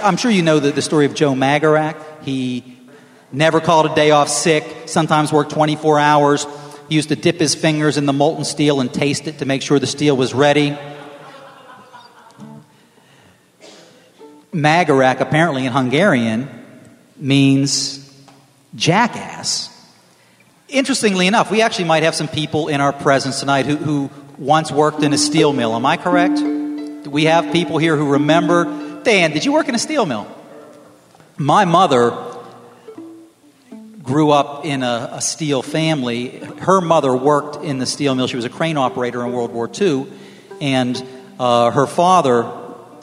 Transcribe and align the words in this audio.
I'm 0.00 0.16
sure 0.16 0.30
you 0.30 0.42
know 0.42 0.60
the, 0.60 0.70
the 0.70 0.82
story 0.82 1.06
of 1.06 1.14
Joe 1.14 1.32
Magarac. 1.32 2.22
He 2.22 2.78
never 3.32 3.60
called 3.60 3.90
a 3.90 3.94
day 3.96 4.12
off 4.12 4.28
sick, 4.28 4.64
sometimes 4.86 5.32
worked 5.32 5.50
24 5.50 5.98
hours. 5.98 6.46
He 6.88 6.94
used 6.94 7.08
to 7.08 7.16
dip 7.16 7.40
his 7.40 7.56
fingers 7.56 7.96
in 7.96 8.06
the 8.06 8.12
molten 8.12 8.44
steel 8.44 8.80
and 8.80 8.94
taste 8.94 9.26
it 9.26 9.38
to 9.38 9.44
make 9.44 9.60
sure 9.60 9.80
the 9.80 9.88
steel 9.88 10.16
was 10.16 10.32
ready. 10.32 10.78
Magarac, 14.52 15.18
apparently 15.18 15.66
in 15.66 15.72
Hungarian, 15.72 16.48
means 17.16 18.08
jackass. 18.76 19.68
Interestingly 20.68 21.26
enough, 21.26 21.50
we 21.50 21.60
actually 21.60 21.86
might 21.86 22.04
have 22.04 22.14
some 22.14 22.28
people 22.28 22.68
in 22.68 22.80
our 22.80 22.92
presence 22.92 23.40
tonight 23.40 23.66
who, 23.66 23.76
who 23.76 24.10
once 24.38 24.70
worked 24.70 25.02
in 25.02 25.12
a 25.12 25.18
steel 25.18 25.52
mill. 25.52 25.74
Am 25.74 25.84
I 25.84 25.96
correct? 25.96 26.38
We 26.38 27.24
have 27.24 27.52
people 27.52 27.78
here 27.78 27.96
who 27.96 28.12
remember 28.12 28.87
Dan, 29.04 29.30
did 29.32 29.44
you 29.44 29.52
work 29.52 29.68
in 29.68 29.74
a 29.74 29.78
steel 29.78 30.06
mill? 30.06 30.26
My 31.36 31.64
mother 31.64 32.16
grew 34.02 34.30
up 34.30 34.64
in 34.64 34.82
a, 34.82 35.10
a, 35.12 35.20
steel 35.20 35.62
family. 35.62 36.38
Her 36.38 36.80
mother 36.80 37.14
worked 37.14 37.62
in 37.62 37.78
the 37.78 37.86
steel 37.86 38.14
mill. 38.14 38.26
She 38.26 38.36
was 38.36 38.44
a 38.44 38.50
crane 38.50 38.76
operator 38.76 39.24
in 39.24 39.32
World 39.32 39.52
War 39.52 39.70
II. 39.80 40.06
And 40.60 41.02
uh, 41.38 41.70
her 41.70 41.86
father 41.86 42.50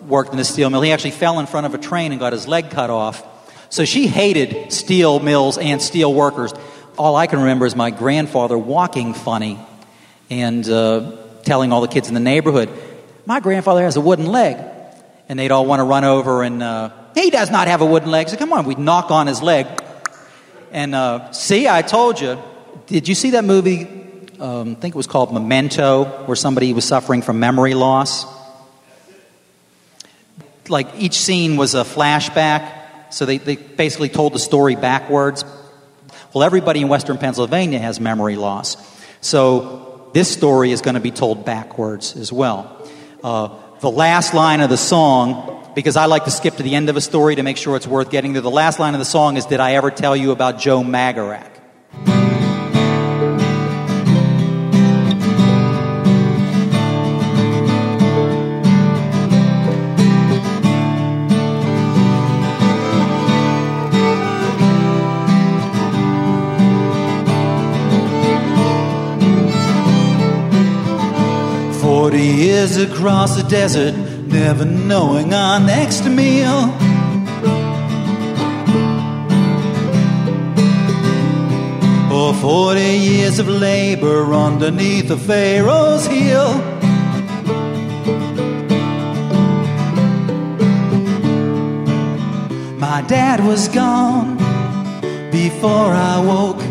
worked 0.08 0.32
in 0.32 0.38
the 0.38 0.44
steel 0.44 0.70
mill. 0.70 0.82
He 0.82 0.92
actually 0.92 1.12
fell 1.12 1.40
in 1.40 1.46
front 1.46 1.66
of 1.66 1.76
a 1.76 1.78
train 1.78 2.12
and 2.12 2.20
got 2.20 2.34
his 2.34 2.48
leg 2.48 2.72
cut 2.72 2.90
off. 2.90 3.24
So 3.70 3.86
she 3.86 4.08
hated 4.08 4.74
steel 4.74 5.20
mills 5.20 5.58
and 5.58 5.82
steel 5.82 6.14
workers. 6.14 6.54
All 6.98 7.16
I 7.16 7.28
can 7.28 7.40
remember 7.40 7.66
is 7.66 7.76
my 7.76 7.92
grandfather 7.92 8.58
walking 8.58 9.14
funny 9.14 9.60
and 10.30 10.68
uh, 10.68 11.12
telling 11.44 11.72
all 11.72 11.82
the 11.82 11.88
kids 11.88 12.08
in 12.08 12.14
the 12.14 12.20
neighborhood, 12.20 12.70
My 13.26 13.40
grandfather 13.40 13.84
has 13.84 13.96
a 13.96 14.02
wooden 14.02 14.26
leg 14.26 14.75
and 15.28 15.40
they'd 15.40 15.52
all 15.52 15.66
want 15.66 15.80
to 15.80 15.84
run 15.84 16.04
over 16.04 16.44
and 16.44 16.62
uh, 16.62 16.92
he 17.16 17.30
does 17.30 17.50
not 17.50 17.68
have 17.68 17.82
a 17.82 17.86
wooden 17.86 18.12
leg. 18.12 18.30
So 18.30 18.38
come 18.38 18.54
on, 18.54 18.66
we'd 18.66 18.80
knock 18.80 19.12
on 19.12 19.28
his 19.28 19.42
leg. 19.42 19.68
And 20.72 20.94
uh, 20.94 21.32
see, 21.32 21.68
I 21.68 21.82
told 21.82 22.20
you. 22.20 22.38
Did 22.88 23.08
you 23.08 23.16
see 23.16 23.32
that 23.32 23.46
movie? 23.46 23.88
Um, 24.40 24.72
I 24.72 24.76
think 24.76 24.94
it 24.94 24.98
was 24.98 25.08
called 25.08 25.34
Memento, 25.34 26.04
where 26.26 26.36
somebody 26.36 26.74
was 26.74 26.86
suffering 26.86 27.22
from 27.22 27.40
memory 27.40 27.74
loss. 27.74 28.26
Like 30.68 30.88
each 30.98 31.14
scene 31.14 31.56
was 31.56 31.74
a 31.74 31.84
flashback, 31.84 33.14
so 33.14 33.26
they, 33.26 33.38
they 33.38 33.56
basically 33.56 34.10
told 34.10 34.34
the 34.34 34.40
story 34.40 34.76
backwards. 34.76 35.46
Well, 36.34 36.44
everybody 36.44 36.82
in 36.82 36.90
Western 36.90 37.18
Pennsylvania 37.18 37.80
has 37.80 38.00
memory 38.00 38.36
loss. 38.36 38.76
So 39.22 40.10
this 40.14 40.32
story 40.32 40.72
is 40.72 40.82
going 40.82 40.96
to 40.96 41.02
be 41.02 41.12
told 41.12 41.46
backwards 41.46 42.18
as 42.18 42.34
well. 42.34 42.90
Uh, 43.24 43.50
the 43.82 43.92
last 43.92 44.34
line 44.34 44.62
of 44.62 44.70
the 44.70 44.78
song, 44.78 45.72
because 45.76 45.98
I 45.98 46.06
like 46.06 46.24
to 46.26 46.32
skip 46.32 46.56
to 46.58 46.64
the 46.64 46.76
end 46.76 46.90
of 46.90 46.96
a 46.96 47.02
story 47.02 47.36
to 47.36 47.44
make 47.44 47.58
sure 47.58 47.76
it's 47.76 47.88
worth 47.88 48.10
getting 48.10 48.34
to. 48.36 48.42
The 48.42 48.50
last 48.50 48.80
line 48.80 48.94
of 48.94 49.00
the 49.00 49.06
song 49.06 49.38
is 49.38 49.46
Did 49.46 49.60
I 49.60 49.74
Ever 49.74 49.92
Tell 49.92 50.16
You 50.16 50.32
About 50.32 50.60
Joe 50.60 50.84
Magarac? 72.12 72.36
years 72.36 72.78
across 72.78 73.36
the 73.36 73.44
desert, 73.50 73.96
never 74.28 74.66
knowing 74.66 75.34
our 75.34 75.60
next 75.60 76.06
meal. 76.06 76.72
Or 82.12 82.34
40 82.34 82.82
years 82.82 83.40
of 83.40 83.48
labor 83.48 84.34
underneath 84.34 85.12
a 85.12 85.18
Pharaoh's 85.18 86.08
heel. 86.08 86.54
My 92.78 93.02
dad 93.08 93.46
was 93.46 93.68
gone 93.68 94.38
before 95.32 95.94
I 95.94 96.20
woke. 96.26 96.64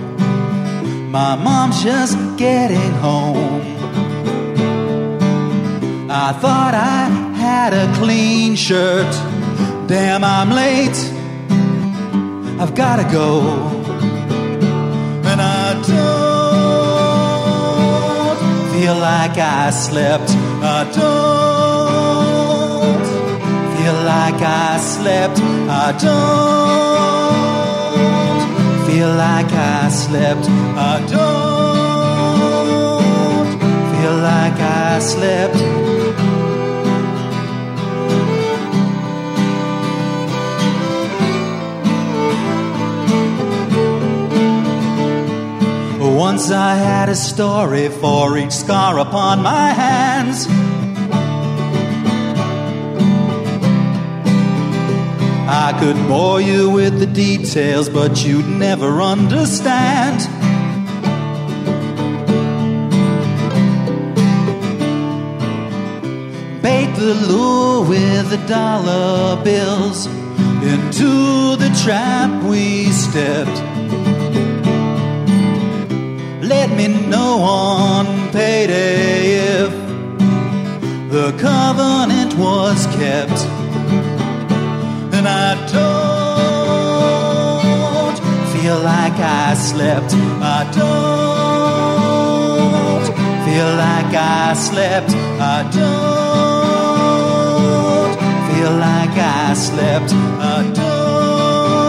My 1.11 1.37
mom's 1.37 1.83
just 1.83 2.17
getting 2.37 2.93
home. 3.03 3.74
I 6.17 6.33
thought 6.33 6.75
I 6.75 7.11
had 7.35 7.75
a 7.75 7.93
clean 7.99 8.55
shirt. 8.55 9.13
Damn, 9.89 10.23
I'm 10.23 10.51
late. 10.51 10.97
I've 12.61 12.77
gotta 12.77 13.03
go. 13.11 13.41
And 15.25 15.41
I 15.43 15.75
don't 15.91 16.35
feel 18.73 18.95
like 18.95 19.39
I 19.39 19.71
slept. 19.71 20.31
I 20.63 20.85
don't 20.95 21.35
feel 23.77 23.99
like 24.15 24.41
I 24.41 24.79
slept. 24.79 25.41
I 25.69 25.91
don't 25.99 26.95
feel 28.87 29.13
like 29.17 29.53
I 29.53 29.89
slept. 29.89 30.49
I 30.79 31.01
don't 31.11 31.55
feel 33.91 34.17
like 34.17 34.61
I 34.61 35.01
slept. 35.01 36.04
Once 46.35 46.51
I 46.51 46.75
had 46.75 47.09
a 47.09 47.15
story 47.15 47.89
for 47.89 48.37
each 48.37 48.51
scar 48.51 48.99
upon 48.99 49.41
my 49.41 49.69
hands. 49.69 50.49
I 55.49 55.79
could 55.79 55.97
bore 56.09 56.41
you 56.41 56.71
with 56.71 56.99
the 56.99 57.07
details, 57.07 57.89
but 57.89 58.25
you'd 58.25 58.49
never 58.49 59.01
understand. 59.01 60.19
Bait 66.61 66.93
the 66.97 67.15
lure 67.29 67.89
with 67.89 68.31
the 68.31 68.45
dollar 68.49 69.41
bills. 69.45 70.07
Into 70.73 71.55
the 71.55 71.71
trap 71.85 72.43
we 72.43 72.87
stepped 72.91 73.74
let 76.67 76.77
me 76.79 76.89
know 77.11 77.41
on 77.43 78.07
payday 78.33 79.35
if 79.61 79.71
the 81.11 81.33
covenant 81.39 82.33
was 82.39 82.87
kept. 82.97 83.39
And 85.15 85.29
I 85.29 85.55
don't 85.77 86.55
feel 88.55 88.79
like 88.81 89.19
I 89.21 89.55
slept. 89.55 90.15
I 90.57 90.65
don't 90.81 91.45
feel 93.45 93.71
like 93.87 94.15
I 94.15 94.55
slept. 94.55 95.11
I 95.55 95.63
don't 95.79 97.05
feel 98.49 98.73
like 98.89 99.19
I 99.19 99.53
slept. 99.53 100.13
I 100.41 100.63
don't 100.81 101.89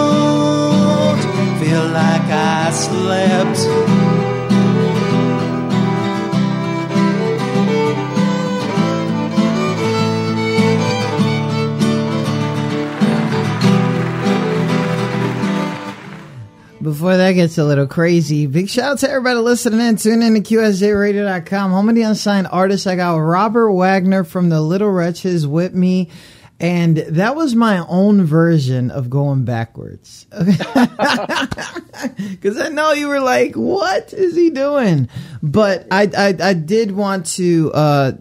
feel 1.62 1.86
like 2.02 2.30
I 2.30 2.72
slept. 2.72 4.25
Before 17.06 17.18
that 17.18 17.34
gets 17.34 17.60
a 17.60 17.64
little 17.64 17.86
crazy, 17.86 18.48
big 18.48 18.68
shout 18.68 18.94
out 18.94 18.98
to 19.02 19.10
everybody 19.12 19.38
listening 19.38 19.80
in. 19.80 19.96
Tune 19.96 20.24
in 20.24 20.34
to 20.34 20.42
QSJRadio.com. 20.42 21.70
Home 21.70 21.90
of 21.90 21.94
the 21.94 22.02
unsigned 22.02 22.48
artist. 22.48 22.88
I 22.88 22.96
got 22.96 23.18
Robert 23.18 23.72
Wagner 23.72 24.24
from 24.24 24.50
the 24.50 24.60
Little 24.60 24.90
Wretches 24.90 25.46
with 25.46 25.76
me. 25.76 26.10
And 26.60 26.98
that 26.98 27.36
was 27.36 27.54
my 27.54 27.86
own 27.88 28.26
version 28.26 28.90
of 28.90 29.12
going 29.12 29.46
backwards. 29.46 30.26
Because 32.18 32.60
I 32.60 32.70
know 32.70 32.92
you 32.92 33.08
were 33.08 33.22
like, 33.22 33.54
what 33.54 34.12
is 34.12 34.36
he 34.36 34.50
doing? 34.50 35.08
But 35.44 35.86
I, 35.92 36.10
I, 36.18 36.36
I 36.42 36.54
did 36.54 36.92
want 36.92 37.28
to 37.36 37.72
uh, 37.72 38.12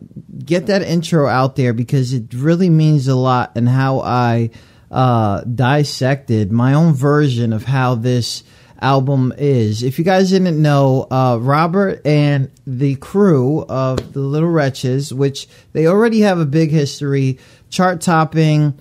get 0.45 0.67
that 0.67 0.83
intro 0.83 1.27
out 1.27 1.57
there 1.57 1.73
because 1.73 2.13
it 2.13 2.35
really 2.35 2.69
means 2.69 3.09
a 3.09 3.17
lot 3.17 3.53
and 3.57 3.67
how 3.67 4.01
I 4.01 4.51
uh, 4.91 5.41
dissected 5.43 6.53
my 6.53 6.75
own 6.75 6.93
version 6.93 7.55
of 7.55 7.65
how 7.65 7.95
this 7.95 8.45
album 8.85 9.33
is. 9.39 9.83
If 9.83 9.99
you 9.99 10.05
guys 10.05 10.31
didn't 10.31 10.61
know, 10.61 11.07
uh, 11.11 11.39
Robert 11.41 12.03
and 12.05 12.51
the 12.67 12.97
crew 12.97 13.65
of 13.69 14.13
the 14.13 14.21
Little 14.21 14.51
Wretches, 14.51 15.13
which 15.13 15.49
they 15.73 15.87
already 15.87 16.21
have 16.21 16.39
a 16.39 16.47
big 16.47 16.71
history, 16.71 17.39
chart 17.71 18.01
topping, 18.01 18.79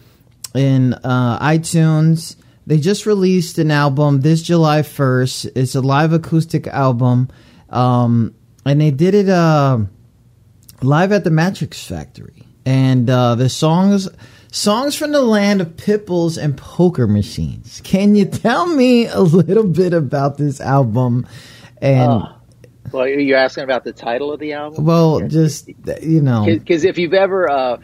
in 0.54 0.94
uh, 0.94 1.40
iTunes. 1.40 2.36
They 2.66 2.78
just 2.78 3.06
released 3.06 3.58
an 3.58 3.72
album 3.72 4.22
this 4.22 4.42
July 4.42 4.82
1st. 4.82 5.52
It's 5.56 5.76
a 5.76 5.82
live 5.82 6.14
acoustic 6.14 6.68
album. 6.68 7.30
Um, 7.70 8.36
and 8.66 8.80
they 8.80 8.92
did 8.92 9.14
it 9.14 9.30
uh, 9.30 9.80
live 10.82 11.12
at 11.12 11.24
the 11.24 11.32
Mattress 11.32 11.86
Factory. 11.86 12.44
And 12.66 13.10
uh, 13.10 13.36
the 13.36 13.50
songs 13.50 14.08
songs 14.54 14.96
from 14.96 15.12
the 15.12 15.22
land 15.22 15.62
of 15.62 15.70
pitbulls 15.76 16.42
and 16.42 16.56
poker 16.56 17.08
machines. 17.08 17.82
Can 17.84 18.16
you 18.16 18.26
tell 18.26 18.68
me 18.68 19.08
a 19.08 19.20
little 19.20 19.66
bit 19.66 19.94
about 19.94 20.38
this 20.38 20.62
album? 20.62 21.28
And 21.82 22.12
Uh, 22.12 22.34
well, 22.92 23.08
you're 23.08 23.40
asking 23.40 23.64
about 23.64 23.84
the 23.84 23.92
title 23.92 24.32
of 24.32 24.40
the 24.40 24.54
album. 24.54 24.86
well, 24.86 25.28
just 25.28 25.68
you 26.02 26.22
know, 26.22 26.46
because 26.46 26.86
if 26.86 26.98
you've 27.00 27.14
ever 27.16 27.50
uh, 27.50 27.78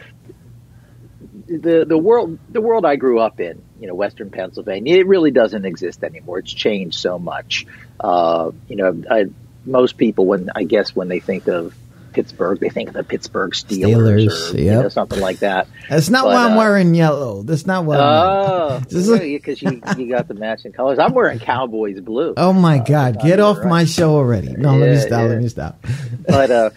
the 1.47 1.85
the 1.87 1.97
world 1.97 2.37
the 2.49 2.61
world 2.61 2.85
I 2.85 2.95
grew 2.95 3.19
up 3.19 3.39
in, 3.39 3.61
you 3.79 3.87
know, 3.87 3.95
Western 3.95 4.29
Pennsylvania, 4.29 4.97
it 4.97 5.07
really 5.07 5.31
doesn't 5.31 5.65
exist 5.65 6.03
anymore. 6.03 6.39
It's 6.39 6.53
changed 6.53 6.99
so 6.99 7.17
much. 7.17 7.65
Uh, 7.99 8.51
you 8.67 8.75
know, 8.75 9.03
I, 9.09 9.25
most 9.65 9.97
people 9.97 10.27
when 10.27 10.51
I 10.55 10.63
guess 10.63 10.95
when 10.95 11.07
they 11.07 11.19
think 11.19 11.47
of 11.47 11.73
Pittsburgh, 12.19 12.59
they 12.59 12.67
think 12.67 12.89
of 12.89 12.95
the 12.95 13.03
Pittsburgh 13.05 13.53
Steelers, 13.53 14.27
Steelers, 14.27 14.53
or 14.53 14.57
you 14.59 14.71
know, 14.71 14.89
something 14.89 15.21
like 15.21 15.39
that. 15.39 15.69
that's 15.87 16.09
not 16.09 16.25
but, 16.25 16.33
why 16.33 16.45
I'm 16.47 16.51
uh, 16.51 16.57
wearing 16.57 16.93
yellow. 16.93 17.43
That's 17.43 17.65
not 17.65 17.85
why. 17.85 17.95
I'm 17.95 18.03
Oh, 18.03 18.79
because 18.89 19.07
you 19.61 19.81
you 19.97 20.09
got 20.09 20.27
the 20.27 20.33
matching 20.33 20.73
colors. 20.73 20.99
I'm 20.99 21.13
wearing 21.13 21.39
Cowboys 21.39 22.01
blue. 22.01 22.33
Oh 22.35 22.51
my 22.51 22.79
God! 22.79 23.15
Uh, 23.15 23.25
Get 23.25 23.39
off 23.39 23.59
right. 23.59 23.67
my 23.67 23.85
show 23.85 24.15
already! 24.15 24.51
No, 24.51 24.75
let 24.75 24.89
me 24.89 24.95
Yeah, 24.95 24.99
stop. 24.99 25.29
Let 25.29 25.41
me 25.41 25.47
stop. 25.47 25.85
but 26.27 26.51
uh, 26.51 26.69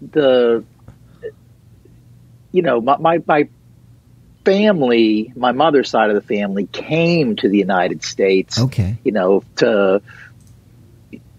the 0.00 0.64
you 2.50 2.62
know 2.62 2.80
my, 2.80 2.96
my 2.96 3.22
my 3.26 3.48
family, 4.46 5.34
my 5.36 5.52
mother's 5.52 5.90
side 5.90 6.08
of 6.08 6.14
the 6.14 6.22
family, 6.22 6.64
came 6.64 7.36
to 7.36 7.48
the 7.50 7.58
United 7.58 8.04
States. 8.04 8.58
Okay. 8.58 8.96
You 9.04 9.12
know 9.12 9.44
to 9.56 10.00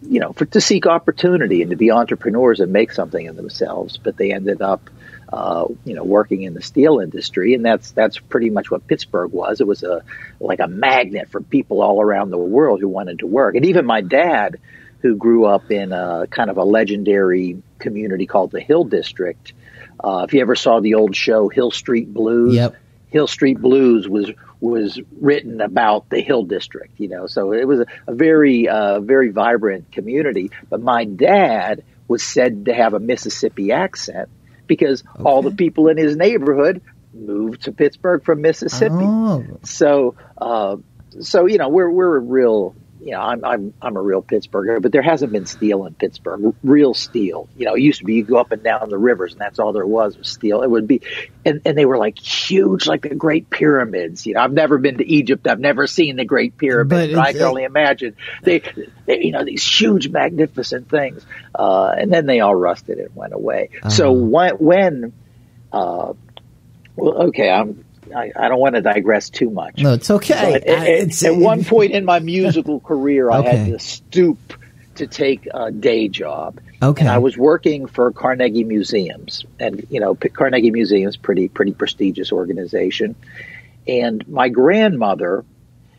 you 0.07 0.19
know 0.19 0.33
for 0.33 0.45
to 0.45 0.61
seek 0.61 0.85
opportunity 0.85 1.61
and 1.61 1.71
to 1.71 1.77
be 1.77 1.91
entrepreneurs 1.91 2.59
and 2.59 2.71
make 2.71 2.91
something 2.91 3.27
of 3.27 3.35
themselves, 3.35 3.97
but 3.97 4.17
they 4.17 4.31
ended 4.33 4.61
up. 4.61 4.89
Uh, 5.31 5.65
you 5.83 5.95
know, 5.95 6.03
working 6.03 6.43
in 6.43 6.53
the 6.53 6.61
steel 6.61 6.99
industry, 6.99 7.55
and 7.55 7.65
that's 7.65 7.89
that's 7.89 8.19
pretty 8.19 8.51
much 8.51 8.69
what 8.69 8.85
Pittsburgh 8.85 9.31
was. 9.31 9.61
It 9.61 9.65
was 9.65 9.81
a 9.81 10.03
like 10.39 10.59
a 10.59 10.67
magnet 10.67 11.29
for 11.31 11.41
people 11.41 11.81
all 11.81 11.99
around 11.99 12.29
the 12.29 12.37
world 12.37 12.81
who 12.81 12.87
wanted 12.87 13.17
to 13.19 13.25
work. 13.25 13.55
And 13.55 13.65
even 13.65 13.83
my 13.83 14.01
dad, 14.01 14.59
who 14.99 15.15
grew 15.15 15.45
up 15.45 15.71
in 15.71 15.91
a 15.91 16.27
kind 16.29 16.51
of 16.51 16.57
a 16.57 16.63
legendary 16.63 17.63
community 17.79 18.27
called 18.27 18.51
the 18.51 18.59
Hill 18.59 18.83
District. 18.83 19.53
Uh, 19.99 20.25
if 20.27 20.35
you 20.35 20.41
ever 20.41 20.55
saw 20.55 20.79
the 20.81 20.95
old 20.95 21.15
show 21.15 21.49
Hill 21.49 21.71
Street 21.71 22.13
Blues, 22.13 22.53
Yep. 22.53 22.75
Hill 23.09 23.27
Street 23.27 23.59
Blues 23.59 24.07
was 24.07 24.29
was 24.63 24.97
written 25.19 25.59
about 25.59 26.09
the 26.09 26.21
Hill 26.21 26.43
District. 26.43 26.97
You 26.97 27.09
know, 27.09 27.27
so 27.27 27.51
it 27.51 27.67
was 27.67 27.81
a, 27.81 27.85
a 28.07 28.15
very 28.15 28.69
uh, 28.69 29.01
very 29.01 29.29
vibrant 29.29 29.91
community. 29.91 30.51
But 30.69 30.81
my 30.81 31.03
dad 31.03 31.83
was 32.07 32.23
said 32.23 32.65
to 32.65 32.73
have 32.73 32.93
a 32.93 32.99
Mississippi 32.99 33.71
accent 33.71 34.29
because 34.65 35.03
all 35.23 35.41
the 35.41 35.51
people 35.51 35.89
in 35.89 35.97
his 35.97 36.15
neighborhood 36.15 36.81
moved 37.13 37.63
to 37.63 37.71
Pittsburgh 37.71 38.23
from 38.23 38.41
Mississippi. 38.41 38.95
Oh, 38.95 39.59
So, 39.63 40.15
uh, 40.37 40.77
so 41.19 41.45
you 41.45 41.57
know, 41.57 41.67
we're 41.69 41.89
we're 41.89 42.17
a 42.17 42.21
real, 42.21 42.75
you 43.03 43.11
know, 43.11 43.19
I'm 43.19 43.43
I'm 43.43 43.73
I'm 43.81 43.97
a 43.97 44.01
real 44.01 44.21
Pittsburgher, 44.21 44.81
but 44.81 44.91
there 44.93 45.01
hasn't 45.01 45.33
been 45.33 45.45
steel 45.45 45.85
in 45.85 45.93
Pittsburgh, 45.93 46.55
real 46.63 46.93
steel. 46.93 47.49
You 47.57 47.65
know, 47.65 47.75
it 47.75 47.81
used 47.81 47.99
to 47.99 48.05
be 48.05 48.13
you 48.15 48.23
go 48.23 48.37
up 48.37 48.51
and 48.53 48.63
down 48.63 48.89
the 48.89 48.97
rivers, 48.97 49.33
and 49.33 49.41
that's 49.41 49.59
all 49.59 49.73
there 49.73 49.85
was 49.85 50.17
was 50.17 50.29
steel. 50.29 50.61
It 50.61 50.69
would 50.69 50.87
be, 50.87 51.01
and 51.45 51.61
and 51.65 51.77
they 51.77 51.85
were 51.85 51.97
like 51.97 52.17
huge, 52.17 52.87
like 52.87 53.01
the 53.01 53.15
Great 53.15 53.49
Pyramids. 53.49 54.25
You 54.25 54.35
know, 54.35 54.41
I've 54.41 54.53
never 54.53 54.77
been 54.77 54.99
to 54.99 55.05
Egypt, 55.05 55.47
I've 55.47 55.59
never 55.59 55.85
seen 55.85 56.15
the 56.15 56.23
Great 56.25 56.57
Pyramids, 56.57 57.13
But 57.13 57.15
but, 57.15 57.27
I 57.27 57.33
can 57.33 57.41
only 57.41 57.63
imagine 57.65 58.15
they, 58.41 58.61
they, 59.05 59.23
you 59.23 59.31
know, 59.31 59.43
these 59.43 59.63
huge, 59.65 60.07
magnificent 60.07 60.89
things, 60.89 61.25
uh, 61.53 61.93
and 61.97 62.11
then 62.11 62.25
they 62.25 62.39
all 62.39 62.55
rusted 62.55 62.99
and 62.99 63.13
went 63.15 63.33
away. 63.33 63.69
So 63.89 64.11
Uh-huh. 64.11 64.13
when 64.13 64.51
when 64.59 65.13
uh, 65.73 66.13
well, 66.95 67.13
okay, 67.27 67.49
I'm. 67.49 67.83
I, 68.15 68.31
I 68.35 68.47
don't 68.49 68.59
want 68.59 68.75
to 68.75 68.81
digress 68.81 69.29
too 69.29 69.49
much. 69.49 69.77
no, 69.79 69.93
it's 69.93 70.09
okay. 70.09 70.33
I- 70.33 70.51
at, 70.55 70.87
it's- 70.87 71.23
at 71.23 71.35
one 71.35 71.63
point 71.63 71.91
in 71.91 72.05
my 72.05 72.19
musical 72.19 72.79
career, 72.91 73.29
I 73.31 73.41
had 73.41 73.67
to 73.67 73.79
stoop 73.79 74.53
to 74.95 75.07
take 75.07 75.47
a 75.51 75.71
day 75.71 76.07
job. 76.07 76.59
Okay. 76.81 77.01
And 77.01 77.09
I 77.09 77.17
was 77.17 77.37
working 77.37 77.87
for 77.87 78.11
Carnegie 78.11 78.63
Museums, 78.63 79.45
and 79.59 79.87
you 79.89 79.99
know, 79.99 80.15
P- 80.15 80.29
Carnegie 80.29 80.71
Museums 80.71 81.17
pretty 81.17 81.47
pretty 81.47 81.73
prestigious 81.73 82.31
organization. 82.31 83.15
And 83.87 84.27
my 84.27 84.49
grandmother 84.49 85.45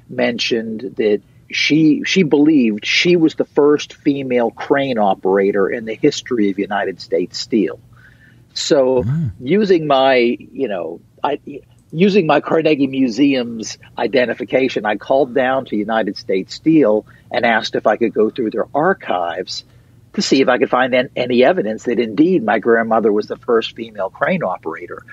mentioned 0.08 0.94
that 0.96 1.22
she 1.50 2.02
she 2.04 2.22
believed 2.22 2.84
she 2.86 3.16
was 3.16 3.34
the 3.34 3.44
first 3.44 3.94
female 3.94 4.50
crane 4.50 4.98
operator 4.98 5.68
in 5.68 5.84
the 5.84 5.94
history 5.94 6.50
of 6.50 6.58
United 6.58 7.00
States 7.00 7.38
Steel. 7.38 7.80
So 8.54 9.02
hmm. 9.02 9.28
using 9.40 9.86
my, 9.86 10.16
you 10.16 10.68
know, 10.68 11.00
I 11.22 11.40
using 11.94 12.26
my 12.26 12.40
Carnegie 12.40 12.88
Museum's 12.88 13.78
identification, 13.96 14.84
I 14.84 14.96
called 14.96 15.32
down 15.32 15.64
to 15.66 15.76
United 15.76 16.16
States 16.16 16.52
Steel 16.52 17.06
and 17.30 17.46
asked 17.46 17.76
if 17.76 17.86
I 17.86 17.96
could 17.96 18.12
go 18.12 18.30
through 18.30 18.50
their 18.50 18.66
archives 18.74 19.64
to 20.14 20.22
see 20.22 20.40
if 20.40 20.48
I 20.48 20.58
could 20.58 20.70
find 20.70 21.08
any 21.14 21.44
evidence 21.44 21.84
that 21.84 22.00
indeed 22.00 22.42
my 22.42 22.58
grandmother 22.58 23.12
was 23.12 23.28
the 23.28 23.36
first 23.36 23.76
female 23.76 24.10
crane 24.10 24.42
operator. 24.42 25.04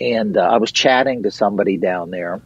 And 0.00 0.36
uh, 0.36 0.40
I 0.40 0.56
was 0.56 0.72
chatting 0.72 1.24
to 1.24 1.30
somebody 1.30 1.76
down 1.76 2.10
there, 2.10 2.40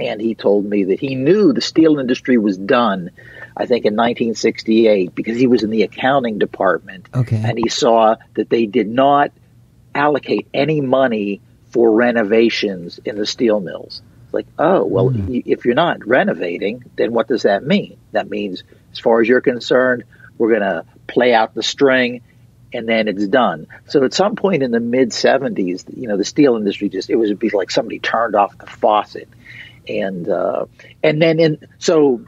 and 0.00 0.20
he 0.20 0.34
told 0.34 0.64
me 0.64 0.84
that 0.84 0.98
he 1.00 1.14
knew 1.14 1.52
the 1.52 1.60
steel 1.60 1.98
industry 2.00 2.36
was 2.36 2.58
done, 2.58 3.10
I 3.56 3.66
think 3.66 3.84
in 3.84 3.94
1968, 3.94 5.14
because 5.14 5.36
he 5.36 5.46
was 5.46 5.62
in 5.62 5.70
the 5.70 5.82
accounting 5.82 6.38
department, 6.38 7.08
Okay. 7.14 7.42
and 7.44 7.56
he 7.58 7.68
saw 7.68 8.16
that 8.34 8.50
they 8.50 8.66
did 8.66 8.88
not 8.88 9.30
allocate 9.94 10.48
any 10.52 10.80
money 10.80 11.40
for 11.70 11.92
renovations 11.92 12.98
in 13.04 13.16
the 13.16 13.26
steel 13.26 13.60
mills. 13.60 14.02
Like, 14.32 14.46
oh, 14.58 14.84
well, 14.84 15.10
y 15.10 15.42
if 15.46 15.64
you're 15.64 15.74
not 15.74 16.06
renovating, 16.06 16.84
then 16.96 17.12
what 17.12 17.28
does 17.28 17.42
that 17.42 17.64
mean? 17.64 17.98
That 18.12 18.28
means, 18.28 18.62
as 18.92 18.98
far 18.98 19.20
as 19.20 19.28
you're 19.28 19.40
concerned, 19.40 20.04
we're 20.36 20.50
going 20.50 20.60
to 20.60 20.84
play 21.06 21.32
out 21.32 21.54
the 21.54 21.62
string 21.62 22.22
and 22.72 22.86
then 22.86 23.08
it's 23.08 23.26
done. 23.26 23.66
So 23.86 24.04
at 24.04 24.12
some 24.12 24.36
point 24.36 24.62
in 24.62 24.70
the 24.70 24.80
mid 24.80 25.10
70s, 25.10 25.84
you 25.96 26.08
know, 26.08 26.16
the 26.16 26.24
steel 26.24 26.56
industry 26.56 26.88
just, 26.88 27.08
it 27.08 27.16
was 27.16 27.32
be 27.32 27.50
like 27.50 27.70
somebody 27.70 27.98
turned 27.98 28.36
off 28.36 28.56
the 28.58 28.66
faucet. 28.66 29.28
And, 29.88 30.28
uh, 30.28 30.66
and 31.02 31.20
then 31.20 31.40
in, 31.40 31.66
so, 31.78 32.26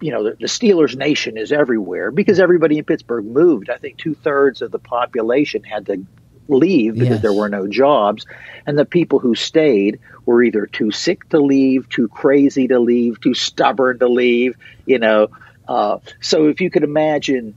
you 0.00 0.12
know, 0.12 0.24
the, 0.24 0.30
the 0.32 0.46
Steelers 0.46 0.96
nation 0.96 1.36
is 1.36 1.50
everywhere 1.50 2.12
because 2.12 2.38
everybody 2.38 2.78
in 2.78 2.84
Pittsburgh 2.84 3.24
moved. 3.24 3.68
I 3.70 3.78
think 3.78 3.98
two 3.98 4.14
thirds 4.14 4.62
of 4.62 4.70
the 4.70 4.78
population 4.78 5.64
had 5.64 5.86
to 5.86 6.06
leave 6.52 6.94
because 6.94 7.08
Yes. 7.16 7.22
there 7.22 7.32
were 7.32 7.48
no 7.48 7.66
jobs. 7.66 8.26
And 8.66 8.78
the 8.78 8.84
people 8.84 9.18
who 9.18 9.34
stayed 9.34 9.98
were 10.24 10.42
either 10.42 10.66
too 10.66 10.90
sick 10.90 11.28
to 11.30 11.40
leave, 11.40 11.88
too 11.88 12.08
crazy 12.08 12.68
to 12.68 12.78
leave, 12.78 13.20
too 13.20 13.34
stubborn 13.34 13.98
to 13.98 14.08
leave, 14.08 14.56
you 14.86 14.98
know. 14.98 15.28
Uh, 15.66 15.98
so 16.20 16.48
if 16.48 16.60
you 16.60 16.70
could 16.70 16.82
imagine, 16.84 17.54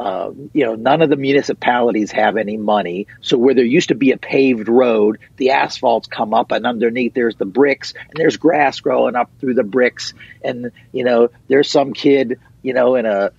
uh, 0.00 0.30
you 0.52 0.64
know, 0.64 0.74
none 0.74 1.02
of 1.02 1.10
the 1.10 1.16
municipalities 1.16 2.12
have 2.12 2.36
any 2.36 2.56
money. 2.56 3.06
So 3.20 3.36
where 3.36 3.54
there 3.54 3.64
used 3.64 3.88
to 3.88 3.94
be 3.94 4.12
a 4.12 4.16
paved 4.16 4.68
road, 4.68 5.18
the 5.36 5.50
asphalt's 5.50 6.06
come 6.08 6.34
up, 6.34 6.52
and 6.52 6.66
underneath 6.66 7.14
there's 7.14 7.36
the 7.36 7.46
bricks, 7.46 7.94
and 7.94 8.14
there's 8.14 8.36
grass 8.36 8.80
growing 8.80 9.16
up 9.16 9.30
through 9.40 9.54
the 9.54 9.64
bricks, 9.64 10.14
and 10.42 10.70
you 10.92 11.04
know, 11.04 11.30
there's 11.48 11.70
some 11.70 11.92
kid, 11.92 12.38
you 12.62 12.74
know, 12.74 12.94
in 12.94 13.06
a, 13.06 13.32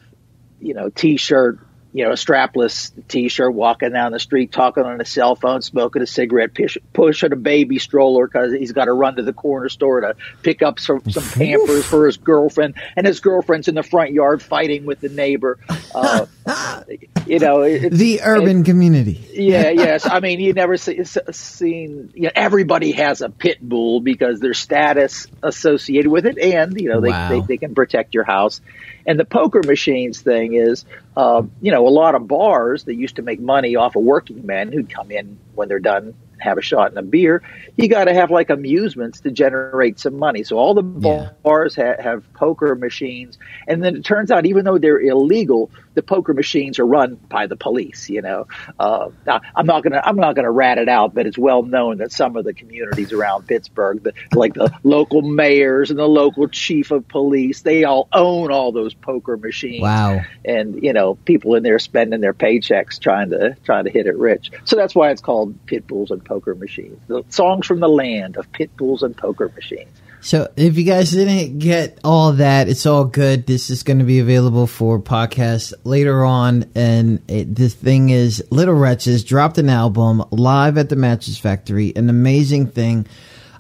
you 0.60 0.74
know, 0.74 0.90
t-shirt, 0.90 1.60
you 1.94 2.04
know, 2.04 2.12
a 2.12 2.16
strapless 2.16 2.92
t-shirt, 3.08 3.54
walking 3.54 3.92
down 3.92 4.12
the 4.12 4.20
street, 4.20 4.52
talking 4.52 4.84
on 4.84 5.02
a 5.02 5.06
cell 5.06 5.36
phone, 5.36 5.62
smoking 5.62 6.02
a 6.02 6.08
cigarette, 6.08 6.54
push, 6.54 6.78
pushing 6.94 7.32
a 7.32 7.36
baby 7.36 7.80
stroller 7.80 8.28
because 8.28 8.54
he's 8.54 8.72
got 8.72 8.86
to 8.86 8.94
run 8.94 9.16
to 9.16 9.24
the 9.24 9.34
corner 9.34 9.70
store 9.70 10.02
to 10.02 10.16
pick 10.44 10.62
up 10.62 10.80
some, 10.80 11.02
some 11.10 11.24
Pampers 11.40 11.86
for 11.86 12.06
his 12.06 12.18
girlfriend, 12.18 12.76
and 12.96 13.08
his 13.08 13.20
girlfriend's 13.20 13.68
in 13.68 13.76
the 13.76 13.84
front 13.84 14.12
yard 14.12 14.42
fighting 14.42 14.86
with 14.86 15.00
the 15.00 15.10
neighbor. 15.10 15.58
Uh, 15.96 16.26
you 17.26 17.40
know, 17.40 17.62
it, 17.62 17.92
the 17.92 18.22
urban 18.24 18.64
community. 18.64 19.28
yeah, 19.34 19.70
yes. 19.70 20.08
I 20.08 20.20
mean, 20.20 20.40
you 20.40 20.54
never 20.54 20.78
see, 20.78 21.04
seen. 21.32 22.12
You 22.14 22.24
know, 22.24 22.32
everybody 22.36 22.92
has 22.92 23.22
a 23.22 23.30
pit 23.30 23.58
bull 23.62 24.00
because 24.00 24.40
there's 24.40 24.60
status 24.60 25.28
associated 25.42 26.10
with 26.12 26.26
it, 26.26 26.38
and 26.38 26.80
you 26.80 26.90
know 26.90 27.02
they, 27.02 27.10
Wow. 27.10 27.30
they 27.30 27.42
they 27.42 27.58
can 27.58 27.74
protect 27.74 28.14
your 28.14 28.24
house. 28.24 28.62
And 29.06 29.20
the 29.20 29.26
poker 29.26 29.62
machines 29.66 30.22
thing 30.22 30.54
is, 30.54 30.86
uh, 31.16 31.44
you 31.62 31.72
know, 31.72 31.88
a 31.88 31.90
lot 31.90 32.16
of 32.16 32.28
bars 32.28 32.84
that 32.86 32.96
used 32.96 33.16
to 33.18 33.22
make 33.22 33.40
money 33.40 33.76
off 33.76 33.96
of 33.96 34.04
working 34.04 34.46
men 34.46 34.72
who'd 34.72 34.90
come 34.90 35.12
in 35.12 35.38
when 35.56 35.68
they're 35.68 35.80
done 35.80 36.14
have 36.40 36.58
a 36.58 36.62
shot 36.62 36.90
and 36.90 36.98
a 36.98 37.02
beer. 37.04 37.42
You 37.78 37.88
got 37.88 38.06
to 38.06 38.14
have 38.14 38.32
like 38.32 38.50
amusements 38.50 39.22
to 39.22 39.32
generate 39.32 40.00
some 40.00 40.18
money. 40.18 40.44
So 40.44 40.58
all 40.58 40.74
the 40.74 40.84
Yeah. 41.00 41.30
bars 41.44 41.76
ha- 41.76 41.96
have 42.00 42.24
poker 42.34 42.76
machines, 42.76 43.38
and 43.68 43.84
then 43.84 43.96
it 43.98 44.06
turns 44.06 44.32
out 44.32 44.46
even 44.46 44.66
though 44.66 44.78
they're 44.78 45.00
illegal, 45.00 45.72
the 45.96 46.02
poker 46.04 46.34
machines 46.34 46.80
are 46.80 46.86
run 46.86 47.16
by 47.16 47.48
the 47.48 47.56
police. 47.56 48.10
You 48.10 48.22
know, 48.22 48.48
uh, 48.80 49.10
I'm 49.56 49.66
not 49.66 49.84
gonna 49.84 50.02
I'm 50.04 50.16
not 50.18 50.36
gonna 50.36 50.52
rat 50.52 50.78
it 50.78 50.90
out, 50.90 51.14
but 51.14 51.26
it's 51.28 51.38
well 51.38 51.64
known 51.64 51.98
that 51.98 52.12
some 52.12 52.36
of 52.36 52.46
the 52.46 52.54
communities 52.54 53.12
around 53.14 53.48
Pittsburgh, 53.48 54.04
the, 54.04 54.14
like 54.34 54.54
the 54.54 54.72
local 54.84 55.22
mayors 55.22 55.90
and 55.90 56.00
the 56.00 56.08
local 56.08 56.48
chief 56.48 56.92
of 56.92 57.08
police, 57.08 57.62
they 57.62 57.84
all 57.84 58.08
own 58.14 58.52
all 58.52 58.72
those 58.72 58.94
poker 58.94 59.38
machines 59.38 59.82
Wow. 59.82 60.22
and 60.46 60.82
you 60.84 60.94
know 60.94 61.16
people 61.16 61.56
in 61.56 61.64
there 61.64 61.80
spending 61.80 62.22
their 62.22 62.34
paychecks 62.34 63.00
trying 63.00 63.30
to 63.32 63.56
trying 63.64 63.86
to 63.86 63.90
hit 63.92 64.06
it 64.08 64.16
rich. 64.18 64.52
So 64.66 64.76
that's 64.76 64.96
why 64.96 65.12
it's 65.12 65.22
called 65.22 65.66
Pit 65.66 65.88
Bulls 65.88 66.12
and 66.12 66.24
Poker 66.30 66.54
Machines. 66.54 67.00
The 67.08 67.24
songs 67.30 67.66
from 67.66 67.80
the 67.80 67.90
land 67.90 68.38
of 68.38 68.50
pit 68.52 68.70
bulls 68.78 69.02
and 69.02 69.18
poker 69.18 69.52
machines. 69.56 69.90
So 70.22 70.52
if 70.56 70.78
you 70.78 70.84
guys 70.84 71.10
didn't 71.10 71.58
get 71.58 72.00
all 72.04 72.34
that, 72.34 72.70
it's 72.70 72.86
all 72.86 73.06
good. 73.06 73.48
This 73.48 73.72
is 73.72 73.82
going 73.82 73.98
to 73.98 74.06
be 74.06 74.20
available 74.20 74.68
for 74.68 75.00
podcast 75.00 75.74
later 75.84 76.24
on. 76.24 76.70
And 76.76 77.24
it, 77.28 77.56
the 77.56 77.68
thing 77.68 78.10
is, 78.10 78.44
Little 78.52 78.76
Wretches 78.76 79.24
dropped 79.24 79.58
an 79.58 79.70
album 79.70 80.24
live 80.30 80.78
at 80.78 80.90
the 80.90 80.96
Mattress 80.96 81.40
Factory. 81.40 81.94
An 81.96 82.10
amazing 82.10 82.68
thing. 82.68 83.08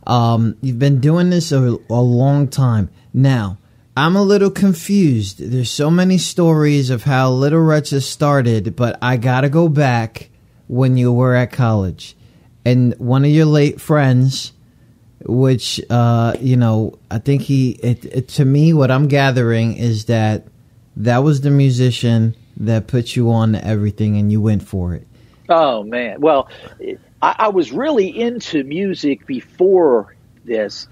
Um, 0.06 0.56
you've 0.62 0.80
been 0.80 1.00
doing 1.00 1.32
this 1.32 1.52
a, 1.52 1.78
a 1.90 2.02
long 2.02 2.50
time. 2.50 2.90
Now, 3.14 3.58
I'm 3.98 4.16
a 4.16 4.22
little 4.22 4.52
confused. 4.52 5.40
There's 5.40 5.72
so 5.72 5.90
many 5.90 6.20
stories 6.20 6.92
of 6.92 7.04
how 7.04 7.32
Little 7.32 7.62
Wretches 7.62 8.08
started, 8.08 8.76
but 8.76 9.00
I 9.02 9.18
got 9.18 9.42
to 9.42 9.50
go 9.50 9.70
back 9.70 10.30
when 10.68 10.98
you 10.98 11.12
were 11.12 11.34
at 11.36 11.52
college. 11.52 12.16
And 12.66 12.94
one 13.00 13.26
of 13.26 13.32
your 13.32 13.46
late 13.46 13.82
friends 13.82 14.54
which 15.26 15.82
uh 15.90 16.34
you 16.40 16.56
know 16.56 16.98
i 17.12 17.20
think 17.20 17.42
he 17.42 17.72
it, 17.72 18.06
it, 18.06 18.28
to 18.30 18.46
me 18.46 18.72
what 18.72 18.90
i'm 18.90 19.10
gathering 19.10 19.76
is 19.76 20.06
that 20.06 20.48
that 20.96 21.18
was 21.18 21.42
the 21.42 21.50
musician 21.50 22.34
that 22.56 22.88
put 22.88 23.18
you 23.18 23.30
on 23.30 23.52
to 23.52 23.68
everything 23.68 24.16
and 24.16 24.32
you 24.32 24.40
went 24.40 24.64
for 24.64 24.96
it 24.96 25.06
Oh 25.50 25.84
man, 25.84 26.22
well, 26.22 26.48
I, 27.22 27.36
I 27.40 27.48
was 27.50 27.72
really 27.72 28.08
into 28.08 28.64
music 28.64 29.26
before 29.26 30.16
this, 30.46 30.88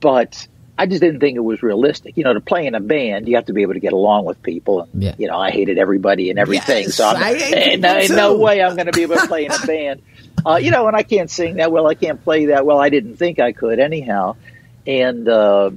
but 0.00 0.46
I 0.76 0.86
just 0.86 1.00
didn't 1.00 1.20
think 1.20 1.36
it 1.36 1.40
was 1.40 1.62
realistic. 1.62 2.16
You 2.16 2.24
know, 2.24 2.34
to 2.34 2.40
play 2.40 2.66
in 2.66 2.74
a 2.74 2.80
band, 2.80 3.26
you 3.26 3.36
have 3.36 3.46
to 3.46 3.54
be 3.54 3.62
able 3.62 3.74
to 3.74 3.80
get 3.80 3.94
along 3.94 4.26
with 4.26 4.42
people. 4.42 4.82
And, 4.82 5.02
Yeah. 5.02 5.14
You 5.16 5.26
know, 5.28 5.38
I 5.38 5.50
hated 5.50 5.78
everybody 5.78 6.28
and 6.28 6.38
everything, 6.38 6.84
Yes, 6.84 6.96
so 6.96 7.08
I'm, 7.08 7.16
I 7.16 7.34
hate 7.34 7.80
no, 7.80 8.00
people 8.00 8.16
no 8.16 8.36
way 8.36 8.62
I'm 8.62 8.76
going 8.76 8.86
to 8.86 8.92
be 8.92 9.02
able 9.02 9.16
to 9.16 9.26
play 9.26 9.46
in 9.46 9.52
a 9.52 9.66
band. 9.66 10.02
Uh, 10.48 10.56
you 10.56 10.70
know, 10.70 10.86
and 10.86 10.96
I 10.96 11.02
can't 11.02 11.30
sing 11.30 11.56
that 11.56 11.70
well. 11.70 11.86
I 11.86 11.94
can't 11.94 12.22
play 12.24 12.46
that 12.46 12.64
well. 12.64 12.78
I 12.78 12.88
didn't 12.88 13.16
think 13.16 13.38
I 13.40 13.52
could 13.52 13.78
anyhow, 13.78 14.36
and. 14.86 15.28
uh 15.28 15.70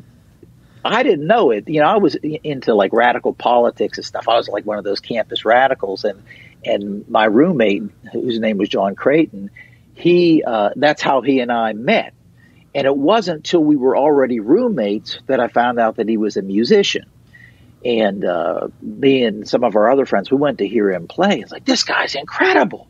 I 0.83 1.03
didn't 1.03 1.27
know 1.27 1.51
it. 1.51 1.69
You 1.69 1.81
know, 1.81 1.87
I 1.87 1.97
was 1.97 2.15
into 2.15 2.73
like 2.73 2.91
radical 2.91 3.33
politics 3.33 3.99
and 3.99 4.05
stuff. 4.05 4.27
I 4.27 4.35
was 4.35 4.47
like 4.47 4.65
one 4.65 4.79
of 4.79 4.83
those 4.83 4.99
campus 4.99 5.45
radicals, 5.45 6.03
and 6.05 6.23
and 6.65 7.07
my 7.07 7.25
roommate, 7.25 7.83
whose 8.11 8.39
name 8.39 8.57
was 8.57 8.69
John 8.69 8.95
Creighton, 8.95 9.51
he 9.93 10.43
uh, 10.43 10.71
that's 10.75 11.01
how 11.01 11.21
he 11.21 11.39
and 11.39 11.51
I 11.51 11.73
met. 11.73 12.13
And 12.73 12.87
it 12.87 12.95
wasn't 12.95 13.43
till 13.45 13.63
we 13.63 13.75
were 13.75 13.97
already 13.97 14.39
roommates 14.39 15.19
that 15.27 15.39
I 15.39 15.49
found 15.49 15.79
out 15.79 15.97
that 15.97 16.07
he 16.07 16.17
was 16.17 16.37
a 16.37 16.41
musician. 16.41 17.05
And 17.83 18.23
uh, 18.23 18.69
me 18.81 19.23
and 19.23 19.47
some 19.47 19.63
of 19.63 19.75
our 19.75 19.91
other 19.91 20.05
friends, 20.05 20.31
we 20.31 20.37
went 20.37 20.59
to 20.59 20.67
hear 20.67 20.91
him 20.91 21.07
play. 21.07 21.41
It's 21.41 21.51
like 21.51 21.65
this 21.65 21.83
guy's 21.83 22.15
incredible. 22.15 22.87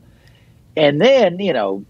And 0.76 1.00
then, 1.00 1.40
you 1.40 1.54
know, 1.54 1.86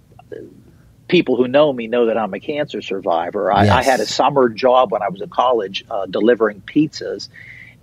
people 1.07 1.35
who 1.35 1.47
know 1.47 1.71
me 1.71 1.87
know 1.87 2.07
that 2.07 2.17
I'm 2.17 2.33
a 2.33 2.39
cancer 2.39 2.81
survivor. 2.81 3.51
I, 3.51 3.67
I 3.67 3.83
had 3.83 3.99
a 3.99 4.05
summer 4.05 4.49
job 4.49 4.91
when 4.91 5.01
I 5.01 5.09
was 5.09 5.21
in 5.21 5.29
college 5.29 5.83
uh, 5.91 6.05
delivering 6.05 6.61
pizzas, 6.61 7.27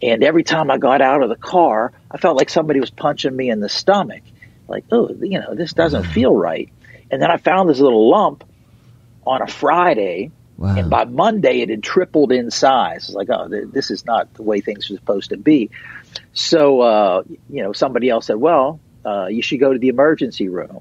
and 0.03 0.25
every 0.25 0.45
time 0.45 0.71
I 0.71 0.79
got 0.79 1.03
out 1.03 1.23
of 1.23 1.29
the 1.29 1.37
car, 1.37 1.93
I 2.11 2.19
felt 2.19 2.37
like 2.37 2.51
somebody 2.51 2.81
was 2.81 2.91
punching 2.91 3.35
me 3.35 3.51
in 3.51 3.61
the 3.61 3.69
stomach. 3.69 4.23
Like, 4.67 4.85
oh, 4.91 5.09
you 5.09 5.41
know, 5.41 5.55
this 5.55 5.73
doesn't 5.73 6.05
feel 6.05 6.35
right. 6.35 6.71
And 7.11 7.21
then 7.23 7.31
I 7.31 7.37
found 7.37 7.69
this 7.69 7.81
little 7.81 8.09
lump 8.11 8.45
on 9.27 9.43
a 9.43 9.47
Friday, 9.47 10.31
wow 10.57 10.77
and 10.77 10.91
by 10.91 11.05
Monday 11.05 11.61
it 11.61 11.69
had 11.69 11.83
tripled 11.83 12.33
in 12.33 12.51
size. 12.51 13.09
It's 13.09 13.15
like, 13.15 13.29
oh, 13.31 13.49
th- 13.49 13.69
this 13.73 13.91
is 13.91 14.05
not 14.05 14.33
the 14.35 14.43
way 14.43 14.61
things 14.61 14.91
are 14.91 14.95
supposed 14.95 15.31
to 15.31 15.37
be. 15.37 15.71
So, 16.33 16.81
uh, 16.81 17.23
you 17.51 17.63
know, 17.63 17.73
somebody 17.73 18.09
else 18.09 18.27
said, 18.27 18.37
well, 18.37 18.81
uh, 19.05 19.27
you 19.27 19.43
should 19.43 19.61
go 19.61 19.73
to 19.73 19.79
the 19.79 19.89
emergency 19.89 20.49
room. 20.49 20.81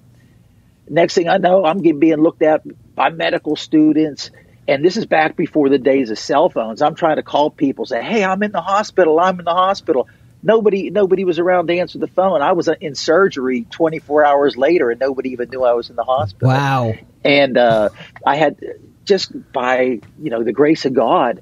Next 0.89 1.15
thing 1.15 1.27
I 1.29 1.37
know, 1.37 1.65
I'm 1.65 1.81
getting 1.81 1.99
being 1.99 2.17
looked 2.17 2.41
at 2.41 2.63
by 2.95 3.09
medical 3.09 3.55
students. 3.55 4.31
And 4.67 4.83
this 4.83 4.97
is 4.97 5.05
back 5.05 5.37
before 5.37 5.69
the 5.69 5.77
days 5.77 6.11
of 6.11 6.19
cell 6.19 6.49
phones. 6.49 6.81
I'm 6.81 6.95
trying 6.95 7.17
to 7.17 7.23
call 7.23 7.49
people, 7.51 7.85
say, 7.85 8.03
"Hey, 8.03 8.23
I'm 8.23 8.43
in 8.43 8.51
the 8.51 8.61
hospital. 8.61 9.19
I'm 9.19 9.39
in 9.39 9.45
the 9.45 9.53
hospital." 9.53 10.07
Nobody, 10.43 10.89
nobody 10.91 11.23
was 11.25 11.39
around 11.39 11.67
to 11.67 11.79
answer 11.79 11.99
the 11.99 12.07
phone. 12.07 12.41
I 12.41 12.51
was 12.53 12.69
in 12.79 12.95
surgery 12.95 13.65
24 13.71 14.25
hours 14.25 14.55
later, 14.57 14.91
and 14.91 14.99
nobody 14.99 15.31
even 15.31 15.49
knew 15.49 15.63
I 15.63 15.73
was 15.73 15.89
in 15.89 15.95
the 15.95 16.03
hospital 16.03 16.49
wow 16.49 16.93
and 17.23 17.57
uh, 17.57 17.89
I 18.25 18.35
had 18.35 18.57
just 19.05 19.31
by 19.51 20.01
you 20.17 20.29
know 20.29 20.43
the 20.43 20.53
grace 20.53 20.85
of 20.85 20.93
God, 20.93 21.41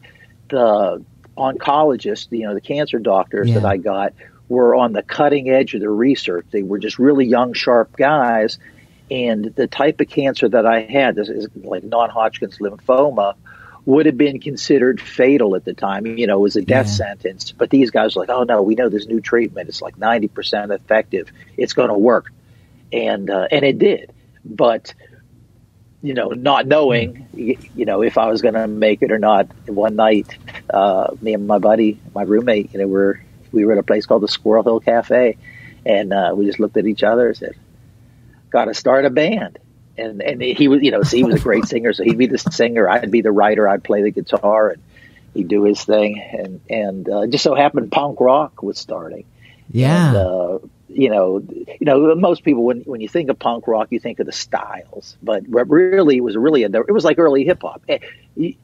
the 0.49 1.05
oncologists, 1.37 2.27
you 2.31 2.47
know, 2.47 2.53
the 2.53 2.61
cancer 2.61 2.99
doctors 2.99 3.49
Yeah. 3.49 3.59
that 3.59 3.65
I 3.65 3.77
got 3.77 4.13
were 4.47 4.75
on 4.75 4.93
the 4.93 5.03
cutting 5.03 5.49
edge 5.49 5.73
of 5.73 5.81
their 5.81 5.91
research. 5.91 6.45
They 6.51 6.63
were 6.63 6.79
just 6.79 6.99
really 6.99 7.25
young, 7.25 7.53
sharp 7.53 7.95
guys, 7.97 8.59
and 9.09 9.45
the 9.45 9.67
type 9.67 10.01
of 10.01 10.09
cancer 10.09 10.49
that 10.49 10.65
I 10.65 10.81
had, 10.81 11.15
this 11.15 11.29
is 11.29 11.47
like 11.55 11.83
non-Hodgkin's 11.83 12.57
lymphoma. 12.59 13.35
Would 13.87 14.07
have 14.07 14.17
been 14.17 14.39
considered 14.39 14.99
fatal 14.99 15.55
at 15.55 15.63
the 15.63 15.75
time, 15.75 16.07
you 16.17 16.25
know, 16.25 16.39
it 16.39 16.41
was 16.41 16.55
a 16.55 16.63
death 16.63 16.87
Yeah. 16.87 16.91
sentence. 16.93 17.51
But 17.51 17.69
these 17.69 17.91
guys 17.91 18.15
were 18.15 18.23
like, 18.23 18.31
oh 18.31 18.41
no, 18.41 18.63
we 18.63 18.73
know 18.73 18.89
this 18.89 19.05
new 19.05 19.21
treatment. 19.21 19.69
It's 19.69 19.79
like 19.79 19.95
90% 19.95 20.73
effective. 20.73 21.31
It's 21.55 21.73
going 21.73 21.89
to 21.89 21.97
work. 21.97 22.31
And, 22.91 23.29
uh, 23.29 23.47
and 23.51 23.63
it 23.63 23.77
did. 23.77 24.11
But, 24.43 24.95
you 26.01 26.15
know, 26.15 26.29
not 26.29 26.65
knowing, 26.65 27.27
you 27.35 27.85
know, 27.85 28.01
if 28.01 28.17
I 28.17 28.25
was 28.25 28.41
going 28.41 28.55
to 28.55 28.67
make 28.67 29.03
it 29.03 29.11
or 29.11 29.19
not. 29.19 29.49
One 29.67 29.95
night, 29.95 30.35
uh, 30.67 31.13
me 31.21 31.35
and 31.35 31.45
my 31.45 31.59
buddy, 31.59 31.99
my 32.15 32.23
roommate, 32.23 32.73
you 32.73 32.79
know, 32.79 32.87
we're, 32.87 33.19
we 33.51 33.65
were 33.65 33.73
at 33.73 33.77
a 33.77 33.83
place 33.83 34.05
called 34.05 34.23
the 34.23 34.27
Squirrel 34.27 34.63
Hill 34.63 34.79
Cafe, 34.79 35.37
and 35.85 36.13
uh, 36.13 36.33
we 36.35 36.45
just 36.45 36.59
looked 36.59 36.77
at 36.77 36.85
each 36.85 37.03
other 37.03 37.27
and 37.29 37.37
said, 37.37 37.55
"Got 38.49 38.65
to 38.65 38.73
start 38.73 39.05
a 39.05 39.09
band." 39.09 39.59
And 39.97 40.21
and 40.21 40.41
he 40.41 40.67
was, 40.67 40.81
you 40.81 40.91
know, 40.91 41.03
so 41.03 41.15
he 41.15 41.23
was 41.23 41.35
a 41.35 41.39
great 41.39 41.65
singer, 41.67 41.93
so 41.93 42.03
he'd 42.03 42.17
be 42.17 42.27
the 42.27 42.37
singer, 42.37 42.87
I'd 42.89 43.11
be 43.11 43.21
the 43.21 43.31
writer, 43.31 43.67
I'd 43.67 43.83
play 43.83 44.01
the 44.01 44.11
guitar, 44.11 44.71
and 44.71 44.81
he'd 45.33 45.47
do 45.47 45.63
his 45.63 45.83
thing. 45.83 46.19
And 46.19 46.61
and 46.69 47.09
uh, 47.09 47.21
it 47.21 47.31
just 47.31 47.43
so 47.43 47.55
happened 47.55 47.91
punk 47.91 48.19
rock 48.19 48.61
was 48.61 48.77
starting. 48.77 49.25
yeah 49.71 50.07
And, 50.09 50.17
uh, 50.17 50.59
you 50.89 51.09
know, 51.09 51.39
you 51.39 51.77
know, 51.81 52.15
most 52.15 52.43
people 52.43 52.63
when 52.63 52.81
when 52.81 53.01
you 53.01 53.07
think 53.07 53.29
of 53.29 53.39
punk 53.39 53.67
rock, 53.67 53.87
you 53.91 53.99
think 53.99 54.19
of 54.19 54.25
the 54.25 54.33
styles, 54.33 55.17
but 55.23 55.43
really, 55.47 56.17
it 56.17 56.23
was 56.23 56.35
really 56.35 56.63
a, 56.63 56.69
it 56.69 56.91
was 56.91 57.05
like 57.05 57.17
early 57.17 57.45
hip 57.45 57.61
hop. 57.61 57.81
Eh, 57.87 57.99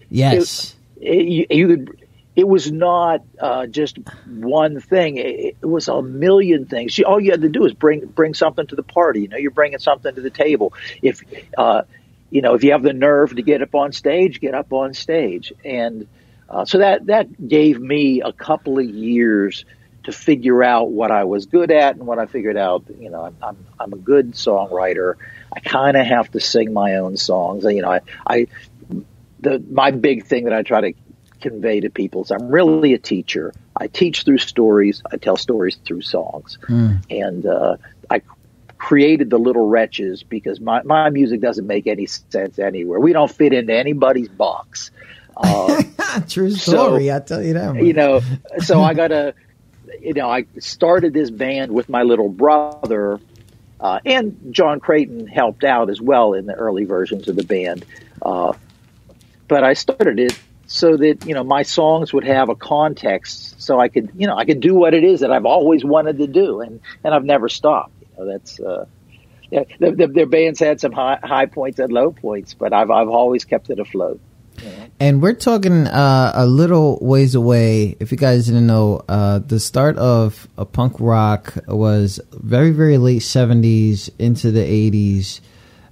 yes 0.09 0.75
it, 1.01 1.27
you, 1.27 1.45
you 1.50 1.67
could 1.67 2.00
it 2.35 2.47
was 2.47 2.71
not 2.71 3.21
uh, 3.39 3.67
just 3.67 3.97
one 4.25 4.79
thing. 4.79 5.17
It, 5.17 5.57
it 5.61 5.65
was 5.65 5.88
a 5.88 6.01
million 6.01 6.65
things. 6.65 7.00
All 7.01 7.19
you 7.19 7.31
had 7.31 7.41
to 7.41 7.50
do 7.50 7.65
is 7.65 7.73
bring 7.73 8.05
bring 8.05 8.33
something 8.33 8.65
to 8.67 8.75
the 8.75 8.83
party. 8.83 9.21
You 9.21 9.27
know 9.27 9.38
you're 9.38 9.51
bringing 9.51 9.79
something 9.79 10.13
to 10.15 10.21
the 10.21 10.29
table. 10.29 10.73
If 11.01 11.21
uh, 11.57 11.83
you 12.29 12.41
know 12.41 12.55
if 12.55 12.63
you 12.63 12.71
have 12.71 12.83
the 12.83 12.93
nerve 12.93 13.35
to 13.35 13.41
get 13.41 13.61
up 13.61 13.75
on 13.75 13.91
stage 13.91 14.39
get 14.39 14.53
up 14.53 14.71
on 14.71 14.93
stage. 14.93 15.51
And 15.65 16.07
uh, 16.50 16.65
so 16.65 16.77
that 16.79 17.07
that 17.07 17.47
gave 17.47 17.79
me 17.79 18.21
a 18.21 18.31
couple 18.31 18.79
of 18.79 18.85
years 18.85 19.65
to 20.03 20.11
figure 20.11 20.63
out 20.63 20.89
what 20.89 21.11
I 21.11 21.25
was 21.25 21.45
good 21.45 21.69
at 21.69 21.95
and 21.95 22.07
what 22.07 22.17
I 22.17 22.25
figured 22.25 22.57
out 22.57 22.85
you 22.97 23.09
know 23.09 23.25
I'm 23.25 23.35
I'm, 23.41 23.65
I'm 23.77 23.93
a 23.93 23.97
good 23.97 24.33
songwriter. 24.33 25.15
I 25.53 25.59
kind 25.59 25.97
of 25.97 26.05
have 26.05 26.31
to 26.31 26.39
sing 26.39 26.71
my 26.71 26.95
own 26.95 27.17
songs. 27.17 27.65
You 27.65 27.81
know 27.81 27.91
I, 27.91 28.00
I 28.25 28.47
the 29.41 29.61
my 29.69 29.91
big 29.91 30.25
thing 30.25 30.45
that 30.45 30.53
I 30.53 30.61
try 30.61 30.81
to 30.81 30.93
convey 31.41 31.81
to 31.81 31.89
people 31.89 32.24
is 32.24 32.31
I'm 32.31 32.50
really 32.50 32.93
a 32.93 32.98
teacher. 32.98 33.53
I 33.75 33.88
teach 33.88 34.24
through 34.24 34.38
stories. 34.39 35.01
I 35.12 35.17
tell 35.17 35.38
stories 35.38 35.77
through 35.77 36.03
songs, 36.03 36.57
and 37.10 37.45
uh, 37.45 37.77
I 38.10 38.21
created 38.77 39.29
the 39.29 39.38
Little 39.38 39.67
Wretches 39.67 40.24
because 40.24 40.60
my 40.60 40.81
my 40.83 41.10
music 41.10 41.41
doesn't 41.41 41.67
make 41.67 41.88
any 41.88 42.07
sense 42.07 42.60
anywhere. 42.60 43.00
We 43.00 43.13
don't 43.13 43.31
fit 43.31 43.53
into 43.53 43.74
anybody's 43.74 44.29
box. 44.29 44.91
Uh, 45.38 45.83
true 46.27 46.51
So, 46.51 46.71
story 46.71 47.12
i 47.12 47.19
tell 47.19 47.41
you 47.41 47.53
that 47.53 47.75
you 47.75 47.93
know, 47.93 48.21
so 48.60 48.81
I 48.81 48.93
got 48.93 49.07
to, 49.07 49.33
you 50.01 50.13
know, 50.13 50.29
I 50.29 50.45
started 50.60 51.13
this 51.13 51.29
band 51.29 51.71
with 51.71 51.89
my 51.89 52.03
little 52.03 52.27
brother, 52.27 53.19
uh, 53.79 54.00
and 54.05 54.53
John 54.53 54.79
Creighton 54.79 55.27
helped 55.27 55.63
out 55.63 55.89
as 55.89 56.01
well 56.01 56.33
in 56.33 56.45
the 56.45 56.53
early 56.53 56.86
versions 56.86 57.27
of 57.27 57.36
the 57.36 57.43
band. 57.43 57.86
Uh, 58.21 58.53
but 59.48 59.63
I 59.63 59.74
started 59.74 60.19
it 60.19 60.38
so 60.71 60.95
that 60.95 61.25
you 61.25 61.33
know 61.33 61.43
my 61.43 61.63
songs 61.63 62.13
would 62.13 62.23
have 62.23 62.47
a 62.47 62.55
context, 62.55 63.61
so 63.61 63.77
I 63.79 63.89
could, 63.89 64.09
you 64.15 64.25
know, 64.25 64.37
I 64.37 64.45
could 64.45 64.61
do 64.61 64.73
what 64.73 64.93
it 64.93 65.03
is 65.03 65.19
that 65.19 65.31
I've 65.31 65.45
always 65.45 65.83
wanted 65.83 66.17
to 66.19 66.27
do, 66.27 66.61
and 66.61 66.79
and 67.03 67.13
I've 67.13 67.25
never 67.25 67.49
stopped. 67.49 67.93
You 67.99 68.07
know, 68.17 68.31
that's 68.31 68.59
uh, 68.59 68.85
yeah, 69.51 69.63
the, 69.79 69.91
the, 69.91 70.07
their 70.07 70.25
bands 70.25 70.61
had 70.61 70.79
some 70.79 70.93
high, 70.93 71.19
high 71.21 71.47
points 71.47 71.79
and 71.79 71.91
low 71.91 72.11
points, 72.11 72.53
but 72.53 72.71
I've 72.71 72.89
I've 72.89 73.09
always 73.09 73.43
kept 73.43 73.69
it 73.69 73.79
afloat. 73.79 74.21
And 74.99 75.21
we're 75.21 75.33
talking 75.33 75.87
uh, 75.87 76.31
a 76.35 76.45
little 76.45 76.99
ways 77.01 77.35
away. 77.35 77.97
If 77.99 78.11
you 78.11 78.17
guys 78.17 78.45
didn't 78.45 78.67
know, 78.67 79.03
uh, 79.09 79.39
the 79.39 79.59
start 79.59 79.97
of 79.97 80.47
a 80.57 80.65
punk 80.65 80.97
rock 80.99 81.55
was 81.67 82.19
very, 82.31 82.71
very 82.71 82.97
late 82.97 83.23
seventies 83.23 84.09
into 84.19 84.51
the 84.51 84.63
eighties. 84.63 85.41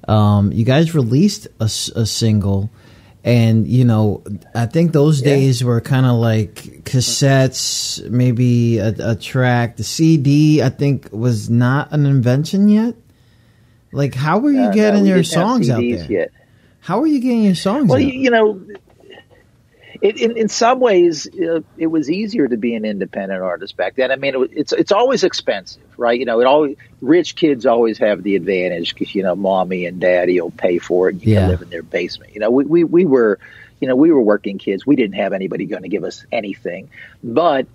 Um, 0.07 0.53
you 0.53 0.63
guys 0.63 0.95
released 0.95 1.47
a 1.59 1.67
single, 1.67 2.69
and 3.29 3.67
you 3.67 3.85
know, 3.85 4.23
I 4.55 4.65
think 4.65 4.91
those 4.91 5.21
Yeah. 5.21 5.25
days 5.35 5.63
were 5.63 5.81
kind 5.81 6.05
of 6.05 6.13
like 6.13 6.83
cassettes, 6.83 8.07
maybe 8.09 8.77
a, 8.79 8.93
a 9.11 9.15
track. 9.15 9.77
The 9.77 9.83
CD, 9.83 10.61
I 10.63 10.69
think, 10.69 11.09
was 11.11 11.49
not 11.49 11.91
an 11.91 12.05
invention 12.05 12.69
yet. 12.69 12.95
Like, 13.91 14.15
how 14.15 14.39
were 14.39 14.51
you 14.51 14.59
Uh, 14.61 14.67
no, 14.69 14.73
getting 14.73 15.03
we 15.03 15.09
your 15.09 15.23
songs 15.23 15.69
out 15.69 15.81
there? 15.81 16.05
Yet. 16.09 16.31
How 16.79 16.99
were 16.99 17.07
you 17.07 17.19
getting 17.19 17.43
your 17.43 17.55
songs 17.55 17.89
Well, 17.89 17.99
you 17.99 18.29
know, 18.29 18.59
it, 20.01 20.17
in 20.17 20.37
in 20.37 20.47
some 20.47 20.79
ways, 20.79 21.27
uh, 21.27 21.61
it 21.77 21.87
was 21.87 22.09
easier 22.09 22.47
to 22.47 22.57
be 22.57 22.75
an 22.75 22.85
independent 22.85 23.41
artist 23.41 23.75
back 23.75 23.95
then. 23.95 24.11
I 24.11 24.15
mean, 24.15 24.35
it, 24.35 24.49
it's 24.53 24.71
it's 24.73 24.91
always 24.91 25.23
expensive, 25.23 25.83
right? 25.97 26.17
You 26.19 26.25
know, 26.25 26.39
it 26.39 26.45
always 26.47 26.77
rich 27.01 27.35
kids 27.35 27.65
always 27.65 27.97
have 27.99 28.23
the 28.23 28.35
advantage 28.35 28.93
because 28.93 29.13
you 29.13 29.23
know, 29.23 29.35
mommy 29.35 29.85
and 29.85 29.99
daddy 29.99 30.39
will 30.39 30.51
pay 30.51 30.77
for 30.79 31.09
it. 31.09 31.13
and 31.15 31.21
You 31.21 31.29
Yeah. 31.29 31.39
can 31.41 31.47
live 31.47 31.61
in 31.61 31.69
their 31.69 31.83
basement. 31.83 32.33
You 32.33 32.39
know, 32.39 32.49
we 32.51 32.65
we 32.65 32.83
we 32.85 33.05
were, 33.05 33.39
you 33.79 33.87
know, 33.87 33.95
we 33.95 34.11
were 34.11 34.21
working 34.21 34.57
kids. 34.57 34.85
We 34.85 34.95
didn't 34.95 35.15
have 35.15 35.33
anybody 35.33 35.65
going 35.65 35.83
to 35.83 35.89
give 35.89 36.03
us 36.05 36.25
anything, 36.31 36.89
but 37.23 37.67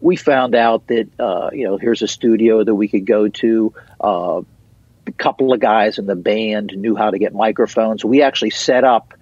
we 0.00 0.16
found 0.16 0.54
out 0.54 0.86
that 0.88 1.10
uh, 1.18 1.50
you 1.52 1.64
know, 1.66 1.76
here's 1.76 2.02
a 2.02 2.08
studio 2.08 2.64
that 2.64 2.74
we 2.74 2.88
could 2.88 3.06
go 3.06 3.28
to. 3.28 3.74
Uh, 4.00 4.42
a 5.08 5.12
couple 5.12 5.52
of 5.52 5.60
guys 5.60 5.98
in 5.98 6.06
the 6.06 6.16
band 6.16 6.72
knew 6.76 6.96
how 6.96 7.10
to 7.10 7.18
get 7.18 7.32
microphones. 7.32 8.04
We 8.04 8.22
actually 8.22 8.50
set 8.50 8.82
up 8.84 9.14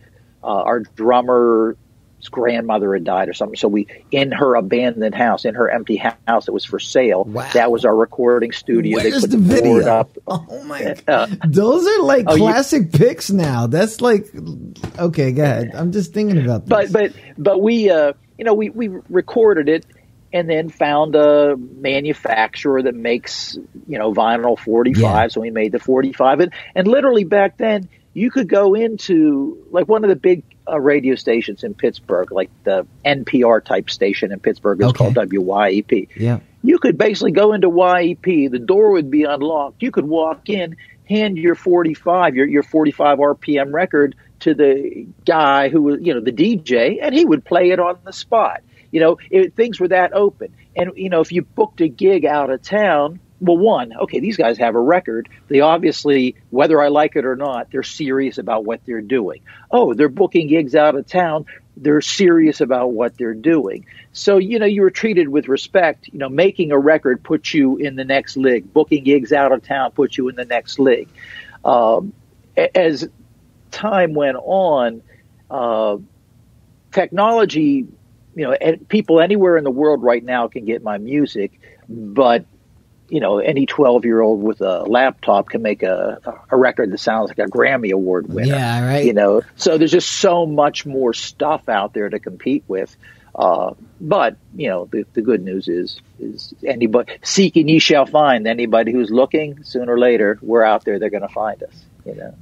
uh, 0.42 0.46
our 0.46 0.80
drummer's 0.80 1.76
grandmother 2.28 2.94
had 2.94 3.04
died 3.04 3.28
or 3.28 3.32
something. 3.34 3.56
So 3.56 3.68
we, 3.68 3.86
in 4.10 4.32
her 4.32 4.54
abandoned 4.54 5.14
house, 5.14 5.44
in 5.44 5.54
her 5.54 5.70
empty 5.70 5.96
house 5.96 6.46
that 6.46 6.52
was 6.52 6.64
for 6.64 6.78
sale, 6.78 7.24
Wow. 7.24 7.48
that 7.54 7.70
was 7.72 7.84
our 7.84 7.94
recording 7.94 8.52
studio. 8.52 8.98
they 8.98 9.10
Where's 9.10 9.22
put 9.22 9.30
the 9.30 9.36
the, 9.36 9.42
video? 9.54 9.86
up. 9.88 10.10
Oh 10.28 10.62
my! 10.64 10.96
Uh, 11.06 11.26
Those 11.46 11.86
are 11.86 12.02
like 12.02 12.24
Oh, 12.28 12.34
you- 12.34 12.42
classic 12.42 12.92
pics 12.92 13.30
now. 13.30 13.66
That's 13.66 14.00
like 14.00 14.26
okay. 14.98 15.32
Go 15.32 15.42
ahead. 15.42 15.70
I'm 15.74 15.92
just 15.92 16.12
thinking 16.12 16.42
about 16.42 16.66
this. 16.66 16.90
but 16.90 16.92
but 16.92 17.12
but 17.38 17.60
we 17.62 17.90
uh 17.90 18.12
you 18.38 18.44
know 18.44 18.54
we 18.54 18.70
we 18.70 18.88
recorded 19.08 19.68
it 19.68 19.86
and 20.32 20.48
then 20.50 20.68
found 20.68 21.14
a 21.14 21.56
manufacturer 21.56 22.82
that 22.82 22.94
makes 22.94 23.56
you 23.86 23.98
know 23.98 24.12
vinyl 24.12 24.58
45 24.58 25.00
Yeah. 25.02 25.28
so 25.28 25.40
we 25.40 25.50
made 25.50 25.72
the 25.72 25.78
45 25.78 26.40
and 26.40 26.52
and 26.74 26.86
literally 26.88 27.24
back 27.24 27.56
then 27.56 27.88
you 28.12 28.30
could 28.30 28.48
go 28.48 28.74
into 28.74 29.64
like 29.70 29.88
one 29.88 30.04
of 30.04 30.10
the 30.10 30.16
big 30.16 30.42
uh, 30.68 30.80
radio 30.80 31.14
stations 31.14 31.62
in 31.64 31.74
Pittsburgh 31.74 32.32
like 32.32 32.50
the 32.64 32.86
NPR 33.04 33.64
type 33.64 33.90
station 33.90 34.32
in 34.32 34.40
Pittsburgh 34.40 34.80
is 34.80 34.86
Okay. 34.88 34.98
called 34.98 35.14
WYEP 35.14 36.08
yeah, 36.16 36.40
you 36.62 36.78
could 36.78 36.96
basically 36.96 37.32
go 37.32 37.52
into 37.52 37.68
YEP. 37.68 38.50
The 38.50 38.58
door 38.58 38.92
would 38.92 39.10
be 39.10 39.24
unlocked. 39.24 39.82
You 39.82 39.90
could 39.90 40.06
walk 40.06 40.48
in, 40.48 40.76
hand 41.06 41.36
your 41.36 41.54
45, 41.54 42.34
your, 42.34 42.48
your 42.48 42.62
45 42.62 43.18
RPM 43.18 43.72
record 43.74 44.16
to 44.40 44.54
the 44.54 45.06
guy 45.26 45.68
who 45.68 45.82
was, 45.82 46.00
you 46.00 46.14
know, 46.14 46.20
the 46.20 46.32
DJ, 46.32 46.98
and 47.02 47.14
he 47.14 47.24
would 47.26 47.44
play 47.44 47.70
it 47.70 47.78
on 47.80 47.98
the 48.04 48.14
spot. 48.14 48.62
You 48.90 49.00
know, 49.00 49.18
it, 49.30 49.54
things 49.54 49.78
were 49.78 49.88
that 49.88 50.14
open. 50.14 50.54
And, 50.74 50.92
you 50.96 51.10
know, 51.10 51.20
if 51.20 51.32
you 51.32 51.42
booked 51.42 51.82
a 51.82 51.88
gig 51.88 52.24
out 52.24 52.48
of 52.48 52.62
town, 52.62 53.20
well, 53.44 53.58
one, 53.58 53.92
okay, 53.94 54.20
these 54.20 54.36
guys 54.36 54.58
have 54.58 54.74
a 54.74 54.80
record. 54.80 55.28
They 55.48 55.60
obviously, 55.60 56.36
whether 56.50 56.80
I 56.80 56.88
like 56.88 57.16
it 57.16 57.24
or 57.24 57.36
not, 57.36 57.70
they're 57.70 57.82
serious 57.82 58.38
about 58.38 58.64
what 58.64 58.80
they're 58.86 59.00
doing. 59.00 59.42
Oh, 59.70 59.94
they're 59.94 60.08
booking 60.08 60.48
gigs 60.48 60.74
out 60.74 60.94
of 60.94 61.06
town. 61.06 61.46
They're 61.76 62.00
serious 62.00 62.60
about 62.60 62.92
what 62.92 63.16
they're 63.18 63.34
doing. 63.34 63.86
So, 64.12 64.38
you 64.38 64.58
know, 64.58 64.66
you 64.66 64.82
were 64.82 64.90
treated 64.90 65.28
with 65.28 65.48
respect. 65.48 66.08
You 66.12 66.18
know, 66.18 66.28
making 66.28 66.72
a 66.72 66.78
record 66.78 67.22
puts 67.22 67.52
you 67.52 67.76
in 67.76 67.96
the 67.96 68.04
next 68.04 68.36
league. 68.36 68.72
Booking 68.72 69.04
gigs 69.04 69.32
out 69.32 69.52
of 69.52 69.64
town 69.64 69.90
puts 69.90 70.16
you 70.16 70.28
in 70.28 70.36
the 70.36 70.44
next 70.44 70.78
league. 70.78 71.08
Um, 71.64 72.12
as 72.56 73.08
time 73.70 74.14
went 74.14 74.36
on, 74.36 75.02
uh, 75.50 75.96
technology, 76.92 77.86
you 78.36 78.44
know, 78.44 78.56
people 78.88 79.20
anywhere 79.20 79.56
in 79.56 79.64
the 79.64 79.70
world 79.70 80.02
right 80.02 80.24
now 80.24 80.48
can 80.48 80.64
get 80.64 80.82
my 80.82 80.98
music, 80.98 81.60
but 81.88 82.44
you 83.08 83.20
know, 83.20 83.38
any 83.38 83.66
12 83.66 84.04
year 84.04 84.20
old 84.20 84.42
with 84.42 84.60
a 84.60 84.82
laptop 84.82 85.48
can 85.48 85.62
make 85.62 85.82
a, 85.82 86.20
a 86.50 86.56
record 86.56 86.90
that 86.90 86.98
sounds 86.98 87.28
like 87.28 87.38
a 87.38 87.50
Grammy 87.50 87.92
Award 87.92 88.28
winner. 88.28 88.48
Yeah, 88.48 88.86
right. 88.86 89.04
You 89.04 89.12
know, 89.12 89.42
so 89.56 89.78
there's 89.78 89.92
just 89.92 90.10
so 90.10 90.46
much 90.46 90.86
more 90.86 91.12
stuff 91.12 91.68
out 91.68 91.92
there 91.92 92.08
to 92.08 92.18
compete 92.18 92.64
with. 92.66 92.96
Uh, 93.34 93.74
but 94.00 94.36
you 94.54 94.68
know, 94.68 94.88
the, 94.90 95.04
the 95.12 95.22
good 95.22 95.42
news 95.42 95.68
is, 95.68 96.00
is 96.18 96.54
anybody 96.64 97.14
seek 97.22 97.56
and 97.56 97.68
ye 97.68 97.78
shall 97.78 98.06
find. 98.06 98.46
Anybody 98.46 98.92
who's 98.92 99.10
looking, 99.10 99.64
sooner 99.64 99.94
or 99.94 99.98
later, 99.98 100.38
we're 100.40 100.62
out 100.62 100.84
there. 100.84 100.98
They're 100.98 101.10
going 101.10 101.22
to 101.22 101.28
find 101.28 101.62
us. 101.62 101.84
You 102.04 102.14
know. 102.14 102.34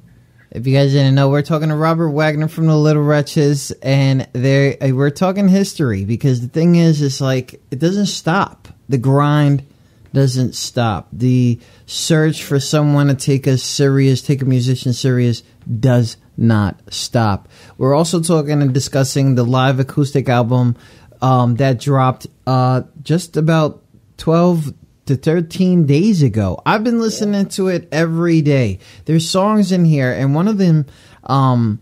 If 0.51 0.66
you 0.66 0.77
guys 0.77 0.92
didn't 0.92 1.14
know, 1.14 1.31
we're 1.31 1.40
talking 1.40 1.70
to 1.70 1.75
Robert 1.75 2.11
Wagner 2.11 2.46
from 2.46 2.66
the 2.66 2.77
Little 2.77 3.03
Wretches, 3.03 3.70
and 3.83 4.29
they 4.35 4.77
we're 4.92 5.09
talking 5.09 5.48
history 5.48 6.05
because 6.05 6.42
the 6.42 6.48
thing 6.48 6.77
is, 6.77 7.01
is 7.01 7.22
like 7.22 7.55
it 7.70 7.79
doesn't 7.79 8.07
stop. 8.07 8.68
The 8.90 8.98
grind 8.98 9.66
doesn't 10.12 10.55
stop. 10.55 11.09
The 11.12 11.59
search 11.87 12.42
for 12.42 12.61
someone 12.61 13.09
to 13.09 13.14
take 13.14 13.46
us 13.46 13.62
serious, 13.62 14.22
take 14.22 14.42
a 14.42 14.46
musician 14.46 14.92
serious, 14.92 15.42
does 15.81 16.16
not 16.37 16.81
stop. 16.90 17.48
We're 17.79 17.94
also 17.94 18.20
talking 18.20 18.62
and 18.62 18.72
discussing 18.72 19.35
the 19.35 19.44
live 19.44 19.81
acoustic 19.81 20.29
album 20.29 20.77
um, 21.20 21.57
that 21.57 21.79
dropped 21.79 22.27
uh, 22.46 22.83
just 23.03 23.37
about 23.37 23.83
twelve 24.16 24.72
to 25.07 25.16
13 25.16 25.87
days 25.87 26.22
ago. 26.22 26.62
I've 26.64 26.85
been 26.85 27.01
listening 27.01 27.48
to 27.51 27.68
it 27.68 27.88
every 27.90 28.40
day. 28.40 28.79
There's 29.05 29.29
songs 29.29 29.72
in 29.72 29.85
here 29.85 30.12
and 30.12 30.35
one 30.35 30.48
of 30.48 30.59
them 30.59 30.87
um 31.25 31.81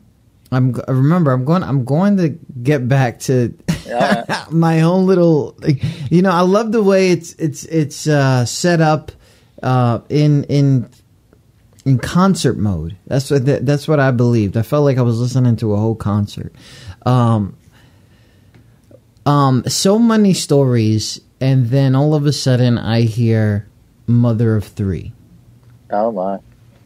I'm 0.51 0.75
I 0.89 0.93
remember 0.93 1.31
I'm 1.31 1.45
going 1.45 1.63
I'm 1.63 1.85
going 1.85 2.17
to 2.17 2.31
get 2.63 2.89
back 2.89 3.21
to 3.21 3.55
my 4.51 4.83
own 4.83 5.07
little 5.07 5.55
like, 5.59 5.83
you 6.11 6.23
know, 6.23 6.31
I 6.31 6.41
love 6.41 6.73
the 6.73 6.83
way 6.83 7.11
it's 7.11 7.33
it's 7.35 7.65
it's 7.65 8.07
uh 8.07 8.45
set 8.45 8.81
up 8.81 9.13
uh 9.63 10.01
in 10.09 10.45
in 10.45 10.89
in 11.85 11.99
concert 11.99 12.57
mode. 12.57 12.97
That's 13.07 13.31
what 13.31 13.47
that, 13.47 13.67
that's 13.67 13.89
what 13.89 14.01
I 14.01 14.11
believed. 14.11 14.57
I 14.57 14.63
felt 14.63 14.85
like 14.85 14.99
I 14.99 15.03
was 15.03 15.21
listening 15.21 15.57
to 15.57 15.75
a 15.75 15.77
whole 15.77 15.95
concert. 15.95 16.55
Um 17.05 17.57
um 19.27 19.65
so 19.67 19.99
many 19.99 20.35
stories 20.35 21.21
and 21.41 21.67
then 21.69 21.95
all 21.95 22.15
of 22.15 22.27
a 22.27 22.33
sudden 22.33 22.79
I 22.79 23.03
hear 23.03 23.67
mother 24.07 24.57
of 24.57 24.65
3. 24.65 25.13
Oh 25.91 26.13
my. 26.13 26.39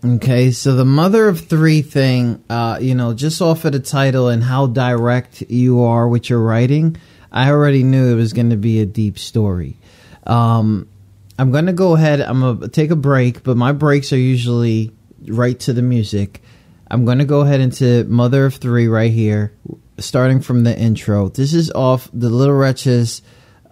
Okay, 0.05 0.51
so 0.51 0.77
the 0.77 0.85
mother 0.85 1.29
of 1.29 1.41
three 1.41 1.81
thing, 1.81 2.45
uh, 2.51 2.77
you 2.79 2.95
know, 2.95 3.15
just 3.15 3.41
off 3.41 3.65
of 3.65 3.73
the 3.73 3.81
title 3.81 4.29
and 4.29 4.45
how 4.45 4.67
direct 4.67 5.41
you 5.49 5.83
are 5.83 6.07
with 6.07 6.29
your 6.29 6.41
writing, 6.41 6.99
I 7.33 7.49
already 7.49 7.83
knew 7.83 8.13
it 8.13 8.17
was 8.17 8.35
going 8.35 8.51
to 8.51 8.59
be 8.59 8.83
a 8.83 8.87
deep 8.87 9.19
story. 9.19 9.79
Um, 10.27 10.91
I'm 11.39 11.51
going 11.53 11.65
to 11.67 11.73
go 11.73 11.95
ahead. 11.95 12.21
I'm 12.21 12.41
going 12.41 12.61
to 12.61 12.69
take 12.69 12.91
a 12.91 12.97
break, 12.97 13.45
but 13.45 13.57
my 13.57 13.73
breaks 13.73 14.13
are 14.13 14.19
usually 14.19 14.93
right 15.27 15.59
to 15.61 15.73
the 15.73 15.81
music. 15.81 16.43
I'm 16.91 17.07
going 17.07 17.19
to 17.19 17.25
go 17.25 17.41
ahead 17.41 17.61
into 17.61 18.05
Mother 18.05 18.45
of 18.45 18.57
Three 18.57 18.89
right 18.89 19.11
here, 19.11 19.55
starting 19.97 20.41
from 20.41 20.65
the 20.65 20.79
intro. 20.79 21.31
This 21.31 21.55
is 21.55 21.71
off 21.71 22.11
the 22.13 22.29
Little 22.29 22.55
Wretches 22.55 23.23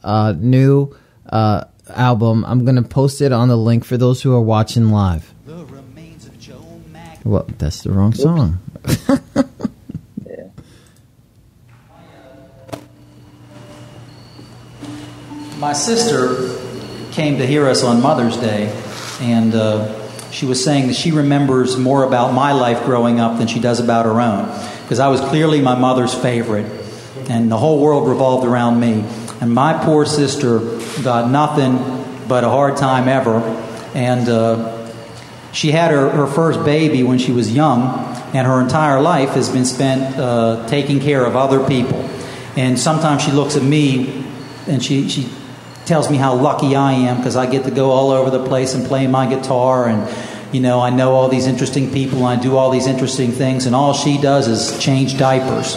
uh, 0.02 0.32
new 0.34 0.96
uh, 1.28 1.64
album. 1.90 2.46
I'm 2.46 2.64
going 2.64 2.76
to 2.76 2.88
post 2.88 3.20
it 3.20 3.32
on 3.32 3.48
the 3.48 3.56
link 3.58 3.84
for 3.84 3.98
those 3.98 4.22
who 4.22 4.34
are 4.34 4.40
watching 4.40 4.90
live. 4.90 5.31
Well, 7.24 7.46
that's 7.58 7.82
the 7.82 7.90
wrong 7.92 8.14
song. 8.14 8.58
Yeah. 10.26 10.48
My 15.58 15.72
sister 15.72 16.58
came 17.12 17.38
to 17.38 17.46
hear 17.46 17.68
us 17.68 17.84
on 17.84 18.02
Mother's 18.02 18.36
Day, 18.36 18.76
and 19.20 19.54
uh, 19.54 20.02
she 20.32 20.46
was 20.46 20.64
saying 20.64 20.88
that 20.88 20.94
she 20.94 21.12
remembers 21.12 21.76
more 21.76 22.02
about 22.04 22.32
my 22.32 22.52
life 22.52 22.84
growing 22.84 23.20
up 23.20 23.38
than 23.38 23.46
she 23.46 23.60
does 23.60 23.78
about 23.78 24.06
her 24.06 24.20
own. 24.20 24.46
Because 24.82 24.98
I 24.98 25.06
was 25.08 25.20
clearly 25.20 25.60
my 25.60 25.78
mother's 25.78 26.14
favorite, 26.14 26.66
and 27.28 27.52
the 27.52 27.58
whole 27.58 27.80
world 27.80 28.08
revolved 28.08 28.44
around 28.44 28.80
me. 28.80 29.04
And 29.40 29.54
my 29.54 29.84
poor 29.84 30.04
sister 30.04 30.58
got 31.02 31.30
nothing 31.30 31.76
but 32.26 32.42
a 32.42 32.48
hard 32.48 32.76
time 32.76 33.08
ever. 33.08 33.38
And 33.94 34.28
uh, 34.28 34.81
she 35.52 35.70
had 35.70 35.90
her, 35.90 36.10
her 36.10 36.26
first 36.26 36.64
baby 36.64 37.02
when 37.02 37.18
she 37.18 37.32
was 37.32 37.52
young, 37.52 37.82
and 38.34 38.46
her 38.46 38.60
entire 38.60 39.00
life 39.00 39.30
has 39.30 39.48
been 39.48 39.64
spent 39.64 40.16
uh, 40.18 40.66
taking 40.68 41.00
care 41.00 41.24
of 41.24 41.36
other 41.36 41.66
people. 41.66 41.98
And 42.56 42.78
sometimes 42.78 43.22
she 43.22 43.32
looks 43.32 43.56
at 43.56 43.62
me 43.62 44.24
and 44.66 44.82
she, 44.82 45.08
she 45.08 45.28
tells 45.84 46.10
me 46.10 46.16
how 46.16 46.34
lucky 46.34 46.74
I 46.74 46.92
am 46.92 47.18
because 47.18 47.36
I 47.36 47.46
get 47.46 47.64
to 47.64 47.70
go 47.70 47.90
all 47.90 48.10
over 48.10 48.30
the 48.30 48.44
place 48.46 48.74
and 48.74 48.86
play 48.86 49.06
my 49.06 49.26
guitar 49.26 49.88
and 49.88 50.08
you 50.52 50.60
know, 50.60 50.80
I 50.80 50.90
know 50.90 51.12
all 51.12 51.28
these 51.28 51.46
interesting 51.46 51.90
people, 51.90 52.26
and 52.26 52.38
I 52.38 52.42
do 52.42 52.58
all 52.58 52.70
these 52.70 52.86
interesting 52.86 53.32
things, 53.32 53.64
and 53.64 53.74
all 53.74 53.94
she 53.94 54.20
does 54.20 54.48
is 54.48 54.78
change 54.78 55.16
diapers. 55.18 55.76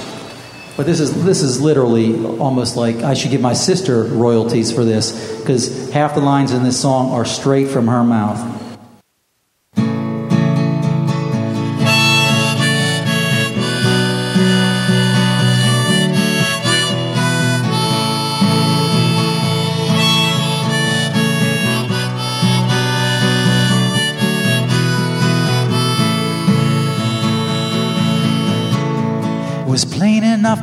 But 0.75 0.85
this 0.85 0.99
is 0.99 1.23
this 1.23 1.41
is 1.41 1.61
literally 1.61 2.13
almost 2.39 2.75
like 2.75 2.97
I 2.97 3.13
should 3.13 3.31
give 3.31 3.39
my 3.39 3.53
sister 3.53 4.03
royalties 4.03 4.73
for 4.73 4.83
this 4.83 5.39
because 5.39 5.89
half 5.91 6.13
the 6.13 6.19
lines 6.19 6.51
in 6.51 6.63
this 6.63 6.77
song 6.77 7.11
are 7.11 7.23
straight 7.23 7.69
from 7.69 7.87
her 7.87 8.03
mouth. 8.03 8.64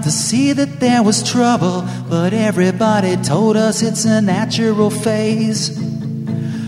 To 0.02 0.10
see 0.10 0.52
that 0.52 0.80
there 0.80 1.02
was 1.02 1.22
trouble, 1.22 1.86
but 2.08 2.32
everybody 2.32 3.16
told 3.16 3.56
us 3.56 3.82
it's 3.82 4.04
a 4.04 4.20
natural 4.20 4.90
phase. 4.90 5.78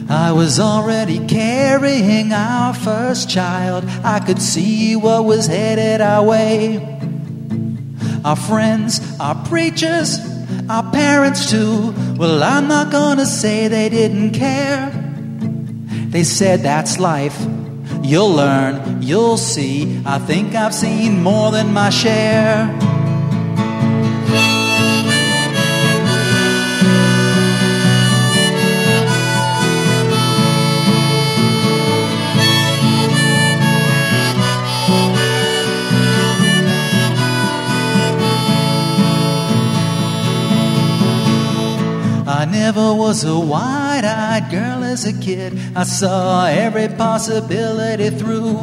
I 0.09 0.33
was 0.33 0.61
already 0.61 1.27
carrying 1.27 2.33
our 2.33 2.75
first 2.75 3.31
child. 3.31 3.85
I 4.05 4.20
could 4.20 4.40
see 4.40 4.97
what 4.97 5.25
was 5.25 5.47
headed 5.47 6.01
our 6.01 6.23
way. 6.23 6.79
Our 8.25 8.37
friends, 8.37 9.01
our 9.18 9.35
preachers, 9.47 10.18
our 10.68 10.90
parents 10.92 11.51
too. 11.51 11.94
Well, 12.16 12.42
I'm 12.42 12.68
not 12.68 12.92
gonna 12.92 13.27
say 13.27 13.68
they 13.68 13.88
didn't 13.88 14.33
care. 14.33 14.90
They 16.09 16.25
said 16.25 16.61
that's 16.61 16.99
life. 16.99 17.38
You'll 18.03 18.33
learn, 18.33 19.03
you'll 19.03 19.38
see. 19.38 20.03
I 20.05 20.18
think 20.18 20.55
I've 20.55 20.75
seen 20.75 21.23
more 21.23 21.51
than 21.51 21.73
my 21.73 21.90
share. 21.90 22.84
Never 42.64 42.94
was 42.94 43.24
a 43.24 43.38
wide 43.38 44.07
eyed 44.07 44.50
girl 44.50 44.83
as 44.85 45.05
a 45.05 45.12
kid. 45.20 45.53
I 45.77 45.85
saw 45.85 46.46
every 46.46 46.88
possibility 46.88 48.09
through. 48.09 48.57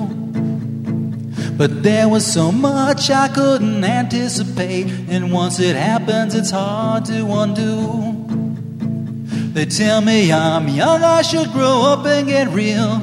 But 1.60 1.84
there 1.84 2.10
was 2.10 2.26
so 2.26 2.52
much 2.52 3.12
I 3.12 3.28
couldn't 3.28 3.84
anticipate, 3.84 4.88
and 5.08 5.32
once 5.32 5.60
it 5.60 5.76
happens, 5.76 6.34
it's 6.34 6.50
hard 6.50 7.06
to 7.12 7.20
undo. 7.42 7.78
They 9.54 9.66
tell 9.66 10.02
me 10.02 10.34
I'm 10.34 10.68
young, 10.68 11.04
I 11.04 11.22
should 11.22 11.52
grow 11.52 11.78
up 11.92 12.04
and 12.08 12.28
get 12.28 12.48
real. 12.48 12.98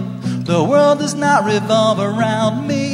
The 0.50 0.64
world 0.64 0.98
does 0.98 1.14
not 1.14 1.44
revolve 1.44 2.00
around 2.00 2.66
me. 2.66 2.87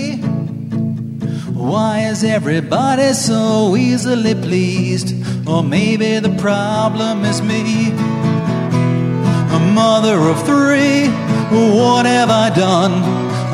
Why 1.65 2.01
is 2.01 2.23
everybody 2.23 3.15
so 3.15 3.75
easily 3.75 4.35
pleased? 4.35 5.15
Or 5.49 5.63
maybe 5.63 6.19
the 6.19 6.37
problem 6.37 7.25
is 7.25 7.41
me. 7.41 7.91
A 9.57 9.61
mother 9.73 10.19
of 10.29 10.45
three, 10.45 11.09
what 11.49 12.05
have 12.05 12.29
I 12.29 12.51
done? 12.51 12.93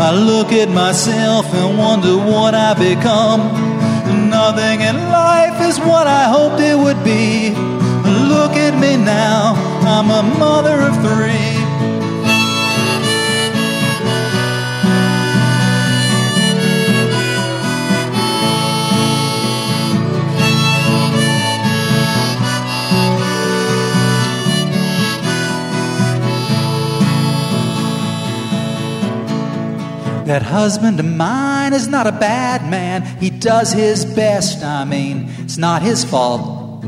I 0.01 0.11
look 0.11 0.51
at 0.51 0.69
myself 0.71 1.55
and 1.55 1.79
wonder 1.79 2.17
what 2.17 2.53
I 2.53 2.75
become. 2.75 3.43
Nothing 4.29 4.81
in 4.81 4.97
life 4.97 5.61
is 5.69 5.79
what 5.79 6.09
I 6.09 6.25
hoped 6.25 6.61
it 6.61 6.77
would 6.77 7.05
be. 7.05 7.51
Look 8.35 8.57
at 8.57 8.75
me 8.75 8.97
now, 8.97 9.55
I'm 9.87 10.11
a 10.11 10.23
mother 10.37 10.81
of 10.81 10.95
three. 11.07 11.60
That 30.31 30.43
husband 30.43 31.01
of 31.01 31.07
mine 31.07 31.73
is 31.73 31.89
not 31.89 32.07
a 32.07 32.13
bad 32.13 32.71
man. 32.71 33.03
He 33.19 33.31
does 33.31 33.73
his 33.73 34.05
best, 34.05 34.63
I 34.63 34.85
mean, 34.85 35.29
it's 35.41 35.59
not 35.59 35.83
his 35.83 36.05
fault. 36.05 36.85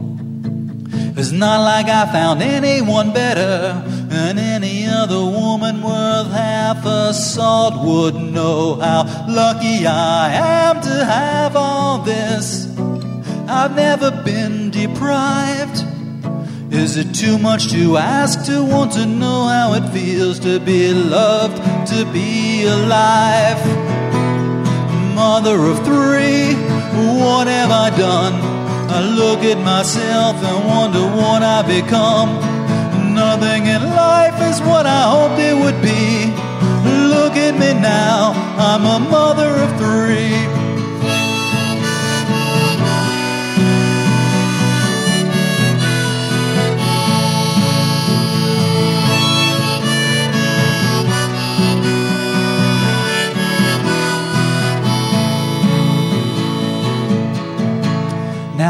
It's 1.16 1.32
not 1.32 1.64
like 1.64 1.86
I 1.86 2.06
found 2.12 2.40
anyone 2.40 3.12
better 3.12 3.82
than 4.06 4.38
any 4.38 4.86
other 4.86 5.18
woman 5.18 5.82
worth 5.82 6.30
half 6.30 6.86
a 6.86 7.12
salt 7.12 7.84
would 7.84 8.14
know 8.14 8.76
how 8.76 9.26
lucky 9.28 9.88
I 9.88 10.32
am 10.34 10.80
to 10.80 11.04
have 11.04 11.56
all 11.56 11.98
this. 11.98 12.68
I've 13.48 13.74
never 13.74 14.12
been 14.22 14.70
deprived. 14.70 15.91
Is 16.82 16.96
it 16.96 17.14
too 17.14 17.38
much 17.38 17.70
to 17.70 17.96
ask 17.96 18.44
to 18.46 18.64
want 18.64 18.90
to 18.94 19.06
know 19.06 19.46
how 19.46 19.74
it 19.74 19.88
feels 19.92 20.40
to 20.40 20.58
be 20.58 20.92
loved, 20.92 21.56
to 21.92 22.04
be 22.12 22.64
alive? 22.64 23.62
Mother 25.14 25.58
of 25.70 25.78
three, 25.86 26.56
what 27.22 27.46
have 27.46 27.70
I 27.70 27.96
done? 27.96 28.34
I 28.90 29.00
look 29.00 29.44
at 29.44 29.58
myself 29.64 30.34
and 30.42 30.66
wonder 30.66 31.06
what 31.16 31.44
I've 31.44 31.68
become. 31.68 32.30
Nothing 33.14 33.66
in 33.66 33.82
life 33.82 34.42
is 34.50 34.60
what 34.62 34.84
I 34.84 35.02
hoped 35.14 35.38
it 35.38 35.54
would 35.54 35.80
be. 35.80 36.34
Look 37.14 37.36
at 37.36 37.54
me 37.54 37.74
now, 37.80 38.32
I'm 38.58 38.84
a 38.84 38.98
mother 39.08 39.54
of 39.54 39.70
three. 39.78 40.61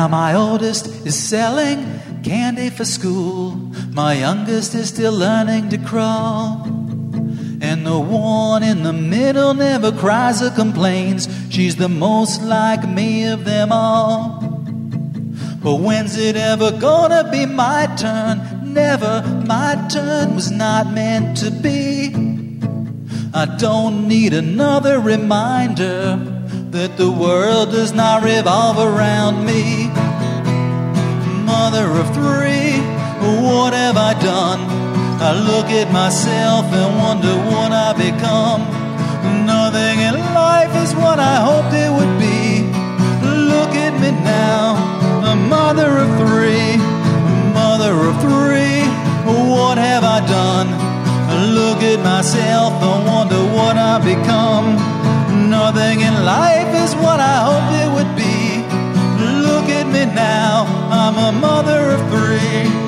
Now 0.03 0.09
my 0.09 0.35
oldest 0.35 0.88
is 1.07 1.17
selling 1.17 1.79
candy 2.25 2.71
for 2.71 2.85
school. 2.85 3.53
My 3.93 4.15
youngest 4.15 4.75
is 4.75 4.88
still 4.88 5.12
learning 5.12 5.69
to 5.69 5.79
crawl. 5.79 6.65
And 7.61 7.87
the 7.87 8.01
one 8.01 8.65
in 8.65 8.83
the 8.83 8.93
middle 8.93 9.55
never 9.55 9.93
cries 9.93 10.43
or 10.43 10.51
complains. 10.51 11.29
She's 11.51 11.77
the 11.77 11.88
most 11.88 12.43
like 12.43 12.85
me 12.88 13.29
of 13.29 13.45
them 13.45 13.71
all. 13.71 14.41
But 15.62 15.77
when's 15.77 16.19
it 16.19 16.35
ever 16.35 16.73
gonna 16.73 17.31
be 17.31 17.47
my 17.47 17.87
turn? 17.97 18.73
Never, 18.75 19.23
my 19.47 19.87
turn 19.88 20.35
was 20.35 20.51
not 20.51 20.93
meant 20.93 21.37
to 21.37 21.53
be. 21.53 22.09
I 23.33 23.45
don't 23.57 24.09
need 24.09 24.35
another 24.35 24.99
reminder 24.99 26.41
that 26.73 26.97
the 26.97 27.13
world 27.13 27.71
does 27.71 27.93
not 27.93 28.25
revolve 28.25 28.79
around 28.79 29.45
me. 29.45 29.93
Mother 31.45 31.85
of 32.01 32.09
three, 32.17 32.81
what 33.45 33.75
have 33.75 33.99
I 33.99 34.17
done? 34.17 34.61
I 35.21 35.37
look 35.37 35.69
at 35.69 35.93
myself 35.93 36.65
and 36.73 36.97
wonder 36.97 37.37
what 37.53 37.73
I 37.77 37.93
become. 37.93 38.65
Nothing 39.45 40.01
in 40.01 40.17
life 40.33 40.73
is 40.81 40.97
what 40.97 41.21
I 41.21 41.45
hoped 41.45 41.77
it 41.77 41.93
would 41.93 42.15
be. 42.17 42.65
Look 43.53 43.77
at 43.77 43.93
me 44.01 44.11
now, 44.25 44.73
a 45.29 45.37
mother 45.37 45.93
of 46.01 46.09
three, 46.25 46.81
mother 47.53 47.93
of 47.93 48.17
three, 48.25 48.81
what 49.29 49.77
have 49.77 50.05
I 50.05 50.25
done? 50.25 50.69
I 50.73 51.37
look 51.53 51.83
at 51.83 52.01
myself 52.01 52.73
and 52.81 53.05
wonder 53.05 53.43
what 53.53 53.77
I 53.77 53.99
become. 54.01 55.02
Nothing 55.64 56.01
in 56.01 56.25
life 56.25 56.75
is 56.75 56.92
what 56.96 57.20
I 57.20 57.37
hoped 57.46 57.72
it 57.83 57.88
would 57.94 58.16
be. 58.16 58.66
Look 59.46 59.70
at 59.70 59.87
me 59.87 60.12
now, 60.12 60.66
I'm 60.90 61.16
a 61.16 61.31
mother 61.38 61.92
of 61.92 62.01
three. 62.11 62.82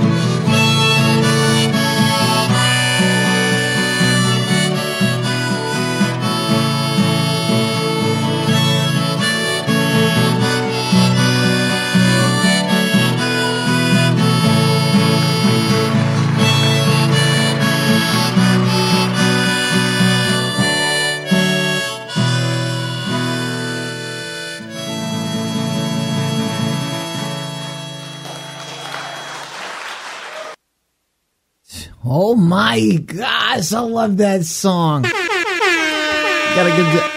Oh 32.17 32.37
my 32.37 32.99
gosh, 33.05 33.73
I 33.73 33.81
love 33.81 34.19
that 34.19 34.45
song. 34.45 35.03
gotta 35.03 36.71
get 36.71 37.11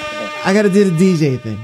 I 0.43 0.51
gotta 0.55 0.71
do 0.71 0.89
the 0.89 0.97
DJ 0.97 1.39
thing. 1.39 1.59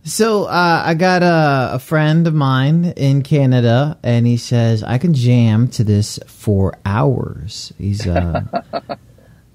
so 0.02 0.44
uh, 0.44 0.82
I 0.82 0.94
got 0.94 1.22
a, 1.22 1.74
a 1.74 1.78
friend 1.78 2.26
of 2.26 2.32
mine 2.32 2.94
in 2.96 3.20
Canada, 3.20 3.98
and 4.02 4.26
he 4.26 4.38
says 4.38 4.82
I 4.82 4.96
can 4.96 5.12
jam 5.12 5.68
to 5.72 5.84
this 5.84 6.18
for 6.26 6.78
hours. 6.86 7.74
He's 7.76 8.06
uh, 8.06 8.40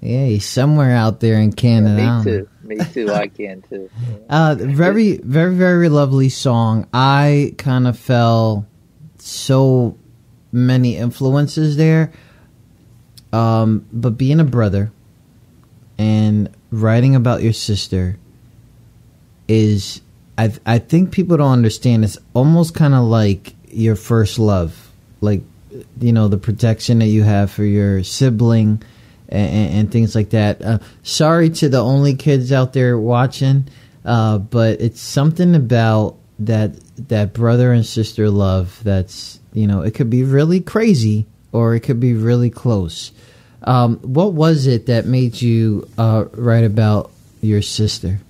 yeah, 0.00 0.26
he's 0.26 0.46
somewhere 0.46 0.94
out 0.94 1.18
there 1.18 1.40
in 1.40 1.52
Canada. 1.52 2.00
Yeah, 2.00 2.18
me 2.18 2.24
too. 2.24 2.48
Me 2.62 2.78
too. 2.92 3.12
I 3.12 3.26
can 3.26 3.62
too. 3.62 3.90
Uh, 4.30 4.54
very, 4.56 5.16
very, 5.16 5.56
very 5.56 5.88
lovely 5.88 6.28
song. 6.28 6.86
I 6.94 7.56
kind 7.58 7.88
of 7.88 7.98
fell 7.98 8.68
so 9.18 9.98
many 10.56 10.96
influences 10.96 11.76
there. 11.76 12.12
Um, 13.32 13.86
but 13.92 14.16
being 14.16 14.40
a 14.40 14.44
brother 14.44 14.90
and 15.98 16.48
writing 16.70 17.14
about 17.14 17.42
your 17.42 17.52
sister 17.52 18.18
is, 19.46 20.00
I 20.38 20.52
I 20.64 20.78
think 20.78 21.12
people 21.12 21.36
don't 21.36 21.52
understand. 21.52 22.04
It's 22.04 22.18
almost 22.34 22.74
kind 22.74 22.94
of 22.94 23.04
like 23.04 23.54
your 23.68 23.96
first 23.96 24.38
love, 24.38 24.90
like 25.20 25.42
you 26.00 26.12
know 26.12 26.28
the 26.28 26.38
protection 26.38 27.00
that 27.00 27.06
you 27.06 27.22
have 27.22 27.50
for 27.50 27.64
your 27.64 28.02
sibling 28.02 28.82
and, 29.28 29.74
and 29.74 29.92
things 29.92 30.14
like 30.14 30.30
that. 30.30 30.62
Uh, 30.62 30.78
sorry 31.02 31.50
to 31.50 31.68
the 31.68 31.82
only 31.82 32.14
kids 32.14 32.52
out 32.52 32.72
there 32.72 32.98
watching, 32.98 33.68
uh, 34.04 34.38
but 34.38 34.80
it's 34.80 35.00
something 35.00 35.54
about 35.54 36.16
that 36.38 36.74
that 37.08 37.32
brother 37.32 37.72
and 37.72 37.84
sister 37.84 38.30
love 38.30 38.80
that's 38.84 39.40
you 39.56 39.66
know 39.66 39.80
it 39.80 39.94
could 39.94 40.10
be 40.10 40.22
really 40.22 40.60
crazy 40.60 41.26
or 41.50 41.74
it 41.74 41.80
could 41.80 41.98
be 41.98 42.14
really 42.14 42.50
close. 42.50 43.12
Um, 43.62 43.96
what 43.98 44.34
was 44.34 44.66
it 44.66 44.86
that 44.86 45.06
made 45.06 45.40
you 45.40 45.88
uh, 45.96 46.26
write 46.32 46.64
about 46.64 47.10
your 47.40 47.62
sister? 47.62 48.20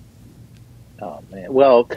Oh 1.01 1.21
man, 1.29 1.51
well, 1.51 1.89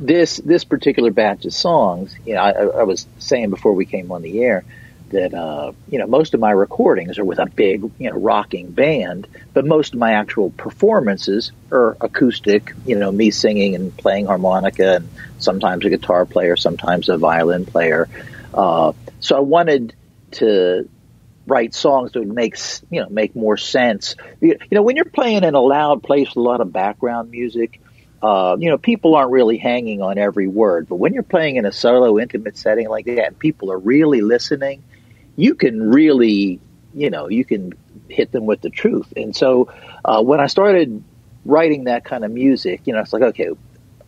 this 0.00 0.36
this 0.38 0.64
particular 0.64 1.10
batch 1.10 1.44
of 1.44 1.52
songs, 1.52 2.14
you 2.24 2.34
know, 2.34 2.40
I, 2.40 2.50
I 2.50 2.82
was 2.84 3.06
saying 3.18 3.50
before 3.50 3.72
we 3.72 3.84
came 3.84 4.12
on 4.12 4.22
the 4.22 4.42
air 4.42 4.64
that 5.14 5.32
uh, 5.32 5.72
you 5.88 5.98
know 5.98 6.06
most 6.06 6.34
of 6.34 6.40
my 6.40 6.50
recordings 6.50 7.18
are 7.18 7.24
with 7.24 7.38
a 7.38 7.46
big 7.46 7.82
you 7.98 8.10
know 8.10 8.16
rocking 8.16 8.70
band, 8.70 9.26
but 9.52 9.64
most 9.64 9.94
of 9.94 9.98
my 9.98 10.12
actual 10.12 10.50
performances 10.50 11.52
are 11.72 11.96
acoustic. 12.00 12.72
You 12.84 12.98
know, 12.98 13.10
me 13.10 13.30
singing 13.30 13.74
and 13.74 13.96
playing 13.96 14.26
harmonica, 14.26 14.96
and 14.96 15.08
sometimes 15.38 15.84
a 15.84 15.90
guitar 15.90 16.26
player, 16.26 16.56
sometimes 16.56 17.08
a 17.08 17.16
violin 17.16 17.64
player. 17.64 18.08
Uh, 18.52 18.92
so 19.20 19.36
I 19.36 19.40
wanted 19.40 19.94
to 20.32 20.88
write 21.46 21.74
songs 21.74 22.12
that 22.12 22.20
would 22.20 22.34
make 22.34 22.56
you 22.90 23.00
know 23.02 23.08
make 23.08 23.34
more 23.34 23.56
sense. 23.56 24.16
You, 24.40 24.58
know, 24.70 24.82
when 24.82 24.96
you're 24.96 25.04
playing 25.04 25.44
in 25.44 25.54
a 25.54 25.60
loud 25.60 26.02
place 26.02 26.28
with 26.28 26.36
a 26.36 26.40
lot 26.40 26.60
of 26.60 26.72
background 26.72 27.30
music. 27.30 27.80
Uh, 28.22 28.56
you 28.58 28.70
know, 28.70 28.78
people 28.78 29.16
aren't 29.16 29.32
really 29.32 29.58
hanging 29.58 30.00
on 30.00 30.16
every 30.16 30.46
word, 30.46 30.88
but 30.88 30.96
when 30.96 31.12
you're 31.12 31.22
playing 31.22 31.56
in 31.56 31.66
a 31.66 31.72
solo, 31.72 32.18
intimate 32.18 32.56
setting 32.56 32.88
like 32.88 33.04
that, 33.04 33.26
and 33.26 33.38
people 33.38 33.70
are 33.70 33.76
really 33.76 34.22
listening, 34.22 34.82
you 35.36 35.54
can 35.54 35.90
really, 35.90 36.60
you 36.92 37.10
know, 37.10 37.28
you 37.28 37.44
can 37.44 37.72
hit 38.08 38.32
them 38.32 38.46
with 38.46 38.60
the 38.60 38.70
truth. 38.70 39.12
And 39.16 39.34
so 39.34 39.72
uh, 40.04 40.22
when 40.22 40.40
I 40.40 40.46
started 40.46 41.02
writing 41.44 41.84
that 41.84 42.04
kind 42.04 42.24
of 42.24 42.30
music, 42.30 42.82
you 42.84 42.92
know, 42.92 43.00
it's 43.00 43.12
like, 43.12 43.22
okay, 43.22 43.50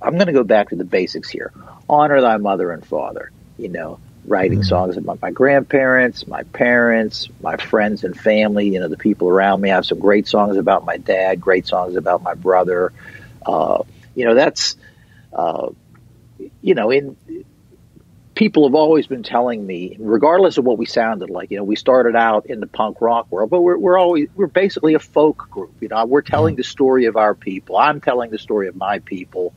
I'm 0.01 0.15
going 0.15 0.27
to 0.27 0.33
go 0.33 0.45
back 0.45 0.71
to 0.71 0.77
the 0.77 0.85
basics 0.85 1.29
here. 1.29 1.53
Honor 1.89 2.21
thy 2.21 2.37
mother 2.37 2.71
and 2.71 2.85
father, 2.85 3.31
you 3.59 3.69
know, 3.69 3.99
writing 4.27 4.59
mm-hmm. 4.61 4.69
songs 4.69 4.97
about 4.97 5.23
my 5.23 5.31
grandparents, 5.31 6.27
my 6.27 6.43
parents, 6.43 7.29
my 7.41 7.57
friends 7.57 8.05
and 8.05 8.19
family, 8.19 8.69
you 8.69 8.81
know, 8.81 8.89
the 8.89 8.97
people 8.97 9.29
around 9.29 9.61
me. 9.61 9.71
I 9.71 9.77
have 9.77 9.87
some 9.87 9.99
great 9.99 10.27
songs 10.29 10.57
about 10.57 10.85
my 10.85 10.97
dad, 10.97 11.41
great 11.41 11.67
songs 11.67 11.97
about 11.97 12.23
my 12.23 12.35
brother. 12.35 12.93
Uh, 13.45 13.83
you 14.15 14.25
know, 14.25 14.35
that's, 14.35 14.77
uh, 15.33 15.69
you 16.61 16.75
know, 16.75 16.91
in 16.91 17.17
people 18.37 18.69
have 18.69 18.75
always 18.75 19.07
been 19.07 19.23
telling 19.23 19.67
me, 19.67 19.97
regardless 19.99 20.59
of 20.59 20.65
what 20.65 20.77
we 20.77 20.85
sounded 20.85 21.31
like, 21.31 21.51
you 21.51 21.57
know, 21.57 21.65
we 21.65 21.75
started 21.75 22.15
out 22.15 22.47
in 22.47 22.61
the 22.61 22.67
punk 22.67 23.01
rock 23.01 23.33
world, 23.33 23.49
but 23.49 23.63
we're, 23.63 23.79
we're 23.79 23.99
always, 23.99 24.29
we're 24.37 24.47
basically 24.47 24.93
a 24.93 24.99
folk 24.99 25.49
group. 25.51 25.73
You 25.81 25.89
know, 25.89 26.05
we're 26.05 26.21
telling 26.21 26.53
mm-hmm. 26.53 26.61
the 26.61 26.65
story 26.65 27.07
of 27.07 27.17
our 27.17 27.35
people. 27.35 27.79
I'm 27.79 28.01
telling 28.01 28.31
the 28.31 28.39
story 28.39 28.69
of 28.69 28.77
my 28.77 28.99
people, 28.99 29.55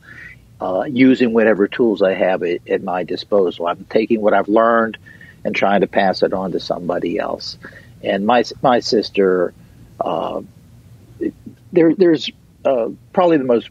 uh, 0.62 0.84
using 0.88 1.34
whatever 1.34 1.68
tools 1.68 2.00
I 2.00 2.14
have 2.14 2.42
at, 2.42 2.66
at, 2.66 2.82
my 2.82 3.04
disposal. 3.04 3.66
I'm 3.66 3.84
taking 3.84 4.22
what 4.22 4.32
I've 4.32 4.48
learned 4.48 4.96
and 5.44 5.54
trying 5.54 5.82
to 5.82 5.86
pass 5.86 6.22
it 6.22 6.32
on 6.32 6.52
to 6.52 6.60
somebody 6.60 7.18
else. 7.18 7.58
And 8.02 8.26
my, 8.26 8.44
my 8.62 8.80
sister, 8.80 9.52
uh, 10.00 10.40
there, 11.70 11.94
there's, 11.94 12.30
uh, 12.64 12.88
probably 13.12 13.36
the 13.36 13.44
most 13.44 13.68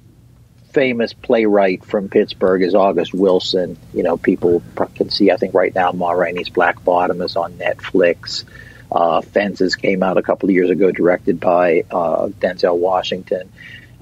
famous 0.72 1.14
playwright 1.14 1.84
from 1.84 2.10
Pittsburgh 2.10 2.62
is 2.62 2.76
August 2.76 3.14
Wilson. 3.14 3.78
You 3.94 4.04
know, 4.04 4.18
people 4.18 4.62
can 4.96 5.10
see, 5.10 5.32
I 5.32 5.38
think 5.38 5.54
right 5.54 5.74
now, 5.74 5.92
Ma 5.92 6.12
Rainey's 6.12 6.50
Black 6.50 6.84
Bottom 6.84 7.22
is 7.22 7.36
on 7.36 7.54
Netflix. 7.54 8.44
Uh, 8.92 9.22
Fences 9.22 9.76
came 9.76 10.02
out 10.02 10.18
a 10.18 10.24
couple 10.24 10.50
of 10.50 10.56
years 10.56 10.70
ago, 10.70 10.92
directed 10.92 11.40
by 11.40 11.84
uh, 11.92 12.28
Denzel 12.28 12.78
Washington. 12.78 13.52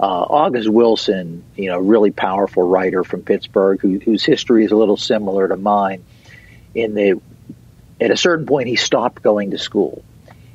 Uh, 0.00 0.04
August 0.04 0.68
Wilson, 0.68 1.44
you 1.56 1.68
know, 1.68 1.78
really 1.78 2.10
powerful 2.10 2.62
writer 2.62 3.02
from 3.02 3.22
Pittsburgh 3.22 3.80
who, 3.80 3.98
whose 3.98 4.24
history 4.24 4.64
is 4.64 4.70
a 4.70 4.76
little 4.76 4.96
similar 4.96 5.48
to 5.48 5.56
mine. 5.56 6.04
In 6.74 6.94
the, 6.94 7.20
at 8.00 8.10
a 8.10 8.16
certain 8.16 8.46
point, 8.46 8.68
he 8.68 8.76
stopped 8.76 9.22
going 9.22 9.50
to 9.50 9.58
school. 9.58 10.04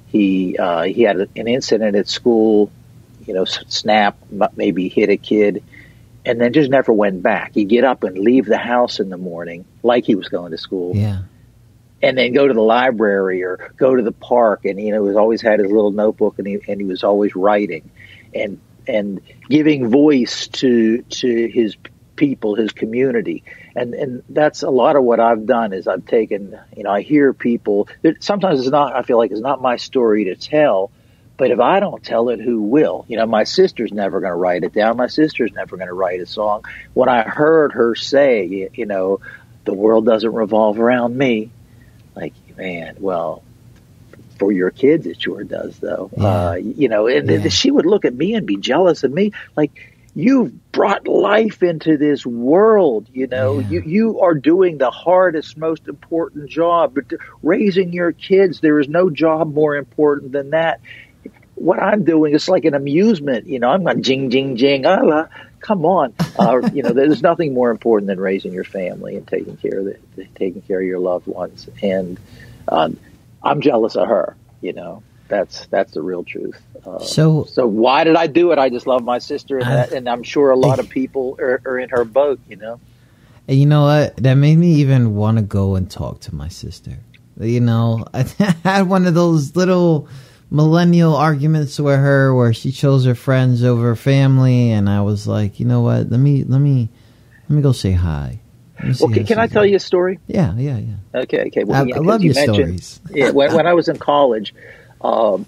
He 0.07 0.57
uh, 0.57 0.83
he 0.83 1.01
had 1.01 1.17
an 1.35 1.47
incident 1.47 1.95
at 1.95 2.07
school, 2.07 2.71
you 3.25 3.33
know, 3.33 3.45
snap, 3.45 4.15
maybe 4.55 4.87
hit 4.87 5.09
a 5.09 5.17
kid 5.17 5.63
and 6.25 6.39
then 6.39 6.53
just 6.53 6.69
never 6.69 6.93
went 6.93 7.21
back. 7.21 7.53
He'd 7.53 7.69
get 7.69 7.83
up 7.83 8.03
and 8.03 8.17
leave 8.17 8.45
the 8.45 8.57
house 8.57 8.99
in 8.99 9.09
the 9.09 9.17
morning 9.17 9.65
like 9.81 10.05
he 10.05 10.15
was 10.15 10.29
going 10.29 10.51
to 10.51 10.57
school. 10.57 10.95
Yeah. 10.95 11.23
And 12.01 12.17
then 12.17 12.33
go 12.33 12.47
to 12.47 12.53
the 12.53 12.61
library 12.61 13.43
or 13.43 13.73
go 13.77 13.95
to 13.95 14.03
the 14.03 14.11
park 14.11 14.65
and 14.65 14.79
you 14.79 14.91
know, 14.91 15.07
he 15.07 15.15
always 15.15 15.41
had 15.41 15.59
his 15.59 15.71
little 15.71 15.91
notebook 15.91 16.37
and 16.37 16.47
he 16.47 16.59
and 16.67 16.81
he 16.81 16.85
was 16.85 17.03
always 17.03 17.35
writing 17.35 17.89
and 18.33 18.59
and 18.87 19.21
giving 19.49 19.89
voice 19.89 20.47
to 20.47 21.01
to 21.03 21.47
his 21.47 21.77
people, 22.15 22.55
his 22.55 22.71
community. 22.71 23.43
And 23.75 23.93
and 23.93 24.23
that's 24.29 24.63
a 24.63 24.69
lot 24.69 24.95
of 24.95 25.03
what 25.03 25.19
I've 25.19 25.45
done 25.45 25.71
is 25.71 25.87
I've 25.87 26.05
taken, 26.05 26.59
you 26.75 26.83
know, 26.83 26.91
I 26.91 27.01
hear 27.01 27.33
people 27.33 27.87
sometimes 28.19 28.59
it's 28.59 28.69
not 28.69 28.93
I 28.93 29.03
feel 29.03 29.17
like 29.17 29.31
it's 29.31 29.39
not 29.39 29.61
my 29.61 29.77
story 29.77 30.25
to 30.25 30.35
tell, 30.35 30.91
but 31.35 31.51
if 31.51 31.59
I 31.59 31.79
don't 31.79 32.03
tell 32.03 32.29
it, 32.29 32.39
who 32.39 32.61
will? 32.61 33.05
You 33.07 33.17
know, 33.17 33.25
my 33.25 33.43
sister's 33.43 33.91
never 33.91 34.19
going 34.19 34.31
to 34.31 34.37
write 34.37 34.63
it 34.63 34.73
down. 34.73 34.97
My 34.97 35.07
sister's 35.07 35.51
never 35.51 35.77
going 35.77 35.87
to 35.87 35.93
write 35.93 36.21
a 36.21 36.25
song. 36.25 36.63
When 36.93 37.09
I 37.09 37.23
heard 37.23 37.73
her 37.73 37.95
say, 37.95 38.69
you 38.73 38.85
know, 38.85 39.19
the 39.65 39.73
world 39.73 40.05
doesn't 40.05 40.31
revolve 40.33 40.79
around 40.79 41.17
me, 41.17 41.49
like, 42.15 42.33
man, 42.55 42.97
well, 42.99 43.43
for 44.37 44.51
your 44.51 44.69
kids, 44.69 45.07
it 45.07 45.21
sure 45.21 45.43
does, 45.43 45.77
though. 45.79 46.11
Yeah. 46.15 46.23
Uh, 46.23 46.53
you 46.53 46.87
know, 46.87 47.07
and 47.07 47.29
yeah. 47.29 47.49
she 47.49 47.71
would 47.71 47.85
look 47.85 48.05
at 48.05 48.13
me 48.13 48.35
and 48.35 48.45
be 48.45 48.57
jealous 48.57 49.03
of 49.03 49.11
me, 49.11 49.31
like, 49.55 49.71
you've 50.15 50.71
brought 50.71 51.07
life 51.07 51.63
into 51.63 51.97
this 51.97 52.23
world 52.23 53.07
you 53.13 53.25
know 53.25 53.57
yeah. 53.57 53.69
you 53.69 53.81
you 53.81 54.19
are 54.19 54.35
doing 54.35 54.77
the 54.77 54.91
hardest 54.91 55.57
most 55.57 55.87
important 55.87 56.47
job 56.47 56.93
but 56.93 57.19
raising 57.41 57.91
your 57.91 58.11
kids 58.11 58.59
there 58.59 58.79
is 58.79 58.87
no 58.87 59.09
job 59.09 59.51
more 59.53 59.75
important 59.75 60.31
than 60.31 60.51
that 60.51 60.79
what 61.55 61.81
I'm 61.81 62.03
doing 62.03 62.33
is 62.33 62.49
like 62.49 62.65
an 62.65 62.73
amusement. 62.73 63.47
You 63.47 63.59
know, 63.59 63.69
I'm 63.69 63.83
not 63.83 63.99
jing, 63.99 64.29
jing, 64.29 64.55
jing. 64.55 64.85
Allah, 64.85 65.29
come 65.59 65.85
on. 65.85 66.13
Uh, 66.37 66.69
you 66.73 66.83
know, 66.83 66.91
there's 66.91 67.21
nothing 67.21 67.53
more 67.53 67.71
important 67.71 68.07
than 68.07 68.19
raising 68.19 68.53
your 68.53 68.63
family 68.63 69.15
and 69.15 69.27
taking 69.27 69.57
care 69.57 69.79
of 69.79 69.85
the, 69.85 70.25
taking 70.35 70.61
care 70.61 70.79
of 70.79 70.85
your 70.85 70.99
loved 70.99 71.27
ones. 71.27 71.67
And 71.81 72.19
um, 72.67 72.97
I'm 73.41 73.61
jealous 73.61 73.95
of 73.95 74.07
her. 74.07 74.35
You 74.61 74.73
know, 74.73 75.03
that's 75.27 75.65
that's 75.67 75.93
the 75.93 76.01
real 76.01 76.23
truth. 76.23 76.61
Uh, 76.85 76.99
so, 76.99 77.45
so 77.45 77.67
why 77.67 78.03
did 78.03 78.15
I 78.15 78.27
do 78.27 78.51
it? 78.51 78.59
I 78.59 78.69
just 78.69 78.87
love 78.87 79.03
my 79.03 79.19
sister, 79.19 79.57
and, 79.57 79.67
that, 79.67 79.91
and 79.91 80.07
I'm 80.07 80.23
sure 80.23 80.51
a 80.51 80.55
lot 80.55 80.79
of 80.79 80.89
people 80.99 81.37
are, 81.39 81.61
are 81.65 81.79
in 81.79 81.89
her 81.89 82.05
boat. 82.05 82.39
You 82.47 82.57
know. 82.57 82.79
And 83.47 83.59
you 83.59 83.65
know 83.65 83.83
what? 83.83 84.15
That 84.17 84.35
made 84.35 84.57
me 84.57 84.75
even 84.75 85.15
want 85.15 85.37
to 85.37 85.43
go 85.43 85.75
and 85.75 85.89
talk 85.91 86.21
to 86.21 86.35
my 86.35 86.47
sister. 86.47 86.99
You 87.39 87.59
know, 87.59 88.05
I 88.13 88.21
had 88.63 88.83
one 88.83 89.05
of 89.05 89.13
those 89.13 89.55
little 89.55 90.07
millennial 90.53 91.15
arguments 91.15 91.79
with 91.79 91.99
her 91.99 92.33
where 92.33 92.53
she 92.53 92.71
chose 92.71 93.05
her 93.05 93.15
friends 93.15 93.63
over 93.63 93.95
family 93.95 94.69
and 94.69 94.87
I 94.87 95.01
was 95.01 95.27
like, 95.27 95.59
you 95.59 95.65
know 95.65 95.81
what, 95.81 96.09
let 96.09 96.19
me 96.19 96.43
let 96.43 96.59
me 96.59 96.89
let 97.49 97.55
me 97.55 97.61
go 97.61 97.71
say 97.71 97.91
hi. 97.91 98.39
Well, 98.99 99.11
can, 99.11 99.39
I 99.39 99.47
tell 99.47 99.65
you 99.65 99.77
a 99.77 99.79
story? 99.79 100.19
Yeah, 100.27 100.53
yeah, 100.55 100.77
yeah. 100.77 101.21
Okay, 101.21 101.45
okay. 101.47 101.63
Well, 101.63 101.85
I, 101.87 101.97
I 101.97 101.99
love 101.99 102.21
you 102.21 102.33
your 102.33 102.43
stories. 102.43 102.99
yeah, 103.11 103.29
when, 103.29 103.53
when, 103.53 103.65
I 103.65 103.73
was 103.73 103.87
in 103.87 103.97
college, 103.97 104.53
um, 104.99 105.45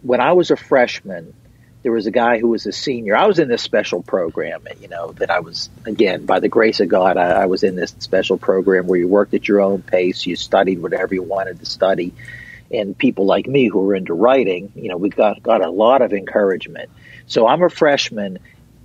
when 0.00 0.20
I 0.20 0.32
was 0.32 0.50
a 0.50 0.56
freshman, 0.56 1.34
there 1.82 1.92
was 1.92 2.06
a 2.06 2.10
guy 2.10 2.38
who 2.38 2.48
was 2.48 2.64
a 2.64 2.72
senior. 2.72 3.14
I 3.14 3.26
was 3.26 3.38
in 3.38 3.48
this 3.48 3.60
special 3.60 4.02
program, 4.02 4.66
you 4.80 4.88
know, 4.88 5.12
that 5.12 5.30
I 5.30 5.40
was, 5.40 5.68
again, 5.84 6.24
by 6.24 6.40
the 6.40 6.48
grace 6.48 6.80
of 6.80 6.88
God, 6.88 7.18
I, 7.18 7.42
I 7.42 7.46
was 7.46 7.62
in 7.62 7.76
this 7.76 7.94
special 7.98 8.38
program 8.38 8.86
where 8.86 8.98
you 8.98 9.08
worked 9.08 9.34
at 9.34 9.46
your 9.46 9.60
own 9.60 9.82
pace, 9.82 10.24
you 10.24 10.34
studied 10.34 10.80
whatever 10.80 11.14
you 11.14 11.22
wanted 11.22 11.58
to 11.58 11.66
study. 11.66 12.14
And 12.72 12.96
people 12.96 13.26
like 13.26 13.46
me 13.46 13.68
who 13.68 13.90
are 13.90 13.94
into 13.94 14.14
writing, 14.14 14.72
you 14.74 14.88
know, 14.88 14.96
we 14.96 15.10
got, 15.10 15.42
got 15.42 15.64
a 15.64 15.70
lot 15.70 16.00
of 16.00 16.12
encouragement. 16.12 16.90
So 17.26 17.46
I'm 17.46 17.62
a 17.62 17.68
freshman 17.68 18.38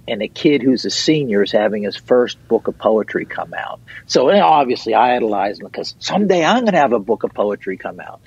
and 0.07 0.21
a 0.21 0.27
kid 0.27 0.61
who's 0.61 0.85
a 0.85 0.89
senior 0.89 1.43
is 1.43 1.51
having 1.51 1.83
his 1.83 1.95
first 1.95 2.45
book 2.47 2.67
of 2.67 2.77
poetry 2.77 3.25
come 3.25 3.53
out. 3.53 3.79
So 4.05 4.29
obviously 4.29 4.93
I 4.93 5.15
idolize 5.15 5.59
him 5.59 5.67
because 5.67 5.95
someday 5.99 6.43
I'm 6.43 6.63
going 6.63 6.73
to 6.73 6.79
have 6.79 6.93
a 6.93 6.99
book 6.99 7.23
of 7.23 7.33
poetry 7.33 7.77
come 7.77 7.99
out. 7.99 8.21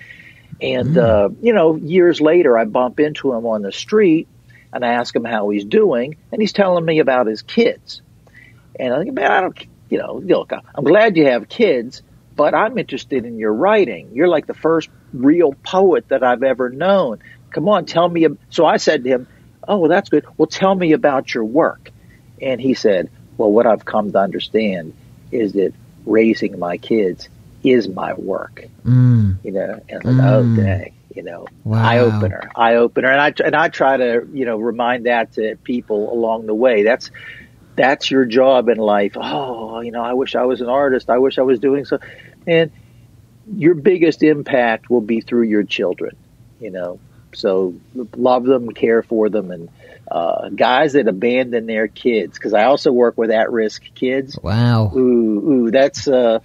And, 0.61 0.95
mm. 0.95 0.99
uh, 0.99 1.35
you 1.41 1.53
know, 1.53 1.77
years 1.77 2.21
later, 2.21 2.59
I 2.59 2.65
bump 2.65 3.01
into 3.01 3.33
him 3.33 3.47
on 3.47 3.63
the 3.63 3.73
street 3.73 4.29
and 4.73 4.85
I 4.85 4.93
ask 4.95 5.15
him 5.15 5.25
how 5.25 5.49
he's 5.49 5.65
doing, 5.65 6.17
and 6.31 6.41
he's 6.41 6.53
telling 6.53 6.85
me 6.85 7.01
about 7.01 7.27
his 7.27 7.43
kids. 7.43 8.03
And 8.79 8.95
I 8.95 9.03
think, 9.03 9.15
man, 9.15 9.33
I 9.33 9.41
don't, 9.41 9.67
you 9.89 9.99
know, 9.99 10.23
look, 10.25 10.53
I'm 10.53 10.85
glad 10.85 11.17
you 11.17 11.27
have 11.27 11.49
kids, 11.49 12.03
but 12.37 12.55
I'm 12.55 12.79
interested 12.79 13.25
in 13.25 13.37
your 13.39 13.53
writing. 13.53 14.11
You're 14.13 14.29
like 14.29 14.47
the 14.47 14.55
first 14.55 14.89
real 15.13 15.53
poet 15.53 16.09
that 16.09 16.23
I've 16.23 16.43
ever 16.43 16.71
known. 16.71 17.19
Come 17.51 17.69
on, 17.69 17.87
tell 17.87 18.09
me. 18.09 18.27
So 18.51 18.67
I 18.67 18.77
said 18.77 19.05
to 19.05 19.11
him, 19.11 19.27
Oh, 19.67 19.79
well, 19.79 19.91
that's 19.91 20.09
good. 20.09 20.25
Well, 20.37 20.47
tell 20.47 20.75
me 20.75 20.93
about 20.93 21.35
your 21.35 21.45
work. 21.45 21.91
And 22.41 22.61
he 22.61 22.75
said, 22.75 23.11
Well, 23.37 23.51
what 23.51 23.67
I've 23.67 23.85
come 23.85 24.13
to 24.13 24.19
understand 24.19 24.95
is 25.31 25.53
that 25.53 25.73
raising 26.07 26.59
my 26.59 26.77
kids 26.77 27.29
is 27.63 27.89
my 27.89 28.15
work. 28.15 28.65
Mm. 28.85 29.45
You 29.45 29.53
know, 29.53 29.81
and 29.89 30.05
like, 30.05 30.27
oh, 30.27 30.43
mm. 30.43 30.59
oh, 30.59 30.63
dang 30.63 30.95
you 31.15 31.23
know, 31.23 31.47
wow. 31.65 31.83
eye 31.83 31.99
opener, 31.99 32.51
eye 32.55 32.75
opener. 32.77 33.11
And 33.11 33.21
I, 33.21 33.45
and 33.45 33.55
I 33.55 33.69
try 33.69 33.97
to, 33.97 34.27
you 34.33 34.45
know, 34.45 34.59
remind 34.59 35.07
that 35.07 35.33
to 35.35 35.57
people 35.57 36.13
along 36.13 36.47
the 36.47 36.55
way. 36.55 36.83
That's, 36.83 37.11
that's 37.77 38.11
your 38.11 38.25
job 38.25 38.69
in 38.69 38.79
life. 38.79 39.17
Oh, 39.17 39.81
you 39.81 39.93
know, 39.93 40.03
I 40.03 40.13
wish 40.15 40.35
I 40.35 40.45
was 40.45 40.61
an 40.61 40.69
artist. 40.69 41.11
I 41.11 41.19
wish 41.19 41.39
I 41.39 41.43
was 41.43 41.59
doing 41.59 41.85
so. 41.85 41.99
And 42.47 42.71
your 43.57 43.75
biggest 43.75 44.23
impact 44.23 44.91
will 44.91 45.01
be 45.01 45.21
through 45.21 45.43
your 45.43 45.63
children, 45.65 46.17
you 46.61 46.71
know. 46.71 46.99
So 47.33 47.75
love 48.17 48.45
them, 48.45 48.71
care 48.71 49.03
for 49.03 49.29
them, 49.29 49.51
and 49.51 49.69
uh, 50.11 50.49
guys 50.49 50.95
that 50.95 51.07
abandon 51.07 51.67
their 51.67 51.89
kids. 51.89 52.37
Because 52.37 52.55
I 52.55 52.65
also 52.65 52.91
work 52.93 53.17
with 53.17 53.31
at-risk 53.31 53.83
kids. 53.95 54.39
Wow. 54.43 54.93
Ooh, 54.95 54.99
ooh, 54.99 55.71
that's 55.71 56.09
uh, 56.09 56.41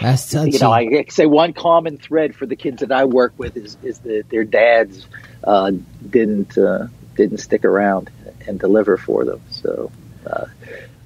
that's 0.00 0.30
touchy. 0.30 0.52
You 0.52 0.58
know, 0.58 0.72
I 0.72 1.04
say 1.08 1.26
one 1.26 1.52
common 1.52 1.98
thread 1.98 2.34
for 2.34 2.46
the 2.46 2.56
kids 2.56 2.80
that 2.80 2.92
I 2.92 3.06
work 3.06 3.32
with 3.38 3.56
is, 3.56 3.76
is 3.82 3.98
that 4.00 4.24
their 4.28 4.44
dads 4.44 5.06
uh, 5.42 5.72
didn't 6.08 6.58
uh, 6.58 6.88
didn't 7.16 7.38
stick 7.38 7.64
around 7.64 8.10
and 8.46 8.60
deliver 8.60 8.96
for 8.96 9.24
them. 9.24 9.40
So, 9.50 9.90
uh, 10.26 10.46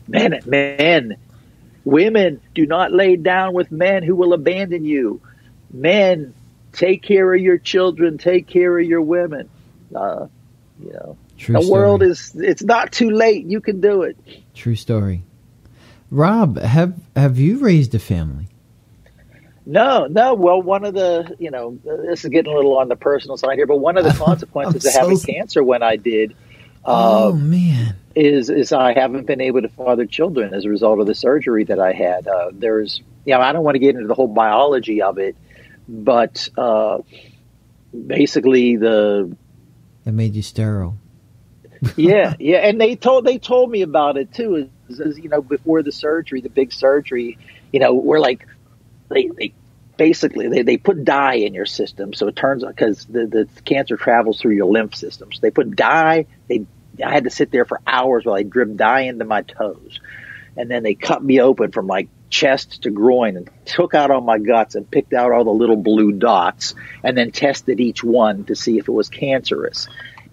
men, 0.08 0.40
men, 0.44 1.16
women, 1.84 2.40
do 2.54 2.66
not 2.66 2.92
lay 2.92 3.16
down 3.16 3.54
with 3.54 3.70
men 3.70 4.02
who 4.02 4.16
will 4.16 4.32
abandon 4.32 4.84
you. 4.84 5.20
Men, 5.72 6.34
take 6.72 7.02
care 7.02 7.32
of 7.32 7.40
your 7.40 7.58
children. 7.58 8.18
Take 8.18 8.46
care 8.46 8.78
of 8.78 8.86
your 8.86 9.02
women. 9.02 9.48
Uh, 9.94 10.26
you 10.82 10.92
know, 10.92 11.16
True 11.36 11.54
the 11.54 11.62
story. 11.62 11.80
world 11.80 12.02
is 12.02 12.32
it's 12.34 12.62
not 12.62 12.92
too 12.92 13.10
late. 13.10 13.46
You 13.46 13.60
can 13.60 13.80
do 13.80 14.02
it. 14.02 14.16
True 14.54 14.74
story. 14.74 15.22
Rob, 16.10 16.58
have 16.58 16.94
have 17.14 17.38
you 17.38 17.58
raised 17.58 17.94
a 17.94 17.98
family? 17.98 18.48
No, 19.66 20.06
no. 20.06 20.34
Well, 20.34 20.60
one 20.60 20.84
of 20.84 20.94
the, 20.94 21.36
you 21.38 21.50
know, 21.50 21.78
this 21.84 22.24
is 22.24 22.30
getting 22.30 22.52
a 22.52 22.56
little 22.56 22.78
on 22.78 22.88
the 22.88 22.96
personal 22.96 23.36
side 23.36 23.56
here, 23.56 23.66
but 23.66 23.76
one 23.76 23.96
of 23.96 24.04
the 24.04 24.10
consequences 24.24 24.84
of 24.84 24.92
having 24.92 25.20
cancer 25.20 25.62
when 25.62 25.82
I 25.82 25.96
did, 25.96 26.32
uh, 26.84 27.28
oh 27.28 27.32
man, 27.34 27.94
is 28.14 28.50
is 28.50 28.72
I 28.72 28.94
haven't 28.94 29.26
been 29.26 29.40
able 29.40 29.62
to 29.62 29.68
father 29.68 30.06
children 30.06 30.54
as 30.54 30.64
a 30.64 30.68
result 30.68 30.98
of 30.98 31.06
the 31.06 31.14
surgery 31.14 31.64
that 31.64 31.78
I 31.78 31.92
had. 31.92 32.26
Uh, 32.26 32.50
there's, 32.52 33.00
you 33.24 33.34
know, 33.34 33.40
I 33.40 33.52
don't 33.52 33.62
want 33.62 33.76
to 33.76 33.78
get 33.78 33.94
into 33.94 34.08
the 34.08 34.14
whole 34.14 34.28
biology 34.28 35.02
of 35.02 35.18
it, 35.18 35.36
but 35.90 36.48
uh, 36.56 36.98
basically 38.06 38.76
the 38.76 39.36
it 40.06 40.12
made 40.12 40.34
you 40.34 40.42
sterile. 40.42 40.96
yeah, 41.96 42.34
yeah, 42.40 42.58
and 42.58 42.80
they 42.80 42.96
told 42.96 43.24
they 43.26 43.38
told 43.38 43.70
me 43.70 43.82
about 43.82 44.16
it 44.16 44.32
too. 44.32 44.68
Is, 44.88 45.00
is, 45.00 45.18
you 45.18 45.28
know, 45.28 45.42
before 45.42 45.82
the 45.82 45.92
surgery, 45.92 46.40
the 46.40 46.48
big 46.48 46.72
surgery, 46.72 47.38
you 47.72 47.80
know, 47.80 47.94
we're 47.94 48.20
like 48.20 48.46
they, 49.08 49.28
they 49.28 49.52
basically 49.96 50.48
they, 50.48 50.62
they 50.62 50.76
put 50.76 51.04
dye 51.04 51.34
in 51.34 51.54
your 51.54 51.66
system. 51.66 52.14
So 52.14 52.28
it 52.28 52.36
turns 52.36 52.64
out 52.64 52.74
because 52.74 53.04
the, 53.04 53.26
the 53.26 53.48
cancer 53.64 53.96
travels 53.96 54.40
through 54.40 54.54
your 54.54 54.66
lymph 54.66 54.94
system. 54.94 55.32
So 55.32 55.40
they 55.42 55.50
put 55.50 55.74
dye. 55.74 56.26
They 56.48 56.66
I 57.04 57.12
had 57.12 57.24
to 57.24 57.30
sit 57.30 57.50
there 57.50 57.64
for 57.64 57.80
hours 57.86 58.24
while 58.24 58.36
they 58.36 58.44
drip 58.44 58.76
dye 58.76 59.02
into 59.02 59.24
my 59.24 59.42
toes. 59.42 60.00
And 60.56 60.70
then 60.70 60.82
they 60.82 60.94
cut 60.94 61.22
me 61.22 61.40
open 61.40 61.72
from 61.72 61.86
like 61.86 62.08
chest 62.30 62.82
to 62.82 62.90
groin 62.90 63.36
and 63.36 63.50
took 63.64 63.94
out 63.94 64.10
all 64.10 64.20
my 64.20 64.38
guts 64.38 64.76
and 64.76 64.90
picked 64.90 65.12
out 65.12 65.32
all 65.32 65.44
the 65.44 65.50
little 65.50 65.76
blue 65.76 66.12
dots 66.12 66.74
and 67.02 67.18
then 67.18 67.32
tested 67.32 67.80
each 67.80 68.02
one 68.02 68.44
to 68.44 68.54
see 68.54 68.78
if 68.78 68.88
it 68.88 68.92
was 68.92 69.08
cancerous. 69.08 69.88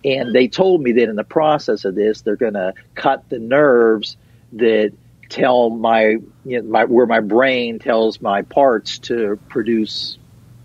And 0.05 0.33
they 0.33 0.47
told 0.47 0.81
me 0.81 0.93
that 0.93 1.09
in 1.09 1.15
the 1.15 1.23
process 1.23 1.83
of 1.83 1.95
this, 1.95 2.21
they're 2.21 2.35
going 2.35 2.53
to 2.53 2.73
cut 2.95 3.27
the 3.29 3.39
nerves 3.39 4.15
that 4.53 4.93
tell 5.27 5.69
my, 5.69 6.17
you 6.45 6.61
know, 6.61 6.63
my 6.63 6.85
where 6.85 7.07
my 7.07 7.19
brain 7.19 7.79
tells 7.79 8.21
my 8.21 8.43
parts 8.43 8.99
to 8.99 9.39
produce, 9.49 10.17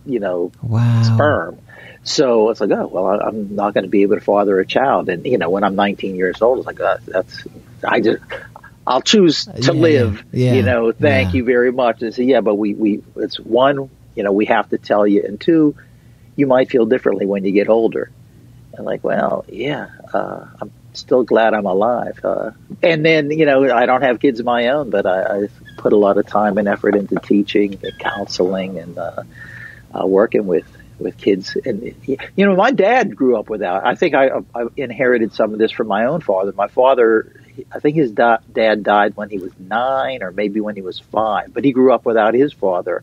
you 0.04 0.20
know, 0.20 0.52
wow. 0.62 1.02
sperm. 1.02 1.58
So 2.04 2.50
it's 2.50 2.60
like, 2.60 2.70
oh 2.70 2.88
well, 2.88 3.20
I'm 3.20 3.54
not 3.54 3.74
going 3.74 3.84
to 3.84 3.90
be 3.90 4.02
able 4.02 4.16
to 4.16 4.20
father 4.20 4.58
a 4.60 4.66
child, 4.66 5.08
and 5.08 5.24
you 5.24 5.38
know, 5.38 5.50
when 5.50 5.64
I'm 5.64 5.76
19 5.76 6.16
years 6.16 6.42
old, 6.42 6.58
it's 6.58 6.66
like, 6.66 6.80
oh, 6.80 6.98
that's 7.06 7.44
I 7.84 8.00
just. 8.00 8.22
I'll 8.86 9.02
choose 9.02 9.44
to 9.44 9.52
yeah, 9.60 9.70
live. 9.72 10.24
Yeah, 10.32 10.54
you 10.54 10.62
know, 10.62 10.92
thank 10.92 11.32
yeah. 11.32 11.38
you 11.38 11.44
very 11.44 11.72
much. 11.72 12.02
And 12.02 12.14
say, 12.14 12.24
yeah, 12.24 12.40
but 12.40 12.56
we, 12.56 12.74
we, 12.74 13.02
it's 13.16 13.38
one, 13.38 13.90
you 14.14 14.22
know, 14.22 14.32
we 14.32 14.46
have 14.46 14.68
to 14.70 14.78
tell 14.78 15.06
you, 15.06 15.22
and 15.24 15.40
two, 15.40 15.76
you 16.36 16.46
might 16.46 16.70
feel 16.70 16.86
differently 16.86 17.26
when 17.26 17.44
you 17.44 17.52
get 17.52 17.68
older. 17.68 18.10
And 18.74 18.84
like, 18.86 19.04
well, 19.04 19.44
yeah, 19.48 19.88
uh, 20.12 20.46
I'm 20.60 20.72
still 20.94 21.22
glad 21.22 21.54
I'm 21.54 21.66
alive. 21.66 22.18
Uh, 22.24 22.52
and 22.82 23.04
then, 23.04 23.30
you 23.30 23.46
know, 23.46 23.70
I 23.70 23.86
don't 23.86 24.02
have 24.02 24.18
kids 24.18 24.40
of 24.40 24.46
my 24.46 24.68
own, 24.68 24.90
but 24.90 25.06
I, 25.06 25.44
I 25.44 25.48
put 25.76 25.92
a 25.92 25.96
lot 25.96 26.18
of 26.18 26.26
time 26.26 26.58
and 26.58 26.68
effort 26.68 26.94
into 26.94 27.16
teaching 27.16 27.78
and 27.82 27.98
counseling 27.98 28.78
and 28.78 28.98
uh, 28.98 29.22
uh, 29.94 30.06
working 30.06 30.46
with 30.46 30.66
with 30.98 31.18
kids. 31.18 31.56
And 31.64 31.94
you 32.06 32.46
know, 32.46 32.56
my 32.56 32.70
dad 32.70 33.16
grew 33.16 33.36
up 33.36 33.50
without. 33.50 33.84
I 33.84 33.94
think 33.94 34.14
I, 34.14 34.30
I 34.54 34.66
inherited 34.76 35.34
some 35.34 35.52
of 35.52 35.58
this 35.58 35.72
from 35.72 35.88
my 35.88 36.06
own 36.06 36.20
father. 36.20 36.52
My 36.52 36.68
father, 36.68 37.41
I 37.70 37.80
think 37.80 37.96
his 37.96 38.12
da- 38.12 38.38
dad 38.52 38.82
died 38.82 39.16
when 39.16 39.30
he 39.30 39.38
was 39.38 39.52
nine, 39.58 40.22
or 40.22 40.32
maybe 40.32 40.60
when 40.60 40.76
he 40.76 40.82
was 40.82 40.98
five. 40.98 41.52
But 41.52 41.64
he 41.64 41.72
grew 41.72 41.92
up 41.92 42.04
without 42.04 42.34
his 42.34 42.52
father. 42.52 43.02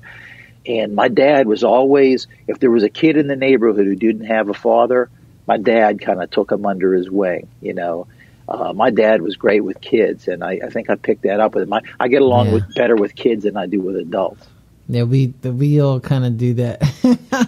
And 0.66 0.96
my 0.96 1.08
dad 1.08 1.48
was 1.48 1.64
always, 1.64 2.28
if 2.48 2.60
there 2.60 2.72
was 2.72 2.84
a 2.84 2.90
kid 2.90 3.18
in 3.18 3.28
the 3.28 3.36
neighborhood 3.36 3.86
who 3.86 3.96
didn't 3.96 4.26
have 4.26 4.50
a 4.50 4.54
father, 4.54 5.10
my 5.48 5.58
dad 5.58 6.02
kind 6.02 6.22
of 6.22 6.30
took 6.30 6.52
him 6.52 6.66
under 6.66 6.94
his 6.94 7.10
wing. 7.10 7.48
You 7.62 7.74
know, 7.74 8.08
uh, 8.48 8.74
my 8.74 8.90
dad 8.90 9.22
was 9.22 9.36
great 9.36 9.62
with 9.62 9.80
kids, 9.82 10.28
and 10.28 10.44
I, 10.44 10.60
I 10.64 10.70
think 10.70 10.90
I 10.90 10.96
picked 10.96 11.24
that 11.24 11.40
up 11.40 11.56
with 11.56 11.64
him. 11.64 11.74
I, 11.74 11.82
I 12.00 12.08
get 12.08 12.22
along 12.22 12.48
yeah. 12.48 12.54
with 12.54 12.76
better 12.76 12.96
with 12.96 13.16
kids 13.16 13.44
than 13.44 13.58
I 13.58 13.66
do 13.66 13.80
with 13.80 13.96
adults. 13.96 14.46
Yeah, 14.88 15.04
we 15.04 15.28
the 15.28 15.52
we 15.52 15.80
all 15.82 16.00
kind 16.00 16.26
of 16.26 16.38
do 16.38 16.56
that. 16.56 16.82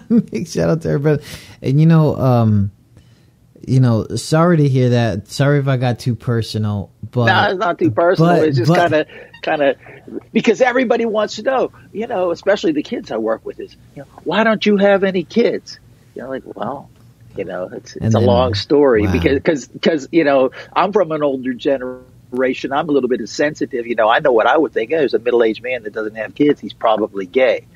Big 0.31 0.47
shout 0.47 0.69
out 0.69 0.81
to 0.83 0.89
everybody, 0.89 1.23
and 1.63 1.79
you 1.79 1.87
know, 1.87 2.15
um, 2.15 2.71
you 3.67 3.79
know, 3.79 4.07
sorry 4.15 4.57
to 4.57 4.67
hear 4.67 4.89
that. 4.89 5.27
Sorry 5.27 5.59
if 5.59 5.67
I 5.67 5.77
got 5.77 5.99
too 5.99 6.15
personal, 6.15 6.91
but 7.09 7.25
no, 7.25 7.51
it's 7.51 7.59
not 7.59 7.79
too 7.79 7.91
personal. 7.91 8.35
But, 8.35 8.47
it's 8.47 8.57
just 8.57 8.73
kind 8.73 8.93
of, 8.93 9.07
kind 9.41 9.61
of, 9.61 9.77
because 10.31 10.61
everybody 10.61 11.05
wants 11.05 11.35
to 11.35 11.43
know. 11.43 11.71
You 11.93 12.07
know, 12.07 12.31
especially 12.31 12.71
the 12.71 12.83
kids 12.83 13.11
I 13.11 13.17
work 13.17 13.45
with 13.45 13.59
is, 13.59 13.75
you 13.95 14.03
know, 14.03 14.07
why 14.23 14.43
don't 14.43 14.65
you 14.65 14.77
have 14.77 15.03
any 15.03 15.23
kids? 15.23 15.79
You 16.15 16.23
know, 16.23 16.29
like, 16.29 16.43
well, 16.45 16.89
you 17.37 17.45
know, 17.45 17.69
it's 17.71 17.95
it's 17.95 18.13
then, 18.13 18.15
a 18.15 18.19
long 18.19 18.53
story 18.53 19.03
wow. 19.03 19.11
because 19.11 19.35
because 19.35 19.67
because 19.67 20.07
you 20.11 20.23
know 20.23 20.51
I'm 20.73 20.91
from 20.91 21.11
an 21.11 21.23
older 21.23 21.53
generation. 21.53 22.71
I'm 22.71 22.89
a 22.89 22.91
little 22.91 23.09
bit 23.09 23.27
sensitive. 23.29 23.87
You 23.87 23.95
know, 23.95 24.09
I 24.09 24.19
know 24.19 24.31
what 24.31 24.47
I 24.47 24.57
would 24.57 24.73
think. 24.73 24.89
There's 24.89 25.13
a 25.13 25.19
middle 25.19 25.43
aged 25.43 25.63
man 25.63 25.83
that 25.83 25.93
doesn't 25.93 26.15
have 26.15 26.35
kids. 26.35 26.59
He's 26.59 26.73
probably 26.73 27.25
gay. 27.25 27.67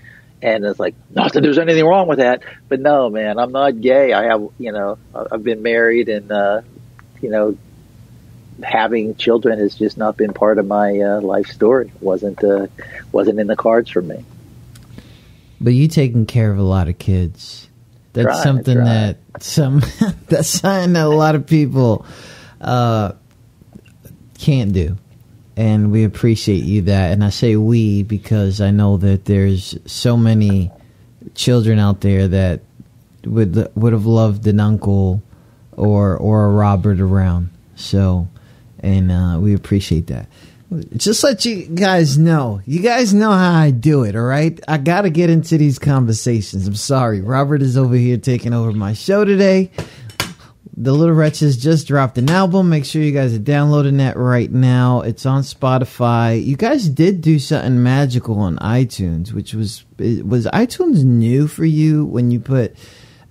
And 0.45 0.63
it's 0.63 0.79
like, 0.79 0.93
not 1.09 1.33
that 1.33 1.41
there's 1.41 1.57
anything 1.57 1.83
wrong 1.83 2.07
with 2.07 2.19
that, 2.19 2.43
but 2.69 2.79
no, 2.79 3.09
man, 3.09 3.39
I'm 3.39 3.51
not 3.51 3.81
gay. 3.81 4.13
I 4.13 4.25
have, 4.25 4.47
you 4.59 4.71
know, 4.71 4.99
I've 5.13 5.43
been 5.43 5.63
married 5.63 6.07
and, 6.07 6.31
uh, 6.31 6.61
you 7.19 7.31
know, 7.31 7.57
having 8.63 9.15
children 9.15 9.57
has 9.57 9.73
just 9.73 9.97
not 9.97 10.17
been 10.17 10.33
part 10.33 10.59
of 10.59 10.67
my 10.67 10.99
uh, 10.99 11.19
life 11.21 11.47
story. 11.47 11.91
Wasn't 11.99 12.43
uh, 12.43 12.67
wasn't 13.11 13.39
in 13.39 13.47
the 13.47 13.55
cards 13.55 13.89
for 13.89 14.03
me. 14.03 14.23
But 15.59 15.73
you 15.73 15.87
taking 15.87 16.27
care 16.27 16.51
of 16.51 16.59
a 16.59 16.63
lot 16.63 16.87
of 16.87 16.99
kids. 16.99 17.67
That's 18.13 18.27
try, 18.27 18.43
something 18.43 18.75
try. 18.75 18.85
that 18.85 19.17
some 19.39 19.81
that's 20.27 20.47
something 20.47 20.93
that 20.93 21.05
a 21.05 21.09
lot 21.09 21.33
of 21.33 21.47
people 21.47 22.05
uh, 22.61 23.13
can't 24.37 24.73
do, 24.73 24.97
and 25.57 25.91
we 25.91 26.03
appreciate 26.03 26.63
you 26.63 26.83
that. 26.83 27.11
And 27.11 27.23
I 27.23 27.29
say 27.29 27.55
we 27.55 28.03
because 28.03 28.61
I 28.61 28.71
know 28.71 28.97
that 28.97 29.25
there's 29.25 29.77
so 29.85 30.17
many 30.17 30.71
children 31.33 31.79
out 31.79 32.01
there 32.01 32.27
that 32.27 32.61
would 33.25 33.69
would 33.75 33.93
have 33.93 34.05
loved 34.05 34.45
an 34.47 34.59
uncle 34.59 35.23
or 35.71 36.17
or 36.17 36.45
a 36.45 36.49
Robert 36.49 36.99
around. 36.99 37.49
So, 37.75 38.27
and 38.79 39.11
uh, 39.11 39.37
we 39.39 39.53
appreciate 39.53 40.07
that. 40.07 40.27
Just 40.97 41.23
let 41.23 41.45
you 41.45 41.67
guys 41.67 42.17
know. 42.17 42.61
You 42.65 42.81
guys 42.81 43.13
know 43.13 43.31
how 43.31 43.53
I 43.53 43.71
do 43.71 44.03
it, 44.03 44.15
all 44.15 44.23
right? 44.23 44.59
I 44.67 44.77
got 44.77 45.03
to 45.03 45.09
get 45.09 45.29
into 45.29 45.57
these 45.57 45.77
conversations. 45.77 46.67
I'm 46.67 46.75
sorry. 46.75 47.21
Robert 47.21 47.61
is 47.61 47.77
over 47.77 47.95
here 47.95 48.17
taking 48.17 48.51
over 48.51 48.71
my 48.71 48.93
show 48.93 49.23
today. 49.23 49.71
The 50.77 50.91
Little 50.91 51.15
Wretches 51.15 51.55
just 51.55 51.87
dropped 51.87 52.17
an 52.17 52.29
album. 52.29 52.69
Make 52.69 52.83
sure 52.83 53.01
you 53.01 53.13
guys 53.13 53.33
are 53.33 53.39
downloading 53.39 53.97
that 53.97 54.17
right 54.17 54.51
now. 54.51 55.01
It's 55.01 55.25
on 55.25 55.43
Spotify. 55.43 56.43
You 56.43 56.57
guys 56.57 56.89
did 56.89 57.21
do 57.21 57.39
something 57.39 57.81
magical 57.81 58.39
on 58.39 58.57
iTunes, 58.57 59.31
which 59.31 59.53
was 59.53 59.85
was 59.97 60.47
iTunes 60.47 61.05
new 61.05 61.47
for 61.47 61.63
you 61.63 62.03
when 62.05 62.29
you 62.29 62.41
put 62.41 62.75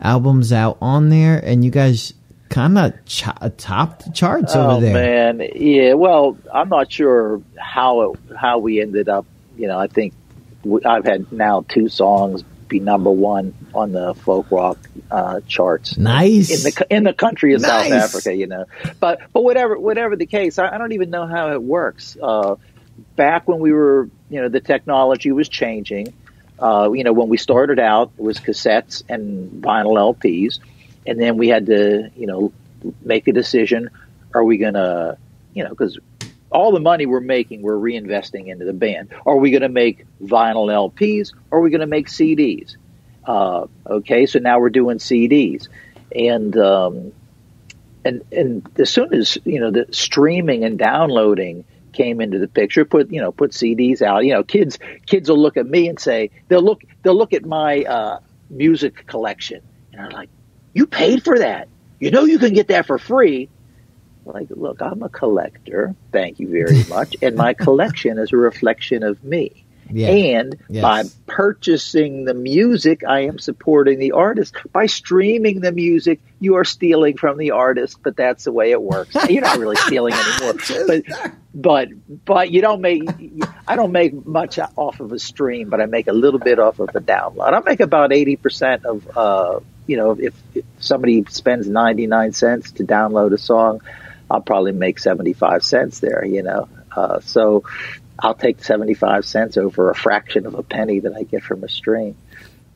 albums 0.01 0.55
out 0.55 0.79
on 0.81 1.11
there, 1.11 1.39
and 1.39 1.63
you 1.63 1.71
guys 1.71 2.15
kind 2.49 2.79
of 2.79 2.93
ch- 3.05 3.25
topped 3.59 4.07
the 4.07 4.13
charts 4.13 4.57
oh, 4.57 4.71
over 4.71 4.81
there. 4.81 4.97
Oh 4.97 5.33
man, 5.35 5.51
yeah. 5.55 5.93
Well, 5.93 6.39
I'm 6.53 6.71
not 6.71 6.91
sure 6.91 7.43
how 7.59 8.13
it, 8.13 8.21
how 8.39 8.59
we 8.59 8.81
ended 8.81 9.11
up. 9.11 9.27
You 9.59 9.69
know, 9.69 9.79
I 9.79 9.89
think 9.89 10.15
we, 10.63 10.83
I've 10.83 11.05
had 11.05 11.31
now 11.31 11.67
two 11.69 11.91
songs 11.91 12.43
be 12.69 12.81
number 12.81 13.11
one 13.11 13.55
on 13.75 13.93
the 13.93 14.15
folk 14.15 14.51
rock 14.51 14.79
uh, 15.11 15.41
charts. 15.47 15.97
Nice 15.97 16.51
in 16.51 16.73
the 16.73 16.87
in 16.91 17.05
the 17.05 17.13
country 17.13 17.55
of 17.55 17.63
nice. 17.63 17.89
South 17.89 18.03
Africa, 18.03 18.35
you 18.35 18.47
know. 18.47 18.67
But 19.01 19.21
but 19.33 19.43
whatever 19.43 19.79
whatever 19.79 20.17
the 20.17 20.27
case, 20.27 20.59
I, 20.59 20.75
I 20.75 20.79
don't 20.79 20.93
even 20.93 21.11
know 21.11 21.27
how 21.27 21.53
it 21.53 21.63
works. 21.63 22.17
Uh, 22.21 22.57
back 23.17 23.49
when 23.49 23.59
we 23.59 23.73
were, 23.73 24.09
you 24.31 24.41
know, 24.41 24.49
the 24.49 24.61
technology 24.61 25.33
was 25.33 25.49
changing. 25.49 26.15
Uh, 26.59 26.91
you 26.93 27.05
know, 27.05 27.13
when 27.13 27.29
we 27.29 27.37
started 27.37 27.79
out, 27.79 28.13
it 28.17 28.23
was 28.23 28.39
cassettes 28.39 29.03
and 29.09 29.63
vinyl 29.63 30.15
LPs, 30.15 30.61
and 31.07 31.21
then 31.21 31.37
we 31.37 31.49
had 31.49 31.67
to, 31.67 32.11
you 32.17 32.27
know, 32.27 32.53
make 33.03 33.27
a 33.29 33.33
decision: 33.33 33.91
Are 34.33 34.45
we 34.45 34.59
going 34.59 34.75
to, 34.75 35.19
you 35.53 35.65
know, 35.65 35.71
because 35.71 35.99
all 36.55 36.73
the 36.73 36.81
money 36.81 37.05
we're 37.05 37.21
making, 37.21 37.63
we're 37.63 37.77
reinvesting 37.77 38.47
into 38.47 38.65
the 38.65 38.73
band. 38.73 39.13
Are 39.27 39.37
we 39.37 39.51
going 39.51 39.63
to 39.63 39.69
make 39.69 40.07
vinyl 40.23 40.69
LPs 40.71 41.33
or 41.51 41.59
are 41.59 41.61
we 41.61 41.71
going 41.71 41.81
to 41.81 41.87
make 41.87 42.09
CDs? 42.09 42.77
Uh, 43.27 43.67
okay, 43.87 44.27
so 44.27 44.39
now 44.39 44.61
we're 44.61 44.71
doing 44.71 44.99
CDs, 44.99 45.69
and 46.15 46.57
um, 46.57 47.13
and 48.05 48.23
and 48.31 48.69
as 48.79 48.91
soon 48.91 49.15
as 49.15 49.39
you 49.45 49.61
know 49.61 49.71
the 49.71 49.87
streaming 49.91 50.63
and 50.65 50.79
downloading 50.79 51.65
came 51.93 52.21
into 52.21 52.39
the 52.39 52.49
picture, 52.49 52.85
put 52.85 53.11
you 53.11 53.21
know 53.21 53.33
put 53.33 53.53
CDs 53.53 54.03
out. 54.03 54.25
You 54.25 54.35
know, 54.35 54.45
kids 54.45 54.79
kids 55.07 55.29
will 55.31 55.41
look 55.41 55.57
at 55.57 55.67
me 55.67 55.89
and 55.89 55.99
say 55.99 56.31
they'll 56.49 56.63
look 56.63 56.83
they'll 57.03 57.17
look 57.17 57.33
at 57.33 57.47
my 57.47 57.83
uh, 57.83 58.21
music 58.51 59.07
collection 59.07 59.63
and 59.93 60.03
are 60.03 60.11
like, 60.11 60.29
"You 60.75 60.87
paid 60.87 61.25
for 61.25 61.39
that? 61.39 61.69
You 61.99 62.11
know 62.11 62.25
you 62.25 62.39
can 62.39 62.53
get 62.53 62.69
that 62.69 62.87
for 62.87 62.99
free." 62.99 63.49
Like, 64.27 64.49
look, 64.51 64.81
I'm 64.83 65.03
a 65.03 65.09
collector. 65.09 65.95
Thank 66.13 66.41
you 66.41 66.49
very 66.49 66.85
much. 66.89 67.17
and 67.23 67.37
my 67.37 67.55
collection 67.55 68.19
is 68.19 68.33
a 68.33 68.37
reflection 68.37 69.03
of 69.03 69.23
me. 69.25 69.65
Yeah. 69.91 70.09
And 70.09 70.57
Yes. 70.71 70.83
by 70.83 71.05
purchasing 71.27 72.25
the 72.25 72.33
music, 72.33 73.03
I 73.07 73.21
am 73.27 73.39
supporting 73.39 73.99
the 73.99 74.13
artist. 74.13 74.55
By 74.73 74.87
streaming 74.87 75.61
the 75.61 75.73
music, 75.73 76.21
you 76.41 76.55
are 76.57 76.65
stealing 76.65 77.19
from 77.19 77.37
the 77.37 77.51
artist, 77.51 77.99
but 78.03 78.17
that's 78.17 78.45
the 78.45 78.53
way 78.53 78.71
it 78.71 78.81
works. 78.81 79.15
You're 79.29 79.43
not 79.43 79.59
really 79.59 79.77
stealing 79.77 80.15
anymore. 80.15 80.55
but 80.87 81.03
but 81.55 81.89
but 82.25 82.51
you 82.51 82.63
don't 82.63 82.81
make 82.81 83.03
I 83.69 83.77
don't 83.77 83.93
make 83.93 84.25
much 84.27 84.59
off 84.59 85.01
of 85.01 85.13
a 85.13 85.19
stream, 85.19 85.69
but 85.69 85.83
I 85.83 85.87
make 85.87 86.07
a 86.09 86.13
little 86.15 86.41
bit 86.41 86.59
off 86.59 86.79
of 86.81 86.89
a 86.97 87.01
download. 87.01 87.53
I 87.53 87.61
make 87.61 87.81
about 87.81 88.11
80% 88.11 88.85
of 88.87 89.17
uh 89.17 89.61
you 89.87 89.99
know, 89.99 90.13
if, 90.19 90.33
if 90.55 90.65
somebody 90.79 91.25
spends 91.29 91.69
99 91.69 92.33
cents 92.33 92.73
to 92.73 92.85
download 92.85 93.35
a 93.35 93.39
song, 93.39 93.83
I'll 94.31 94.41
probably 94.41 94.73
make 94.73 94.99
75 94.99 95.63
cents 95.63 96.01
there, 96.01 96.25
you 96.25 96.43
know. 96.43 96.69
Uh, 96.95 97.21
so 97.21 97.65
I'll 98.19 98.35
take 98.35 98.63
75 98.63 99.25
cents 99.25 99.57
over 99.57 99.91
a 99.91 99.95
fraction 99.95 100.47
of 100.47 100.55
a 100.55 100.63
penny 100.63 101.01
that 101.01 101.15
I 101.15 101.25
get 101.25 101.43
from 101.43 101.65
a 101.65 101.69
stream. 101.69 102.17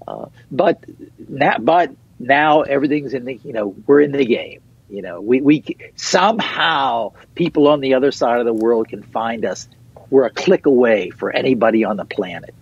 Uh, 0.07 0.27
but 0.51 0.85
now, 1.29 1.59
but 1.59 1.93
now 2.19 2.63
everything's 2.63 3.15
in 3.15 3.25
the, 3.25 3.35
you 3.45 3.53
know, 3.53 3.75
we're 3.87 4.01
in 4.01 4.13
the 4.13 4.25
game. 4.25 4.61
You 4.91 5.03
know, 5.03 5.21
we, 5.21 5.41
we 5.41 5.77
somehow 5.97 7.13
people 7.35 7.69
on 7.69 7.81
the 7.81 7.95
other 7.95 8.11
side 8.11 8.41
of 8.41 8.47
the 8.47 8.55
world 8.55 8.89
can 8.89 9.03
find 9.03 9.45
us. 9.45 9.69
We're 10.09 10.25
a 10.25 10.31
click 10.31 10.65
away 10.65 11.11
for 11.11 11.31
anybody 11.31 11.85
on 11.85 11.97
the 11.97 12.07
planet. 12.07 12.55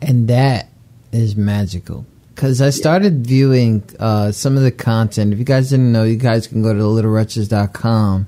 and 0.00 0.26
that 0.28 0.68
is 1.12 1.36
magical 1.36 2.04
because 2.34 2.60
I 2.62 2.70
started 2.70 3.26
viewing 3.26 3.82
uh, 4.00 4.32
some 4.32 4.56
of 4.56 4.62
the 4.62 4.70
content. 4.70 5.32
If 5.32 5.38
you 5.38 5.44
guys 5.44 5.70
didn't 5.70 5.92
know, 5.92 6.04
you 6.04 6.16
guys 6.16 6.46
can 6.46 6.62
go 6.62 6.72
to 6.72 6.78
littlewretches.com 6.80 8.26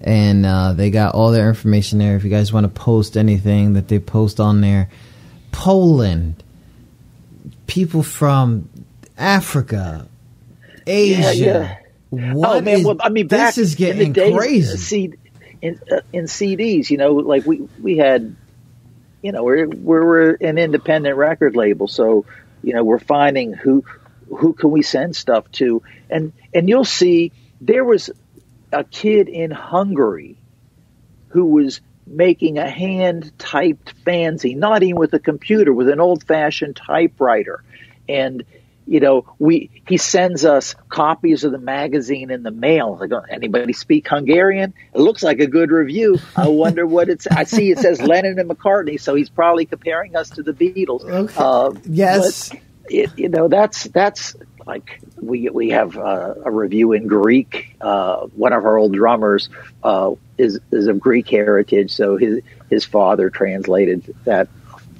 and 0.00 0.46
uh, 0.46 0.72
they 0.72 0.90
got 0.90 1.14
all 1.14 1.30
their 1.30 1.48
information 1.48 1.98
there. 1.98 2.16
If 2.16 2.24
you 2.24 2.30
guys 2.30 2.52
want 2.52 2.64
to 2.64 2.68
post 2.80 3.16
anything 3.16 3.74
that 3.74 3.88
they 3.88 3.98
post 3.98 4.40
on 4.40 4.60
there, 4.60 4.88
Poland, 5.52 6.42
people 7.66 8.02
from 8.02 8.68
Africa, 9.18 10.08
Asia. 10.86 11.34
yeah. 11.34 11.78
What 12.10 12.56
oh 12.56 12.60
man, 12.60 12.80
is- 12.80 12.84
well, 12.84 12.96
I 13.00 13.08
mean, 13.08 13.28
this 13.28 13.56
is 13.58 13.72
in 13.74 13.78
getting 13.78 14.12
the 14.12 14.20
days, 14.20 14.36
crazy. 14.36 14.72
uh, 14.72 14.76
C, 14.76 15.12
in 15.62 15.80
uh, 15.90 16.00
in 16.12 16.24
CDs, 16.24 16.90
you 16.90 16.96
know, 16.98 17.12
like 17.14 17.46
we 17.46 17.68
we 17.82 17.96
had, 17.96 18.34
you 19.22 19.32
know, 19.32 19.44
we're 19.44 19.66
we're 19.68 20.34
an 20.34 20.58
independent 20.58 21.16
record 21.16 21.54
label, 21.56 21.86
so 21.88 22.26
you 22.62 22.74
know, 22.74 22.84
we're 22.84 22.98
finding 22.98 23.52
who 23.52 23.84
who 24.28 24.52
can 24.54 24.70
we 24.70 24.82
send 24.82 25.14
stuff 25.14 25.50
to, 25.52 25.82
and 26.08 26.32
and 26.54 26.68
you'll 26.68 26.84
see 26.84 27.32
there 27.60 27.84
was 27.84 28.10
a 28.72 28.84
kid 28.84 29.28
in 29.28 29.50
Hungary 29.50 30.36
who 31.28 31.46
was 31.46 31.80
making 32.06 32.58
a 32.58 32.68
hand 32.68 33.32
typed 33.38 33.94
fanzine, 34.04 34.56
not 34.56 34.82
even 34.82 34.96
with 34.96 35.14
a 35.14 35.18
computer, 35.18 35.72
with 35.72 35.88
an 35.88 36.00
old 36.00 36.24
fashioned 36.24 36.76
typewriter. 36.76 37.62
And, 38.08 38.44
you 38.86 39.00
know, 39.00 39.32
we, 39.38 39.70
he 39.86 39.96
sends 39.96 40.44
us 40.44 40.74
copies 40.88 41.44
of 41.44 41.52
the 41.52 41.58
magazine 41.58 42.30
in 42.30 42.42
the 42.42 42.50
mail. 42.50 42.98
I 43.02 43.08
go, 43.08 43.18
anybody 43.18 43.72
speak 43.72 44.08
Hungarian? 44.08 44.74
It 44.94 45.00
looks 45.00 45.22
like 45.22 45.40
a 45.40 45.46
good 45.46 45.70
review. 45.70 46.18
I 46.36 46.48
wonder 46.48 46.86
what 46.86 47.08
it's, 47.08 47.26
I 47.26 47.44
see 47.44 47.70
it 47.72 47.78
says 47.78 48.00
Lennon 48.00 48.38
and 48.38 48.48
McCartney. 48.48 49.00
So 49.00 49.14
he's 49.14 49.28
probably 49.28 49.66
comparing 49.66 50.14
us 50.14 50.30
to 50.30 50.42
the 50.42 50.52
Beatles. 50.52 51.04
Okay. 51.04 51.34
Uh, 51.36 51.72
Yes. 51.84 52.52
it, 52.88 53.18
you 53.18 53.28
know, 53.28 53.48
that's, 53.48 53.84
that's 53.84 54.36
like, 54.66 55.00
we, 55.20 55.48
we 55.48 55.70
have 55.70 55.96
uh, 55.96 56.34
a 56.44 56.50
review 56.50 56.92
in 56.92 57.08
Greek. 57.08 57.74
Uh, 57.80 58.26
one 58.36 58.52
of 58.52 58.64
our 58.64 58.76
old 58.76 58.92
drummers, 58.94 59.48
uh, 59.82 60.12
is, 60.38 60.60
is 60.70 60.86
of 60.86 61.00
Greek 61.00 61.28
heritage. 61.28 61.90
So 61.92 62.16
his, 62.16 62.40
his 62.70 62.84
father 62.84 63.30
translated 63.30 64.14
that 64.24 64.48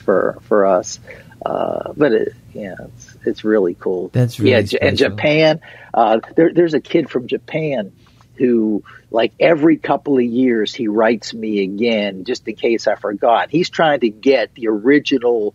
for, 0.05 0.39
for 0.43 0.67
us. 0.67 0.99
Uh, 1.47 1.93
but 1.97 2.13
it, 2.13 2.35
yeah, 2.53 2.75
it's, 2.81 3.12
it's 3.27 3.45
really 3.45 3.75
cool. 3.79 4.09
That's 4.13 4.39
really 4.39 4.53
yeah. 4.53 4.63
J- 4.63 4.79
And. 4.81 4.97
Japan, 4.97 5.61
uh, 5.95 6.21
there, 6.37 6.53
there's 6.53 6.75
a 6.75 6.81
kid 6.81 7.11
from 7.11 7.27
Japan 7.27 7.93
who, 8.37 8.83
like 9.11 9.33
every 9.39 9.77
couple 9.77 10.17
of 10.19 10.25
years, 10.25 10.75
he 10.75 10.89
writes 10.89 11.35
me 11.35 11.63
again 11.63 12.25
just 12.25 12.47
in 12.49 12.57
case 12.57 12.87
I 12.87 12.95
forgot. 12.97 13.51
He's 13.51 13.69
trying 13.71 14.01
to 14.01 14.09
get 14.09 14.55
the 14.55 14.69
original 14.69 15.55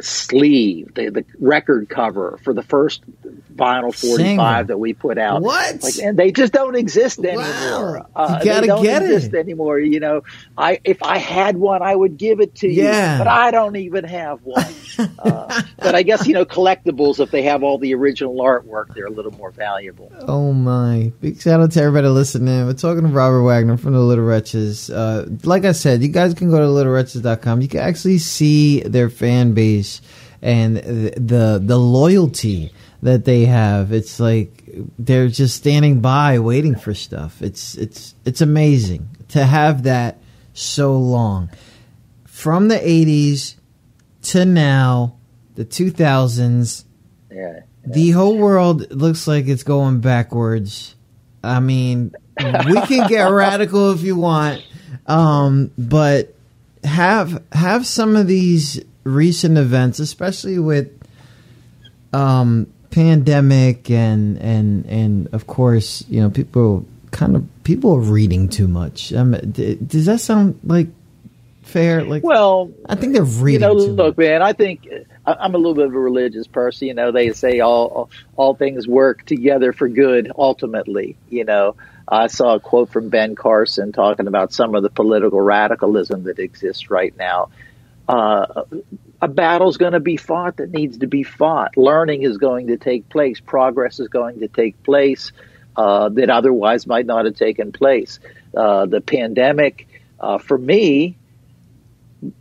sleeve, 0.00 0.94
the, 0.94 1.10
the 1.10 1.24
record 1.40 1.88
cover 1.88 2.38
for 2.44 2.54
the 2.54 2.62
first 2.62 3.02
vinyl 3.52 3.92
45 3.92 4.16
Single. 4.16 4.64
that 4.66 4.78
we 4.78 4.94
put 4.94 5.18
out. 5.18 5.42
What? 5.42 5.82
Like, 5.82 5.98
and 5.98 6.16
they 6.16 6.30
just 6.30 6.52
don't 6.52 6.76
exist 6.76 7.18
Wow. 7.18 7.24
anymore. 7.30 7.96
You 7.98 8.04
Uh, 8.14 8.44
gotta 8.44 8.60
they 8.60 8.66
don't 8.68 8.82
get 8.84 9.02
it. 9.02 9.34
anymore. 9.34 9.80
You 9.80 9.98
know, 9.98 10.22
I 10.56 10.78
if 10.84 11.02
I 11.02 11.18
had 11.18 11.56
one, 11.56 11.82
I 11.82 11.94
would 11.94 12.16
give 12.16 12.40
it 12.40 12.54
to 12.56 12.68
you. 12.68 12.84
But 12.84 13.26
I 13.26 13.50
don't 13.50 13.74
even 13.76 14.04
have 14.04 14.40
one. 14.44 14.64
uh, 14.98 15.62
but 15.78 15.94
I 15.94 16.02
guess 16.02 16.26
you 16.26 16.34
know, 16.34 16.44
collectibles 16.44 17.20
if 17.20 17.30
they 17.30 17.42
have 17.42 17.62
all 17.62 17.78
the 17.78 17.94
original 17.94 18.36
artwork, 18.36 18.94
they're 18.94 19.06
a 19.06 19.10
little 19.10 19.32
more 19.32 19.50
valuable. 19.50 20.12
Oh 20.26 20.52
my! 20.52 21.12
Big 21.20 21.40
shout 21.40 21.60
out 21.60 21.72
to 21.72 21.80
everybody 21.80 22.08
listening. 22.08 22.66
We're 22.66 22.72
talking 22.74 23.02
to 23.02 23.08
Robert 23.08 23.42
Wagner 23.42 23.76
from 23.76 23.92
the 23.92 24.00
Little 24.00 24.24
Wretches. 24.24 24.90
Uh, 24.90 25.28
like 25.44 25.64
I 25.64 25.72
said, 25.72 26.02
you 26.02 26.08
guys 26.08 26.34
can 26.34 26.50
go 26.50 26.58
to 26.58 26.64
littlewretches.com. 26.64 27.60
You 27.60 27.68
can 27.68 27.80
actually 27.80 28.18
see 28.18 28.80
their 28.80 29.10
fan 29.10 29.54
base 29.54 30.00
and 30.42 30.76
the 30.76 31.14
the, 31.16 31.62
the 31.62 31.78
loyalty 31.78 32.72
that 33.02 33.24
they 33.24 33.44
have. 33.46 33.92
It's 33.92 34.18
like 34.20 34.64
they're 34.98 35.28
just 35.28 35.56
standing 35.56 36.00
by, 36.00 36.38
waiting 36.38 36.74
for 36.74 36.94
stuff. 36.94 37.42
It's 37.42 37.76
it's 37.76 38.14
it's 38.24 38.40
amazing 38.40 39.08
to 39.28 39.44
have 39.44 39.84
that 39.84 40.18
so 40.54 40.96
long 40.96 41.50
from 42.26 42.68
the 42.68 42.78
'80s 42.78 43.54
to 44.22 44.44
now, 44.44 45.16
the 45.54 45.64
2000s 45.64 46.84
Yeah. 47.30 47.60
the 47.86 48.10
whole 48.10 48.36
world 48.36 48.90
looks 48.92 49.26
like 49.26 49.46
it's 49.48 49.62
going 49.62 50.00
backwards. 50.00 50.94
I 51.42 51.60
mean, 51.60 52.12
we 52.38 52.80
can 52.82 53.08
get 53.08 53.24
radical 53.30 53.92
if 53.92 54.02
you 54.02 54.16
want, 54.16 54.62
um, 55.06 55.70
but 55.78 56.34
have 56.84 57.42
have 57.52 57.86
some 57.86 58.16
of 58.16 58.26
these 58.26 58.82
recent 59.04 59.56
events, 59.58 59.98
especially 60.00 60.58
with 60.58 60.90
um, 62.12 62.66
pandemic 62.90 63.90
and 63.90 64.38
and 64.38 64.86
and 64.86 65.28
of 65.32 65.46
course, 65.46 66.04
you 66.08 66.20
know, 66.20 66.30
people 66.30 66.86
kind 67.10 67.36
of 67.36 67.46
people 67.64 67.94
are 67.94 68.00
reading 68.00 68.48
too 68.48 68.68
much. 68.68 69.12
Um, 69.12 69.32
does 69.32 70.06
that 70.06 70.20
sound 70.20 70.58
like 70.64 70.88
fair? 71.68 72.04
Like, 72.04 72.22
well, 72.22 72.72
I 72.86 72.94
think 72.94 73.12
they're 73.12 73.22
reading. 73.22 73.62
You 73.62 73.66
know, 73.68 73.72
look, 73.74 74.18
much. 74.18 74.26
man, 74.26 74.42
I 74.42 74.52
think 74.52 74.88
I'm 75.26 75.54
a 75.54 75.58
little 75.58 75.74
bit 75.74 75.86
of 75.86 75.94
a 75.94 75.98
religious 75.98 76.46
person. 76.46 76.88
You 76.88 76.94
know, 76.94 77.12
they 77.12 77.32
say 77.32 77.60
all 77.60 78.10
all 78.36 78.54
things 78.54 78.88
work 78.88 79.24
together 79.24 79.72
for 79.72 79.88
good. 79.88 80.32
Ultimately, 80.36 81.16
you 81.28 81.44
know, 81.44 81.76
I 82.06 82.28
saw 82.28 82.54
a 82.54 82.60
quote 82.60 82.90
from 82.90 83.10
Ben 83.10 83.34
Carson 83.34 83.92
talking 83.92 84.26
about 84.26 84.52
some 84.52 84.74
of 84.74 84.82
the 84.82 84.90
political 84.90 85.40
radicalism 85.40 86.24
that 86.24 86.38
exists 86.38 86.90
right 86.90 87.16
now. 87.16 87.50
Uh, 88.08 88.64
a 89.20 89.28
battle's 89.28 89.76
going 89.76 89.92
to 89.92 90.00
be 90.00 90.16
fought 90.16 90.56
that 90.56 90.70
needs 90.70 90.98
to 90.98 91.06
be 91.06 91.22
fought. 91.22 91.76
Learning 91.76 92.22
is 92.22 92.38
going 92.38 92.68
to 92.68 92.78
take 92.78 93.08
place. 93.10 93.38
Progress 93.40 94.00
is 94.00 94.08
going 94.08 94.40
to 94.40 94.48
take 94.48 94.82
place 94.82 95.32
uh, 95.76 96.08
that 96.08 96.30
otherwise 96.30 96.86
might 96.86 97.04
not 97.04 97.26
have 97.26 97.36
taken 97.36 97.72
place. 97.72 98.18
Uh, 98.56 98.86
the 98.86 99.02
pandemic, 99.02 99.86
uh, 100.18 100.38
for 100.38 100.56
me, 100.56 101.18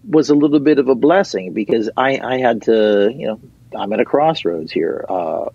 was 0.03 0.29
a 0.29 0.35
little 0.35 0.59
bit 0.59 0.79
of 0.79 0.87
a 0.87 0.95
blessing 0.95 1.53
because 1.53 1.89
I, 1.95 2.19
I 2.19 2.37
had 2.39 2.63
to, 2.63 3.13
you 3.15 3.27
know, 3.27 3.39
I'm 3.75 3.91
at 3.93 3.99
a 3.99 4.05
crossroads 4.05 4.71
here. 4.71 5.05
Uh, 5.07 5.49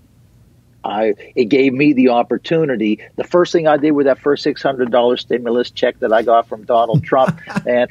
I 0.84 1.14
it 1.36 1.44
gave 1.46 1.72
me 1.72 1.92
the 1.92 2.10
opportunity. 2.10 3.00
The 3.16 3.24
first 3.24 3.52
thing 3.52 3.68
I 3.68 3.76
did 3.76 3.92
with 3.92 4.06
that 4.06 4.18
first 4.18 4.42
six 4.42 4.62
hundred 4.62 4.90
dollar 4.90 5.16
stimulus 5.16 5.70
check 5.70 5.98
that 6.00 6.12
I 6.12 6.22
got 6.22 6.48
from 6.48 6.64
Donald 6.64 7.04
Trump, 7.04 7.40
and 7.66 7.88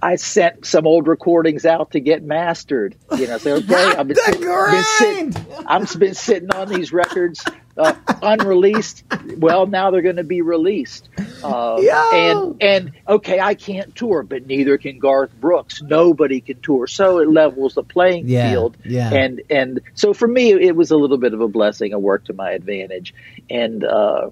I 0.00 0.16
sent 0.16 0.66
some 0.66 0.86
old 0.86 1.06
recordings 1.06 1.66
out 1.66 1.92
to 1.92 2.00
get 2.00 2.22
mastered. 2.22 2.96
You 3.16 3.26
know, 3.26 3.38
say 3.38 3.52
okay, 3.52 3.74
I've 3.74 4.06
been, 4.06 4.16
sit- 4.24 4.40
been 4.40 4.84
sitting! 4.84 5.36
I've 5.66 5.98
been 5.98 6.14
sitting 6.14 6.50
on 6.52 6.68
these 6.68 6.92
records 6.92 7.44
uh, 7.76 7.94
unreleased. 8.22 9.04
Well, 9.36 9.66
now 9.66 9.90
they're 9.90 10.02
going 10.02 10.16
to 10.16 10.24
be 10.24 10.42
released. 10.42 11.08
Uh, 11.42 11.78
Yo! 11.80 12.02
and 12.12 12.62
and 12.62 12.92
okay, 13.08 13.40
I 13.40 13.54
can't 13.54 13.94
tour, 13.94 14.22
but 14.22 14.46
neither 14.46 14.78
can 14.78 14.98
Garth 14.98 15.32
Brooks. 15.34 15.82
Nobody 15.82 16.40
can 16.40 16.60
tour, 16.60 16.86
so 16.86 17.18
it 17.18 17.28
levels 17.28 17.74
the 17.74 17.82
playing 17.82 18.28
Yeah, 18.28 18.50
field. 18.50 18.76
yeah. 18.84 19.12
And 19.12 19.42
and 19.50 19.80
so 19.94 20.12
for 20.14 20.28
me, 20.28 20.52
it 20.52 20.76
was 20.76 20.90
a 20.90 20.96
little 20.96 21.18
bit 21.18 21.34
of 21.34 21.40
a 21.40 21.48
blessing, 21.48 21.92
a 21.92 21.98
work 21.98 22.26
to 22.26 22.32
my 22.32 22.52
advantage. 22.52 23.14
And 23.50 23.84
uh, 23.84 24.30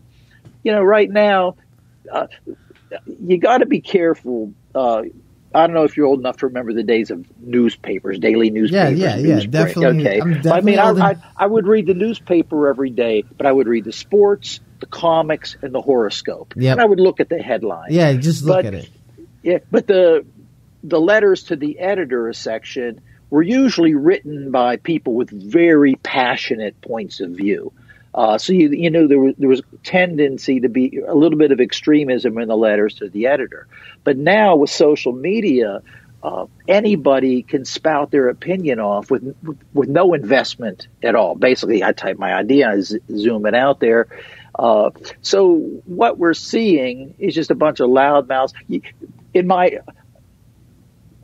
you 0.62 0.72
know, 0.72 0.82
right 0.82 1.10
now, 1.10 1.56
uh, 2.12 2.26
you 3.20 3.38
got 3.38 3.58
to 3.58 3.66
be 3.66 3.80
careful. 3.80 4.52
I 5.52 5.66
don't 5.66 5.74
know 5.74 5.84
if 5.84 5.96
you're 5.96 6.06
old 6.06 6.20
enough 6.20 6.38
to 6.38 6.46
remember 6.46 6.72
the 6.72 6.82
days 6.84 7.10
of 7.10 7.26
newspapers, 7.40 8.18
daily 8.18 8.50
newspapers. 8.50 8.98
yeah, 8.98 9.16
yeah, 9.16 9.38
newsprint. 9.40 9.50
definitely. 9.50 10.08
Okay, 10.08 10.50
I 10.50 10.60
mean, 10.60 10.78
I, 10.78 10.90
I, 10.90 11.16
I 11.36 11.46
would 11.46 11.66
read 11.66 11.86
the 11.86 11.94
newspaper 11.94 12.68
every 12.68 12.90
day, 12.90 13.24
but 13.36 13.46
I 13.46 13.52
would 13.52 13.66
read 13.66 13.84
the 13.84 13.92
sports, 13.92 14.60
the 14.78 14.86
comics, 14.86 15.56
and 15.60 15.74
the 15.74 15.80
horoscope. 15.80 16.54
Yep. 16.56 16.72
And 16.72 16.80
I 16.80 16.84
would 16.84 17.00
look 17.00 17.18
at 17.18 17.28
the 17.28 17.38
headlines. 17.38 17.92
yeah, 17.92 18.12
just 18.14 18.44
look 18.44 18.58
but- 18.58 18.66
at 18.66 18.74
it. 18.74 18.90
Yeah, 19.42 19.58
but 19.70 19.86
the 19.86 20.26
the 20.84 21.00
letters 21.00 21.44
to 21.44 21.56
the 21.56 21.78
editor 21.78 22.32
section 22.32 23.00
were 23.30 23.42
usually 23.42 23.94
written 23.94 24.50
by 24.50 24.76
people 24.76 25.14
with 25.14 25.30
very 25.30 25.94
passionate 25.94 26.80
points 26.80 27.20
of 27.20 27.30
view. 27.30 27.72
Uh, 28.14 28.38
so 28.38 28.52
you 28.52 28.70
you 28.70 28.90
know 28.90 29.06
there 29.06 29.20
was 29.20 29.34
there 29.38 29.48
was 29.48 29.62
tendency 29.84 30.60
to 30.60 30.68
be 30.68 30.98
a 31.06 31.14
little 31.14 31.38
bit 31.38 31.52
of 31.52 31.60
extremism 31.60 32.38
in 32.38 32.48
the 32.48 32.56
letters 32.56 32.94
to 32.94 33.08
the 33.08 33.26
editor, 33.26 33.68
but 34.02 34.16
now 34.16 34.56
with 34.56 34.70
social 34.70 35.12
media, 35.12 35.80
uh, 36.22 36.46
anybody 36.66 37.42
can 37.42 37.64
spout 37.64 38.10
their 38.10 38.28
opinion 38.28 38.80
off 38.80 39.10
with 39.10 39.36
with 39.72 39.88
no 39.88 40.12
investment 40.14 40.88
at 41.02 41.14
all. 41.14 41.36
Basically, 41.36 41.84
I 41.84 41.92
type 41.92 42.18
my 42.18 42.34
idea, 42.34 42.68
I 42.70 42.80
z- 42.80 43.00
zoom 43.16 43.46
it 43.46 43.54
out 43.54 43.78
there. 43.78 44.08
Uh, 44.58 44.90
so 45.22 45.58
what 45.86 46.18
we're 46.18 46.34
seeing 46.34 47.14
is 47.18 47.34
just 47.34 47.50
a 47.52 47.54
bunch 47.54 47.80
of 47.80 47.88
loudmouths. 47.88 48.52
In 49.32 49.46
my 49.46 49.78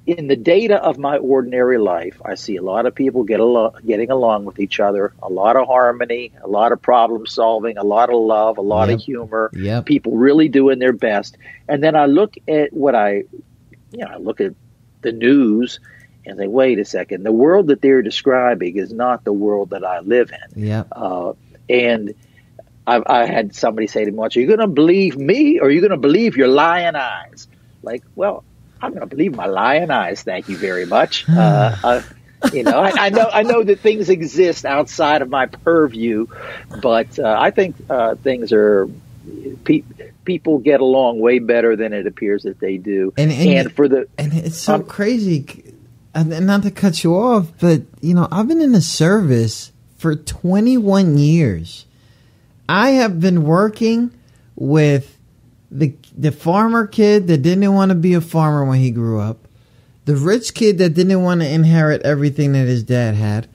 in 0.06 0.28
the 0.28 0.36
data 0.36 0.76
of 0.76 0.98
my 0.98 1.16
ordinary 1.16 1.78
life, 1.78 2.22
I 2.24 2.36
see 2.36 2.56
a 2.56 2.62
lot 2.62 2.86
of 2.86 2.94
people 2.94 3.24
get 3.24 3.40
along, 3.40 3.72
getting 3.84 4.10
along 4.10 4.44
with 4.44 4.60
each 4.60 4.78
other, 4.78 5.12
a 5.20 5.28
lot 5.28 5.56
of 5.56 5.66
harmony, 5.66 6.30
a 6.42 6.46
lot 6.48 6.70
of 6.70 6.80
problem 6.80 7.26
solving, 7.26 7.76
a 7.76 7.82
lot 7.82 8.08
of 8.08 8.16
love, 8.20 8.58
a 8.58 8.62
lot 8.62 8.88
Yep. 8.88 8.98
of 8.98 9.02
humor. 9.04 9.50
Yep. 9.52 9.86
People 9.86 10.16
really 10.16 10.48
doing 10.48 10.78
their 10.78 10.92
best. 10.92 11.36
And 11.68 11.82
then 11.82 11.96
I 11.96 12.06
look 12.06 12.34
at 12.46 12.72
what 12.72 12.94
I, 12.94 13.24
you 13.90 13.98
know, 13.98 14.06
I 14.06 14.16
look 14.18 14.40
at 14.40 14.54
the 15.02 15.10
news 15.10 15.80
and 16.24 16.38
say, 16.38 16.46
wait 16.46 16.78
a 16.78 16.84
second, 16.84 17.24
the 17.24 17.32
world 17.32 17.66
that 17.68 17.80
they're 17.80 18.02
describing 18.02 18.76
is 18.76 18.92
not 18.92 19.24
the 19.24 19.32
world 19.32 19.70
that 19.70 19.84
I 19.84 20.00
live 20.00 20.30
in. 20.30 20.64
Yeah. 20.64 20.84
Uh, 20.92 21.32
and 21.68 22.14
I, 22.86 23.02
I 23.04 23.26
had 23.26 23.56
somebody 23.56 23.88
say 23.88 24.04
to 24.04 24.10
me 24.10 24.16
once, 24.16 24.36
"Are 24.36 24.40
you 24.40 24.46
going 24.46 24.60
to 24.60 24.68
believe 24.68 25.16
me, 25.16 25.58
or 25.58 25.66
are 25.66 25.70
you 25.70 25.80
going 25.80 25.90
to 25.90 25.96
believe 25.96 26.36
your 26.36 26.46
lying 26.46 26.94
eyes?" 26.94 27.48
Like, 27.82 28.04
well, 28.14 28.44
I'm 28.82 28.90
going 28.90 29.00
to 29.00 29.06
believe 29.06 29.34
my 29.34 29.46
lying 29.46 29.90
eyes. 29.90 30.22
Thank 30.22 30.48
you 30.48 30.56
very 30.56 30.86
much. 30.86 31.24
uh, 31.28 31.76
uh, 31.82 32.02
you 32.52 32.62
know, 32.62 32.78
I, 32.78 33.06
I 33.06 33.08
know 33.08 33.28
I 33.32 33.42
know 33.42 33.62
that 33.64 33.80
things 33.80 34.08
exist 34.10 34.64
outside 34.64 35.22
of 35.22 35.28
my 35.30 35.46
purview, 35.46 36.26
but 36.82 37.18
uh, 37.18 37.36
I 37.38 37.50
think 37.50 37.76
uh, 37.90 38.14
things 38.16 38.52
are. 38.52 38.88
Pe- 39.64 39.82
people 40.24 40.58
get 40.58 40.80
along 40.80 41.18
way 41.18 41.40
better 41.40 41.74
than 41.74 41.92
it 41.92 42.06
appears 42.06 42.44
that 42.44 42.60
they 42.60 42.76
do, 42.76 43.12
And- 43.16 43.32
and- 43.32 43.72
for 43.72 43.88
the 43.88 44.06
And 44.18 44.32
it's 44.32 44.56
so 44.58 44.74
Um, 44.74 44.84
crazy. 44.84 45.72
And 46.14 46.32
and 46.32 46.46
not 46.46 46.62
to 46.62 46.70
cut 46.70 47.02
you 47.02 47.14
off, 47.16 47.48
but 47.60 47.82
you 48.00 48.14
know, 48.14 48.28
I've 48.30 48.46
been 48.46 48.60
in 48.60 48.70
the 48.72 48.80
service 48.80 49.72
for 49.98 50.14
21 50.14 51.18
years. 51.18 51.86
I 52.68 52.90
have 52.90 53.18
been 53.20 53.42
working 53.44 54.12
with 54.54 55.18
the 55.72 55.92
the 56.16 56.32
farmer 56.32 56.86
kid 56.86 57.26
that 57.28 57.38
didn't 57.42 57.74
want 57.74 57.90
to 57.90 57.94
be 57.94 58.14
a 58.14 58.20
farmer 58.20 58.64
when 58.64 58.78
he 58.80 58.90
grew 58.90 59.20
up, 59.20 59.46
the 60.06 60.16
rich 60.16 60.54
kid 60.54 60.78
that 60.78 60.90
didn't 60.94 61.22
want 61.22 61.40
to 61.40 61.48
inherit 61.48 62.02
everything 62.02 62.52
that 62.52 62.66
his 62.66 62.82
dad 62.82 63.14
had, 63.14 63.48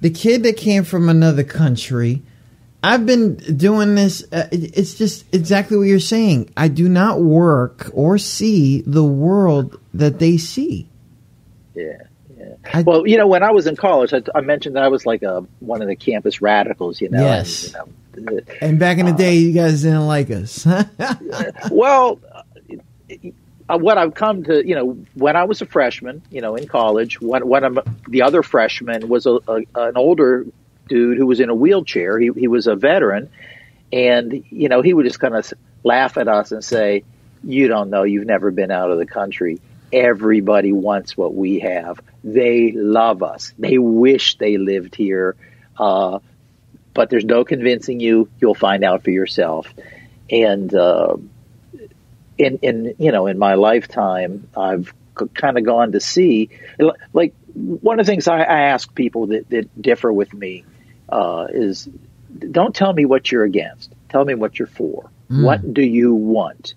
the 0.00 0.10
kid 0.10 0.42
that 0.44 0.56
came 0.56 0.84
from 0.84 1.08
another 1.08 1.44
country. 1.44 2.22
I've 2.84 3.06
been 3.06 3.36
doing 3.36 3.94
this. 3.94 4.24
Uh, 4.32 4.48
it's 4.50 4.94
just 4.94 5.24
exactly 5.32 5.76
what 5.76 5.84
you're 5.84 6.00
saying. 6.00 6.50
I 6.56 6.66
do 6.68 6.88
not 6.88 7.20
work 7.20 7.90
or 7.94 8.18
see 8.18 8.82
the 8.82 9.04
world 9.04 9.78
that 9.94 10.18
they 10.18 10.36
see. 10.36 10.88
Yeah, 11.74 11.98
yeah. 12.36 12.54
I- 12.74 12.82
well, 12.82 13.06
you 13.06 13.18
know, 13.18 13.28
when 13.28 13.44
I 13.44 13.52
was 13.52 13.68
in 13.68 13.76
college, 13.76 14.12
I, 14.12 14.22
I 14.34 14.40
mentioned 14.40 14.74
that 14.74 14.82
I 14.82 14.88
was 14.88 15.06
like 15.06 15.22
a 15.22 15.44
one 15.60 15.80
of 15.82 15.86
the 15.88 15.94
campus 15.94 16.42
radicals. 16.42 17.00
You 17.00 17.10
know, 17.10 17.22
Yes. 17.22 17.64
and, 17.64 17.72
you 17.72 17.78
know, 17.78 17.88
And 18.60 18.78
back 18.78 18.98
in 18.98 19.06
the 19.06 19.12
day, 19.12 19.36
you 19.36 19.52
guys 19.52 19.82
didn't 19.82 20.06
like 20.06 20.30
us. 20.30 20.66
well, 21.70 22.20
uh, 23.68 23.78
what 23.78 23.98
I've 23.98 24.14
come 24.14 24.44
to, 24.44 24.66
you 24.66 24.74
know, 24.74 24.98
when 25.14 25.36
I 25.36 25.44
was 25.44 25.62
a 25.62 25.66
freshman, 25.66 26.22
you 26.30 26.40
know, 26.40 26.56
in 26.56 26.66
college, 26.66 27.20
when 27.20 27.46
when 27.46 27.64
I'm, 27.64 27.78
the 28.08 28.22
other 28.22 28.42
freshman 28.42 29.08
was 29.08 29.26
a, 29.26 29.38
a 29.48 29.62
an 29.74 29.96
older 29.96 30.46
dude 30.88 31.16
who 31.16 31.26
was 31.26 31.40
in 31.40 31.48
a 31.48 31.54
wheelchair. 31.54 32.18
He 32.18 32.30
he 32.34 32.48
was 32.48 32.66
a 32.66 32.76
veteran, 32.76 33.30
and 33.92 34.44
you 34.50 34.68
know, 34.68 34.82
he 34.82 34.92
would 34.92 35.06
just 35.06 35.20
kind 35.20 35.34
of 35.34 35.52
laugh 35.84 36.18
at 36.18 36.28
us 36.28 36.52
and 36.52 36.64
say, 36.64 37.04
"You 37.42 37.68
don't 37.68 37.90
know. 37.90 38.02
You've 38.02 38.26
never 38.26 38.50
been 38.50 38.70
out 38.70 38.90
of 38.90 38.98
the 38.98 39.06
country." 39.06 39.60
Everybody 39.92 40.72
wants 40.72 41.16
what 41.16 41.34
we 41.34 41.60
have. 41.60 42.00
They 42.24 42.72
love 42.72 43.22
us. 43.22 43.52
They 43.58 43.76
wish 43.76 44.38
they 44.38 44.56
lived 44.56 44.94
here. 44.94 45.36
Uh, 45.78 46.20
but 46.94 47.10
there's 47.10 47.24
no 47.24 47.44
convincing 47.44 48.00
you. 48.00 48.28
You'll 48.40 48.54
find 48.54 48.84
out 48.84 49.04
for 49.04 49.10
yourself. 49.10 49.72
And 50.30 50.74
uh, 50.74 51.16
in 52.38 52.58
in 52.58 52.94
you 52.98 53.12
know 53.12 53.26
in 53.26 53.38
my 53.38 53.54
lifetime, 53.54 54.48
I've 54.56 54.92
kind 55.34 55.58
of 55.58 55.64
gone 55.64 55.92
to 55.92 56.00
see 56.00 56.50
like 57.12 57.34
one 57.54 58.00
of 58.00 58.06
the 58.06 58.10
things 58.10 58.28
I, 58.28 58.38
I 58.38 58.60
ask 58.68 58.94
people 58.94 59.28
that, 59.28 59.48
that 59.50 59.82
differ 59.82 60.12
with 60.12 60.32
me 60.32 60.64
uh, 61.08 61.48
is 61.50 61.88
don't 62.50 62.74
tell 62.74 62.92
me 62.92 63.04
what 63.04 63.30
you're 63.30 63.44
against. 63.44 63.92
Tell 64.08 64.24
me 64.24 64.34
what 64.34 64.58
you're 64.58 64.68
for. 64.68 65.10
What 65.28 65.74
do 65.74 65.82
you 65.82 66.14
want? 66.14 66.74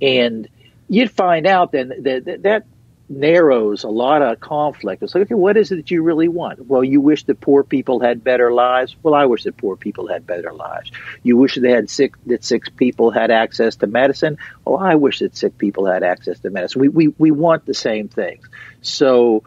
And 0.00 0.48
you'd 0.88 1.10
find 1.10 1.46
out 1.46 1.72
then 1.72 1.92
that 2.02 2.24
that, 2.24 2.42
that 2.42 2.66
narrows 3.08 3.84
a 3.84 3.88
lot 3.88 4.22
of 4.22 4.40
conflict. 4.40 5.02
It's 5.02 5.14
like, 5.14 5.22
okay, 5.24 5.34
what 5.34 5.56
is 5.56 5.70
it 5.70 5.76
that 5.76 5.90
you 5.90 6.02
really 6.02 6.28
want? 6.28 6.66
Well, 6.66 6.82
you 6.82 7.00
wish 7.00 7.24
that 7.24 7.40
poor 7.40 7.62
people 7.62 8.00
had 8.00 8.24
better 8.24 8.52
lives. 8.52 8.96
Well, 9.02 9.14
I 9.14 9.26
wish 9.26 9.44
that 9.44 9.56
poor 9.56 9.76
people 9.76 10.08
had 10.08 10.26
better 10.26 10.52
lives. 10.52 10.90
You 11.22 11.36
wish 11.36 11.54
that 11.54 11.60
they 11.60 11.70
had 11.70 11.88
sick 11.88 12.14
that 12.26 12.44
sick 12.44 12.76
people 12.76 13.10
had 13.10 13.30
access 13.30 13.76
to 13.76 13.86
medicine. 13.86 14.38
Well, 14.64 14.78
I 14.78 14.96
wish 14.96 15.20
that 15.20 15.36
sick 15.36 15.56
people 15.56 15.86
had 15.86 16.02
access 16.02 16.40
to 16.40 16.50
medicine. 16.50 16.80
We 16.80 16.88
we 16.88 17.08
we 17.08 17.30
want 17.30 17.64
the 17.64 17.74
same 17.74 18.08
things. 18.08 18.48
So 18.82 19.44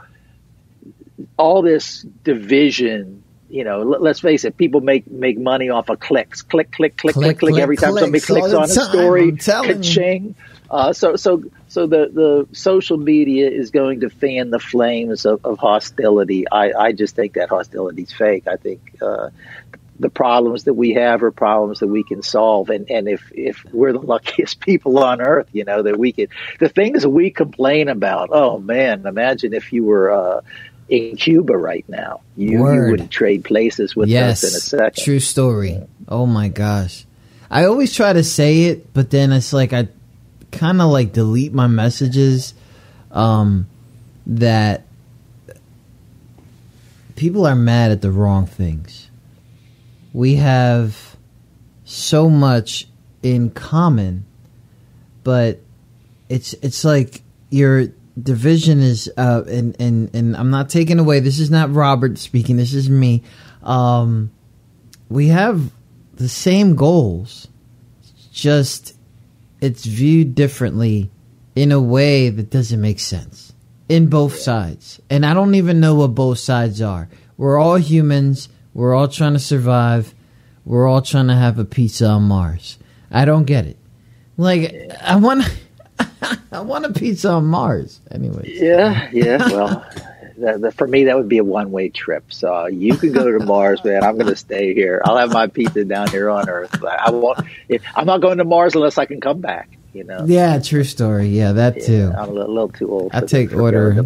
all 1.37 1.61
this 1.61 2.01
division 2.23 3.23
you 3.49 3.63
know, 3.63 3.81
let, 3.81 4.11
us 4.11 4.19
face 4.19 4.45
it, 4.45 4.57
people 4.57 4.79
make 4.79 5.09
make 5.09 5.39
money 5.39 5.69
off 5.69 5.89
of 5.89 5.99
clicks, 5.99 6.43
click, 6.43 6.71
click, 6.71 6.95
click, 6.97 7.15
click, 7.15 7.39
click. 7.39 7.53
click, 7.53 7.61
Every 7.61 7.77
time 7.77 7.97
somebody 7.97 8.19
clicks 8.19 8.53
all 8.53 8.59
clicks 8.59 8.75
the 8.75 8.81
on 8.81 8.87
a 8.87 8.91
story, 8.91 9.29
I'm 9.29 9.37
telling 9.37 9.69
you. 9.69 9.75
ka-ching. 9.75 10.35
Uh, 10.69 10.93
so, 10.93 11.15
so, 11.15 11.43
so 11.69 11.87
the 11.87 12.09
the 12.11 12.55
social 12.55 12.97
media 12.97 13.49
is 13.49 13.71
going 13.71 14.01
to 14.01 14.09
fan 14.09 14.49
the 14.49 14.59
flames 14.59 15.25
of, 15.25 15.45
of 15.45 15.59
hostility. 15.59 16.45
I, 16.51 16.73
I 16.73 16.91
just 16.91 17.15
think 17.15 17.35
that 17.35 17.49
hostility 17.49 18.01
is 18.01 18.11
fake. 18.11 18.47
I 18.47 18.57
think 18.57 18.97
uh, 19.01 19.29
the 19.99 20.09
problems 20.09 20.63
that 20.63 20.73
we 20.73 20.93
have 20.93 21.21
are 21.23 21.31
problems 21.31 21.79
that 21.79 21.87
we 21.87 22.03
can 22.03 22.23
solve. 22.23 22.69
And, 22.69 22.89
and 22.89 23.07
if, 23.07 23.31
if 23.33 23.63
we're 23.71 23.93
the 23.93 23.99
luckiest 23.99 24.59
people 24.59 24.97
on 24.99 25.21
earth, 25.21 25.49
you 25.51 25.65
know, 25.65 25.83
that 25.83 25.97
we 25.97 26.11
could, 26.11 26.29
the 26.59 26.69
things 26.69 27.05
we 27.05 27.29
complain 27.29 27.89
about, 27.89 28.29
oh 28.31 28.57
man, 28.59 29.05
imagine 29.05 29.53
if 29.53 29.71
you 29.71 29.83
were, 29.83 30.11
uh, 30.11 30.41
in 30.87 31.17
Cuba 31.17 31.55
right 31.55 31.87
now. 31.87 32.21
You, 32.35 32.67
you 32.67 32.91
would 32.91 33.11
trade 33.11 33.45
places 33.45 33.95
with 33.95 34.09
yes, 34.09 34.43
us 34.43 34.51
in 34.51 34.57
a 34.57 34.59
second. 34.59 35.03
True 35.03 35.19
story. 35.19 35.83
Oh 36.07 36.25
my 36.25 36.47
gosh. 36.47 37.05
I 37.51 37.65
always 37.65 37.93
try 37.93 38.11
to 38.11 38.23
say 38.23 38.63
it, 38.63 38.91
but 38.91 39.11
then 39.11 39.31
it's 39.31 39.53
like 39.53 39.71
I 39.71 39.89
kind 40.51 40.81
of 40.81 40.89
like 40.89 41.13
delete 41.13 41.53
my 41.53 41.67
messages 41.67 42.53
um, 43.11 43.67
that 44.25 44.85
people 47.15 47.45
are 47.45 47.55
mad 47.55 47.91
at 47.91 48.01
the 48.01 48.11
wrong 48.11 48.45
things. 48.45 49.09
We 50.13 50.35
have 50.35 51.17
so 51.83 52.29
much 52.29 52.87
in 53.21 53.49
common, 53.49 54.25
but 55.23 55.59
it's 56.29 56.53
it's 56.61 56.85
like 56.85 57.21
your 57.49 57.87
division 58.21 58.79
is 58.81 59.11
uh 59.17 59.43
and 59.47 59.75
and 59.79 60.13
and 60.13 60.35
I'm 60.35 60.49
not 60.49 60.69
taking 60.69 60.99
away 60.99 61.19
this 61.19 61.39
is 61.39 61.49
not 61.49 61.73
Robert 61.73 62.17
speaking 62.17 62.57
this 62.57 62.73
is 62.73 62.89
me 62.89 63.23
um 63.63 64.31
we 65.07 65.29
have 65.29 65.71
the 66.15 66.27
same 66.27 66.75
goals 66.75 67.47
just 68.31 68.93
it's 69.61 69.85
viewed 69.85 70.35
differently 70.35 71.09
in 71.55 71.71
a 71.71 71.79
way 71.79 72.29
that 72.29 72.49
doesn't 72.49 72.81
make 72.81 72.99
sense 72.99 73.53
in 73.87 74.07
both 74.07 74.35
sides 74.35 74.99
and 75.09 75.25
I 75.25 75.33
don't 75.33 75.55
even 75.55 75.79
know 75.79 75.95
what 75.95 76.15
both 76.15 76.39
sides 76.39 76.81
are 76.81 77.09
we're 77.37 77.59
all 77.59 77.75
humans 77.75 78.49
we're 78.73 78.93
all 78.93 79.07
trying 79.07 79.33
to 79.33 79.39
survive 79.39 80.13
we're 80.65 80.87
all 80.87 81.01
trying 81.01 81.27
to 81.27 81.35
have 81.35 81.59
a 81.59 81.65
pizza 81.65 82.07
on 82.07 82.23
Mars 82.23 82.77
I 83.11 83.25
don't 83.25 83.45
get 83.45 83.65
it 83.65 83.77
like 84.37 84.91
I 85.01 85.15
want 85.15 85.43
I 86.51 86.61
want 86.61 86.85
a 86.85 86.93
pizza 86.93 87.31
on 87.31 87.45
Mars. 87.45 88.01
Anyway. 88.11 88.51
Yeah, 88.53 89.09
yeah. 89.11 89.37
Well, 89.37 89.89
the, 90.39 90.57
the, 90.57 90.71
for 90.71 90.87
me, 90.87 91.05
that 91.05 91.17
would 91.17 91.29
be 91.29 91.37
a 91.37 91.43
one 91.43 91.71
way 91.71 91.89
trip. 91.89 92.31
So 92.33 92.67
you 92.67 92.95
can 92.95 93.11
go 93.11 93.37
to 93.37 93.45
Mars, 93.45 93.83
man. 93.83 94.03
I'm 94.03 94.15
going 94.15 94.27
to 94.27 94.35
stay 94.35 94.73
here. 94.73 95.01
I'll 95.03 95.17
have 95.17 95.31
my 95.31 95.47
pizza 95.47 95.85
down 95.85 96.09
here 96.09 96.29
on 96.29 96.49
Earth. 96.49 96.83
I 96.83 97.11
won't. 97.11 97.39
I'm 97.95 98.05
not 98.05 98.21
going 98.21 98.37
to 98.39 98.45
Mars 98.45 98.75
unless 98.75 98.97
I 98.97 99.05
can 99.05 99.21
come 99.21 99.41
back. 99.41 99.69
You 99.93 100.03
know. 100.03 100.25
Yeah, 100.25 100.59
true 100.59 100.83
story. 100.83 101.27
Yeah, 101.27 101.53
that 101.53 101.77
yeah, 101.77 101.85
too. 101.85 102.11
I'm 102.15 102.29
a 102.29 102.31
little, 102.31 102.53
little 102.53 102.69
too 102.69 102.91
old. 102.91 103.11
I 103.13 103.21
take 103.21 103.53
order. 103.53 104.03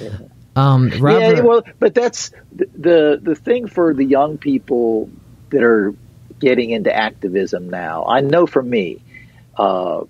Yeah. 0.00 0.18
Um, 0.56 0.90
Robert, 0.98 1.36
yeah, 1.36 1.40
well, 1.40 1.62
but 1.78 1.94
that's 1.94 2.32
the, 2.52 2.66
the 2.76 3.20
the 3.22 3.34
thing 3.34 3.68
for 3.68 3.94
the 3.94 4.04
young 4.04 4.36
people 4.36 5.08
that 5.50 5.62
are 5.62 5.94
getting 6.40 6.70
into 6.70 6.94
activism 6.94 7.70
now. 7.70 8.04
I 8.04 8.20
know 8.20 8.46
for 8.46 8.62
me, 8.62 9.00
uh, 9.56 10.04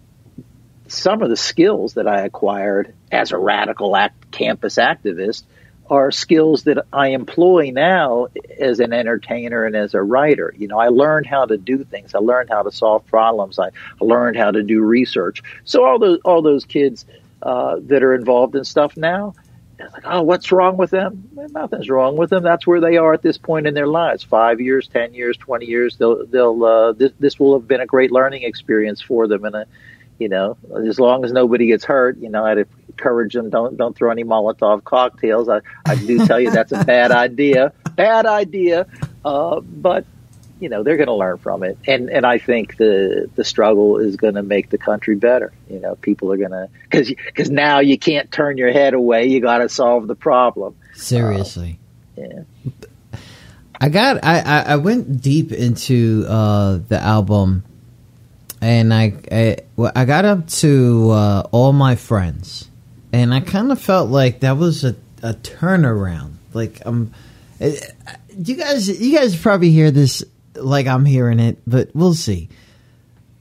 some 0.91 1.23
of 1.23 1.31
the 1.31 1.37
skills 1.37 1.95
that 1.95 2.07
I 2.09 2.23
acquired 2.23 2.95
as 3.11 3.33
a 3.33 3.39
radical 3.39 3.97
act, 3.97 4.31
campus 4.31 4.77
activist 4.77 5.45
are 5.89 6.13
skills 6.13 6.65
that 6.65 6.87
I 6.93 7.09
employ 7.09 7.71
now 7.73 8.29
as 8.59 8.79
an 8.79 8.93
entertainer 8.93 9.65
and 9.65 9.75
as 9.75 9.95
a 9.95 10.03
writer. 10.03 10.55
You 10.57 10.69
know, 10.69 10.79
I 10.79 10.89
learned 10.89 11.27
how 11.27 11.47
to 11.47 11.57
do 11.57 11.83
things. 11.85 12.15
I 12.15 12.19
learned 12.19 12.51
how 12.51 12.63
to 12.63 12.71
solve 12.71 13.07
problems. 13.07 13.59
I 13.59 13.71
learned 14.01 14.37
how 14.37 14.53
to 14.53 14.63
do 14.63 14.83
research. 14.83 15.43
So 15.65 15.85
all 15.85 15.99
those 15.99 16.21
all 16.25 16.43
those 16.43 16.65
kids 16.65 17.07
uh, 17.43 17.77
that 17.83 18.03
are 18.05 18.15
involved 18.15 18.55
in 18.55 18.65
stuff 18.65 18.97
now, 18.97 19.35
like, 19.81 20.05
oh, 20.05 20.23
what's 20.23 20.53
wrong 20.53 20.77
with 20.77 20.91
them? 20.91 21.29
Well, 21.33 21.49
nothing's 21.51 21.91
wrong 21.91 22.17
with 22.17 22.31
them. 22.31 22.43
That's 22.43 22.67
where 22.67 22.81
they 22.81 22.97
are 22.97 23.13
at 23.13 23.23
this 23.23 23.39
point 23.39 23.67
in 23.67 23.75
their 23.75 23.87
lives. 23.89 24.23
Five 24.23 24.61
years, 24.61 24.89
ten 24.89 25.15
years, 25.15 25.37
twenty 25.37 25.67
years. 25.67 25.97
They'll 25.97 26.27
they'll 26.27 26.65
uh, 26.65 26.93
this 26.93 27.13
this 27.19 27.39
will 27.39 27.59
have 27.59 27.67
been 27.67 27.81
a 27.81 27.87
great 27.87 28.13
learning 28.13 28.45
experience 28.45 29.01
for 29.01 29.27
them 29.27 29.45
and 29.45 29.55
a 29.55 29.67
you 30.21 30.29
know, 30.29 30.59
as 30.87 31.01
long 31.01 31.25
as 31.25 31.33
nobody 31.33 31.67
gets 31.67 31.83
hurt, 31.83 32.19
you 32.19 32.29
know, 32.29 32.45
I'd 32.45 32.67
encourage 32.89 33.33
them 33.33 33.49
don't 33.49 33.77
don't 33.79 33.97
throw 33.97 34.11
any 34.11 34.23
Molotov 34.23 34.85
cocktails. 34.85 35.49
I, 35.49 35.63
I 35.87 35.95
do 35.95 36.27
tell 36.27 36.39
you 36.39 36.51
that's 36.51 36.73
a 36.73 36.85
bad 36.85 37.11
idea, 37.11 37.73
bad 37.97 38.27
idea. 38.27 38.87
Uh, 39.25 39.61
but 39.61 40.05
you 40.61 40.69
know, 40.69 40.83
they're 40.83 40.99
going 40.99 41.09
to 41.09 41.15
learn 41.15 41.39
from 41.39 41.63
it, 41.63 41.79
and 41.87 42.11
and 42.11 42.27
I 42.27 42.37
think 42.37 42.77
the 42.77 43.31
the 43.35 43.45
struggle 43.45 43.97
is 43.97 44.17
going 44.17 44.35
to 44.35 44.43
make 44.43 44.69
the 44.69 44.77
country 44.77 45.17
better. 45.17 45.55
You 45.71 45.81
know, 45.81 45.95
people 45.97 46.31
are 46.33 46.37
going 46.37 46.51
to 46.51 46.69
because 46.83 47.09
because 47.09 47.51
now 47.51 47.79
you 47.79 47.99
can't 47.99 48.31
turn 48.31 48.59
your 48.59 48.73
head 48.73 48.93
away. 48.93 49.27
You 49.27 49.41
got 49.41 49.59
to 49.59 49.71
solve 49.71 50.07
the 50.07 50.15
problem. 50.15 50.77
Seriously. 50.93 51.81
Uh, 52.19 52.23
yeah. 52.23 53.19
I 53.81 53.89
got 53.89 54.23
I, 54.23 54.41
I 54.43 54.77
went 54.77 55.23
deep 55.23 55.51
into 55.51 56.27
uh, 56.29 56.81
the 56.89 57.01
album 57.01 57.65
and 58.61 58.93
I 58.93 59.15
I, 59.31 59.57
I 59.95 60.05
got 60.05 60.25
up 60.25 60.49
to 60.49 61.11
uh, 61.11 61.49
all 61.51 61.73
my 61.73 61.97
friends, 61.97 62.71
and 63.13 63.33
I 63.33 63.41
kind 63.41 63.73
of 63.73 63.81
felt 63.81 64.11
like 64.11 64.41
that 64.41 64.57
was 64.57 64.85
a, 64.85 64.97
a 65.23 65.35
turnaround. 65.35 66.35
Like 66.53 66.85
um, 66.85 67.13
you 67.59 68.57
guys 68.57 68.89
you 68.89 69.17
guys 69.17 69.37
probably 69.37 69.71
hear 69.71 69.91
this 69.91 70.23
like 70.55 70.87
I'm 70.87 71.05
hearing 71.05 71.41
it, 71.41 71.59
but 71.67 71.91
we'll 71.95 72.15
see. 72.15 72.49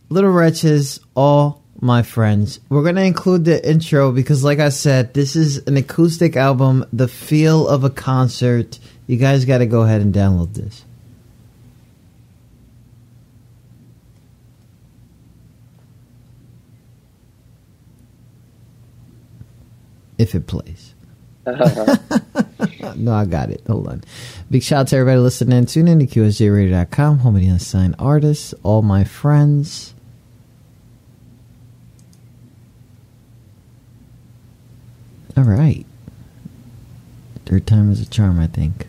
Little 0.10 0.32
Wretches, 0.32 1.00
all 1.16 1.64
my 1.80 2.02
friends. 2.02 2.60
We're 2.70 2.84
gonna 2.84 3.02
include 3.02 3.46
the 3.46 3.70
intro 3.70 4.12
because, 4.12 4.44
like 4.44 4.60
I 4.60 4.70
said, 4.70 5.14
this 5.14 5.36
is 5.36 5.58
an 5.68 5.78
acoustic 5.78 6.36
album, 6.36 6.86
the 6.92 7.08
feel 7.08 7.68
of 7.68 7.84
a 7.84 7.90
concert. 7.90 8.80
You 9.08 9.18
guys 9.18 9.46
got 9.46 9.60
to 9.60 9.66
go 9.66 9.82
ahead 9.82 10.02
and 10.02 10.14
download 10.14 10.54
this. 10.54 10.86
If 20.20 20.36
it 20.36 20.46
plays. 20.46 20.94
no, 21.48 23.14
I 23.14 23.26
got 23.26 23.50
it. 23.50 23.64
Hold 23.66 23.88
on. 23.88 24.04
Big 24.52 24.62
shout 24.62 24.82
out 24.82 24.88
to 24.90 24.98
everybody 24.98 25.20
listening. 25.20 25.66
Tune 25.66 25.88
in 25.88 26.00
to 26.00 26.06
QSJRadio.com, 26.06 27.20
home 27.20 27.36
of 27.36 27.42
the 27.42 27.48
unsigned 27.48 27.96
artists, 27.98 28.54
all 28.62 28.84
my 28.84 29.04
friends. 29.04 29.96
All 35.36 35.44
right. 35.44 35.86
Third 37.46 37.66
time 37.66 37.92
is 37.92 38.02
a 38.02 38.06
charm, 38.06 38.40
I 38.40 38.48
think. 38.48 38.88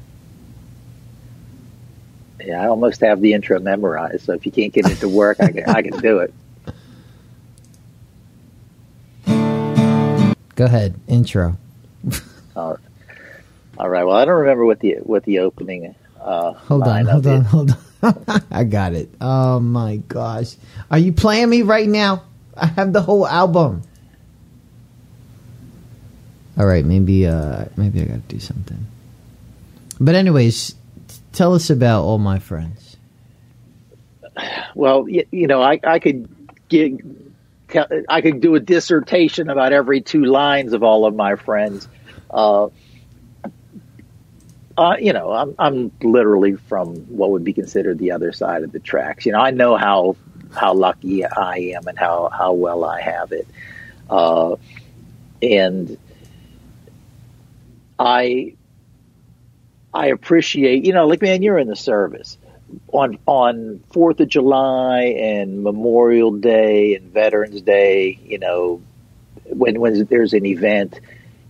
Yeah, 2.45 2.63
I 2.63 2.67
almost 2.67 3.01
have 3.01 3.21
the 3.21 3.33
intro 3.33 3.61
memorized, 3.61 4.25
so 4.25 4.33
if 4.33 4.45
you 4.45 4.53
can't 4.53 4.73
get 4.73 4.91
it 4.91 4.97
to 4.97 5.09
work, 5.09 5.41
I 5.41 5.53
can, 5.53 5.65
I 5.69 5.83
can 5.83 5.99
do 6.01 6.19
it. 6.19 6.35
Go 10.61 10.67
ahead, 10.67 10.95
intro. 11.09 11.57
all, 12.55 12.73
right. 12.73 12.79
all 13.79 13.89
right. 13.89 14.05
Well, 14.05 14.15
I 14.15 14.27
don't 14.27 14.41
remember 14.41 14.67
what 14.67 14.79
the 14.79 14.97
what 14.97 15.25
the 15.25 15.39
opening. 15.39 15.95
Uh, 16.21 16.53
hold 16.53 16.83
on, 16.83 17.07
hold 17.07 17.27
on, 17.27 17.45
hold 17.45 17.71
on. 18.03 18.43
I 18.51 18.65
got 18.65 18.93
it. 18.93 19.09
Oh 19.23 19.59
my 19.59 19.97
gosh, 19.97 20.57
are 20.91 20.99
you 20.99 21.13
playing 21.13 21.49
me 21.49 21.63
right 21.63 21.89
now? 21.89 22.25
I 22.55 22.67
have 22.67 22.93
the 22.93 23.01
whole 23.01 23.27
album. 23.27 23.85
All 26.59 26.67
right, 26.67 26.85
maybe 26.85 27.27
uh, 27.27 27.65
maybe 27.79 28.03
I 28.03 28.05
got 28.05 28.29
to 28.29 28.35
do 28.35 28.39
something. 28.39 28.87
But 29.99 30.15
anyways, 30.15 30.75
tell 31.33 31.55
us 31.55 31.71
about 31.71 32.03
all 32.03 32.19
my 32.19 32.39
friends. 32.39 32.99
Well, 34.75 35.09
you, 35.09 35.25
you 35.31 35.47
know, 35.47 35.63
I 35.63 35.81
I 35.83 35.99
could 36.01 36.29
get 36.69 37.01
I 38.09 38.21
could 38.21 38.41
do 38.41 38.55
a 38.55 38.61
dissertation 38.61 39.51
about 39.51 39.73
every 39.73 40.01
two 40.01 40.25
lines 40.25 40.73
of 40.73 40.83
all 40.83 41.07
of 41.07 41.15
my 41.15 41.37
friends. 41.37 41.89
Uh, 42.31 42.69
uh, 44.77 44.97
you 44.99 45.13
know, 45.13 45.33
I'm, 45.33 45.55
I'm 45.59 45.93
literally 46.03 46.57
from 46.57 46.97
what 47.09 47.31
would 47.33 47.45
be 47.45 47.53
considered 47.53 47.99
the 47.99 48.13
other 48.13 48.33
side 48.33 48.63
of 48.63 48.73
the 48.73 48.81
tracks. 48.81 49.27
You 49.27 49.33
know, 49.33 49.41
I 49.41 49.51
know 49.51 49.77
how 49.77 50.17
how 50.53 50.75
lucky 50.75 51.25
I 51.25 51.75
am 51.77 51.87
and 51.87 51.99
how 51.99 52.29
how 52.33 52.53
well 52.55 52.85
I 52.85 53.01
have 53.01 53.33
it, 53.33 53.47
uh, 54.09 54.57
and 55.43 55.99
I 57.99 58.55
I 59.93 60.07
appreciate. 60.09 60.85
You 60.87 60.93
know, 60.93 61.07
like 61.07 61.23
man, 61.23 61.43
you're 61.43 61.59
in 61.59 61.69
the 61.69 61.77
service 61.77 62.39
on 62.93 63.19
on 63.27 63.83
Fourth 63.93 64.21
of 64.21 64.29
July 64.29 65.17
and 65.19 65.63
Memorial 65.63 66.33
Day 66.33 66.95
and 66.95 67.13
Veterans 67.13 67.63
Day, 67.63 68.19
you 68.25 68.39
know, 68.39 68.83
when 69.45 69.81
when 69.81 70.05
there's 70.07 70.33
an 70.33 70.47
event 70.47 71.01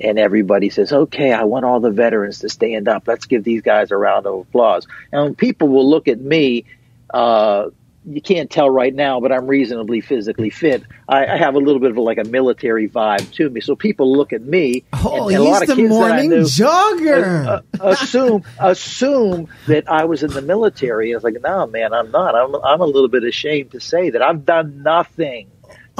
and 0.00 0.18
everybody 0.18 0.70
says, 0.70 0.92
"Okay, 0.92 1.32
I 1.32 1.44
want 1.44 1.64
all 1.64 1.80
the 1.80 1.90
veterans 1.90 2.40
to 2.40 2.48
stand 2.48 2.88
up. 2.88 3.04
Let's 3.06 3.26
give 3.26 3.44
these 3.44 3.62
guys 3.62 3.90
a 3.90 3.96
round 3.96 4.26
of 4.26 4.40
applause." 4.40 4.86
And 5.12 5.36
people 5.36 5.68
will 5.68 5.88
look 5.88 6.08
at 6.08 6.20
me 6.20 6.64
uh, 7.12 7.70
you 8.06 8.22
can't 8.22 8.50
tell 8.50 8.70
right 8.70 8.94
now, 8.94 9.20
but 9.20 9.30
I'm 9.30 9.46
reasonably 9.46 10.00
physically 10.00 10.50
fit. 10.50 10.82
I, 11.08 11.26
I, 11.26 11.36
have 11.36 11.54
a 11.54 11.58
little 11.58 11.80
bit 11.80 11.90
of 11.90 11.98
a, 11.98 12.00
like 12.00 12.18
a 12.18 12.24
military 12.24 12.88
vibe 12.88 13.30
to 13.34 13.50
me, 13.50 13.60
so 13.60 13.76
people 13.76 14.16
look 14.16 14.32
at 14.32 14.42
me. 14.42 14.84
Oh, 15.02 15.28
and, 15.28 15.36
and 15.36 15.44
he's 15.46 15.76
the 15.76 15.88
morning 15.88 16.28
knew, 16.28 16.42
jogger. 16.42 17.46
Uh, 17.46 17.50
uh, 17.82 17.88
assume 17.88 18.44
assume 18.60 19.48
that 19.66 19.90
I 19.90 20.04
was 20.04 20.22
in 20.22 20.30
the 20.30 20.42
military. 20.42 21.12
I 21.12 21.16
was 21.16 21.24
like, 21.24 21.40
no, 21.42 21.66
man, 21.66 21.94
I'm 21.94 22.10
not. 22.10 22.34
I'm 22.34 22.54
I'm 22.54 22.80
a 22.82 22.86
little 22.86 23.08
bit 23.08 23.24
ashamed 23.24 23.72
to 23.72 23.80
say 23.80 24.10
that 24.10 24.20
I've 24.20 24.44
done 24.44 24.82
nothing 24.82 25.50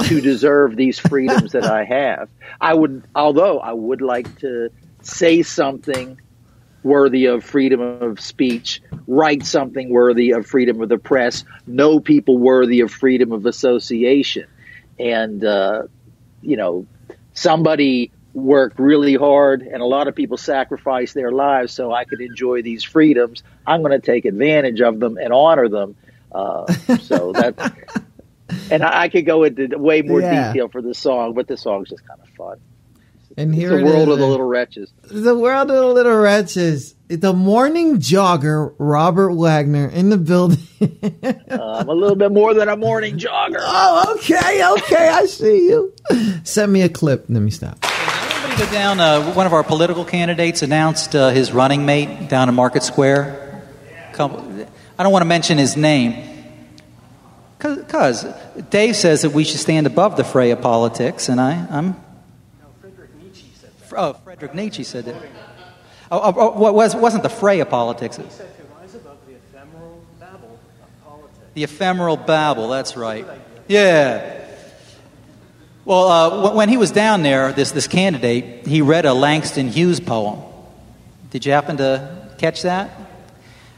to 0.03 0.21
deserve 0.21 0.75
these 0.75 0.99
freedoms 0.99 1.53
that 1.53 1.65
I 1.65 1.83
have. 1.83 2.29
I 2.59 2.73
would, 2.73 3.03
although 3.15 3.59
I 3.59 3.73
would 3.73 4.01
like 4.01 4.39
to 4.39 4.69
say 5.01 5.41
something 5.41 6.21
worthy 6.83 7.25
of 7.25 7.43
freedom 7.43 7.79
of 7.79 8.19
speech, 8.19 8.81
write 9.07 9.45
something 9.45 9.89
worthy 9.89 10.31
of 10.31 10.45
freedom 10.45 10.81
of 10.81 10.89
the 10.89 10.97
press, 10.97 11.43
know 11.67 11.99
people 11.99 12.37
worthy 12.37 12.81
of 12.81 12.91
freedom 12.91 13.31
of 13.31 13.45
association. 13.45 14.47
And, 14.99 15.43
uh, 15.43 15.83
you 16.41 16.57
know, 16.57 16.85
somebody 17.33 18.11
worked 18.33 18.79
really 18.79 19.15
hard 19.15 19.61
and 19.61 19.81
a 19.81 19.85
lot 19.85 20.07
of 20.07 20.15
people 20.15 20.37
sacrificed 20.37 21.13
their 21.13 21.31
lives 21.31 21.73
so 21.73 21.91
I 21.91 22.05
could 22.05 22.21
enjoy 22.21 22.61
these 22.61 22.83
freedoms. 22.83 23.43
I'm 23.67 23.81
going 23.81 23.91
to 23.91 24.05
take 24.05 24.25
advantage 24.25 24.81
of 24.81 24.99
them 24.99 25.17
and 25.17 25.33
honor 25.33 25.67
them. 25.67 25.95
Uh, 26.31 26.71
so 27.01 27.33
that, 27.33 27.75
and 28.71 28.83
I, 28.83 29.03
I, 29.03 29.09
could 29.09 29.25
go 29.25 29.43
into 29.43 29.77
way 29.77 30.01
more 30.01 30.21
yeah. 30.21 30.53
detail 30.53 30.69
for 30.69 30.81
the 30.81 30.93
song, 30.93 31.33
but 31.33 31.47
the 31.47 31.57
song's 31.57 31.89
just 31.89 32.07
kind 32.07 32.21
of 32.21 32.29
fun. 32.29 32.57
And 33.37 33.53
here 33.53 33.77
the 33.77 33.83
world 33.83 34.09
of 34.09 34.19
the 34.19 34.27
little 34.27 34.45
wretches. 34.45 34.91
The 35.03 35.35
world 35.35 35.71
of 35.71 35.77
the 35.77 35.87
little 35.87 36.15
wretches. 36.15 36.95
The 37.07 37.33
morning 37.33 37.97
jogger, 37.97 38.73
Robert 38.77 39.33
Wagner, 39.33 39.87
in 39.87 40.09
the 40.09 40.17
building. 40.17 40.59
uh, 40.81 41.77
I'm 41.79 41.89
a 41.89 41.93
little 41.93 42.15
bit 42.15 42.31
more 42.31 42.53
than 42.53 42.69
a 42.69 42.77
morning 42.77 43.17
jogger. 43.17 43.57
Oh, 43.59 44.15
okay, 44.15 44.65
okay, 44.77 45.07
I 45.07 45.25
see 45.25 45.67
you. 45.67 45.93
Send 46.43 46.71
me 46.71 46.81
a 46.83 46.89
clip. 46.89 47.25
Let 47.27 47.41
me 47.41 47.51
stop. 47.51 47.77
Everybody 47.83 48.65
go 48.65 48.71
down. 48.71 48.99
Uh, 48.99 49.33
one 49.33 49.45
of 49.45 49.53
our 49.53 49.63
political 49.63 50.05
candidates 50.05 50.61
announced 50.61 51.15
uh, 51.15 51.29
his 51.29 51.51
running 51.51 51.85
mate 51.85 52.29
down 52.29 52.49
in 52.49 52.55
Market 52.55 52.83
Square. 52.83 53.63
I 54.17 55.03
don't 55.03 55.11
want 55.11 55.21
to 55.21 55.27
mention 55.27 55.57
his 55.57 55.75
name. 55.75 56.27
Because 57.57 58.25
Dave 58.69 58.95
says 58.95 59.21
that 59.21 59.31
we 59.31 59.43
should 59.43 59.59
stand 59.59 59.85
above 59.85 60.17
the 60.17 60.23
fray 60.23 60.51
of 60.51 60.61
politics, 60.61 61.29
and 61.29 61.39
I, 61.39 61.67
I'm 61.69 61.95
Oh, 63.95 64.13
Frederick 64.13 64.53
Nietzsche 64.53 64.83
said 64.83 65.05
that. 65.05 65.15
Oh, 66.11 66.19
oh, 66.19 66.33
oh 66.37 66.71
was, 66.71 66.95
wasn't 66.95 67.23
the 67.23 67.29
fray 67.29 67.59
of 67.59 67.69
politics. 67.69 68.17
He 68.17 68.23
said 68.29 68.55
to 68.57 68.63
rise 68.75 68.95
above 68.95 69.17
the 69.27 69.35
ephemeral 69.35 70.03
babble 70.19 70.59
of 70.81 71.03
politics. 71.05 71.39
The 71.53 71.63
ephemeral 71.63 72.17
babble, 72.17 72.67
that's 72.69 72.97
right. 72.97 73.25
Yeah. 73.67 74.45
Well, 75.85 76.07
uh, 76.07 76.53
when 76.53 76.69
he 76.69 76.77
was 76.77 76.91
down 76.91 77.23
there, 77.23 77.53
this, 77.53 77.71
this 77.71 77.87
candidate, 77.87 78.67
he 78.67 78.81
read 78.81 79.05
a 79.05 79.13
Langston 79.13 79.67
Hughes 79.67 79.99
poem. 79.99 80.41
Did 81.31 81.45
you 81.45 81.53
happen 81.53 81.77
to 81.77 82.35
catch 82.37 82.61
that? 82.63 82.91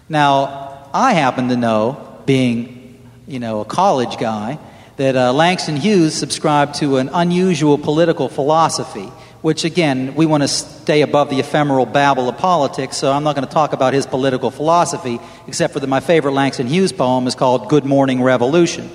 Now, 0.09 0.89
I 0.93 1.14
happen 1.14 1.49
to 1.49 1.55
know, 1.55 2.20
being, 2.26 3.09
you 3.28 3.39
know, 3.39 3.61
a 3.61 3.66
college 3.66 4.18
guy, 4.18 4.59
that 4.97 5.16
uh, 5.16 5.34
Langston 5.34 5.78
Hughes 5.78 6.14
subscribed 6.14 6.76
to 6.76 6.97
an 6.97 7.09
unusual 7.14 7.78
political 7.78 8.28
philosophy 8.28 9.11
which 9.43 9.65
again, 9.65 10.15
we 10.15 10.25
want 10.25 10.41
to 10.41 10.47
stay 10.47 11.01
above 11.01 11.29
the 11.29 11.41
ephemeral 11.41 11.85
babble 11.85 12.29
of 12.29 12.37
politics, 12.37 12.95
so 12.95 13.11
I'm 13.11 13.25
not 13.25 13.35
going 13.35 13.45
to 13.45 13.53
talk 13.53 13.73
about 13.73 13.93
his 13.93 14.07
political 14.07 14.49
philosophy, 14.51 15.19
except 15.47 15.73
for 15.73 15.81
that 15.81 15.87
my 15.87 15.99
favorite 15.99 16.31
Langston 16.31 16.65
Hughes 16.65 16.93
poem 16.93 17.27
is 17.27 17.35
called 17.35 17.67
Good 17.67 17.83
Morning 17.83 18.23
Revolution. 18.23 18.89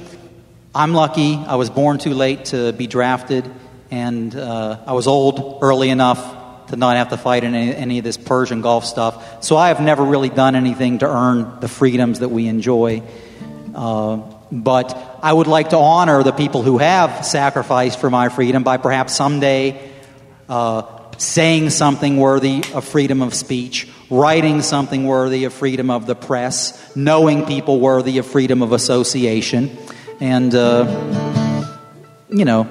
I'm 0.75 0.95
lucky, 0.95 1.35
I 1.35 1.57
was 1.57 1.69
born 1.69 1.99
too 1.99 2.15
late 2.15 2.47
to 2.47 2.73
be 2.73 2.87
drafted, 2.87 3.45
and 3.91 4.35
uh, 4.35 4.79
I 4.87 4.95
was 4.95 5.07
old 5.07 5.59
early 5.61 5.91
enough 5.91 6.69
to 6.69 6.77
not 6.77 6.97
have 6.97 7.11
to 7.11 7.19
fight 7.19 7.45
in 7.45 7.55
any, 7.55 7.75
any, 7.77 7.99
of 7.99 8.05
this 8.05 8.17
Persian 8.17 8.63
Gulf 8.63 8.87
stuff. 8.87 9.45
So 9.45 9.55
I 9.55 9.69
have 9.69 9.83
never 9.83 10.03
really 10.03 10.31
done 10.31 10.57
anything 10.57 11.01
to 11.01 11.07
earn 11.07 11.61
the 11.61 11.69
freedoms 11.69 12.21
that 12.21 12.31
we 12.31 12.47
enjoy. 12.47 13.03
Uh, 13.75 14.23
but 14.51 15.19
I 15.23 15.31
would 15.31 15.47
like 15.47 15.71
to 15.71 15.77
honor 15.77 16.23
the 16.23 16.33
people 16.33 16.63
who 16.63 16.79
have 16.79 17.27
sacrificed 17.27 18.01
for 18.01 18.09
my 18.09 18.31
freedom 18.31 18.63
by 18.63 18.79
perhaps 18.79 19.15
someday 19.15 19.88
uh, 20.49 20.83
saying 21.19 21.71
something 21.71 22.17
worthy 22.17 22.63
of 22.75 22.85
freedom 22.85 23.23
of 23.23 23.35
speech, 23.35 23.89
writing 24.11 24.63
something 24.63 25.05
worthy 25.05 25.45
of 25.45 25.53
freedom 25.53 25.91
of 25.91 26.07
the 26.07 26.15
press, 26.15 26.97
knowing 26.97 27.45
people 27.47 27.81
worthy 27.81 28.19
of 28.19 28.27
freedom 28.27 28.63
of 28.63 28.73
association, 28.73 29.77
and, 30.21 30.55
uh, 30.55 30.87
you 32.29 32.45
know, 32.45 32.67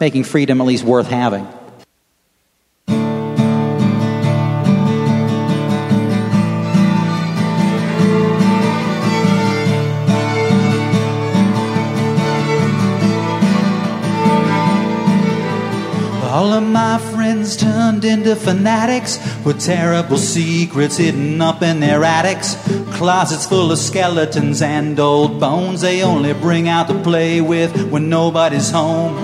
making 0.00 0.24
freedom 0.24 0.60
at 0.60 0.66
least 0.66 0.84
worth 0.84 1.08
having. 1.08 1.46
All 16.38 16.52
of 16.52 16.62
my 16.62 16.98
friends 16.98 17.56
turned 17.56 18.04
into 18.04 18.36
fanatics 18.36 19.18
with 19.44 19.60
terrible 19.60 20.18
secrets 20.18 20.96
hidden 20.96 21.40
up 21.40 21.62
in 21.62 21.80
their 21.80 22.04
attics. 22.04 22.54
Closets 22.92 23.44
full 23.44 23.72
of 23.72 23.78
skeletons 23.78 24.62
and 24.62 25.00
old 25.00 25.40
bones 25.40 25.80
they 25.80 26.04
only 26.04 26.34
bring 26.34 26.68
out 26.68 26.86
to 26.90 27.02
play 27.02 27.40
with 27.40 27.90
when 27.90 28.08
nobody's 28.08 28.70
home. 28.70 29.16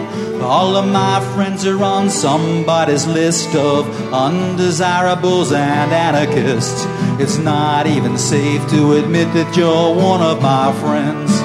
All 0.42 0.74
of 0.74 0.88
my 0.88 1.20
friends 1.36 1.64
are 1.64 1.84
on 1.84 2.10
somebody's 2.10 3.06
list 3.06 3.54
of 3.54 3.86
undesirables 4.12 5.52
and 5.52 5.92
anarchists. 5.92 6.84
It's 7.22 7.38
not 7.38 7.86
even 7.86 8.18
safe 8.18 8.68
to 8.70 8.94
admit 8.94 9.32
that 9.34 9.56
you're 9.56 9.94
one 9.94 10.20
of 10.20 10.42
my 10.42 10.72
friends. 10.80 11.43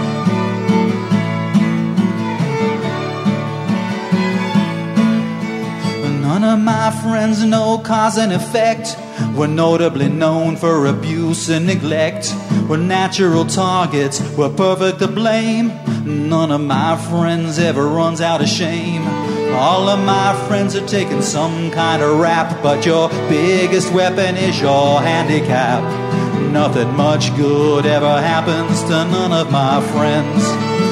Of 6.60 6.66
my 6.66 6.92
friends 6.92 7.44
know 7.44 7.78
cause 7.78 8.18
and 8.18 8.34
effect. 8.34 8.98
We're 9.36 9.48
notably 9.48 10.10
known 10.10 10.58
for 10.58 10.88
abuse 10.88 11.50
and 11.50 11.66
neglect. 11.66 12.34
We're 12.68 12.78
natural 12.78 13.46
targets, 13.46 14.20
we're 14.38 14.50
perfect 14.50 15.00
to 15.00 15.08
blame. 15.08 15.68
None 16.04 16.52
of 16.52 16.62
my 16.62 16.98
friends 17.10 17.60
ever 17.60 17.88
runs 17.88 18.20
out 18.20 18.42
of 18.42 18.50
shame. 18.50 19.04
All 19.54 19.88
of 19.90 20.04
my 20.04 20.34
friends 20.48 20.76
are 20.76 20.88
taking 20.88 21.22
some 21.22 21.72
kind 21.72 22.02
of 22.02 22.20
rap, 22.20 22.62
but 22.62 22.86
your 22.86 23.10
biggest 23.30 23.94
weapon 23.94 24.36
is 24.36 24.60
your 24.60 25.02
handicap. 25.02 25.82
Nothing 26.52 26.94
much 26.96 27.36
good 27.38 27.86
ever 27.86 28.22
happens 28.22 28.82
to 28.84 28.90
none 28.90 29.32
of 29.32 29.52
my 29.52 29.82
friends. 29.94 30.89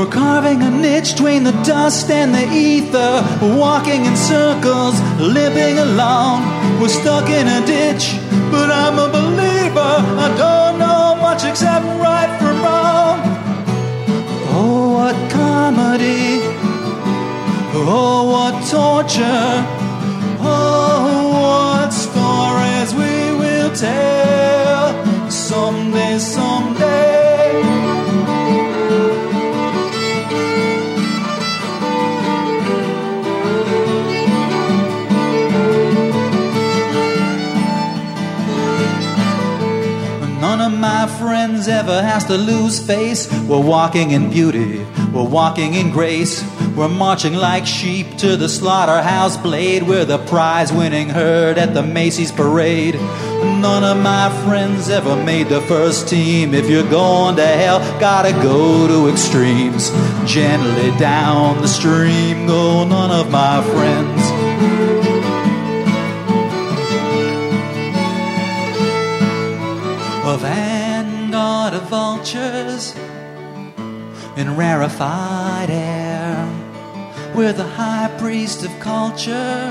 We're 0.00 0.06
carving 0.06 0.62
a 0.62 0.70
niche 0.70 1.12
between 1.12 1.44
the 1.44 1.52
dust 1.62 2.08
and 2.10 2.34
the 2.34 2.50
ether. 2.50 3.22
We're 3.42 3.58
walking 3.58 4.06
in 4.06 4.16
circles, 4.16 4.98
limping 5.20 5.76
along. 5.76 6.80
We're 6.80 6.88
stuck 6.88 7.28
in 7.28 7.46
a 7.46 7.60
ditch, 7.66 8.16
but 8.50 8.70
I'm 8.70 8.98
a 8.98 9.10
believer. 9.12 9.94
I 10.24 10.28
don't 10.38 10.78
know 10.78 11.16
much 11.20 11.44
except 11.44 11.84
right 11.84 12.32
from 12.40 12.62
wrong. 12.64 13.18
Oh, 14.56 14.90
what 14.94 15.16
comedy! 15.30 16.40
Oh, 17.76 18.24
what 18.32 18.54
torture! 18.70 19.52
Oh, 20.40 21.28
what 21.44 21.90
stories 21.90 22.94
we 22.94 23.38
will 23.38 23.70
tell 23.76 25.30
someday, 25.30 26.18
someday. 26.18 27.09
Has 42.04 42.24
to 42.26 42.36
lose 42.36 42.84
face. 42.84 43.30
We're 43.48 43.60
walking 43.60 44.10
in 44.10 44.30
beauty, 44.30 44.84
we're 45.12 45.28
walking 45.28 45.74
in 45.74 45.90
grace. 45.90 46.44
We're 46.76 46.88
marching 46.88 47.34
like 47.34 47.66
sheep 47.66 48.16
to 48.18 48.36
the 48.36 48.48
slaughterhouse 48.48 49.36
blade. 49.36 49.82
We're 49.82 50.04
the 50.04 50.18
prize 50.18 50.72
winning 50.72 51.08
herd 51.08 51.58
at 51.58 51.74
the 51.74 51.82
Macy's 51.82 52.30
parade. 52.30 52.94
None 52.94 53.84
of 53.84 53.98
my 53.98 54.30
friends 54.44 54.88
ever 54.88 55.16
made 55.16 55.48
the 55.48 55.60
first 55.62 56.08
team. 56.08 56.54
If 56.54 56.70
you're 56.70 56.88
going 56.88 57.36
to 57.36 57.46
hell, 57.46 57.80
gotta 57.98 58.32
go 58.32 58.86
to 58.86 59.12
extremes. 59.12 59.90
Gently 60.24 60.96
down 60.98 61.60
the 61.60 61.68
stream 61.68 62.46
go 62.46 62.84
none 62.84 63.10
of 63.10 63.30
my 63.30 63.62
friends. 63.62 64.19
In 74.36 74.56
rarefied 74.56 75.70
air. 75.70 76.36
We're 77.34 77.54
the 77.54 77.66
high 77.66 78.14
priest 78.18 78.62
of 78.62 78.70
culture. 78.78 79.70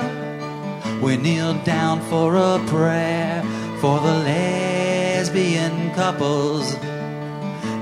We 1.01 1.17
kneel 1.17 1.53
down 1.63 2.01
for 2.09 2.35
a 2.35 2.59
prayer 2.67 3.43
for 3.79 3.99
the 3.99 4.13
lesbian 4.13 5.91
couples 5.93 6.75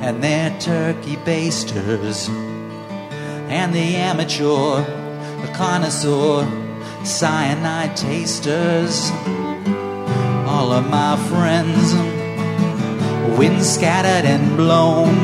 and 0.03 0.21
their 0.21 0.49
turkey 0.59 1.15
basters 1.15 2.27
and 3.49 3.73
the 3.73 3.95
amateur, 3.95 4.83
the 5.41 5.51
connoisseur, 5.55 6.45
cyanide 7.05 7.95
tasters. 7.95 9.11
All 10.45 10.73
of 10.73 10.89
my 10.89 11.15
friends, 11.29 12.16
wind 13.35 13.63
scattered 13.63 14.25
and 14.25 14.55
blown, 14.55 15.15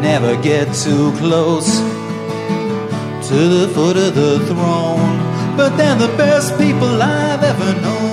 never 0.00 0.40
get 0.42 0.74
too 0.74 1.12
close 1.18 1.78
to 3.28 3.34
the 3.34 3.68
foot 3.74 3.96
of 3.96 4.14
the 4.14 4.40
throne. 4.46 5.18
But 5.56 5.76
they're 5.76 5.96
the 5.96 6.14
best 6.16 6.56
people 6.58 7.02
I've 7.02 7.42
ever 7.42 7.80
known. 7.80 8.10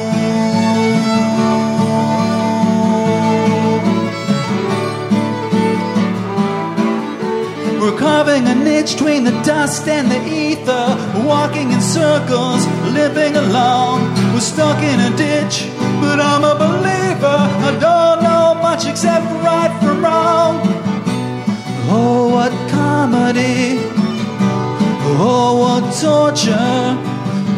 We're 7.81 7.97
carving 7.97 8.47
a 8.47 8.53
niche 8.53 8.93
between 8.93 9.23
the 9.23 9.31
dust 9.43 9.87
and 9.87 10.11
the 10.11 10.21
ether, 10.27 10.87
walking 11.25 11.71
in 11.71 11.79
circles, 11.81 12.65
limping 12.91 13.37
along. 13.37 14.13
We're 14.33 14.41
stuck 14.41 14.83
in 14.83 14.99
a 14.99 15.15
ditch, 15.15 15.69
but 16.01 16.19
I'm 16.19 16.43
a 16.43 16.55
believer. 16.55 17.37
I 17.67 17.77
don't 17.79 18.06
much 18.77 18.87
except 18.87 19.25
right 19.43 19.73
from 19.81 20.03
wrong. 20.03 20.61
Oh, 21.89 22.29
what 22.29 22.51
comedy! 22.69 23.79
Oh, 25.19 25.57
what 25.61 25.83
torture! 26.01 26.85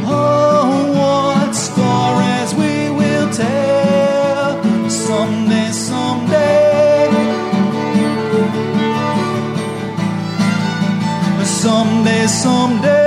Oh, 0.06 0.92
what 1.00 1.54
stories 1.54 2.54
we 2.62 2.90
will 3.00 3.30
tell 3.32 4.90
someday, 4.90 5.72
someday. 5.72 7.10
Someday, 11.44 12.28
someday. 12.28 12.99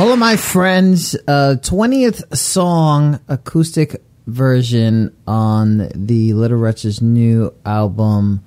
All 0.00 0.12
of 0.12 0.18
my 0.18 0.36
friends, 0.36 1.14
uh, 1.28 1.56
20th 1.60 2.34
song 2.34 3.20
acoustic 3.28 4.02
version 4.26 5.14
on 5.26 5.90
the 5.94 6.32
Little 6.32 6.56
Wretches' 6.56 7.02
new 7.02 7.52
album 7.66 8.42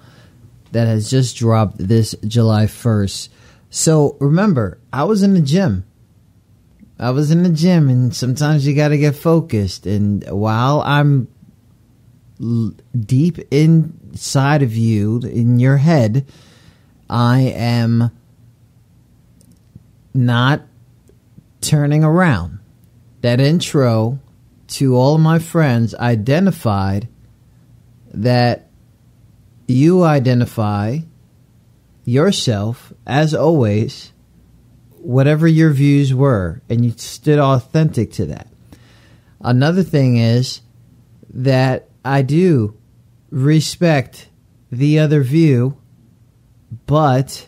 that 0.71 0.87
has 0.87 1.11
just 1.11 1.37
dropped 1.37 1.77
this 1.77 2.15
July 2.25 2.65
1st. 2.65 3.29
So 3.69 4.17
remember, 4.19 4.79
I 4.91 5.03
was 5.03 5.21
in 5.21 5.35
the 5.35 5.41
gym. 5.41 5.85
I 6.97 7.11
was 7.11 7.29
in 7.29 7.43
the 7.43 7.51
gym, 7.51 7.87
and 7.87 8.15
sometimes 8.15 8.65
you 8.65 8.73
got 8.73 8.87
to 8.87 8.97
get 8.97 9.15
focused. 9.15 9.85
And 9.85 10.27
while 10.31 10.81
I'm 10.81 11.27
l- 12.41 12.73
deep 12.99 13.37
inside 13.51 14.63
of 14.63 14.75
you, 14.75 15.19
in 15.19 15.59
your 15.59 15.77
head, 15.77 16.25
I 17.07 17.41
am 17.41 18.09
not 20.15 20.63
turning 21.63 22.03
around. 22.03 22.59
That 23.21 23.39
intro 23.39 24.19
to 24.67 24.95
all 24.95 25.17
my 25.17 25.39
friends 25.39 25.95
identified 25.95 27.07
that 28.13 28.69
you 29.67 30.03
identify 30.03 30.99
yourself 32.05 32.93
as 33.07 33.33
always, 33.33 34.11
whatever 34.97 35.47
your 35.47 35.71
views 35.71 36.13
were, 36.13 36.61
and 36.69 36.83
you 36.83 36.91
stood 36.91 37.39
authentic 37.39 38.11
to 38.13 38.25
that. 38.25 38.47
Another 39.41 39.83
thing 39.83 40.17
is 40.17 40.61
that 41.33 41.89
I 42.03 42.21
do 42.21 42.77
respect 43.29 44.27
the 44.71 44.99
other 44.99 45.23
view, 45.23 45.77
but 46.85 47.47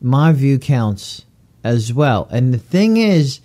my 0.00 0.32
view 0.32 0.58
counts 0.58 1.26
as 1.66 1.92
well. 1.92 2.28
And 2.30 2.54
the 2.54 2.58
thing 2.58 2.96
is, 2.96 3.40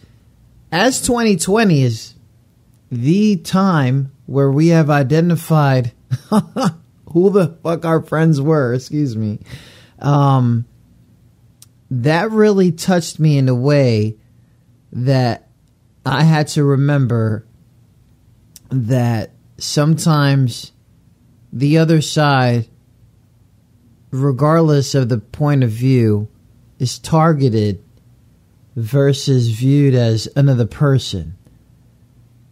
as 0.72 1.01
2020 1.01 1.82
is 1.82 2.13
the 2.91 3.38
time 3.38 4.11
where 4.26 4.51
we 4.51 4.67
have 4.67 4.89
identified 4.89 5.91
who 7.11 7.30
the 7.30 7.57
fuck 7.63 7.84
our 7.84 8.01
friends 8.01 8.39
were, 8.39 8.74
excuse 8.74 9.17
me, 9.17 9.39
um, 9.99 10.65
that 11.89 12.32
really 12.32 12.72
touched 12.72 13.19
me 13.19 13.38
in 13.38 13.49
a 13.49 13.55
way 13.55 14.15
that 14.93 15.49
I 16.05 16.24
had 16.24 16.47
to 16.49 16.63
remember 16.63 17.45
that 18.69 19.32
sometimes 19.57 20.72
the 21.51 21.80
other 21.80 22.01
side, 22.01 22.67
regardless 24.11 24.95
of 24.95 25.09
the 25.09 25.17
point 25.17 25.63
of 25.63 25.72
view, 25.72 26.30
is 26.80 26.97
targeted 26.97 27.84
versus 28.76 29.49
viewed 29.49 29.93
as 29.93 30.28
another 30.36 30.65
person. 30.65 31.36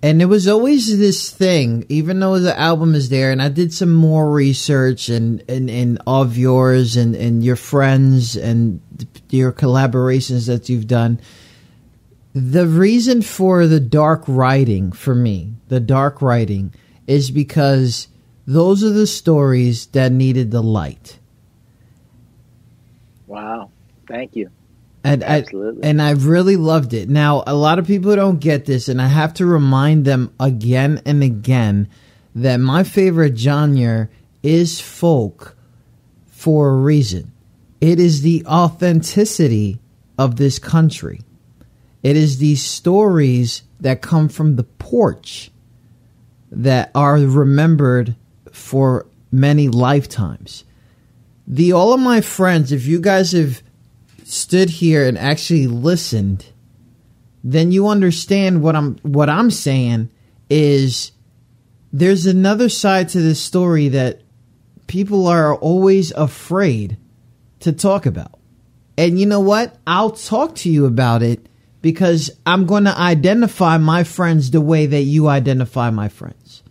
And 0.02 0.22
it 0.22 0.26
was 0.26 0.48
always 0.48 0.98
this 0.98 1.30
thing, 1.30 1.86
even 1.90 2.22
though 2.22 2.40
the 2.40 2.58
album 2.58 2.96
is 2.96 3.10
there, 3.10 3.32
and 3.32 3.42
I 3.42 3.50
did 3.50 3.74
some 3.74 3.94
more 3.94 4.32
research 4.32 5.10
and, 5.10 5.44
and, 5.50 5.70
and 5.70 6.02
of 6.08 6.38
yours 6.38 6.96
and, 6.96 7.16
and 7.16 7.44
your 7.44 7.58
friends 7.58 8.38
and 8.38 8.80
your 9.30 9.52
collaborations 9.52 10.48
that 10.48 10.70
you've 10.70 10.88
done. 10.88 11.20
The 12.34 12.66
reason 12.66 13.22
for 13.22 13.68
the 13.68 13.82
dark 13.82 14.24
writing 14.28 14.94
for 14.94 15.14
me, 15.14 15.56
the 15.68 15.82
dark 15.82 16.22
writing, 16.22 16.74
is 17.06 17.30
because 17.30 18.08
those 18.48 18.84
are 18.86 18.92
the 18.92 19.08
stories 19.08 19.88
that 19.88 20.14
needed 20.14 20.52
the 20.52 20.64
light. 20.64 21.20
Wow. 23.28 23.70
Thank 24.08 24.38
you. 24.38 24.50
And 25.04 25.24
Absolutely. 25.24 25.84
I 25.84 25.88
and 25.88 26.02
I 26.02 26.12
really 26.12 26.58
loved 26.58 26.94
it. 26.94 27.10
Now, 27.10 27.44
a 27.48 27.56
lot 27.56 27.80
of 27.80 27.88
people 27.88 28.16
don't 28.16 28.40
get 28.40 28.66
this, 28.66 28.90
and 28.90 29.02
I 29.02 29.08
have 29.08 29.34
to 29.36 29.46
remind 29.46 30.06
them 30.06 30.34
again 30.40 31.02
and 31.06 31.24
again 31.24 31.88
that 32.36 32.58
my 32.58 32.84
favorite 32.84 33.38
genre 33.38 34.10
is 34.44 34.82
folk 34.82 35.56
for 36.28 36.70
a 36.70 36.76
reason. 36.76 37.32
It 37.82 38.00
is 38.00 38.22
the 38.22 38.46
authenticity 38.46 39.80
of 40.18 40.36
this 40.36 40.60
country. 40.60 41.22
It 42.04 42.18
is 42.18 42.38
these 42.38 42.64
stories 42.64 43.64
that 43.80 44.02
come 44.02 44.30
from 44.30 44.56
the 44.56 44.64
porch 44.64 45.52
that 46.52 46.92
are 46.94 47.16
remembered 47.16 48.16
for 48.52 49.06
many 49.32 49.68
lifetimes. 49.68 50.66
The 51.48 51.72
all 51.72 51.94
of 51.94 52.00
my 52.00 52.22
friends, 52.22 52.72
if 52.72 52.86
you 52.86 53.00
guys 53.00 53.32
have 53.32 53.62
stood 54.30 54.70
here 54.70 55.08
and 55.08 55.18
actually 55.18 55.66
listened, 55.66 56.46
then 57.44 57.72
you 57.72 57.88
understand 57.88 58.62
what 58.62 58.76
I'm 58.76 58.98
what 58.98 59.28
I'm 59.28 59.50
saying 59.50 60.12
is 60.52 61.12
there's 61.92 62.28
another 62.28 62.70
side 62.70 63.10
to 63.10 63.22
this 63.22 63.42
story 63.42 63.90
that 63.90 64.22
people 64.86 65.26
are 65.26 65.56
always 65.56 66.12
afraid 66.12 66.98
to 67.62 67.72
talk 67.72 68.06
about. 68.06 68.40
And 69.00 69.20
you 69.20 69.26
know 69.26 69.40
what? 69.40 69.76
I'll 69.88 70.12
talk 70.12 70.56
to 70.58 70.70
you 70.70 70.86
about 70.86 71.24
it 71.24 71.48
because 71.82 72.30
I'm 72.46 72.68
going 72.68 72.84
to 72.84 72.96
identify 72.96 73.78
my 73.78 74.04
friends 74.04 74.52
the 74.52 74.62
way 74.62 74.86
that 74.86 75.04
you 75.04 75.28
identify 75.28 75.90
my 75.90 76.08
friends. 76.08 76.62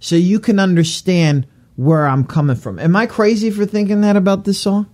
So 0.00 0.16
you 0.16 0.40
can 0.40 0.58
understand 0.58 1.46
where 1.76 2.06
I'm 2.06 2.24
coming 2.24 2.56
from. 2.56 2.78
Am 2.80 2.96
I 2.96 3.06
crazy 3.06 3.50
for 3.50 3.64
thinking 3.64 4.00
that 4.00 4.16
about 4.16 4.44
this 4.44 4.60
song? 4.60 4.88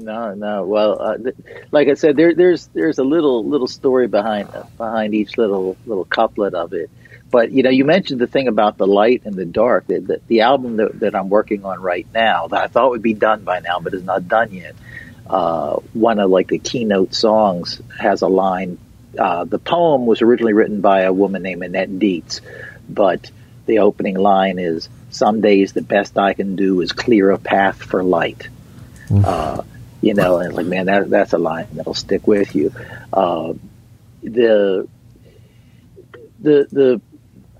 No, 0.00 0.34
no. 0.34 0.64
Well, 0.64 1.00
uh, 1.00 1.16
th- 1.18 1.36
like 1.70 1.88
I 1.88 1.94
said, 1.94 2.16
there, 2.16 2.34
there's 2.34 2.66
there's 2.68 2.98
a 2.98 3.04
little 3.04 3.44
little 3.44 3.68
story 3.68 4.08
behind 4.08 4.48
behind 4.76 5.14
each 5.14 5.36
little 5.36 5.76
little 5.86 6.04
couplet 6.04 6.54
of 6.54 6.72
it. 6.72 6.90
but 7.30 7.52
you 7.52 7.62
know, 7.62 7.70
you 7.70 7.84
mentioned 7.84 8.20
the 8.20 8.26
thing 8.26 8.48
about 8.48 8.78
the 8.78 8.86
light 8.86 9.22
and 9.24 9.34
the 9.34 9.44
dark. 9.44 9.86
The, 9.86 10.00
the, 10.00 10.20
the 10.26 10.40
album 10.40 10.76
that, 10.78 11.00
that, 11.00 11.14
I'm 11.14 11.28
working 11.28 11.64
on 11.64 11.80
right 11.80 12.06
now, 12.14 12.48
that 12.48 12.60
I 12.62 12.66
thought 12.66 12.90
would 12.90 13.02
be 13.02 13.14
done 13.14 13.44
by 13.44 13.60
now, 13.60 13.78
but 13.80 13.94
is 13.94 14.02
not 14.02 14.26
done 14.26 14.52
yet. 14.52 14.74
Uh, 15.28 15.76
one 15.92 16.18
of 16.18 16.30
like 16.30 16.48
the 16.48 16.58
keynote 16.58 17.14
songs 17.14 17.80
has 17.98 18.22
a 18.22 18.28
line. 18.28 18.78
Uh, 19.18 19.44
the 19.44 19.58
poem 19.58 20.06
was 20.06 20.22
originally 20.22 20.54
written 20.54 20.80
by 20.80 21.02
a 21.02 21.12
woman 21.12 21.42
named 21.42 21.62
Annette 21.62 21.98
Dietz, 21.98 22.40
but 22.88 23.30
the 23.66 23.80
opening 23.80 24.16
line 24.16 24.58
is, 24.58 24.88
"Some 25.10 25.40
days 25.40 25.72
the 25.72 25.82
best 25.82 26.16
I 26.18 26.32
can 26.32 26.56
do 26.56 26.80
is 26.80 26.92
clear 26.92 27.30
a 27.30 27.38
path 27.38 27.82
for 27.82 28.02
light." 28.02 28.48
Uh, 29.12 29.62
you 30.00 30.14
know, 30.14 30.38
and 30.38 30.54
like, 30.54 30.66
man, 30.66 30.86
that 30.86 31.10
that's 31.10 31.32
a 31.32 31.38
line 31.38 31.68
that'll 31.72 31.94
stick 31.94 32.26
with 32.26 32.54
you. 32.54 32.72
Uh, 33.12 33.54
the 34.22 34.88
the 36.40 36.68
the 36.70 37.00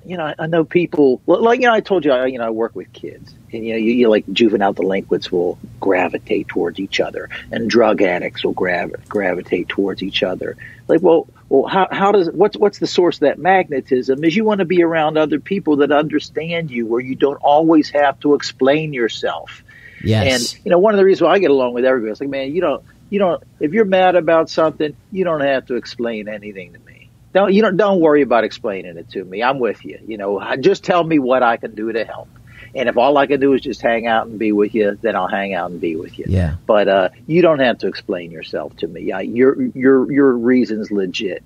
you 0.04 0.16
know, 0.16 0.34
I 0.38 0.46
know 0.46 0.64
people 0.64 1.20
like 1.26 1.60
you 1.60 1.66
know 1.66 1.74
I 1.74 1.80
told 1.80 2.04
you 2.04 2.12
I 2.12 2.26
you 2.26 2.38
know 2.38 2.46
I 2.46 2.50
work 2.50 2.74
with 2.74 2.92
kids 2.92 3.34
and 3.52 3.64
you 3.64 3.72
know 3.72 3.78
you, 3.78 3.92
you 3.92 4.08
like 4.08 4.24
juvenile 4.32 4.72
delinquents 4.72 5.30
will 5.30 5.58
gravitate 5.78 6.48
towards 6.48 6.80
each 6.80 7.00
other 7.00 7.28
and 7.52 7.68
drug 7.68 8.00
addicts 8.00 8.42
will 8.44 8.52
grav- 8.52 9.08
gravitate 9.08 9.68
towards 9.68 10.02
each 10.02 10.22
other. 10.22 10.56
Like, 10.88 11.02
well, 11.02 11.28
well, 11.48 11.66
how 11.66 11.88
how 11.90 12.12
does 12.12 12.30
what's 12.30 12.56
what's 12.56 12.78
the 12.78 12.86
source 12.86 13.16
of 13.16 13.20
that 13.20 13.38
magnetism? 13.38 14.24
Is 14.24 14.34
you 14.34 14.44
want 14.44 14.60
to 14.60 14.64
be 14.64 14.82
around 14.82 15.18
other 15.18 15.38
people 15.38 15.76
that 15.76 15.92
understand 15.92 16.70
you, 16.70 16.86
where 16.86 17.00
you 17.00 17.14
don't 17.14 17.36
always 17.36 17.90
have 17.90 18.18
to 18.20 18.34
explain 18.34 18.92
yourself. 18.92 19.62
Yes. 20.02 20.54
And 20.54 20.64
you 20.64 20.70
know, 20.70 20.78
one 20.78 20.94
of 20.94 20.98
the 20.98 21.04
reasons 21.04 21.22
why 21.22 21.34
I 21.34 21.38
get 21.38 21.50
along 21.50 21.74
with 21.74 21.84
everybody 21.84 22.12
is 22.12 22.20
like, 22.20 22.30
man, 22.30 22.54
you 22.54 22.60
don't 22.60 22.84
you 23.10 23.18
don't 23.18 23.42
if 23.58 23.72
you're 23.72 23.84
mad 23.84 24.16
about 24.16 24.50
something, 24.50 24.96
you 25.12 25.24
don't 25.24 25.42
have 25.42 25.66
to 25.66 25.74
explain 25.74 26.28
anything 26.28 26.72
to 26.72 26.78
me 26.78 26.90
don't 27.32 27.52
you 27.52 27.62
don't 27.62 27.76
don't 27.76 28.00
worry 28.00 28.22
about 28.22 28.44
explaining 28.44 28.96
it 28.96 29.10
to 29.10 29.24
me. 29.24 29.42
I'm 29.42 29.58
with 29.58 29.84
you. 29.84 30.00
You 30.06 30.18
know, 30.18 30.56
just 30.56 30.84
tell 30.84 31.02
me 31.02 31.18
what 31.18 31.42
I 31.42 31.56
can 31.56 31.74
do 31.74 31.92
to 31.92 32.04
help. 32.04 32.28
And 32.74 32.88
if 32.88 32.96
all 32.96 33.16
I 33.16 33.26
can 33.26 33.40
do 33.40 33.52
is 33.52 33.62
just 33.62 33.82
hang 33.82 34.06
out 34.06 34.28
and 34.28 34.38
be 34.38 34.52
with 34.52 34.74
you, 34.74 34.96
then 35.00 35.16
I'll 35.16 35.28
hang 35.28 35.54
out 35.54 35.70
and 35.72 35.80
be 35.80 35.96
with 35.96 36.18
you. 36.18 36.26
Yeah. 36.28 36.54
But 36.66 36.88
uh, 36.88 37.08
you 37.26 37.42
don't 37.42 37.58
have 37.58 37.78
to 37.78 37.88
explain 37.88 38.30
yourself 38.30 38.76
to 38.78 38.86
me. 38.86 39.10
I, 39.10 39.22
your 39.22 39.60
your 39.62 40.10
your 40.10 40.32
reason's 40.32 40.90
legit. 40.90 41.42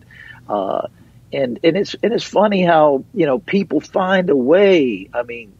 Uh, 0.48 0.88
and 1.32 1.58
and 1.64 1.76
it's 1.76 1.96
and 2.02 2.12
it's 2.12 2.24
funny 2.24 2.62
how 2.62 3.04
you 3.12 3.26
know 3.26 3.38
people 3.38 3.80
find 3.80 4.28
a 4.30 4.36
way. 4.36 5.08
I 5.12 5.22
mean, 5.22 5.52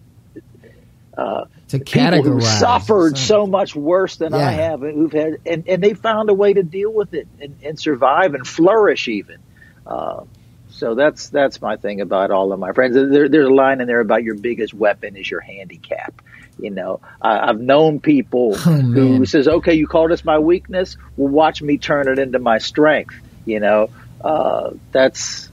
uh, 1.17 1.47
to 1.79 1.85
people 1.85 2.23
who 2.23 2.41
suffered 2.41 3.19
so 3.19 3.47
much 3.47 3.75
worse 3.75 4.17
than 4.17 4.35
I 4.35 4.53
have, 4.53 4.83
and 4.83 4.95
who've 4.95 5.13
had, 5.13 5.41
and, 5.47 5.69
and 5.69 5.83
they 5.83 5.95
found 5.95 6.31
a 6.31 6.35
way 6.35 6.53
to 6.53 6.63
deal 6.63 6.93
with 6.93 7.15
it 7.15 7.29
and, 7.41 7.57
and 7.63 7.79
survive 7.79 8.35
and 8.35 8.47
flourish 8.47 9.09
even. 9.09 9.39
Uh, 9.87 10.25
so 10.71 10.95
that's 10.95 11.29
that's 11.29 11.63
my 11.63 11.77
thing 11.77 12.01
about 12.01 12.31
all 12.31 12.53
of 12.53 12.59
my 12.59 12.73
friends. 12.73 12.95
There, 12.95 13.29
there's 13.29 13.47
a 13.47 13.53
line 13.53 13.81
in 13.81 13.87
there 13.87 14.01
about 14.01 14.25
your 14.25 14.35
biggest 14.35 14.75
weapon 14.75 15.17
is 15.17 15.31
your 15.31 15.41
handicap. 15.41 16.21
You 16.59 16.71
know, 16.71 17.01
I, 17.21 17.49
I've 17.49 17.61
known 17.61 18.01
people 18.01 18.57
Oh, 18.67 18.73
who 18.73 19.25
says, 19.25 19.47
"Okay, 19.47 19.75
you 19.75 19.87
call 19.87 20.09
this 20.09 20.25
my 20.25 20.39
weakness. 20.39 20.97
Well, 21.17 21.29
watch 21.29 21.63
me 21.63 21.79
turn 21.79 22.09
it 22.09 22.19
into 22.19 22.39
my 22.41 22.59
strength." 22.59 23.15
You 23.45 23.61
know, 23.61 23.91
uh, 24.21 24.73
that's 24.91 25.51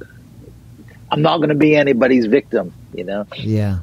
I'm 1.11 1.21
not 1.21 1.37
going 1.37 1.49
to 1.49 1.55
be 1.55 1.75
anybody's 1.75 2.25
victim. 2.25 2.73
You 2.93 3.03
know. 3.03 3.27
Yeah. 3.35 3.79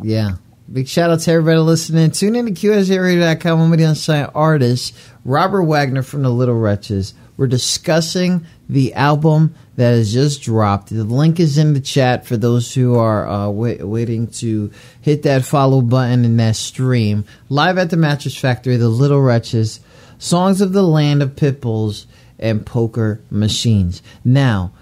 Yeah. 0.00 0.36
Big 0.70 0.86
shout 0.86 1.10
out 1.10 1.20
to 1.20 1.32
everybody 1.32 1.58
listening. 1.60 2.10
Tune 2.10 2.36
in 2.36 2.44
to 2.44 2.52
QSJRadio.com. 2.52 3.60
I'm 3.60 3.70
with 3.70 3.78
the 3.78 3.86
unsigned 3.86 4.30
artist, 4.34 4.94
Robert 5.24 5.62
Wagner 5.62 6.02
from 6.02 6.22
the 6.22 6.30
Little 6.30 6.58
Wretches. 6.58 7.14
We're 7.38 7.46
discussing 7.46 8.44
the 8.68 8.92
album 8.92 9.54
that 9.76 9.92
has 9.92 10.12
just 10.12 10.42
dropped. 10.42 10.90
The 10.90 11.04
link 11.04 11.40
is 11.40 11.56
in 11.56 11.72
the 11.72 11.80
chat 11.80 12.26
for 12.26 12.36
those 12.36 12.74
who 12.74 12.96
are 12.96 13.26
uh, 13.26 13.48
wait, 13.48 13.82
waiting 13.82 14.26
to 14.26 14.70
hit 15.00 15.22
that 15.22 15.46
follow 15.46 15.80
button 15.80 16.26
in 16.26 16.36
that 16.36 16.56
stream. 16.56 17.24
Live 17.48 17.78
at 17.78 17.88
the 17.88 17.96
Mattress 17.96 18.36
Factory, 18.36 18.76
The 18.76 18.90
Little 18.90 19.22
Wretches, 19.22 19.80
Songs 20.18 20.60
of 20.60 20.74
the 20.74 20.82
Land 20.82 21.22
of 21.22 21.30
Pitbulls, 21.30 22.04
and 22.38 22.66
Poker 22.66 23.22
Machines. 23.30 24.02
Now, 24.22 24.72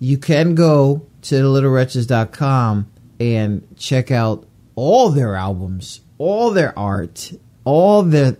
you 0.00 0.16
can 0.16 0.54
go 0.54 1.06
to 1.22 1.34
littlewretches.com 1.34 2.90
and 3.20 3.76
check 3.76 4.10
out 4.10 4.46
all 4.76 5.08
their 5.08 5.34
albums, 5.34 6.02
all 6.18 6.52
their 6.52 6.78
art, 6.78 7.32
all 7.64 8.02
their. 8.02 8.36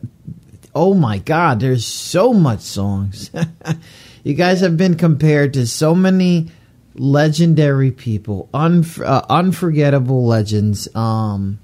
Oh 0.75 0.95
my 0.95 1.19
God, 1.19 1.59
there's 1.59 1.85
so 1.87 2.33
much 2.33 2.61
songs. 2.61 3.31
you 4.23 4.35
guys 4.35 4.61
have 4.61 4.77
been 4.77 4.97
compared 4.97 5.55
to 5.55 5.67
so 5.67 5.95
many 5.95 6.51
legendary 6.95 7.91
people, 7.91 8.49
unf- 8.53 9.05
uh, 9.05 9.25
unforgettable 9.29 10.27
legends. 10.27 10.95
Um, 10.95 11.59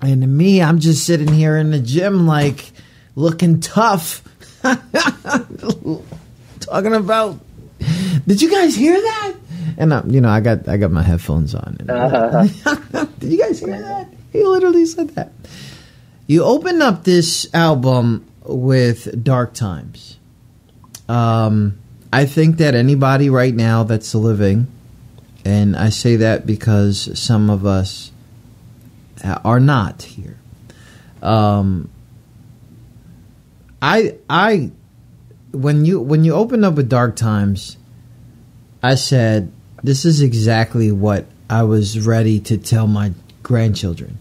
and 0.00 0.22
to 0.22 0.26
me, 0.26 0.62
I'm 0.62 0.78
just 0.78 1.04
sitting 1.04 1.32
here 1.32 1.56
in 1.56 1.70
the 1.70 1.80
gym, 1.80 2.26
like 2.26 2.70
looking 3.16 3.60
tough, 3.60 4.22
talking 6.60 6.94
about. 6.94 7.40
Did 8.26 8.42
you 8.42 8.50
guys 8.50 8.74
hear 8.74 8.94
that? 9.00 9.34
And 9.76 9.92
uh, 9.92 10.02
you 10.06 10.20
know, 10.20 10.28
I 10.28 10.40
got 10.40 10.68
I 10.68 10.76
got 10.76 10.90
my 10.90 11.02
headphones 11.02 11.54
on. 11.54 11.76
And, 11.80 11.88
Did 13.20 13.32
you 13.32 13.38
guys 13.38 13.60
hear 13.60 13.80
that? 13.80 14.08
He 14.32 14.42
literally 14.44 14.86
said 14.86 15.10
that. 15.10 15.32
You 16.26 16.44
open 16.44 16.82
up 16.82 17.04
this 17.04 17.46
album 17.54 18.26
with 18.44 19.22
Dark 19.22 19.54
Times. 19.54 20.18
Um, 21.08 21.78
I 22.12 22.26
think 22.26 22.56
that 22.58 22.74
anybody 22.74 23.30
right 23.30 23.54
now 23.54 23.84
that's 23.84 24.14
living, 24.14 24.66
and 25.44 25.76
I 25.76 25.90
say 25.90 26.16
that 26.16 26.46
because 26.46 27.18
some 27.18 27.50
of 27.50 27.66
us 27.66 28.10
are 29.44 29.60
not 29.60 30.02
here. 30.02 30.38
Um, 31.22 31.90
I 33.80 34.16
I 34.28 34.70
when 35.52 35.84
you 35.84 36.00
when 36.00 36.24
you 36.24 36.34
open 36.34 36.64
up 36.64 36.74
with 36.74 36.88
Dark 36.88 37.16
Times, 37.16 37.76
I 38.82 38.94
said 38.94 39.52
this 39.82 40.04
is 40.04 40.20
exactly 40.20 40.90
what 40.90 41.26
I 41.48 41.62
was 41.62 42.06
ready 42.06 42.40
to 42.40 42.58
tell 42.58 42.86
my 42.86 43.12
grandchildren. 43.42 44.18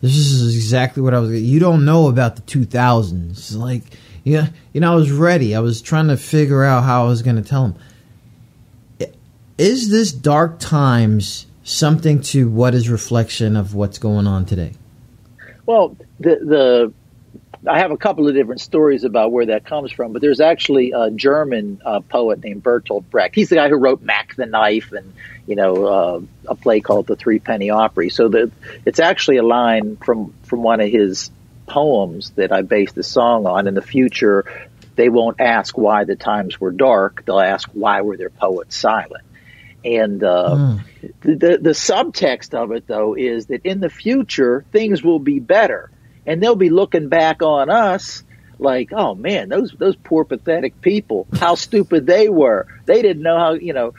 This 0.00 0.16
is 0.16 0.54
exactly 0.54 1.02
what 1.02 1.14
I 1.14 1.20
was. 1.20 1.40
You 1.40 1.60
don't 1.60 1.84
know 1.84 2.08
about 2.08 2.36
the 2.36 2.42
2000s, 2.42 3.56
like 3.56 3.84
yeah, 4.24 4.48
you 4.72 4.80
know. 4.80 4.92
I 4.92 4.96
was 4.96 5.12
ready. 5.12 5.54
I 5.54 5.60
was 5.60 5.80
trying 5.80 6.08
to 6.08 6.16
figure 6.16 6.64
out 6.64 6.82
how 6.82 7.04
I 7.04 7.08
was 7.08 7.22
going 7.22 7.36
to 7.36 7.42
tell 7.42 7.68
them. 7.68 9.12
Is 9.58 9.90
this 9.90 10.10
dark 10.10 10.58
times 10.58 11.46
something 11.62 12.20
to 12.22 12.48
what 12.48 12.74
is 12.74 12.88
reflection 12.88 13.56
of 13.56 13.74
what's 13.74 13.98
going 13.98 14.26
on 14.26 14.44
today? 14.44 14.72
Well, 15.66 15.96
the 16.18 16.36
the 16.36 16.92
I 17.66 17.78
have 17.78 17.92
a 17.92 17.96
couple 17.96 18.26
of 18.26 18.34
different 18.34 18.60
stories 18.60 19.04
about 19.04 19.30
where 19.30 19.46
that 19.46 19.64
comes 19.64 19.92
from, 19.92 20.12
but 20.12 20.20
there's 20.20 20.40
actually 20.40 20.92
a 20.92 21.10
German 21.10 21.80
uh, 21.84 22.00
poet 22.00 22.42
named 22.42 22.62
Bertolt 22.62 23.04
Brecht. 23.08 23.36
He's 23.36 23.50
the 23.50 23.56
guy 23.56 23.68
who 23.68 23.76
wrote 23.76 24.02
Mack 24.02 24.34
the 24.34 24.46
Knife 24.46 24.90
and 24.92 25.12
you 25.46 25.54
know 25.54 25.86
uh, 25.86 26.20
a 26.48 26.54
play 26.56 26.80
called 26.80 27.06
The 27.06 27.14
Three 27.14 27.38
Penny 27.38 27.70
Opera. 27.70 28.10
So 28.10 28.28
the 28.28 28.50
it's 28.84 28.98
actually 28.98 29.36
a 29.36 29.44
line 29.44 29.96
from 29.96 30.34
from 30.42 30.64
one 30.64 30.80
of 30.80 30.90
his 30.90 31.30
poems 31.66 32.30
that 32.30 32.50
I 32.50 32.62
based 32.62 32.96
the 32.96 33.04
song 33.04 33.46
on. 33.46 33.68
In 33.68 33.74
the 33.74 33.82
future, 33.82 34.44
they 34.96 35.08
won't 35.08 35.40
ask 35.40 35.78
why 35.78 36.02
the 36.02 36.16
times 36.16 36.60
were 36.60 36.72
dark; 36.72 37.24
they'll 37.24 37.38
ask 37.38 37.68
why 37.72 38.00
were 38.00 38.16
their 38.16 38.30
poets 38.30 38.76
silent. 38.76 39.24
And 39.84 40.22
uh, 40.22 40.78
the, 41.20 41.34
the 41.34 41.58
the 41.58 41.70
subtext 41.70 42.54
of 42.54 42.72
it, 42.72 42.88
though, 42.88 43.14
is 43.14 43.46
that 43.46 43.64
in 43.64 43.78
the 43.78 43.90
future 43.90 44.64
things 44.72 45.02
will 45.04 45.20
be 45.20 45.38
better, 45.38 45.91
and 46.26 46.42
they'll 46.42 46.56
be 46.56 46.70
looking 46.70 47.08
back 47.08 47.42
on 47.42 47.70
us 47.70 48.22
like, 48.58 48.92
oh 48.92 49.14
man, 49.14 49.48
those 49.48 49.74
those 49.78 49.96
poor 49.96 50.24
pathetic 50.24 50.80
people, 50.80 51.26
how 51.38 51.54
stupid 51.54 52.06
they 52.06 52.28
were. 52.28 52.66
They 52.86 53.02
didn't 53.02 53.22
know 53.22 53.38
how, 53.38 53.52
you 53.54 53.72
know. 53.72 53.94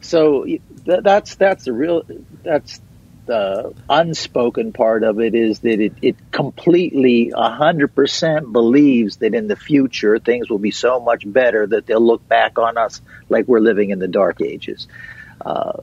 So 0.00 0.44
th- 0.44 0.60
that's 0.84 1.34
that's 1.36 1.64
the 1.64 1.72
real 1.72 2.02
that's 2.42 2.80
the 3.26 3.74
unspoken 3.90 4.72
part 4.72 5.02
of 5.02 5.18
it 5.20 5.34
is 5.34 5.58
that 5.60 5.80
it, 5.80 5.94
it 6.00 6.30
completely 6.30 7.32
a 7.34 7.50
hundred 7.50 7.94
percent 7.94 8.52
believes 8.52 9.16
that 9.16 9.34
in 9.34 9.48
the 9.48 9.56
future 9.56 10.18
things 10.18 10.48
will 10.48 10.60
be 10.60 10.70
so 10.70 11.00
much 11.00 11.30
better 11.30 11.66
that 11.66 11.86
they'll 11.86 12.00
look 12.00 12.26
back 12.28 12.58
on 12.58 12.78
us 12.78 13.02
like 13.28 13.48
we're 13.48 13.60
living 13.60 13.90
in 13.90 13.98
the 13.98 14.08
dark 14.08 14.40
ages. 14.40 14.86
Uh, 15.44 15.82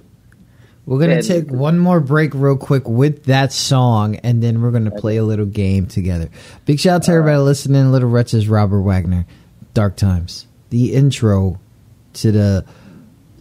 We're 0.85 0.99
going 0.99 1.21
to 1.21 1.25
take 1.25 1.49
one 1.49 1.79
more 1.79 2.01
break 2.01 2.33
real 2.33 2.57
quick 2.57 2.87
with 2.87 3.25
that 3.25 3.53
song, 3.53 4.17
and 4.17 4.43
then 4.43 4.61
we're 4.61 4.71
going 4.71 4.85
to 4.85 4.91
play 4.91 5.15
a 5.15 5.23
little 5.23 5.45
game 5.45 5.87
together. 5.87 6.29
Big 6.65 6.79
shout 6.79 6.95
out 6.95 7.03
to 7.03 7.11
everybody 7.11 7.37
listening. 7.37 7.91
Little 7.91 8.09
Wretches, 8.09 8.49
Robert 8.49 8.81
Wagner, 8.81 9.25
Dark 9.73 9.95
Times. 9.95 10.45
The 10.71 10.93
intro 10.93 11.59
to 12.15 12.31
the 12.31 12.65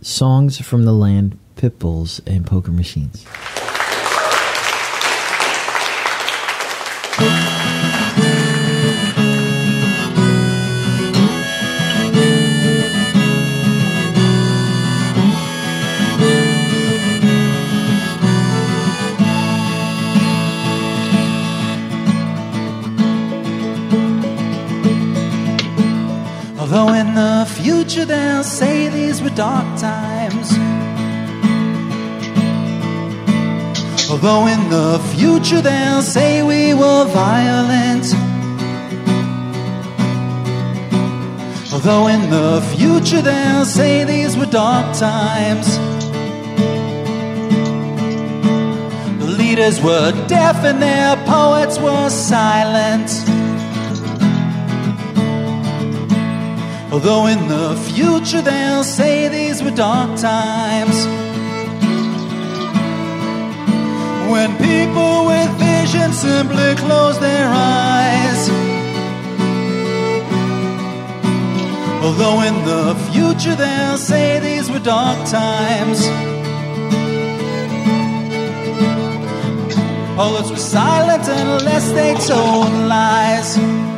songs 0.03 0.61
from 0.61 0.85
the 0.85 0.93
land, 0.93 1.37
Pitbulls, 1.57 2.21
and 2.27 2.47
Poker 2.47 2.71
Machines. 2.71 3.27
Future 27.93 28.05
they'll 28.05 28.45
say 28.45 28.89
these 28.89 29.21
were 29.21 29.31
dark 29.31 29.67
times. 29.79 30.49
Although 34.11 34.47
in 34.47 34.71
the 34.71 34.99
future 35.15 35.61
they'll 35.61 36.03
say 36.03 36.43
we 36.43 36.73
were 36.75 37.05
violent. 37.07 38.07
Although 41.73 42.07
in 42.09 42.31
the 42.31 42.61
future 42.77 43.21
they'll 43.21 43.65
say 43.65 44.05
these 44.05 44.37
were 44.37 44.47
dark 44.47 44.97
times. 44.97 45.67
The 49.19 49.31
leaders 49.43 49.81
were 49.81 50.13
deaf 50.27 50.57
and 50.65 50.81
their 50.81 51.17
poets 51.27 51.79
were 51.79 52.09
silent. 52.09 53.42
Although 56.93 57.27
in 57.27 57.49
the 57.49 57.75
future 57.95 58.43
they'll 58.43 58.85
say 58.85 59.27
these 59.29 59.63
were 59.63 59.71
dark 59.71 60.21
times. 60.21 61.07
When 64.31 64.51
people 64.59 65.25
with 65.25 65.51
vision 65.57 66.13
simply 66.13 66.75
close 66.75 67.19
their 67.19 67.49
eyes. 67.49 68.41
Although 72.05 72.43
in 72.43 72.57
the 72.67 72.95
future 73.11 73.55
they'll 73.55 73.97
say 73.97 74.39
these 74.41 74.71
were 74.71 74.85
dark 74.97 75.17
times. 75.31 76.07
Poets 80.15 80.51
were 80.51 80.57
silent 80.77 81.27
unless 81.27 81.91
they 81.93 82.13
told 82.27 82.71
lies. 82.87 83.92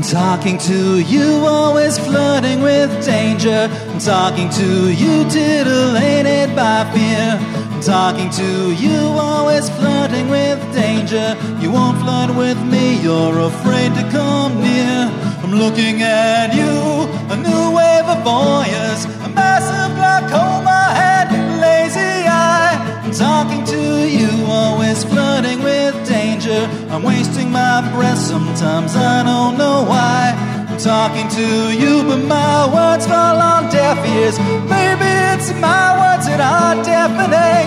I'm 0.00 0.06
talking 0.06 0.56
to 0.56 0.98
you, 0.98 1.44
always 1.44 1.98
flirting 1.98 2.62
with 2.62 3.04
danger. 3.04 3.68
I'm 3.90 3.98
talking 3.98 4.48
to 4.48 4.90
you, 4.90 5.28
titillated 5.28 6.56
by 6.56 6.90
fear. 6.90 7.36
I'm 7.70 7.82
talking 7.82 8.30
to 8.30 8.72
you, 8.72 8.96
always 8.96 9.68
flirting 9.68 10.30
with 10.30 10.58
danger. 10.72 11.36
You 11.60 11.70
won't 11.72 11.98
flirt 12.00 12.34
with 12.34 12.56
me, 12.64 12.98
you're 13.02 13.40
afraid 13.40 13.92
to 13.92 14.10
come 14.10 14.62
near. 14.62 15.12
I'm 15.44 15.52
looking 15.52 16.00
at 16.00 16.54
you, 16.54 17.04
a 17.28 17.36
new 17.36 17.76
wave 17.76 18.08
of 18.08 18.24
voyeurs, 18.24 19.04
a 19.22 19.28
massive 19.28 19.94
glaucoma 19.98 20.94
head, 20.96 21.28
lazy. 21.60 22.19
I'm 23.10 23.16
talking 23.16 23.64
to 23.64 24.08
you, 24.08 24.46
always 24.46 25.02
flirting 25.02 25.64
with 25.64 25.96
danger. 26.08 26.68
I'm 26.90 27.02
wasting 27.02 27.50
my 27.50 27.80
breath, 27.92 28.18
sometimes 28.18 28.94
I 28.94 29.24
don't 29.24 29.58
know 29.58 29.82
why. 29.82 30.32
I'm 30.68 30.78
talking 30.78 31.26
to 31.30 31.72
you, 31.72 32.04
but 32.04 32.18
my 32.18 32.72
words 32.72 33.08
fall 33.08 33.36
on 33.36 33.68
deaf 33.68 33.98
ears. 34.06 34.38
Maybe 34.70 35.10
it's 35.34 35.50
my 35.58 35.90
words 35.98 36.26
that 36.28 36.38
are 36.38 36.76
deafening. 36.84 37.66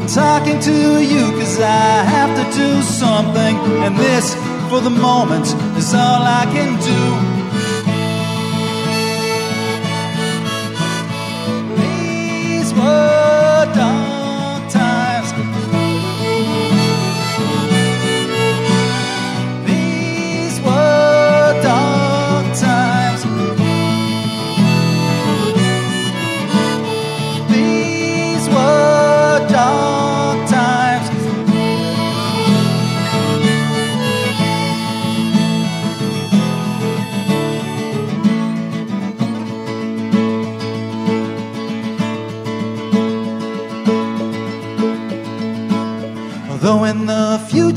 I'm 0.00 0.08
talking 0.08 0.58
to 0.58 1.02
you, 1.04 1.30
cause 1.38 1.60
I 1.60 2.02
have 2.16 2.32
to 2.40 2.44
do 2.56 2.80
something, 2.80 3.56
and 3.84 3.98
this, 3.98 4.34
for 4.70 4.80
the 4.80 4.88
moment, 4.88 5.44
is 5.76 5.92
all 5.92 6.22
I 6.24 6.46
can 6.54 6.80
do. 6.80 7.00
These 11.76 12.72
were 12.72 13.74
dark 13.74 14.09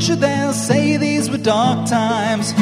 the 0.03 0.09
future 0.09 0.19
they'll 0.19 0.53
say 0.53 0.97
these 0.97 1.29
were 1.29 1.37
dark 1.37 1.87
times. 1.87 2.53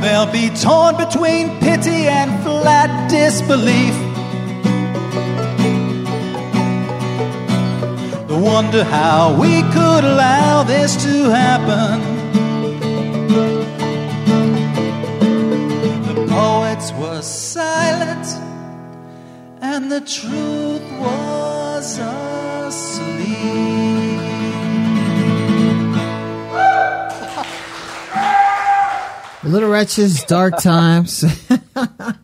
They'll 0.00 0.30
be 0.30 0.50
torn 0.56 0.96
between 0.96 1.58
pity 1.58 2.06
and 2.06 2.42
flat 2.42 3.10
disbelief. 3.10 3.94
They 8.28 8.40
wonder 8.40 8.84
how 8.84 9.36
we 9.40 9.62
could 9.72 10.04
allow 10.04 10.62
this 10.62 11.02
to 11.04 11.30
happen. 11.30 12.00
The 16.06 16.26
poets 16.28 16.92
were 16.92 17.22
silent, 17.22 18.26
and 19.60 19.90
the 19.90 20.00
truth 20.00 20.82
was 21.00 21.98
asleep. 21.98 23.00
Little 29.42 29.70
Wretches, 29.70 30.22
Dark 30.24 30.58
Times. 30.60 31.24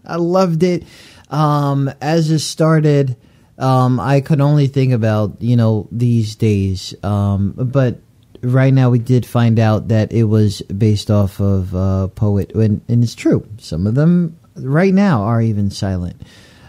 I 0.04 0.16
loved 0.16 0.62
it. 0.62 0.84
Um, 1.30 1.90
as 2.00 2.30
it 2.30 2.40
started, 2.40 3.16
um, 3.58 3.98
I 3.98 4.20
could 4.20 4.40
only 4.42 4.66
think 4.66 4.92
about, 4.92 5.40
you 5.40 5.56
know, 5.56 5.88
these 5.90 6.36
days. 6.36 6.94
Um, 7.02 7.54
but 7.56 8.00
right 8.42 8.72
now 8.72 8.90
we 8.90 8.98
did 8.98 9.24
find 9.24 9.58
out 9.58 9.88
that 9.88 10.12
it 10.12 10.24
was 10.24 10.60
based 10.62 11.10
off 11.10 11.40
of 11.40 11.72
a 11.74 12.10
poet. 12.14 12.54
And, 12.54 12.82
and 12.86 13.02
it's 13.02 13.14
true. 13.14 13.48
Some 13.58 13.86
of 13.86 13.94
them 13.94 14.38
right 14.54 14.92
now 14.92 15.22
are 15.22 15.40
even 15.40 15.70
silent. 15.70 16.20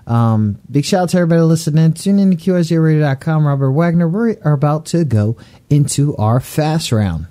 Um, 0.07 0.59
big 0.71 0.85
shout 0.85 1.03
out 1.03 1.09
to 1.09 1.17
everybody 1.17 1.41
listening. 1.41 1.91
Tune 1.91 2.19
in 2.19 2.31
to 2.31 2.37
QSJRadio.com. 2.37 3.45
Robert 3.45 3.71
Wagner. 3.71 4.07
We 4.07 4.37
are 4.37 4.53
about 4.53 4.85
to 4.87 5.03
go 5.03 5.35
into 5.69 6.15
our 6.15 6.39
fast 6.39 6.93
round. 6.93 7.27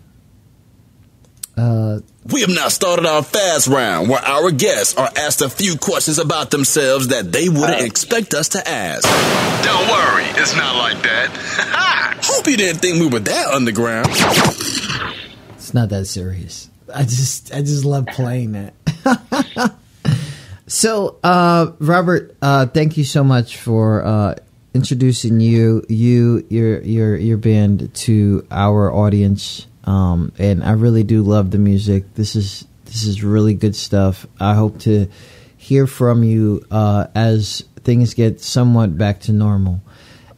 Uh, 1.56 2.00
We 2.32 2.40
have 2.42 2.50
now 2.50 2.68
started 2.68 3.06
our 3.06 3.22
fast 3.22 3.66
round 3.68 4.08
where 4.10 4.22
our 4.24 4.50
guests 4.50 4.96
are 4.98 5.08
asked 5.16 5.40
a 5.42 5.48
few 5.48 5.76
questions 5.76 6.18
about 6.18 6.50
themselves 6.50 7.08
that 7.08 7.30
they 7.32 7.48
wouldn't 7.48 7.82
expect 7.82 8.34
us 8.34 8.48
to 8.50 8.68
ask. 8.68 9.04
Don't 9.64 9.88
worry, 9.88 10.24
it's 10.40 10.54
not 10.56 10.76
like 10.76 11.00
that. 11.04 12.18
Hope 12.24 12.46
you 12.48 12.56
didn't 12.56 12.80
think 12.80 12.98
we 13.00 13.06
were 13.06 13.20
that 13.20 13.46
underground. 13.54 14.08
It's 15.54 15.72
not 15.72 15.88
that 15.90 16.06
serious. 16.06 16.68
I 16.92 17.02
just 17.02 17.54
I 17.54 17.60
just 17.60 17.84
love 17.84 18.06
playing 18.06 18.52
that. 18.52 18.74
so, 20.66 21.18
uh, 21.22 21.72
Robert, 21.78 22.36
uh, 22.42 22.66
thank 22.66 22.96
you 22.96 23.04
so 23.04 23.22
much 23.24 23.56
for 23.56 24.04
uh, 24.04 24.34
introducing 24.74 25.40
you, 25.40 25.84
you, 25.88 26.44
your 26.50 26.80
your 26.82 27.16
your 27.16 27.36
band 27.38 27.94
to 28.06 28.46
our 28.50 28.92
audience. 28.92 29.66
Um, 29.86 30.32
and 30.38 30.64
I 30.64 30.72
really 30.72 31.04
do 31.04 31.22
love 31.22 31.50
the 31.52 31.58
music. 31.58 32.14
This 32.14 32.34
is 32.36 32.66
this 32.86 33.04
is 33.04 33.22
really 33.22 33.54
good 33.54 33.76
stuff. 33.76 34.26
I 34.40 34.54
hope 34.54 34.80
to 34.80 35.08
hear 35.56 35.86
from 35.86 36.22
you 36.24 36.64
uh, 36.70 37.06
as 37.14 37.62
things 37.84 38.14
get 38.14 38.40
somewhat 38.40 38.96
back 38.98 39.20
to 39.20 39.32
normal. 39.32 39.80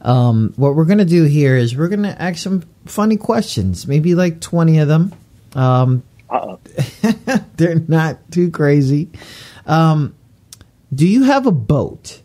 Um, 0.01 0.53
what 0.55 0.75
we're 0.75 0.85
gonna 0.85 1.03
do 1.05 1.23
here 1.25 1.55
is 1.57 1.75
we're 1.75 1.89
gonna 1.89 2.15
ask 2.17 2.37
some 2.43 2.63
funny 2.85 3.17
questions, 3.17 3.87
maybe 3.87 4.15
like 4.15 4.39
twenty 4.39 4.77
of 4.79 4.87
them. 4.87 5.13
Um, 5.55 6.03
they're 7.57 7.79
not 7.87 8.31
too 8.31 8.51
crazy. 8.51 9.09
Um, 9.65 10.15
do 10.93 11.07
you 11.07 11.23
have 11.23 11.47
a 11.47 11.51
boat? 11.51 12.21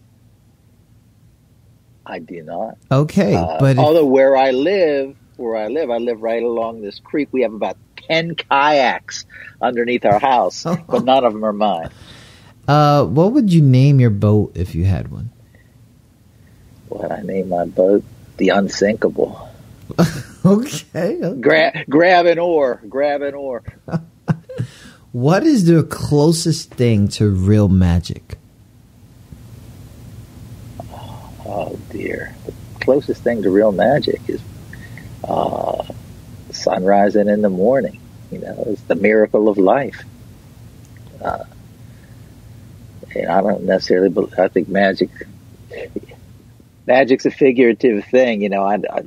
I 2.07 2.19
do 2.19 2.43
not. 2.43 2.77
Okay, 2.93 3.35
Uh, 3.35 3.59
but 3.59 3.73
if- 3.73 3.79
although 3.79 4.05
where 4.07 4.37
I 4.37 4.51
live, 4.51 5.17
where 5.37 5.57
I 5.57 5.69
live, 5.69 5.91
I 5.91 5.99
live 5.99 6.23
right 6.23 6.43
along 6.43 6.83
this 6.83 6.99
creek. 7.01 7.29
We 7.33 7.43
have 7.43 7.55
about 7.55 7.77
ten 8.09 8.35
kayaks 8.35 9.25
underneath 9.61 10.05
our 10.05 10.19
house, 10.19 10.65
but 10.89 11.05
none 11.05 11.25
of 11.25 11.33
them 11.33 11.45
are 11.45 11.53
mine. 11.53 11.91
uh, 12.69 13.05
what 13.05 13.33
would 13.33 13.53
you 13.53 13.63
name 13.63 14.01
your 14.01 14.11
boat 14.11 14.53
if 14.57 14.75
you 14.75 14.85
had 14.85 15.11
one? 15.11 15.31
What 16.89 17.11
I 17.11 17.23
name 17.23 17.49
my 17.49 17.65
boat? 17.65 18.05
The 18.37 18.51
unsinkable. 18.51 19.49
Okay. 20.47 21.19
Grab, 21.41 21.73
grab 21.89 22.27
an 22.27 22.39
oar. 22.39 22.79
Grab 22.87 23.23
an 23.23 23.33
oar. 23.35 23.63
What 25.13 25.45
is 25.45 25.65
the 25.65 25.85
closest 25.85 26.71
thing 26.75 27.09
to 27.17 27.31
real 27.31 27.69
magic? 27.69 28.37
Oh 31.47 31.79
dear. 31.91 32.35
The 32.45 32.53
closest 32.85 33.23
thing 33.23 33.43
to 33.43 33.51
real 33.51 33.73
magic 33.73 34.21
is 34.29 34.41
uh, 36.75 36.79
sunrising 36.79 37.33
in 37.33 37.43
the 37.43 37.51
morning. 37.51 38.01
You 38.31 38.41
know, 38.41 38.65
it's 38.67 38.83
the 38.83 38.95
miracle 38.95 39.49
of 39.49 39.59
life. 39.59 40.03
Uh, 41.23 41.45
and 43.15 43.29
I 43.29 43.41
don't 43.41 43.65
necessarily, 43.65 44.09
bel 44.09 44.31
I 44.39 44.49
think 44.49 44.69
magic, 44.69 45.11
magic's 46.87 47.27
a 47.27 47.31
figurative 47.31 48.05
thing. 48.07 48.43
You 48.43 48.49
know, 48.49 48.65
I, 48.65 48.81
I, 48.91 49.03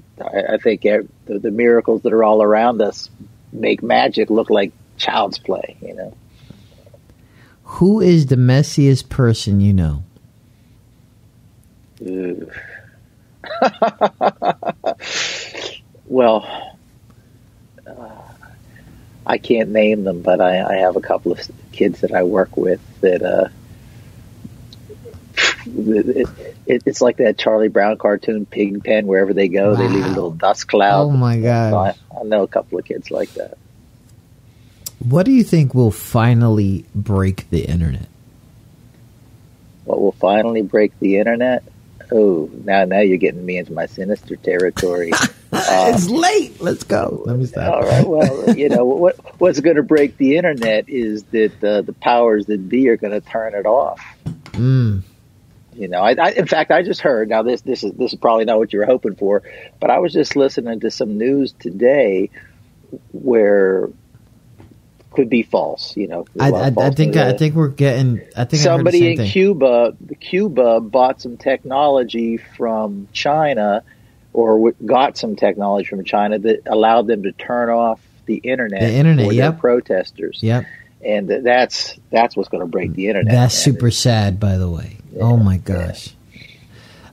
I 0.54 0.58
think 0.58 0.82
the, 0.82 1.08
the 1.26 1.52
miracles 1.52 2.04
that 2.04 2.14
are 2.14 2.24
all 2.24 2.42
around 2.42 2.82
us 2.82 3.10
make 3.52 3.84
magic 3.84 4.30
look 4.30 4.50
like 4.50 4.72
child's 4.98 5.38
play. 5.38 5.78
You 5.82 5.94
know. 5.94 6.18
Who 7.64 8.00
is 8.00 8.28
the 8.28 8.38
messiest 8.38 9.10
person 9.10 9.60
you 9.60 9.74
know? 9.74 10.04
Well, 16.08 16.67
I 19.30 19.38
can't 19.40 19.70
name 19.70 20.06
them, 20.06 20.22
but 20.22 20.40
I, 20.40 20.64
I 20.64 20.76
have 20.78 20.96
a 20.96 21.02
couple 21.02 21.34
of 21.34 21.42
kids 21.74 22.00
that 22.00 22.14
I 22.14 22.24
work 22.24 22.56
with 22.56 22.80
that 23.02 23.22
uh, 23.22 23.50
it, 25.66 26.30
it, 26.66 26.84
it's 26.86 27.02
like 27.02 27.18
that 27.18 27.38
Charlie 27.38 27.68
Brown 27.68 27.98
cartoon, 27.98 28.46
pig 28.46 28.86
pen. 28.86 29.06
Wherever 29.06 29.34
they 29.34 29.50
go, 29.50 29.76
they 29.76 29.90
leave 29.90 30.06
a 30.06 30.10
little 30.10 30.32
dust 30.32 30.70
cloud. 30.70 31.08
Oh 31.08 31.12
my 31.12 31.40
god! 31.40 31.72
So 31.72 31.78
I, 31.78 32.22
I 32.22 32.24
know 32.24 32.44
a 32.44 32.48
couple 32.48 32.80
of 32.80 32.86
kids 32.86 33.12
like 33.12 33.34
that. 33.34 33.58
What 35.00 35.26
do 35.26 35.34
you 35.34 35.44
think 35.44 35.76
will 35.76 35.92
finally 35.92 36.86
break 36.96 37.50
the 37.50 37.66
internet? 37.66 38.08
What 39.84 40.02
will 40.02 40.14
finally 40.14 40.62
break 40.62 40.98
the 41.00 41.18
internet? 41.18 41.64
Oh, 42.12 42.50
now 42.64 42.86
now 42.86 43.00
you're 43.00 43.18
getting 43.18 43.46
me 43.46 43.58
into 43.58 43.74
my 43.74 43.86
sinister 43.86 44.36
territory. 44.38 45.12
Uh, 45.14 45.28
it's 45.94 46.10
late. 46.10 46.62
Let's 46.62 46.84
go. 46.84 47.24
Let 47.26 47.38
me 47.38 47.46
stop. 47.46 47.74
All 47.74 47.82
right. 47.82 48.08
Well, 48.08 48.56
you 48.58 48.70
know 48.70 48.86
what 48.86 49.40
what's 49.40 49.60
going 49.60 49.76
to 49.76 49.84
break 49.84 50.18
the 50.18 50.38
internet 50.38 50.88
is 50.88 51.24
that 51.26 51.64
uh, 51.64 51.82
the 51.82 51.94
powers 51.94 52.46
that 52.46 52.70
be 52.70 52.88
are 52.90 52.98
going 52.98 53.20
to 53.20 53.22
turn 53.22 53.56
it 53.56 53.66
off. 53.66 54.02
Mm. 54.54 55.04
You 55.74 55.88
know, 55.88 56.00
I, 56.02 56.16
I, 56.20 56.32
in 56.32 56.48
fact, 56.48 56.72
I 56.72 56.82
just 56.82 57.02
heard. 57.02 57.30
Now, 57.30 57.44
this 57.44 57.62
this 57.62 57.84
is 57.84 57.92
this 57.94 58.14
is 58.14 58.20
probably 58.20 58.46
not 58.46 58.58
what 58.58 58.74
you 58.74 58.80
were 58.80 58.86
hoping 58.86 59.16
for, 59.16 59.44
but 59.80 59.92
I 59.92 60.00
was 60.00 60.14
just 60.14 60.36
listening 60.36 60.80
to 60.80 60.92
some 60.92 61.18
news 61.18 61.54
today 61.54 62.30
where 63.12 63.90
could 65.18 65.30
be 65.32 65.42
false. 65.42 65.98
You 65.98 66.08
know, 66.08 66.26
I, 66.40 66.52
I, 66.52 66.74
I 66.78 66.92
think 66.92 67.18
I 67.18 67.34
think 67.34 67.56
we're 67.56 67.70
getting. 67.70 68.22
I 68.38 68.46
think 68.46 68.62
somebody 68.62 69.14
in 69.14 69.18
thing. 69.18 69.32
Cuba, 69.32 69.98
Cuba 70.20 70.80
bought 70.80 71.20
some 71.22 71.38
technology 71.38 72.38
from 72.38 73.08
China, 73.14 73.82
or 74.32 74.74
got 74.74 75.18
some 75.18 75.36
technology 75.36 75.90
from 75.90 76.04
China 76.04 76.38
that 76.38 76.68
allowed 76.68 77.08
them 77.08 77.24
to 77.24 77.32
turn 77.32 77.70
off 77.70 78.00
the 78.28 78.36
internet. 78.36 78.80
The 78.80 78.94
internet, 78.94 79.26
for 79.26 79.34
yep. 79.34 79.60
protesters. 79.60 80.38
Yep. 80.44 80.66
And 81.04 81.28
that's 81.44 81.96
that's 82.12 82.38
what's 82.38 82.50
going 82.50 82.62
to 82.62 82.70
break 82.70 82.94
the 82.94 83.08
internet. 83.08 83.34
That's 83.34 83.66
man. 83.66 83.74
super 83.74 83.90
sad, 83.90 84.40
by 84.40 84.58
the 84.58 84.70
way. 84.70 84.98
Yeah, 85.14 85.24
oh 85.24 85.38
my 85.38 85.58
gosh. 85.58 86.14
Yeah. 86.32 86.42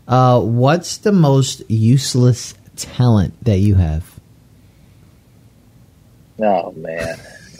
Uh, 0.06 0.40
what's 0.40 0.98
the 0.98 1.12
most 1.12 1.62
useless 1.70 2.52
talent 2.76 3.42
that 3.44 3.60
you 3.60 3.76
have? 3.76 4.20
Oh 6.38 6.72
man. 6.72 7.16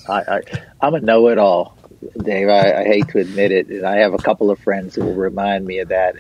I, 0.09 0.21
I 0.21 0.41
I'm 0.81 0.95
a 0.95 1.01
know-it-all, 1.01 1.77
Dave. 2.19 2.49
I, 2.49 2.81
I 2.81 2.85
hate 2.85 3.09
to 3.09 3.19
admit 3.19 3.53
it, 3.53 3.69
and 3.69 3.85
I 3.85 3.99
have 3.99 4.15
a 4.15 4.19
couple 4.19 4.51
of 4.51 4.59
friends 4.61 4.95
who 4.95 5.05
will 5.05 5.15
remind 5.15 5.65
me 5.65 5.79
of 5.79 5.89
that. 5.89 6.17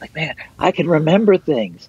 Like, 0.00 0.14
man, 0.14 0.34
I 0.58 0.72
can 0.72 0.88
remember 0.88 1.38
things. 1.38 1.88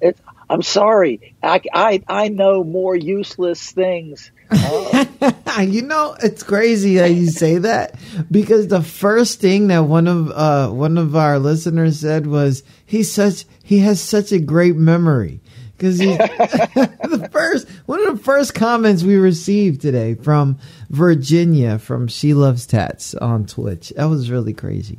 It, 0.00 0.16
I'm 0.48 0.62
sorry, 0.62 1.34
I, 1.42 1.60
I 1.72 2.02
I 2.08 2.28
know 2.28 2.64
more 2.64 2.96
useless 2.96 3.70
things. 3.70 4.32
Uh, 4.50 5.04
you 5.60 5.82
know, 5.82 6.16
it's 6.22 6.42
crazy 6.42 6.96
that 6.96 7.12
you 7.12 7.26
say 7.26 7.58
that 7.58 7.94
because 8.30 8.66
the 8.66 8.82
first 8.82 9.40
thing 9.40 9.68
that 9.68 9.84
one 9.84 10.08
of 10.08 10.30
uh, 10.30 10.68
one 10.70 10.98
of 10.98 11.14
our 11.14 11.38
listeners 11.38 12.00
said 12.00 12.26
was 12.26 12.64
he 12.84 13.02
such 13.02 13.44
he 13.62 13.78
has 13.80 14.00
such 14.00 14.32
a 14.32 14.40
great 14.40 14.74
memory 14.74 15.40
because 15.80 15.98
the 15.98 17.28
first 17.32 17.66
one 17.86 18.06
of 18.06 18.18
the 18.18 18.22
first 18.22 18.54
comments 18.54 19.02
we 19.02 19.16
received 19.16 19.80
today 19.80 20.14
from 20.14 20.58
Virginia 20.90 21.78
from 21.78 22.06
She 22.06 22.34
Loves 22.34 22.66
Tats 22.66 23.14
on 23.14 23.46
Twitch. 23.46 23.90
That 23.96 24.04
was 24.04 24.30
really 24.30 24.52
crazy. 24.52 24.98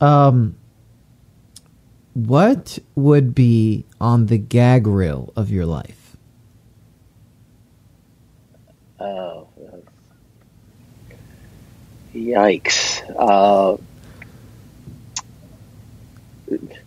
Um, 0.00 0.56
what 2.12 2.78
would 2.94 3.34
be 3.34 3.86
on 4.00 4.26
the 4.26 4.38
gag 4.38 4.86
reel 4.86 5.32
of 5.34 5.50
your 5.50 5.64
life? 5.64 6.16
Oh, 9.00 9.48
yikes! 12.14 13.02
Uh, 13.18 13.76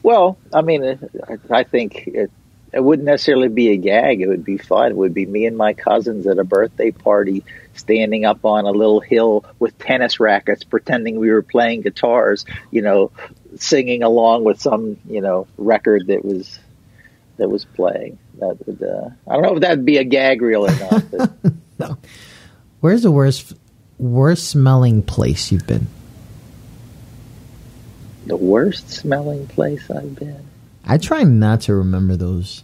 well, 0.03 0.37
I 0.53 0.61
mean, 0.61 0.99
I 1.51 1.63
think 1.63 2.07
it, 2.07 2.31
it 2.71 2.83
wouldn't 2.83 3.05
necessarily 3.05 3.47
be 3.47 3.69
a 3.69 3.77
gag. 3.77 4.21
It 4.21 4.27
would 4.27 4.45
be 4.45 4.57
fun. 4.57 4.91
It 4.91 4.97
would 4.97 5.13
be 5.13 5.25
me 5.25 5.45
and 5.45 5.57
my 5.57 5.73
cousins 5.73 6.27
at 6.27 6.37
a 6.37 6.43
birthday 6.43 6.91
party 6.91 7.43
standing 7.73 8.25
up 8.25 8.45
on 8.45 8.65
a 8.65 8.71
little 8.71 8.99
hill 8.99 9.45
with 9.57 9.77
tennis 9.79 10.19
rackets, 10.19 10.63
pretending 10.63 11.17
we 11.17 11.31
were 11.31 11.41
playing 11.41 11.81
guitars, 11.81 12.45
you 12.69 12.81
know, 12.81 13.11
singing 13.57 14.03
along 14.03 14.43
with 14.43 14.61
some, 14.61 14.97
you 15.07 15.21
know, 15.21 15.47
record 15.57 16.07
that 16.07 16.23
was, 16.23 16.59
that 17.37 17.49
was 17.49 17.65
playing. 17.65 18.19
That 18.39 18.57
would, 18.67 18.83
uh, 18.83 19.09
I 19.27 19.33
don't 19.33 19.43
know 19.43 19.55
if 19.55 19.61
that'd 19.61 19.85
be 19.85 19.97
a 19.97 20.03
gag 20.03 20.41
reel 20.41 20.67
or 20.67 20.75
not. 20.75 21.11
But. 21.11 21.31
no. 21.79 21.97
Where's 22.81 23.01
the 23.01 23.11
worst, 23.11 23.53
worst 23.97 24.47
smelling 24.47 25.01
place 25.01 25.51
you've 25.51 25.67
been? 25.67 25.87
The 28.27 28.37
worst 28.37 28.89
smelling 28.89 29.47
place 29.47 29.89
I've 29.89 30.15
been? 30.15 30.48
I 30.89 30.97
try 30.97 31.23
not 31.23 31.61
to 31.61 31.75
remember 31.75 32.15
those. 32.15 32.63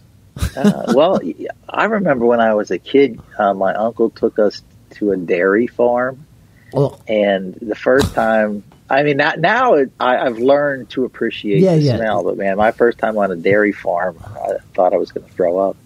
uh, 0.56 0.92
well, 0.94 1.20
I 1.68 1.84
remember 1.84 2.26
when 2.26 2.40
I 2.40 2.54
was 2.54 2.72
a 2.72 2.78
kid, 2.78 3.20
uh, 3.38 3.54
my 3.54 3.72
uncle 3.72 4.10
took 4.10 4.40
us 4.40 4.62
to 4.96 5.12
a 5.12 5.16
dairy 5.16 5.68
farm, 5.68 6.26
oh. 6.74 6.98
and 7.06 7.54
the 7.54 7.76
first 7.76 8.14
time, 8.14 8.64
I 8.90 9.04
mean, 9.04 9.18
not, 9.18 9.38
now 9.38 9.74
it, 9.74 9.92
I, 10.00 10.24
have 10.24 10.38
learned 10.38 10.90
to 10.90 11.04
appreciate 11.04 11.60
yeah, 11.60 11.76
the 11.76 11.82
yeah. 11.82 11.96
smell, 11.98 12.24
but 12.24 12.36
man, 12.36 12.56
my 12.56 12.72
first 12.72 12.98
time 12.98 13.16
on 13.16 13.30
a 13.30 13.36
dairy 13.36 13.70
farm, 13.70 14.18
I 14.24 14.56
thought 14.74 14.92
I 14.92 14.96
was 14.96 15.12
going 15.12 15.26
to 15.26 15.32
throw 15.32 15.58
up. 15.58 15.76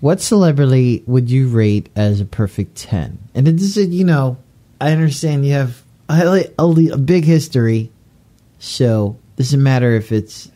What 0.00 0.20
celebrity 0.20 1.04
would 1.06 1.30
you 1.30 1.48
rate 1.48 1.90
as 1.94 2.20
a 2.20 2.24
perfect 2.24 2.76
ten? 2.76 3.18
And 3.36 3.46
this 3.46 3.76
is, 3.76 3.88
you 3.88 4.04
know, 4.04 4.36
I 4.80 4.90
understand 4.90 5.46
you 5.46 5.52
have 5.52 5.80
a, 6.08 6.46
a, 6.58 6.88
a 6.92 6.98
big 6.98 7.24
history, 7.24 7.92
so 8.58 9.16
doesn't 9.36 9.62
matter 9.62 9.92
if 9.92 10.10
it's 10.10 10.50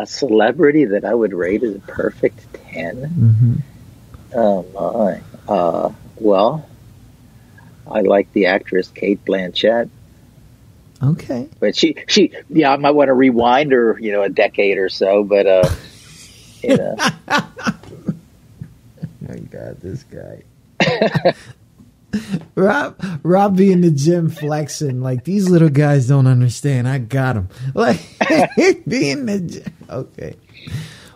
a 0.00 0.06
celebrity 0.06 0.86
that 0.86 1.04
I 1.04 1.12
would 1.14 1.34
rate 1.34 1.62
as 1.62 1.76
a 1.76 1.80
perfect 1.80 2.54
10? 2.72 2.96
Mm-hmm. 2.96 3.54
Oh, 4.34 4.64
my. 4.74 5.20
Uh, 5.52 5.92
well, 6.16 6.66
I 7.86 8.00
like 8.00 8.32
the 8.32 8.46
actress 8.46 8.88
Cate 8.88 9.22
Blanchett. 9.24 9.90
Okay. 11.02 11.48
But 11.58 11.76
she, 11.76 11.96
she, 12.08 12.32
yeah, 12.48 12.72
I 12.72 12.76
might 12.76 12.92
want 12.92 13.08
to 13.08 13.14
rewind 13.14 13.72
her, 13.72 13.98
you 14.00 14.12
know, 14.12 14.22
a 14.22 14.28
decade 14.28 14.78
or 14.78 14.88
so, 14.88 15.22
but, 15.22 15.46
uh, 15.46 15.68
you 16.62 16.76
know. 16.76 16.96
My 19.20 19.36
God, 19.50 19.80
this 19.80 20.04
guy. 20.04 20.42
Rob, 22.54 23.02
Rob 23.22 23.56
be 23.56 23.72
in 23.72 23.80
the 23.80 23.90
gym 23.90 24.28
flexing 24.28 25.00
like 25.00 25.24
these 25.24 25.48
little 25.48 25.68
guys 25.68 26.08
don't 26.08 26.26
understand. 26.26 26.88
I 26.88 26.98
got 26.98 27.34
them. 27.34 27.48
Like 27.74 28.00
be 28.86 29.10
in 29.10 29.26
the 29.26 29.40
gym. 29.40 29.74
Okay. 29.88 30.36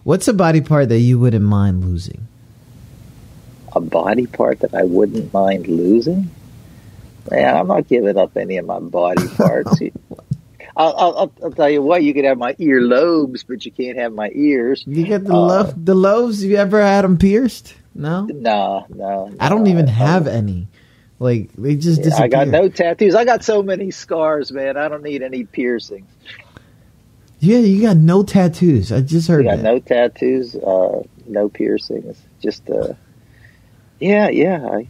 What's 0.05 0.29
a 0.29 0.35
body 0.35 0.61
part 0.61 0.89
that 0.91 0.99
you 0.99 1.19
wouldn't 1.19 1.45
mind 1.45 1.85
losing? 1.85 2.27
A 3.73 3.81
body 3.81 4.27
part 4.27 4.61
that 4.61 4.75
I 4.75 4.85
wouldn't 4.85 5.33
mind 5.33 5.67
losing? 5.67 6.31
Man, 7.31 7.57
I'm 7.57 7.69
not 7.69 7.89
giving 7.89 8.17
up 8.17 8.37
any 8.37 8.59
of 8.59 8.67
my 8.67 8.79
body 8.79 9.27
parts. 9.37 9.81
I'll, 10.77 10.95
I'll, 10.97 11.33
I'll, 11.43 11.53
tell 11.53 11.71
you 11.71 11.83
what, 11.83 12.03
you 12.03 12.13
could 12.13 12.25
have 12.25 12.37
my 12.37 12.55
ear 12.59 12.81
lobes, 12.81 13.45
but 13.45 13.65
you 13.65 13.71
can't 13.71 13.97
have 13.97 14.13
my 14.13 14.31
ears. 14.35 14.85
You 14.87 15.07
get 15.07 15.25
the 15.25 15.33
uh, 15.33 15.37
lo- 15.37 15.75
the 15.77 15.95
lobes. 15.95 16.45
You 16.45 16.57
ever 16.57 16.83
had 16.83 17.03
them 17.03 17.17
pierced? 17.17 17.75
No, 17.95 18.25
no, 18.27 18.85
no. 18.89 19.35
I 19.39 19.49
don't 19.49 19.69
even 19.69 19.87
have 19.87 20.27
any. 20.27 20.67
Like 21.19 21.53
they 21.53 21.77
just 21.77 21.99
yeah, 21.99 22.05
disappear. 22.05 22.25
I 22.25 22.29
got 22.29 22.49
no 22.49 22.69
tattoos. 22.69 23.15
I 23.15 23.25
got 23.25 23.45
so 23.45 23.63
many 23.63 23.91
scars, 23.91 24.51
man. 24.51 24.77
I 24.77 24.89
don't 24.89 25.03
need 25.03 25.23
any 25.23 25.45
piercings. 25.45 26.11
Yeah, 27.39 27.59
you 27.59 27.83
got 27.83 27.99
no 27.99 28.23
tattoos. 28.23 28.91
I 28.91 29.03
just 29.03 29.29
heard. 29.29 29.45
You 29.45 29.51
got 29.51 29.57
that. 29.59 29.63
no 29.63 29.79
tattoos, 29.79 30.57
uh, 30.57 31.03
no 31.27 31.49
piercings. 31.49 32.19
Just 32.41 32.69
uh, 32.71 32.95
yeah, 34.01 34.31
yeah. 34.31 34.67
I, 34.67 34.89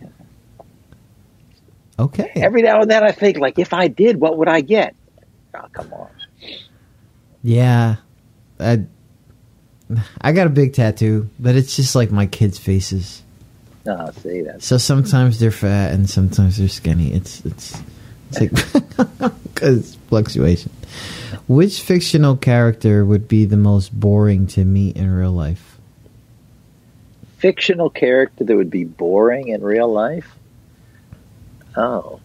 okay. 1.98 2.30
Every 2.36 2.62
now 2.62 2.80
and 2.80 2.90
then, 2.90 3.02
I 3.02 3.10
think 3.12 3.38
like, 3.38 3.58
if 3.58 3.72
I 3.72 3.88
did, 3.88 4.20
what 4.20 4.38
would 4.38 4.48
I 4.48 4.60
get? 4.60 4.94
Oh, 5.54 5.66
come 5.72 5.92
on. 5.92 6.10
Yeah, 7.42 7.96
I 8.58 8.84
I 10.20 10.32
got 10.32 10.46
a 10.46 10.50
big 10.50 10.74
tattoo, 10.74 11.28
but 11.38 11.56
it's 11.56 11.74
just 11.76 11.94
like 11.94 12.10
my 12.10 12.26
kids' 12.26 12.58
faces. 12.58 13.23
No, 13.86 14.10
see 14.22 14.42
that. 14.42 14.62
So 14.62 14.78
sometimes 14.78 15.38
they're 15.38 15.50
fat 15.50 15.92
and 15.92 16.08
sometimes 16.08 16.56
they're 16.58 16.68
skinny. 16.68 17.12
It's 17.12 17.44
it's 17.44 17.82
it's 18.30 18.40
like 18.40 19.32
because 19.54 19.96
fluctuation. 20.08 20.72
Which 21.46 21.82
fictional 21.82 22.36
character 22.36 23.04
would 23.04 23.28
be 23.28 23.44
the 23.44 23.58
most 23.58 23.98
boring 23.98 24.46
to 24.48 24.64
meet 24.64 24.96
in 24.96 25.10
real 25.10 25.32
life? 25.32 25.78
Fictional 27.38 27.90
character 27.90 28.44
that 28.44 28.56
would 28.56 28.70
be 28.70 28.84
boring 28.84 29.48
in 29.48 29.62
real 29.62 29.92
life. 29.92 30.34
Oh. 31.76 32.20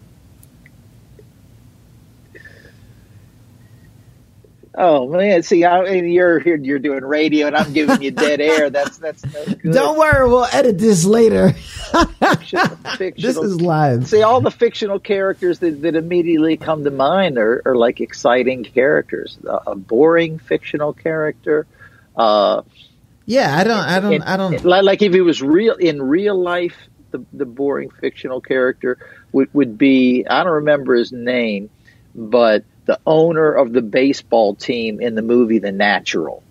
Oh 4.82 5.08
man! 5.08 5.42
See, 5.42 5.62
I 5.64 5.84
you're 5.92 6.38
here. 6.38 6.56
You're 6.56 6.78
doing 6.78 7.04
radio, 7.04 7.48
and 7.48 7.54
I'm 7.56 7.72
giving 7.74 8.00
you 8.00 8.10
dead 8.12 8.40
air. 8.40 8.70
That's 8.70 8.96
that's 8.96 9.22
no 9.26 9.44
good. 9.62 9.72
Don't 9.74 9.98
worry, 9.98 10.26
we'll 10.26 10.46
edit 10.46 10.78
this 10.78 11.04
later. 11.04 11.52
Fictional- 12.32 12.76
This 13.16 13.36
is 13.36 13.60
live. 13.60 14.06
See, 14.08 14.22
all 14.22 14.40
the 14.40 14.50
fictional 14.50 14.98
characters 14.98 15.58
that, 15.58 15.82
that 15.82 15.96
immediately 15.96 16.56
come 16.56 16.84
to 16.84 16.90
mind 16.90 17.36
are, 17.38 17.62
are 17.64 17.76
like 17.76 18.00
exciting 18.00 18.64
characters. 18.64 19.38
A, 19.44 19.60
a 19.72 19.74
boring 19.76 20.38
fictional 20.38 20.92
character. 20.92 21.66
Uh, 22.16 22.62
Yeah, 23.26 23.54
I 23.56 23.64
don't, 23.64 23.78
I 23.78 24.00
don't, 24.00 24.12
in- 24.14 24.22
I 24.22 24.36
don't. 24.36 24.64
Like, 24.64 24.84
like 24.84 25.02
if 25.02 25.12
he 25.12 25.20
was 25.20 25.42
real 25.42 25.74
in 25.74 26.00
real 26.02 26.40
life, 26.40 26.76
the 27.10 27.24
the 27.32 27.44
boring 27.46 27.90
fictional 27.90 28.40
character 28.40 28.98
would 29.32 29.52
would 29.52 29.76
be 29.76 30.24
I 30.28 30.42
don't 30.44 30.54
remember 30.54 30.94
his 30.94 31.12
name, 31.12 31.70
but 32.14 32.64
the 32.90 32.98
owner 33.06 33.52
of 33.52 33.72
the 33.72 33.82
baseball 33.82 34.56
team 34.56 35.00
in 35.00 35.14
the 35.14 35.22
movie 35.22 35.60
The 35.60 35.70
Natural. 35.70 36.42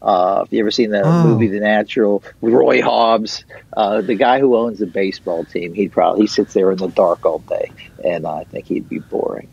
Uh, 0.00 0.44
if 0.46 0.52
you 0.52 0.60
ever 0.60 0.70
seen 0.70 0.90
the 0.90 1.02
Oh. 1.02 1.24
movie 1.24 1.48
The 1.48 1.58
Natural, 1.58 2.22
Roy 2.40 2.80
Hobbs, 2.80 3.44
uh, 3.76 4.00
the 4.00 4.14
guy 4.14 4.38
who 4.38 4.56
owns 4.56 4.78
the 4.78 4.86
baseball 4.86 5.44
team, 5.44 5.74
he 5.74 5.88
probably 5.88 6.20
he 6.22 6.26
sits 6.28 6.54
there 6.54 6.70
in 6.70 6.78
the 6.78 6.86
dark 6.86 7.26
all 7.26 7.40
day, 7.40 7.72
and 8.04 8.24
I 8.24 8.44
think 8.44 8.66
he'd 8.66 8.88
be 8.88 9.00
boring. 9.00 9.48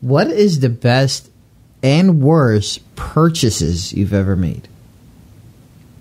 What 0.00 0.28
is 0.28 0.60
the 0.60 0.68
best 0.68 1.28
and 1.82 2.22
worst 2.22 2.78
purchases 2.94 3.92
you've 3.92 4.14
ever 4.14 4.36
made? 4.36 4.68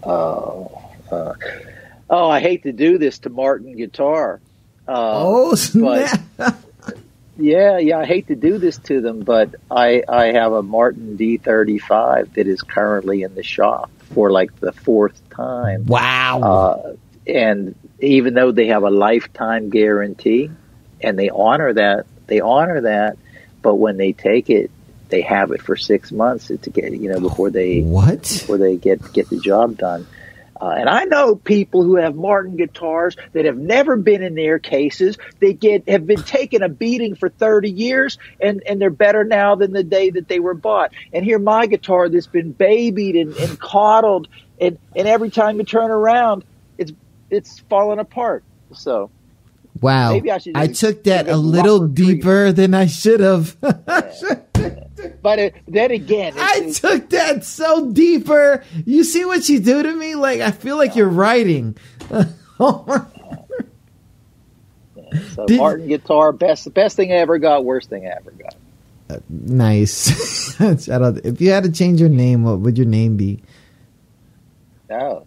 Oh, 0.03 0.79
uh, 1.11 1.33
oh, 2.11 2.29
I 2.29 2.41
hate 2.41 2.61
to 2.63 2.71
do 2.71 2.99
this 2.99 3.17
to 3.19 3.31
Martin 3.31 3.75
Guitar. 3.75 4.39
Uh, 4.87 4.93
Oh, 5.25 5.55
snap. 5.55 6.19
Yeah, 7.39 7.77
yeah, 7.77 7.99
I 7.99 8.05
hate 8.05 8.27
to 8.27 8.35
do 8.35 8.57
this 8.57 8.77
to 8.79 9.01
them, 9.01 9.19
but 9.19 9.55
I 9.69 10.03
I 10.07 10.31
have 10.33 10.53
a 10.53 10.63
Martin 10.63 11.17
D35 11.17 12.33
that 12.33 12.47
is 12.47 12.61
currently 12.61 13.21
in 13.21 13.35
the 13.35 13.43
shop 13.43 13.91
for 14.13 14.31
like 14.31 14.59
the 14.59 14.71
fourth 14.71 15.21
time. 15.29 15.85
Wow. 15.85 16.39
Uh, 16.41 16.95
and 17.27 17.75
even 17.99 18.33
though 18.33 18.51
they 18.51 18.67
have 18.67 18.83
a 18.83 18.89
lifetime 18.89 19.69
guarantee 19.69 20.49
and 21.01 21.19
they 21.19 21.29
honor 21.29 21.73
that, 21.73 22.05
they 22.25 22.39
honor 22.39 22.81
that, 22.81 23.17
but 23.61 23.75
when 23.75 23.97
they 23.97 24.13
take 24.13 24.49
it, 24.49 24.71
they 25.09 25.21
have 25.21 25.51
it 25.51 25.61
for 25.61 25.75
six 25.75 26.11
months 26.11 26.47
to 26.47 26.69
get, 26.69 26.91
you 26.91 27.09
know, 27.09 27.19
before 27.19 27.49
they 27.49 27.81
what? 27.81 28.23
before 28.23 28.57
they 28.57 28.77
get 28.77 29.13
get 29.13 29.29
the 29.29 29.39
job 29.39 29.77
done. 29.77 30.07
Uh, 30.59 30.69
and 30.69 30.89
I 30.89 31.03
know 31.03 31.35
people 31.35 31.83
who 31.83 31.97
have 31.97 32.15
Martin 32.15 32.55
guitars 32.55 33.15
that 33.33 33.45
have 33.45 33.57
never 33.57 33.95
been 33.95 34.23
in 34.23 34.35
their 34.35 34.59
cases. 34.59 35.17
They 35.39 35.53
get 35.53 35.87
have 35.87 36.07
been 36.07 36.23
taking 36.23 36.63
a 36.63 36.69
beating 36.69 37.15
for 37.15 37.29
thirty 37.29 37.69
years, 37.69 38.17
and 38.41 38.63
and 38.65 38.81
they're 38.81 38.89
better 38.89 39.23
now 39.23 39.55
than 39.55 39.71
the 39.71 39.83
day 39.83 40.09
that 40.09 40.27
they 40.27 40.39
were 40.39 40.55
bought. 40.55 40.91
And 41.13 41.23
here, 41.23 41.39
my 41.39 41.67
guitar 41.67 42.09
that's 42.09 42.27
been 42.27 42.51
babied 42.51 43.15
and, 43.15 43.35
and 43.35 43.59
coddled, 43.59 44.27
and 44.59 44.79
and 44.95 45.07
every 45.07 45.29
time 45.29 45.57
you 45.57 45.63
turn 45.63 45.91
around, 45.91 46.43
it's 46.77 46.91
it's 47.29 47.59
falling 47.69 47.99
apart. 47.99 48.43
So 48.73 49.11
Wow. 49.81 50.13
Maybe 50.13 50.31
I 50.31 50.37
should 50.37 50.57
I 50.57 50.67
took 50.67 51.03
that 51.05 51.27
a 51.27 51.37
little 51.37 51.87
deeper 51.87 52.51
than 52.51 52.73
I 52.73 52.87
should 52.87 53.19
have. 53.19 53.59
but 53.61 55.39
it, 55.39 55.55
then 55.67 55.91
again, 55.91 56.33
it's, 56.35 56.83
I 56.83 56.89
took 56.89 57.09
that 57.09 57.43
so 57.43 57.91
deeper. 57.91 58.63
You 58.85 59.03
see 59.03 59.25
what 59.25 59.47
you 59.49 59.59
do 59.59 59.83
to 59.83 59.93
me? 59.93 60.15
Like 60.15 60.41
I 60.41 60.51
feel 60.51 60.77
like 60.77 60.95
you're 60.95 61.09
writing. 61.09 61.77
Oh 62.59 63.07
so 65.35 65.45
did- 65.45 65.57
Martin 65.57 65.87
guitar, 65.87 66.31
best 66.31 66.73
best 66.73 66.95
thing 66.95 67.11
I 67.11 67.15
ever 67.15 67.37
got, 67.37 67.65
worst 67.65 67.89
thing 67.89 68.05
I 68.05 68.11
ever 68.11 68.31
got. 68.31 68.55
Uh, 69.09 69.19
nice. 69.29 70.55
Shout 70.83 71.01
out. 71.01 71.25
If 71.25 71.39
you 71.39 71.51
had 71.51 71.63
to 71.63 71.71
change 71.71 71.99
your 71.99 72.09
name, 72.09 72.43
what 72.43 72.59
would 72.59 72.77
your 72.77 72.87
name 72.87 73.15
be? 73.15 73.41
No. 74.89 75.25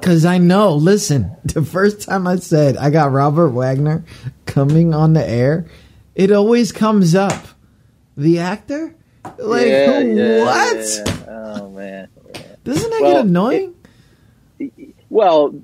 Because 0.00 0.24
I 0.24 0.38
know, 0.38 0.74
listen, 0.74 1.30
the 1.44 1.62
first 1.64 2.02
time 2.08 2.26
I 2.26 2.36
said 2.36 2.76
I 2.76 2.90
got 2.90 3.12
Robert 3.12 3.50
Wagner 3.50 4.04
coming 4.46 4.94
on 4.94 5.12
the 5.12 5.26
air, 5.28 5.66
it 6.14 6.30
always 6.32 6.72
comes 6.72 7.14
up. 7.14 7.46
The 8.16 8.40
actor? 8.40 8.94
Like, 9.38 9.66
Yeah, 9.66 10.00
yeah, 10.00 10.44
what? 10.44 10.76
yeah. 11.06 11.24
Oh 11.28 11.70
man. 11.70 12.08
Doesn't 12.64 12.90
that 12.90 13.00
Well, 13.00 13.12
get 13.12 13.24
annoying? 13.26 13.74
Well, 15.10 15.54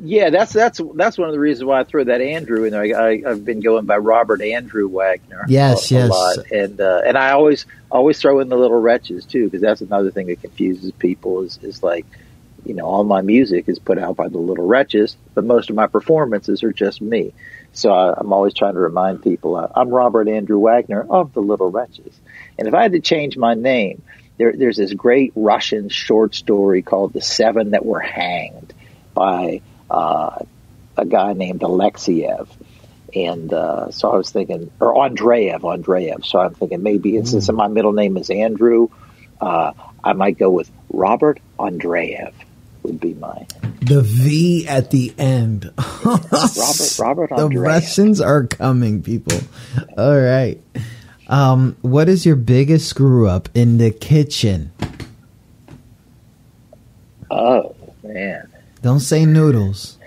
yeah, 0.00 0.30
that's 0.30 0.52
that's 0.52 0.80
that's 0.94 1.16
one 1.18 1.28
of 1.28 1.34
the 1.34 1.40
reasons 1.40 1.64
why 1.66 1.80
I 1.80 1.84
throw 1.84 2.04
that 2.04 2.20
Andrew 2.20 2.64
in 2.64 2.72
there. 2.72 2.82
I, 2.82 2.92
I, 3.26 3.30
I've 3.30 3.44
been 3.44 3.60
going 3.60 3.86
by 3.86 3.96
Robert 3.98 4.42
Andrew 4.42 4.88
Wagner. 4.88 5.44
Yes, 5.48 5.90
a, 5.90 5.94
a 5.94 5.98
yes. 5.98 6.10
lot. 6.10 6.50
and 6.50 6.80
uh, 6.80 7.02
and 7.06 7.16
I 7.16 7.32
always 7.32 7.66
always 7.90 8.18
throw 8.20 8.40
in 8.40 8.48
the 8.48 8.56
little 8.56 8.80
wretches 8.80 9.24
too, 9.24 9.44
because 9.44 9.60
that's 9.62 9.80
another 9.82 10.10
thing 10.10 10.26
that 10.28 10.40
confuses 10.40 10.92
people. 10.92 11.42
Is 11.42 11.58
is 11.62 11.82
like, 11.82 12.06
you 12.64 12.74
know, 12.74 12.84
all 12.84 13.04
my 13.04 13.20
music 13.20 13.68
is 13.68 13.78
put 13.78 13.98
out 13.98 14.16
by 14.16 14.28
the 14.28 14.38
little 14.38 14.66
wretches, 14.66 15.16
but 15.34 15.44
most 15.44 15.70
of 15.70 15.76
my 15.76 15.86
performances 15.86 16.62
are 16.62 16.72
just 16.72 17.00
me. 17.00 17.32
So 17.72 17.92
I, 17.92 18.14
I'm 18.16 18.32
always 18.32 18.54
trying 18.54 18.74
to 18.74 18.80
remind 18.80 19.22
people 19.22 19.56
uh, 19.56 19.68
I'm 19.74 19.88
Robert 19.88 20.28
Andrew 20.28 20.58
Wagner 20.58 21.02
of 21.02 21.32
the 21.34 21.40
Little 21.40 21.70
Wretches. 21.70 22.18
And 22.58 22.68
if 22.68 22.74
I 22.74 22.82
had 22.82 22.92
to 22.92 23.00
change 23.00 23.36
my 23.36 23.54
name, 23.54 24.02
there, 24.38 24.52
there's 24.52 24.76
this 24.76 24.92
great 24.92 25.32
Russian 25.34 25.88
short 25.88 26.34
story 26.34 26.82
called 26.82 27.12
The 27.12 27.20
Seven 27.20 27.70
That 27.70 27.84
Were 27.84 28.00
Hanged 28.00 28.72
by 29.12 29.60
uh, 29.90 30.38
a 30.96 31.04
guy 31.04 31.34
named 31.34 31.60
Alexiev. 31.60 32.48
And 33.14 33.52
uh, 33.52 33.90
so 33.90 34.10
I 34.10 34.16
was 34.16 34.30
thinking, 34.30 34.72
or 34.80 34.94
Andreev, 34.94 35.60
Andreev. 35.60 36.24
So 36.24 36.40
I'm 36.40 36.54
thinking 36.54 36.82
maybe 36.82 37.16
it's, 37.16 37.30
since 37.30 37.50
my 37.52 37.68
middle 37.68 37.92
name 37.92 38.16
is 38.16 38.30
Andrew, 38.30 38.88
uh, 39.40 39.72
I 40.02 40.14
might 40.14 40.38
go 40.38 40.50
with 40.50 40.70
Robert 40.90 41.38
Andreev 41.58 42.32
would 42.84 43.00
be 43.00 43.14
mine. 43.14 43.46
The 43.80 44.02
V 44.02 44.66
at 44.68 44.90
the 44.90 45.12
end. 45.18 45.72
Robert 46.04 46.98
Robert 46.98 47.30
the. 47.30 47.58
Russians 47.58 48.20
are 48.20 48.46
coming, 48.46 49.02
people. 49.02 49.38
All 49.98 50.20
right. 50.20 50.60
Um, 51.26 51.76
what 51.80 52.08
is 52.08 52.24
your 52.24 52.36
biggest 52.36 52.88
screw 52.88 53.28
up 53.28 53.48
in 53.54 53.78
the 53.78 53.90
kitchen? 53.90 54.70
Oh 57.30 57.74
man. 58.02 58.50
Don't 58.82 59.00
say 59.00 59.24
noodles. 59.24 59.98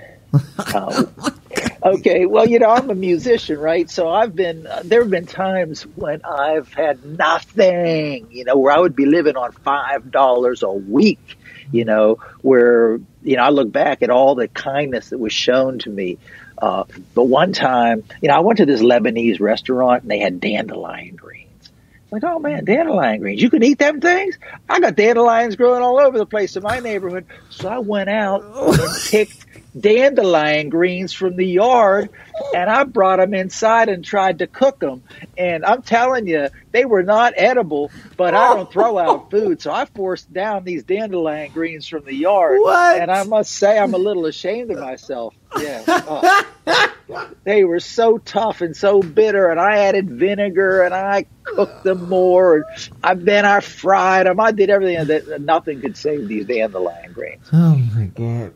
Um, 0.73 1.13
okay, 1.83 2.25
well, 2.25 2.47
you 2.47 2.59
know, 2.59 2.69
I'm 2.69 2.89
a 2.89 2.95
musician, 2.95 3.57
right? 3.57 3.89
So 3.89 4.09
I've 4.09 4.35
been, 4.35 4.67
uh, 4.67 4.81
there 4.85 5.01
have 5.01 5.09
been 5.09 5.25
times 5.25 5.83
when 5.95 6.21
I've 6.23 6.73
had 6.73 7.03
nothing, 7.05 8.27
you 8.31 8.43
know, 8.43 8.57
where 8.57 8.73
I 8.73 8.79
would 8.79 8.95
be 8.95 9.05
living 9.05 9.35
on 9.35 9.51
$5 9.51 10.63
a 10.63 10.71
week, 10.71 11.37
you 11.71 11.85
know, 11.85 12.19
where, 12.41 12.99
you 13.23 13.35
know, 13.37 13.43
I 13.43 13.49
look 13.49 13.71
back 13.71 14.01
at 14.01 14.09
all 14.09 14.35
the 14.35 14.47
kindness 14.47 15.09
that 15.09 15.17
was 15.17 15.33
shown 15.33 15.79
to 15.79 15.89
me. 15.89 16.17
Uh, 16.57 16.85
but 17.13 17.25
one 17.25 17.53
time, 17.53 18.03
you 18.21 18.29
know, 18.29 18.35
I 18.35 18.39
went 18.39 18.57
to 18.57 18.65
this 18.65 18.81
Lebanese 18.81 19.39
restaurant 19.39 20.03
and 20.03 20.11
they 20.11 20.19
had 20.19 20.39
dandelion 20.39 21.15
greens. 21.15 21.47
It's 21.61 22.11
Like, 22.11 22.23
oh 22.23 22.39
man, 22.39 22.65
dandelion 22.65 23.19
greens. 23.19 23.41
You 23.41 23.49
can 23.49 23.63
eat 23.63 23.79
them 23.79 24.01
things? 24.01 24.37
I 24.67 24.79
got 24.79 24.95
dandelions 24.95 25.55
growing 25.55 25.83
all 25.83 25.99
over 25.99 26.17
the 26.17 26.25
place 26.25 26.55
in 26.55 26.63
my 26.63 26.79
neighborhood. 26.79 27.25
So 27.49 27.69
I 27.69 27.79
went 27.79 28.09
out 28.09 28.43
and 28.55 28.89
picked 29.09 29.45
dandelion 29.81 30.69
greens 30.69 31.13
from 31.13 31.35
the 31.35 31.45
yard 31.45 32.09
and 32.53 32.69
I 32.69 32.83
brought 32.83 33.17
them 33.17 33.33
inside 33.33 33.89
and 33.89 34.03
tried 34.03 34.39
to 34.39 34.47
cook 34.47 34.79
them. 34.79 35.03
And 35.37 35.65
I'm 35.65 35.81
telling 35.81 36.27
you, 36.27 36.49
they 36.71 36.85
were 36.85 37.03
not 37.03 37.33
edible, 37.35 37.91
but 38.15 38.33
I 38.33 38.53
don't 38.53 38.71
throw 38.71 38.97
out 38.97 39.31
food. 39.31 39.61
So 39.61 39.71
I 39.71 39.85
forced 39.85 40.31
down 40.31 40.63
these 40.63 40.83
dandelion 40.83 41.51
greens 41.51 41.87
from 41.87 42.05
the 42.05 42.13
yard. 42.13 42.59
What? 42.61 43.01
And 43.01 43.11
I 43.11 43.23
must 43.23 43.51
say, 43.51 43.77
I'm 43.77 43.93
a 43.93 43.97
little 43.97 44.25
ashamed 44.25 44.71
of 44.71 44.79
myself. 44.79 45.33
Yeah. 45.59 46.43
Oh. 46.69 47.31
they 47.45 47.63
were 47.63 47.79
so 47.79 48.17
tough 48.17 48.59
and 48.59 48.75
so 48.75 49.01
bitter, 49.01 49.49
and 49.49 49.59
I 49.59 49.77
added 49.77 50.09
vinegar 50.09 50.81
and 50.81 50.93
I 50.93 51.25
cooked 51.45 51.85
them 51.85 52.09
more. 52.09 52.57
And 52.57 52.65
I 53.01 53.13
then 53.13 53.45
I 53.45 53.61
fried 53.61 54.25
them. 54.25 54.41
I 54.41 54.51
did 54.51 54.69
everything 54.69 55.07
that 55.07 55.41
nothing 55.41 55.79
could 55.79 55.95
save 55.95 56.27
these 56.27 56.45
dandelion 56.45 57.13
greens. 57.13 57.47
Oh 57.53 57.77
my 57.95 58.05
god. 58.07 58.53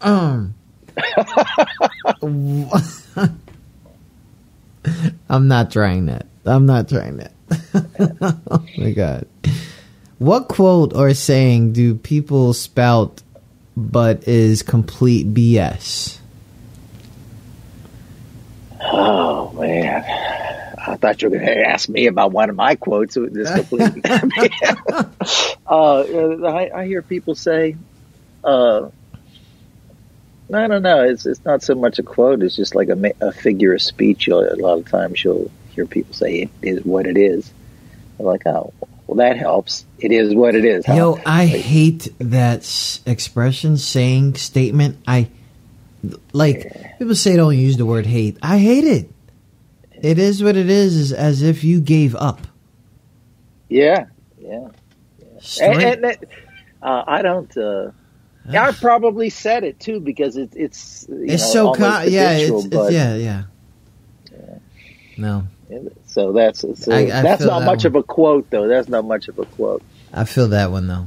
Um. 0.00 0.54
I'm 5.28 5.48
not 5.48 5.70
trying 5.70 6.06
that. 6.06 6.26
I'm 6.44 6.66
not 6.66 6.88
trying 6.88 7.18
that. 7.18 7.32
oh 8.50 8.64
my 8.78 8.92
god. 8.92 9.26
What 10.18 10.48
quote 10.48 10.94
or 10.94 11.12
saying 11.14 11.72
do 11.72 11.94
people 11.94 12.54
spout 12.54 13.22
but 13.76 14.26
is 14.26 14.62
complete 14.62 15.32
BS? 15.34 16.18
Oh 18.80 19.52
man, 19.52 20.04
I 20.78 20.96
thought 20.96 21.20
you 21.20 21.28
were 21.28 21.38
going 21.38 21.46
to 21.46 21.68
ask 21.68 21.88
me 21.88 22.06
about 22.06 22.32
one 22.32 22.48
of 22.48 22.56
my 22.56 22.76
quotes. 22.76 23.14
This 23.14 23.52
completely. 23.52 24.02
uh, 25.66 25.66
I, 25.66 26.70
I 26.74 26.86
hear 26.86 27.02
people 27.02 27.34
say, 27.34 27.76
uh, 28.44 28.88
I 30.52 30.68
don't 30.68 30.82
know. 30.82 31.02
It's 31.04 31.26
it's 31.26 31.44
not 31.44 31.62
so 31.62 31.74
much 31.74 31.98
a 31.98 32.02
quote. 32.02 32.42
It's 32.42 32.54
just 32.56 32.74
like 32.74 32.88
a, 32.88 33.12
a 33.20 33.32
figure 33.32 33.74
of 33.74 33.82
speech. 33.82 34.26
You'll, 34.26 34.40
a 34.44 34.54
lot 34.56 34.78
of 34.78 34.88
times 34.88 35.22
you'll 35.24 35.50
hear 35.70 35.86
people 35.86 36.14
say 36.14 36.42
it 36.42 36.50
is 36.62 36.84
what 36.84 37.06
it 37.06 37.16
is. 37.18 37.52
I'm 38.18 38.26
like, 38.26 38.46
oh, 38.46 38.72
well, 39.06 39.16
that 39.16 39.36
helps. 39.36 39.84
It 39.98 40.12
is 40.12 40.34
what 40.34 40.54
it 40.54 40.64
is. 40.64 40.86
huh? 40.86 40.94
Yo, 40.94 41.20
I 41.26 41.46
hate 41.46 42.08
that 42.18 43.00
expression, 43.06 43.76
saying, 43.76 44.34
statement. 44.36 44.98
I 45.06 45.28
like 46.32 46.72
people 46.98 47.14
say 47.16 47.36
don't 47.36 47.56
use 47.58 47.76
the 47.76 47.86
word 47.86 48.06
hate. 48.06 48.38
I 48.42 48.58
hate 48.58 48.84
it. 48.84 49.10
It 50.00 50.18
is 50.18 50.42
what 50.42 50.56
it 50.56 50.70
is. 50.70 50.94
Is 50.96 51.12
as 51.12 51.42
if 51.42 51.64
you 51.64 51.80
gave 51.80 52.14
up. 52.14 52.40
Yeah, 53.68 54.06
yeah. 54.38 54.68
Straight- 55.40 55.70
And, 55.74 55.82
and 55.82 56.04
that, 56.04 56.24
uh, 56.82 57.02
I 57.06 57.22
don't. 57.22 57.56
Uh, 57.56 57.82
yeah, 57.86 57.90
I 58.52 58.72
probably 58.72 59.30
said 59.30 59.64
it 59.64 59.80
too 59.80 60.00
because 60.00 60.36
it, 60.36 60.50
it's 60.54 61.06
it's 61.08 61.42
know, 61.54 61.72
so 61.72 61.72
con- 61.74 62.10
yeah, 62.10 62.32
it's, 62.32 62.50
it's 62.64 62.66
but- 62.68 62.92
yeah, 62.92 63.14
yeah. 63.16 63.42
No, 65.18 65.46
So 66.06 66.32
that's 66.32 66.60
so 66.60 66.92
I- 66.92 66.96
I 66.98 67.22
that's 67.22 67.42
not 67.42 67.60
that 67.60 67.66
much 67.66 67.78
one. 67.84 67.86
of 67.86 67.94
a 67.96 68.02
quote 68.02 68.50
though. 68.50 68.68
That's 68.68 68.88
not 68.88 69.04
much 69.06 69.28
of 69.28 69.38
a 69.38 69.46
quote. 69.46 69.82
I 70.12 70.24
feel 70.24 70.48
that 70.48 70.70
one 70.70 70.86
though. 70.86 71.06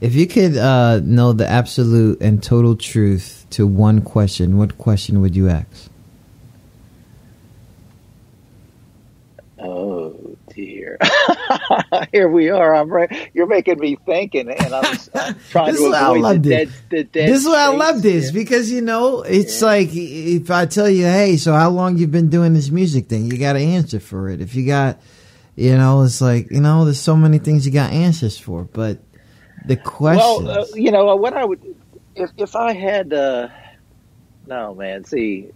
If 0.00 0.14
you 0.14 0.26
could 0.26 0.56
uh, 0.56 1.00
know 1.02 1.32
the 1.32 1.48
absolute 1.48 2.20
and 2.20 2.42
total 2.42 2.76
truth 2.76 3.46
to 3.50 3.66
one 3.66 4.02
question, 4.02 4.58
what 4.58 4.76
question 4.78 5.20
would 5.22 5.34
you 5.36 5.48
ask? 5.48 5.88
Oh 9.58 10.14
dear. 10.54 10.98
Here 12.12 12.28
we 12.28 12.50
are. 12.50 12.74
I'm 12.74 12.88
right. 12.88 13.30
You're 13.34 13.46
making 13.46 13.78
me 13.78 13.96
thinking, 14.06 14.48
and 14.50 14.74
I'm, 14.74 14.84
I'm 15.14 15.34
trying 15.50 15.72
This 15.72 15.80
to 15.80 15.86
is 15.86 15.92
why 15.92 15.98
I 15.98 16.16
avoid 16.16 16.42
the 16.42 16.48
dead, 16.48 16.72
the 16.90 17.04
dead. 17.04 17.28
This 17.28 17.40
is 17.42 17.46
why 17.46 17.64
I 17.64 17.68
love 17.68 18.02
this 18.02 18.30
because 18.30 18.70
you 18.70 18.80
know 18.82 19.22
it's 19.22 19.62
like 19.62 19.88
if 19.92 20.50
I 20.50 20.66
tell 20.66 20.88
you, 20.88 21.04
hey, 21.04 21.36
so 21.36 21.52
how 21.52 21.70
long 21.70 21.96
you've 21.98 22.10
been 22.10 22.30
doing 22.30 22.54
this 22.54 22.70
music 22.70 23.06
thing? 23.08 23.30
You 23.30 23.38
got 23.38 23.54
to 23.54 23.60
answer 23.60 24.00
for 24.00 24.28
it. 24.28 24.40
If 24.40 24.54
you 24.54 24.66
got, 24.66 25.00
you 25.54 25.76
know, 25.76 26.02
it's 26.02 26.20
like 26.20 26.50
you 26.50 26.60
know, 26.60 26.84
there's 26.84 27.00
so 27.00 27.16
many 27.16 27.38
things 27.38 27.66
you 27.66 27.72
got 27.72 27.92
answers 27.92 28.38
for, 28.38 28.64
but 28.64 28.98
the 29.64 29.76
questions. 29.76 30.46
Well, 30.46 30.62
uh, 30.62 30.66
you 30.74 30.90
know 30.90 31.16
what 31.16 31.34
I 31.34 31.44
would 31.44 31.60
if 32.14 32.30
if 32.36 32.56
I 32.56 32.72
had. 32.72 33.12
uh 33.12 33.48
No, 34.46 34.74
man. 34.74 35.04
See, 35.04 35.48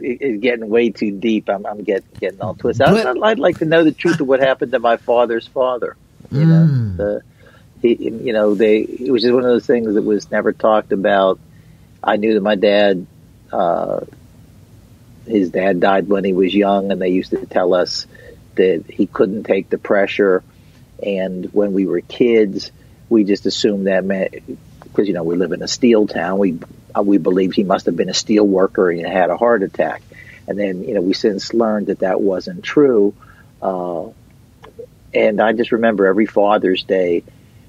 it, 0.00 0.18
it's 0.20 0.42
getting 0.42 0.68
way 0.68 0.90
too 0.90 1.12
deep. 1.12 1.48
I'm, 1.48 1.64
I'm 1.66 1.82
getting 1.84 2.08
getting 2.18 2.40
all 2.40 2.54
twisted. 2.54 2.86
But- 2.86 3.06
I'd, 3.06 3.18
I'd 3.22 3.38
like 3.38 3.58
to 3.58 3.64
know 3.64 3.84
the 3.84 3.92
truth 3.92 4.20
of 4.20 4.26
what 4.26 4.40
happened 4.40 4.72
to 4.72 4.78
my 4.78 4.96
father's 4.96 5.46
father. 5.46 5.96
You 6.30 6.44
know, 6.44 6.66
Mm. 6.68 6.96
the, 6.96 7.22
he, 7.80 7.94
you 8.10 8.32
know, 8.32 8.54
they. 8.54 8.80
It 8.80 9.10
was 9.10 9.22
just 9.22 9.32
one 9.32 9.44
of 9.44 9.48
those 9.50 9.66
things 9.66 9.94
that 9.94 10.02
was 10.02 10.30
never 10.30 10.52
talked 10.52 10.92
about. 10.92 11.38
I 12.02 12.16
knew 12.16 12.34
that 12.34 12.42
my 12.42 12.56
dad, 12.56 13.06
uh, 13.52 14.00
his 15.26 15.50
dad 15.50 15.80
died 15.80 16.08
when 16.08 16.24
he 16.24 16.32
was 16.32 16.54
young, 16.54 16.90
and 16.90 17.00
they 17.00 17.10
used 17.10 17.30
to 17.30 17.46
tell 17.46 17.74
us 17.74 18.06
that 18.56 18.84
he 18.88 19.06
couldn't 19.06 19.44
take 19.44 19.70
the 19.70 19.78
pressure. 19.78 20.42
And 21.02 21.46
when 21.52 21.72
we 21.72 21.86
were 21.86 22.00
kids, 22.00 22.72
we 23.08 23.22
just 23.24 23.46
assumed 23.46 23.86
that 23.86 24.04
meant 24.04 24.34
because 24.98 25.06
you 25.06 25.14
know 25.14 25.22
we 25.22 25.36
live 25.36 25.52
in 25.52 25.62
a 25.62 25.68
steel 25.68 26.08
town. 26.08 26.40
We 26.40 26.58
uh, 26.96 27.02
we 27.02 27.18
believed 27.18 27.54
he 27.54 27.62
must 27.62 27.86
have 27.86 27.94
been 27.94 28.08
a 28.08 28.14
steel 28.14 28.44
worker 28.44 28.90
and 28.90 29.06
had 29.06 29.30
a 29.30 29.36
heart 29.36 29.62
attack. 29.62 30.02
And 30.48 30.58
then 30.58 30.82
you 30.82 30.94
know 30.94 31.00
we 31.00 31.14
since 31.14 31.54
learned 31.54 31.86
that 31.86 32.00
that 32.00 32.20
wasn't 32.20 32.64
true. 32.64 33.14
Uh, 33.62 34.08
and 35.14 35.40
I 35.40 35.52
just 35.52 35.70
remember 35.70 36.06
every 36.06 36.26
Father's 36.26 36.82
Day, 36.82 37.22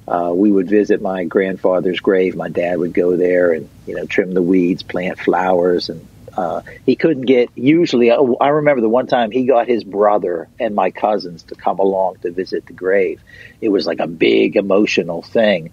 uh, 0.08 0.32
we 0.34 0.52
would 0.52 0.68
visit 0.68 1.04
my 1.04 1.24
grandfather's 1.26 2.00
grave. 2.00 2.36
My 2.36 2.50
dad 2.50 2.80
would 2.80 2.94
go 2.96 3.16
there 3.16 3.54
and 3.54 3.70
you 3.86 3.96
know 3.96 4.08
trim 4.08 4.34
the 4.34 4.42
weeds, 4.42 4.82
plant 4.82 5.20
flowers, 5.20 5.90
and 5.90 6.08
uh, 6.36 6.64
he 6.84 6.96
couldn't 6.96 7.28
get. 7.28 7.52
Usually, 7.54 8.10
I, 8.10 8.16
I 8.16 8.48
remember 8.48 8.82
the 8.82 8.90
one 8.90 9.06
time 9.06 9.30
he 9.30 9.46
got 9.46 9.68
his 9.68 9.84
brother 9.84 10.48
and 10.60 10.74
my 10.74 10.90
cousins 10.90 11.44
to 11.44 11.56
come 11.56 11.78
along 11.78 12.16
to 12.24 12.32
visit 12.32 12.66
the 12.66 12.74
grave. 12.74 13.22
It 13.62 13.70
was 13.70 13.86
like 13.86 14.00
a 14.00 14.08
big 14.08 14.56
emotional 14.56 15.22
thing, 15.22 15.70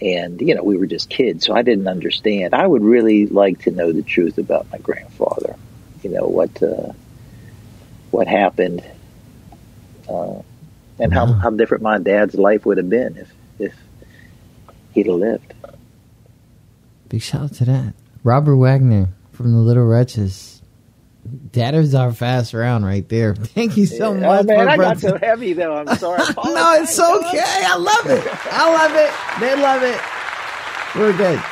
and 0.00 0.40
you 0.40 0.54
know 0.54 0.62
we 0.62 0.76
were 0.76 0.86
just 0.86 1.08
kids, 1.08 1.46
so 1.46 1.54
I 1.54 1.62
didn't 1.62 1.88
understand. 1.88 2.54
I 2.54 2.66
would 2.66 2.82
really 2.82 3.26
like 3.26 3.62
to 3.62 3.70
know 3.70 3.92
the 3.92 4.02
truth 4.02 4.38
about 4.38 4.70
my 4.70 4.78
grandfather. 4.78 5.56
You 6.02 6.10
know 6.10 6.26
what 6.26 6.62
uh, 6.62 6.92
what 8.10 8.26
happened. 8.26 8.84
Uh, 10.08 10.42
and 10.98 11.12
how, 11.12 11.26
how 11.26 11.50
different 11.50 11.82
my 11.82 11.98
dad's 11.98 12.34
life 12.34 12.66
would 12.66 12.76
have 12.76 12.90
been 12.90 13.16
if, 13.16 13.32
if 13.58 13.74
he'd 14.92 15.06
have 15.06 15.16
lived. 15.16 15.54
Big 17.08 17.22
shout 17.22 17.42
out 17.42 17.54
to 17.54 17.64
that. 17.66 17.94
Robert 18.24 18.56
Wagner 18.56 19.08
from 19.32 19.52
the 19.52 19.58
Little 19.58 19.86
Wretches. 19.86 20.57
That 21.52 21.74
is 21.74 21.94
our 21.94 22.12
fast 22.12 22.54
round 22.54 22.84
right 22.84 23.08
there. 23.08 23.34
Thank 23.36 23.76
you 23.76 23.86
so 23.86 24.08
oh 24.08 24.14
much. 24.14 24.46
man, 24.46 24.68
I 24.68 24.76
got 24.76 24.98
so 24.98 25.16
heavy 25.18 25.52
though. 25.52 25.76
I'm 25.76 25.96
sorry. 25.96 26.22
No, 26.44 26.72
it's 26.74 26.98
okay. 26.98 27.42
I 27.44 27.76
love 27.76 28.06
it. 28.06 28.26
I 28.52 28.72
love 28.72 28.92
it. 28.94 29.40
They 29.40 29.62
love 29.62 29.82
it. 29.82 30.00
We're 30.98 31.16
good. 31.16 31.42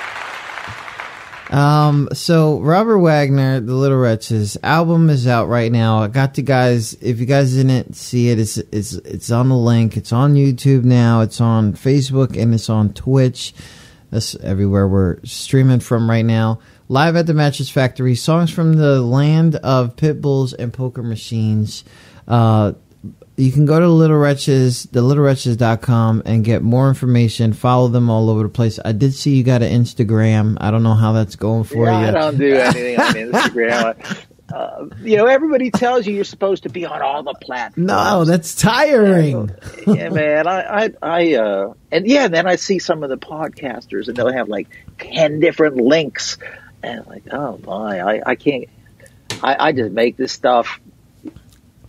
Um, 1.51 2.09
so 2.13 2.59
Robert 2.61 2.99
Wagner, 2.99 3.61
The 3.61 3.75
Little 3.75 3.99
Wretches 3.99 4.57
album 4.63 5.09
is 5.11 5.29
out 5.29 5.47
right 5.49 5.71
now. 5.71 6.03
I 6.03 6.09
got 6.09 6.37
you 6.37 6.43
guys. 6.43 6.95
If 7.01 7.21
you 7.21 7.27
guys 7.27 7.55
didn't 7.55 7.95
see 7.95 8.31
it, 8.31 8.39
it's 8.41 8.57
it's 8.57 8.95
it's 8.95 9.31
on 9.31 9.49
the 9.49 9.57
link. 9.57 9.97
It's 9.97 10.13
on 10.13 10.35
YouTube 10.35 10.85
now. 10.85 11.21
It's 11.21 11.41
on 11.41 11.75
Facebook 11.75 12.41
and 12.41 12.53
it's 12.53 12.69
on 12.69 12.93
Twitch. 12.95 13.55
That's 14.11 14.35
everywhere 14.37 14.89
we're 14.89 15.19
streaming 15.25 15.81
from 15.81 16.09
right 16.11 16.25
now. 16.25 16.61
Live 16.89 17.17
at 17.17 17.27
the 17.27 17.35
Mattress 17.35 17.69
Factory. 17.69 18.15
Songs 18.15 18.51
from 18.51 18.75
the 18.75 19.01
land 19.01 19.57
of 19.57 19.97
pit 19.97 20.21
bulls 20.21 20.53
and 20.53 20.73
poker 20.73 21.03
machines. 21.03 21.85
Uh, 22.29 22.73
you 23.37 23.53
can 23.53 23.67
go 23.67 23.79
to 23.79 23.89
Little 23.89 24.17
Wretches, 24.17 24.87
thelittlewretches.com 24.87 26.23
and 26.25 26.45
get 26.45 26.63
more 26.63 26.89
information. 26.89 27.53
Follow 27.53 27.89
them 27.89 28.09
all 28.09 28.31
over 28.31 28.45
the 28.45 28.49
place. 28.49 28.79
I 28.85 28.93
did 28.93 29.15
see 29.15 29.35
you 29.37 29.43
got 29.45 29.63
an 29.63 29.71
Instagram. 29.83 30.57
I 30.61 30.71
don't 30.71 30.83
know 30.83 30.95
how 30.95 31.13
that's 31.13 31.37
going 31.37 31.65
for 31.65 31.85
Yeah, 31.87 32.01
you. 32.03 32.07
I 32.07 32.11
don't 32.13 32.39
do 32.39 32.55
anything 32.55 33.01
on 33.01 33.15
Instagram. 33.15 34.23
Uh, 34.55 34.87
you 35.03 35.17
know, 35.17 35.27
everybody 35.27 35.73
tells 35.73 36.07
you 36.07 36.15
you're 36.15 36.23
supposed 36.23 36.63
to 36.63 36.69
be 36.69 36.85
on 36.85 37.03
all 37.03 37.21
the 37.25 37.35
platforms. 37.35 37.85
No, 37.85 38.25
that's 38.25 38.55
tiring. 38.55 39.51
yeah, 39.89 40.09
man. 40.09 40.47
I, 40.47 40.85
I, 40.85 40.91
I, 41.03 41.35
uh, 41.35 41.75
and 41.91 42.07
yeah, 42.07 42.29
then 42.29 42.47
I 42.47 42.55
see 42.55 42.79
some 42.79 43.03
of 43.03 43.11
the 43.11 43.17
podcasters, 43.19 44.07
and 44.07 44.17
they'll 44.17 44.33
have 44.33 44.49
like 44.49 44.69
ten 45.01 45.41
different 45.41 45.79
links, 45.79 46.39
like, 47.07 47.25
oh 47.33 47.59
my, 47.65 48.01
I, 48.01 48.23
I 48.25 48.35
can't. 48.35 48.69
I, 49.43 49.69
I 49.69 49.73
just 49.73 49.93
make 49.93 50.17
this 50.17 50.33
stuff. 50.33 50.81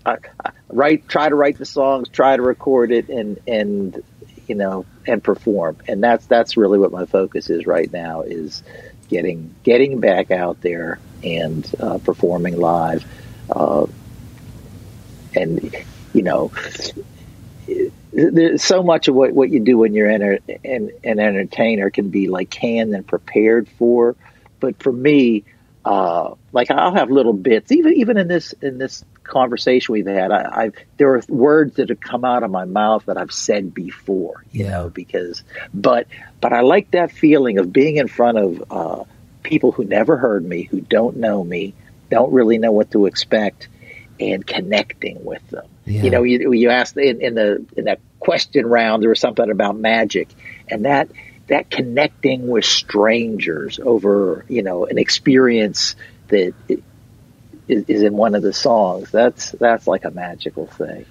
I, 0.05 0.17
I 0.43 0.51
write, 0.69 1.07
try 1.07 1.29
to 1.29 1.35
write 1.35 1.57
the 1.57 1.65
songs, 1.65 2.09
try 2.09 2.35
to 2.35 2.41
record 2.41 2.91
it, 2.91 3.09
and 3.09 3.39
and 3.47 4.03
you 4.47 4.55
know, 4.55 4.85
and 5.05 5.23
perform, 5.23 5.77
and 5.87 6.03
that's 6.03 6.25
that's 6.25 6.57
really 6.57 6.79
what 6.79 6.91
my 6.91 7.05
focus 7.05 7.49
is 7.49 7.65
right 7.65 7.91
now 7.91 8.21
is 8.21 8.63
getting 9.07 9.53
getting 9.63 9.99
back 9.99 10.31
out 10.31 10.61
there 10.61 10.99
and 11.23 11.69
uh, 11.79 11.97
performing 11.99 12.57
live, 12.57 13.05
uh, 13.49 13.85
and 15.35 15.75
you 16.13 16.23
know 16.23 16.51
there's 18.13 18.63
so 18.63 18.81
much 18.81 19.07
of 19.07 19.15
what, 19.15 19.33
what 19.33 19.49
you 19.49 19.59
do 19.59 19.77
when 19.77 19.93
you're 19.93 20.09
an, 20.09 20.39
an 21.03 21.19
entertainer 21.19 21.89
can 21.89 22.09
be 22.09 22.27
like 22.27 22.49
canned 22.49 22.93
and 22.95 23.05
prepared 23.05 23.67
for. 23.69 24.15
But 24.59 24.81
for 24.81 24.91
me, 24.91 25.43
uh, 25.85 26.35
like 26.51 26.69
I'll 26.71 26.95
have 26.95 27.09
little 27.09 27.33
bits, 27.33 27.71
even 27.71 27.93
even 27.93 28.17
in 28.17 28.27
this 28.27 28.53
in 28.61 28.77
this 28.77 29.03
conversation 29.23 29.93
we've 29.93 30.07
had, 30.07 30.31
I, 30.31 30.65
I 30.65 30.71
there 30.97 31.15
are 31.15 31.21
words 31.27 31.75
that 31.75 31.89
have 31.89 31.99
come 31.99 32.25
out 32.25 32.43
of 32.43 32.51
my 32.51 32.65
mouth 32.65 33.05
that 33.05 33.17
I've 33.17 33.31
said 33.31 33.73
before, 33.73 34.43
you 34.51 34.65
Yeah. 34.65 34.71
know, 34.71 34.89
because 34.89 35.43
but 35.73 36.07
but 36.41 36.53
I 36.53 36.61
like 36.61 36.91
that 36.91 37.11
feeling 37.11 37.57
of 37.57 37.71
being 37.71 37.97
in 37.97 38.07
front 38.07 38.37
of 38.37 38.63
uh, 38.71 39.03
people 39.43 39.71
who 39.71 39.85
never 39.85 40.17
heard 40.17 40.45
me, 40.45 40.63
who 40.63 40.81
don't 40.81 41.17
know 41.17 41.43
me, 41.43 41.73
don't 42.09 42.33
really 42.33 42.57
know 42.57 42.71
what 42.71 42.91
to 42.91 43.05
expect, 43.05 43.67
and 44.19 44.45
connecting 44.45 45.23
with 45.23 45.47
them. 45.49 45.67
Yeah. 45.85 46.03
You 46.03 46.09
know, 46.09 46.23
you, 46.23 46.51
you 46.51 46.69
asked 46.69 46.97
in, 46.97 47.21
in 47.21 47.35
the 47.35 47.65
in 47.77 47.85
that 47.85 47.99
question 48.19 48.65
round, 48.65 49.01
there 49.01 49.09
was 49.09 49.21
something 49.21 49.49
about 49.49 49.77
magic, 49.77 50.27
and 50.69 50.83
that 50.85 51.09
that 51.47 51.69
connecting 51.69 52.47
with 52.47 52.65
strangers 52.65 53.79
over 53.79 54.45
you 54.47 54.63
know 54.63 54.85
an 54.85 54.97
experience 54.97 55.95
that 56.27 56.53
is, 57.67 57.85
is, 57.87 58.01
in 58.03 58.13
one 58.13 58.35
of 58.35 58.41
the 58.43 58.53
songs. 58.53 59.11
That's 59.11 59.51
that's 59.51 59.87
like 59.87 60.05
a 60.05 60.11
magical 60.11 60.67
thing. 60.67 61.05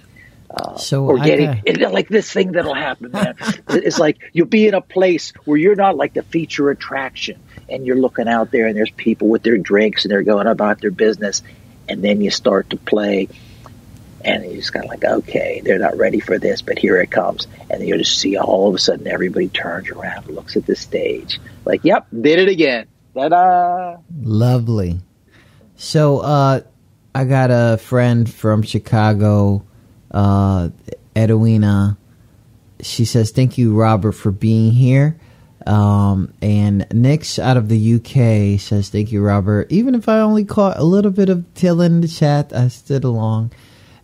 Uh, 0.49 0.77
so 0.77 1.05
or 1.05 1.19
I 1.19 1.25
getting 1.25 1.49
uh, 1.49 1.53
got- 1.55 1.63
it's 1.65 1.79
like 1.93 2.07
this 2.07 2.31
thing 2.31 2.53
that'll 2.53 2.73
happen, 2.73 3.11
man. 3.11 3.35
it's 3.69 3.99
like 3.99 4.17
you'll 4.33 4.47
be 4.47 4.67
in 4.67 4.73
a 4.73 4.81
place 4.81 5.33
where 5.45 5.57
you're 5.57 5.75
not 5.75 5.97
like 5.97 6.13
the 6.13 6.23
feature 6.23 6.69
attraction, 6.69 7.39
and 7.69 7.85
you're 7.85 7.97
looking 7.97 8.27
out 8.27 8.51
there, 8.51 8.67
and 8.67 8.75
there's 8.75 8.91
people 8.91 9.27
with 9.27 9.43
their 9.43 9.57
drinks, 9.57 10.05
and 10.05 10.11
they're 10.11 10.23
going 10.23 10.47
about 10.47 10.79
their 10.79 10.91
business, 10.91 11.43
and 11.89 12.03
then 12.03 12.21
you 12.21 12.31
start 12.31 12.69
to 12.69 12.77
play, 12.77 13.27
and 14.27 14.45
you 14.45 14.57
just 14.57 14.73
kind 14.73 14.85
of 14.85 14.89
like, 14.89 15.03
okay, 15.03 15.61
they're 15.63 15.79
not 15.79 15.97
ready 15.97 16.19
for 16.19 16.37
this, 16.37 16.61
but 16.61 16.77
here 16.77 16.99
it 16.99 17.09
comes, 17.09 17.47
and 17.69 17.85
you'll 17.87 17.97
just 17.97 18.19
see 18.19 18.37
all 18.37 18.67
of 18.67 18.75
a 18.75 18.79
sudden 18.79 19.07
everybody 19.07 19.47
turns 19.47 19.89
around, 19.89 20.27
looks 20.27 20.57
at 20.57 20.65
the 20.65 20.75
stage, 20.75 21.39
like, 21.65 21.83
yep, 21.83 22.05
did 22.11 22.37
it 22.39 22.49
again, 22.49 22.87
ta-da! 23.15 23.97
Lovely. 24.21 24.99
So, 25.77 26.19
uh, 26.19 26.61
I 27.15 27.23
got 27.23 27.49
a 27.51 27.77
friend 27.77 28.31
from 28.31 28.61
Chicago, 28.61 29.65
uh, 30.11 30.69
Edwina. 31.15 31.97
She 32.81 33.05
says, 33.05 33.31
Thank 33.31 33.57
you, 33.57 33.73
Robert, 33.73 34.11
for 34.11 34.31
being 34.31 34.71
here. 34.71 35.19
Um, 35.65 36.31
and 36.41 36.85
Nix 36.93 37.39
out 37.39 37.57
of 37.57 37.69
the 37.69 37.95
UK 37.95 38.59
says, 38.59 38.89
Thank 38.89 39.11
you, 39.11 39.23
Robert. 39.23 39.71
Even 39.71 39.95
if 39.95 40.07
I 40.07 40.19
only 40.19 40.45
caught 40.45 40.77
a 40.77 40.83
little 40.83 41.09
bit 41.09 41.29
of 41.29 41.43
Till 41.55 41.81
in 41.81 42.01
the 42.01 42.07
chat, 42.07 42.53
I 42.53 42.67
stood 42.67 43.03
along. 43.03 43.51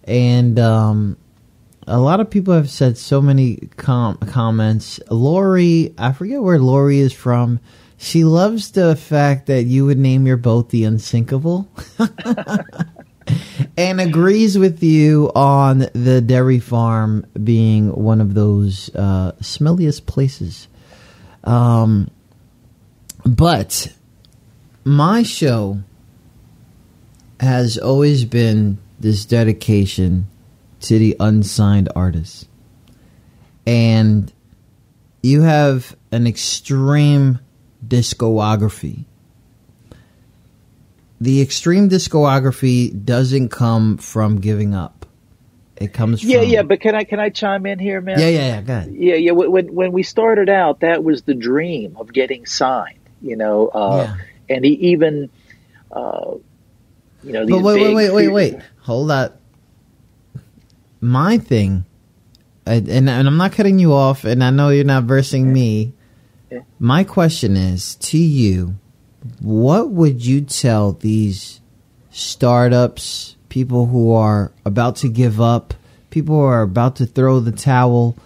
And, 0.06 0.60
um, 0.60 1.18
a 1.88 2.00
lot 2.00 2.20
of 2.20 2.30
people 2.30 2.54
have 2.54 2.70
said 2.70 2.98
so 2.98 3.22
many 3.22 3.58
com- 3.76 4.18
comments. 4.18 5.00
Lori, 5.10 5.94
I 5.98 6.14
forget 6.14 6.42
where 6.42 6.60
Lori 6.60 7.00
is 7.00 7.14
from. 7.14 7.60
She 7.98 8.24
loves 8.24 8.72
the 8.72 8.96
fact 8.96 9.48
that 9.48 9.64
you 9.64 9.86
would 9.86 9.98
name 9.98 10.28
your 10.28 10.38
boat 10.38 10.70
the 10.70 10.84
Unsinkable. 10.86 11.70
and 13.78 14.02
agrees 14.02 14.58
with 14.58 14.84
you 14.84 15.32
on 15.36 15.88
the 15.94 16.22
dairy 16.22 16.60
farm 16.60 17.26
being 17.42 17.90
one 17.96 18.22
of 18.22 18.34
those 18.34 18.94
uh, 18.96 19.34
smelliest 19.42 20.06
places. 20.06 20.68
Um, 21.44 22.10
but 23.26 23.94
my 24.84 25.24
show 25.24 25.80
has 27.40 27.78
always 27.78 28.26
been 28.26 28.80
this 29.04 29.26
dedication 29.26 30.28
to 30.80 30.98
the 30.98 31.16
unsigned 31.20 31.90
artists. 31.94 32.48
And 33.68 34.32
you 35.22 35.42
have 35.42 35.96
an 36.12 36.26
extreme 36.26 37.40
discography. 37.86 39.04
The 41.20 41.42
extreme 41.42 41.90
discography 41.90 43.06
doesn't 43.06 43.50
come 43.50 43.98
from 43.98 44.40
giving 44.40 44.74
up. 44.74 45.06
It 45.76 45.92
comes 45.92 46.22
from 46.22 46.30
Yeah, 46.30 46.42
yeah, 46.42 46.64
but 46.64 46.80
can 46.80 46.96
I 46.96 47.04
can 47.04 47.20
I 47.20 47.30
chime 47.30 47.66
in 47.66 47.80
here, 47.80 48.00
man? 48.00 48.20
yeah, 48.20 48.28
yeah, 48.28 48.48
yeah. 48.48 48.62
Go 48.62 48.74
ahead. 48.74 48.94
Yeah, 48.94 49.16
yeah. 49.16 49.32
When 49.32 49.74
when- 49.74 49.92
we 49.92 50.04
started 50.04 50.48
out, 50.48 50.80
that 50.80 51.04
was 51.04 51.24
the 51.24 51.34
dream 51.34 51.98
of 51.98 52.14
getting 52.14 52.46
signed. 52.46 53.00
You 53.22 53.36
know, 53.36 53.68
uh, 53.68 54.14
and 54.50 54.64
he 54.64 54.72
even, 54.92 55.30
uh, 55.92 56.36
you 57.24 57.34
know, 57.34 57.46
But 57.48 57.64
wait, 57.64 57.82
wait, 57.82 57.88
big 57.88 57.96
wait, 57.96 58.10
wait, 58.12 58.26
fe- 58.28 58.32
wait. 58.32 58.64
Hold 58.84 59.12
up. 59.12 59.40
My 61.00 61.38
thing, 61.38 61.86
and, 62.66 62.90
and 62.90 63.10
I'm 63.10 63.38
not 63.38 63.54
cutting 63.54 63.80
you 63.80 63.94
off, 63.94 64.24
and 64.24 64.44
I 64.44 64.50
know 64.50 64.70
you're 64.70 64.86
not 64.86 65.04
versing 65.04 65.52
me. 65.52 65.94
My 66.80 67.04
question 67.04 67.58
is 67.58 67.96
to 67.96 68.18
you: 68.18 68.76
What 69.42 69.90
would 69.90 70.26
you 70.26 70.42
tell 70.42 70.94
these 70.94 71.62
startups, 72.12 73.36
people 73.50 73.88
who 73.88 74.14
are 74.14 74.52
about 74.66 74.98
to 74.98 75.10
give 75.10 75.42
up, 75.42 75.74
people 76.10 76.36
who 76.36 76.42
are 76.42 76.62
about 76.62 76.98
to 76.98 77.06
throw 77.06 77.40
the 77.40 77.52
towel? 77.52 78.18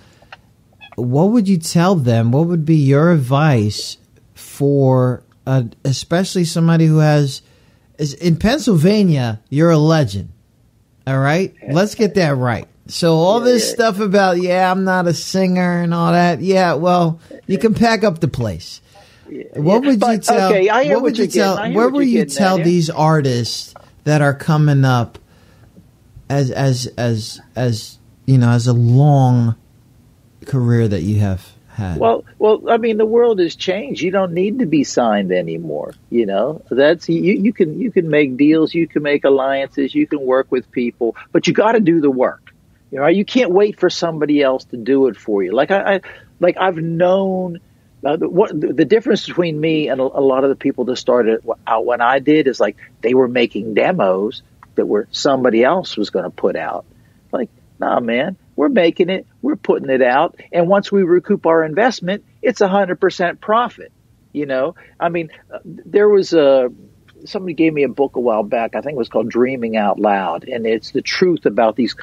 What 0.96 1.26
would 1.26 1.48
you 1.48 1.58
tell 1.58 1.96
them? 1.96 2.32
What 2.32 2.48
would 2.48 2.66
be 2.66 2.78
your 2.78 3.12
advice 3.12 3.98
for, 4.34 5.24
uh, 5.46 5.64
especially 5.86 6.46
somebody 6.46 6.88
who 6.88 6.98
has 6.98 7.44
is 7.98 8.14
in 8.16 8.36
Pennsylvania, 8.36 9.40
you're 9.50 9.72
a 9.72 9.78
legend. 9.78 10.30
All 11.08 11.18
right? 11.18 11.56
Let's 11.66 11.96
get 11.96 12.16
that 12.16 12.36
right. 12.36 12.68
So 12.88 13.16
all 13.16 13.40
this 13.40 13.70
stuff 13.70 14.00
about 14.00 14.38
yeah, 14.38 14.70
I'm 14.70 14.84
not 14.84 15.08
a 15.08 15.14
singer 15.14 15.82
and 15.82 15.94
all 15.94 16.12
that. 16.12 16.42
Yeah, 16.42 16.74
well, 16.74 17.20
you 17.46 17.58
can 17.58 17.74
pack 17.74 18.04
up 18.04 18.20
the 18.20 18.28
place. 18.28 18.82
What 19.54 19.84
would 19.84 20.02
you 20.02 20.18
tell? 20.20 20.52
okay, 20.52 20.70
I 20.70 20.84
hear 20.86 20.96
what 20.96 21.04
would 21.04 21.18
you 21.18 21.28
tell? 21.28 21.56
What 21.56 21.94
you're 21.94 22.02
you 22.02 22.26
tell 22.26 22.58
these 22.58 22.90
artists 22.90 23.74
that 24.04 24.22
are 24.22 24.34
coming 24.34 24.86
up 24.86 25.18
as 26.30 26.52
as 26.52 26.88
as 26.98 27.42
as 27.56 27.98
you 28.26 28.38
know 28.38 28.50
as 28.50 28.68
a 28.68 28.74
long 28.74 29.56
career 30.46 30.88
that 30.88 31.02
you 31.02 31.20
have 31.20 31.54
Well, 32.00 32.26
well, 32.40 32.70
I 32.70 32.78
mean, 32.78 32.98
the 32.98 33.06
world 33.06 33.40
has 33.40 33.56
changed. 33.56 34.02
You 34.02 34.12
don't 34.12 34.34
need 34.34 34.60
to 34.60 34.66
be 34.66 34.84
signed 34.84 35.32
anymore. 35.32 35.94
You 36.10 36.26
know, 36.26 36.64
that's 36.70 37.08
you. 37.08 37.34
You 37.34 37.54
can 37.54 37.80
you 37.80 37.92
can 37.92 38.10
make 38.10 38.38
deals, 38.38 38.74
you 38.74 38.88
can 38.88 39.04
make 39.04 39.24
alliances, 39.26 39.94
you 39.94 40.08
can 40.08 40.22
work 40.22 40.52
with 40.52 40.72
people, 40.72 41.16
but 41.32 41.48
you 41.48 41.54
got 41.54 41.74
to 41.74 41.80
do 41.80 42.02
the 42.02 42.12
work. 42.12 42.54
You 42.92 43.00
know, 43.00 43.08
you 43.08 43.26
can't 43.26 43.52
wait 43.52 43.80
for 43.80 43.90
somebody 43.90 44.42
else 44.42 44.66
to 44.66 44.78
do 44.78 45.08
it 45.08 45.18
for 45.18 45.44
you. 45.44 45.52
Like 45.52 45.72
I, 45.72 45.96
I 45.96 46.02
like 46.40 46.58
I've 46.58 46.78
known. 46.78 47.60
Uh, 48.06 48.16
the, 48.16 48.30
what 48.30 48.50
the, 48.50 48.74
the 48.74 48.86
difference 48.86 49.26
between 49.26 49.60
me 49.60 49.90
and 49.90 50.00
a, 50.00 50.04
a 50.04 50.22
lot 50.22 50.44
of 50.44 50.52
the 50.52 50.56
people 50.56 50.86
that 50.86 50.98
started 50.98 51.44
out 51.66 51.84
when 51.84 52.00
I 52.00 52.20
did 52.20 52.48
is 52.48 52.60
like 52.60 52.78
they 53.02 53.16
were 53.16 53.28
making 53.28 53.74
demos 53.74 54.44
that 54.76 54.86
were 54.86 55.08
somebody 55.12 55.64
else 55.64 55.98
was 55.98 56.12
going 56.12 56.24
to 56.24 56.30
put 56.30 56.56
out. 56.56 56.86
Like, 57.32 57.50
nah, 57.80 58.00
man, 58.00 58.38
we're 58.56 58.70
making 58.70 59.10
it, 59.10 59.28
we're 59.42 59.56
putting 59.56 59.90
it 59.90 60.02
out, 60.02 60.36
and 60.52 60.68
once 60.68 60.92
we 60.92 61.04
recoup 61.04 61.46
our 61.46 61.64
investment, 61.64 62.24
it's 62.42 62.62
a 62.62 62.68
hundred 62.68 63.00
percent 63.00 63.42
profit. 63.42 63.92
You 64.34 64.46
know, 64.46 64.76
I 65.00 65.10
mean, 65.10 65.30
there 65.64 66.10
was 66.10 66.34
a 66.34 66.70
somebody 67.26 67.54
gave 67.54 67.74
me 67.74 67.84
a 67.84 67.90
book 67.90 68.16
a 68.16 68.20
while 68.20 68.44
back. 68.44 68.76
I 68.76 68.82
think 68.82 68.96
it 68.96 68.98
was 68.98 69.10
called 69.10 69.30
Dreaming 69.30 69.78
Out 69.78 70.00
Loud, 70.00 70.44
and 70.46 70.66
it's 70.66 70.92
the 70.92 71.02
truth 71.02 71.46
about 71.46 71.76
these 71.76 71.96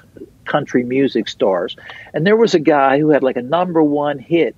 country 0.44 0.84
music 0.84 1.28
stars. 1.28 1.76
And 2.12 2.26
there 2.26 2.36
was 2.36 2.54
a 2.54 2.60
guy 2.60 2.98
who 2.98 3.10
had 3.10 3.22
like 3.22 3.36
a 3.36 3.42
number 3.42 3.82
one 3.82 4.18
hit. 4.18 4.56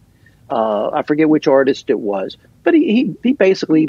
Uh, 0.48 0.90
I 0.90 1.02
forget 1.02 1.28
which 1.28 1.48
artist 1.48 1.90
it 1.90 1.98
was, 1.98 2.36
but 2.62 2.72
he 2.74 2.93
he, 2.93 3.16
he 3.22 3.32
basically 3.32 3.88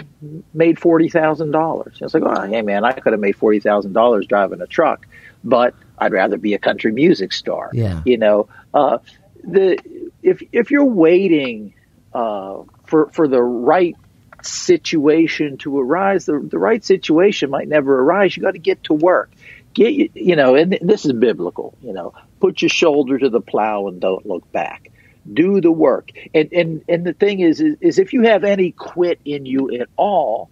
made 0.53 0.79
forty 0.79 1.07
thousand 1.07 1.51
dollars. 1.51 1.99
It's 2.01 2.13
like, 2.13 2.23
oh, 2.23 2.41
hey 2.47 2.63
man, 2.63 2.83
I 2.83 2.93
could 2.93 3.13
have 3.13 3.19
made 3.19 3.35
forty 3.35 3.59
thousand 3.59 3.93
dollars 3.93 4.25
driving 4.25 4.61
a 4.61 4.67
truck, 4.67 5.05
but 5.43 5.75
I'd 5.97 6.11
rather 6.11 6.37
be 6.37 6.53
a 6.53 6.59
country 6.59 6.91
music 6.91 7.33
star. 7.33 7.71
Yeah. 7.73 8.01
You 8.05 8.17
know, 8.17 8.49
uh, 8.73 8.99
the 9.43 9.79
if 10.21 10.41
if 10.51 10.71
you're 10.71 10.85
waiting 10.85 11.73
uh, 12.13 12.63
for 12.85 13.09
for 13.09 13.27
the 13.27 13.41
right 13.41 13.95
situation 14.41 15.57
to 15.57 15.79
arise, 15.79 16.25
the 16.25 16.39
the 16.39 16.59
right 16.59 16.83
situation 16.83 17.49
might 17.49 17.67
never 17.67 17.99
arise. 17.99 18.35
You 18.35 18.43
got 18.43 18.53
to 18.53 18.59
get 18.59 18.83
to 18.85 18.93
work. 18.93 19.31
Get 19.73 20.15
you 20.15 20.35
know, 20.35 20.55
and 20.55 20.77
this 20.81 21.05
is 21.05 21.13
biblical. 21.13 21.75
You 21.81 21.93
know, 21.93 22.13
put 22.39 22.61
your 22.61 22.69
shoulder 22.69 23.17
to 23.17 23.29
the 23.29 23.41
plow 23.41 23.87
and 23.87 23.99
don't 23.99 24.25
look 24.25 24.51
back. 24.51 24.91
Do 25.31 25.61
the 25.61 25.71
work. 25.71 26.11
And 26.33 26.51
and 26.53 26.83
and 26.87 27.05
the 27.05 27.13
thing 27.13 27.39
is, 27.39 27.59
is, 27.61 27.77
is 27.81 27.99
if 27.99 28.13
you 28.13 28.23
have 28.23 28.43
any 28.43 28.71
quit 28.71 29.19
in 29.25 29.45
you 29.45 29.71
at 29.79 29.89
all, 29.95 30.49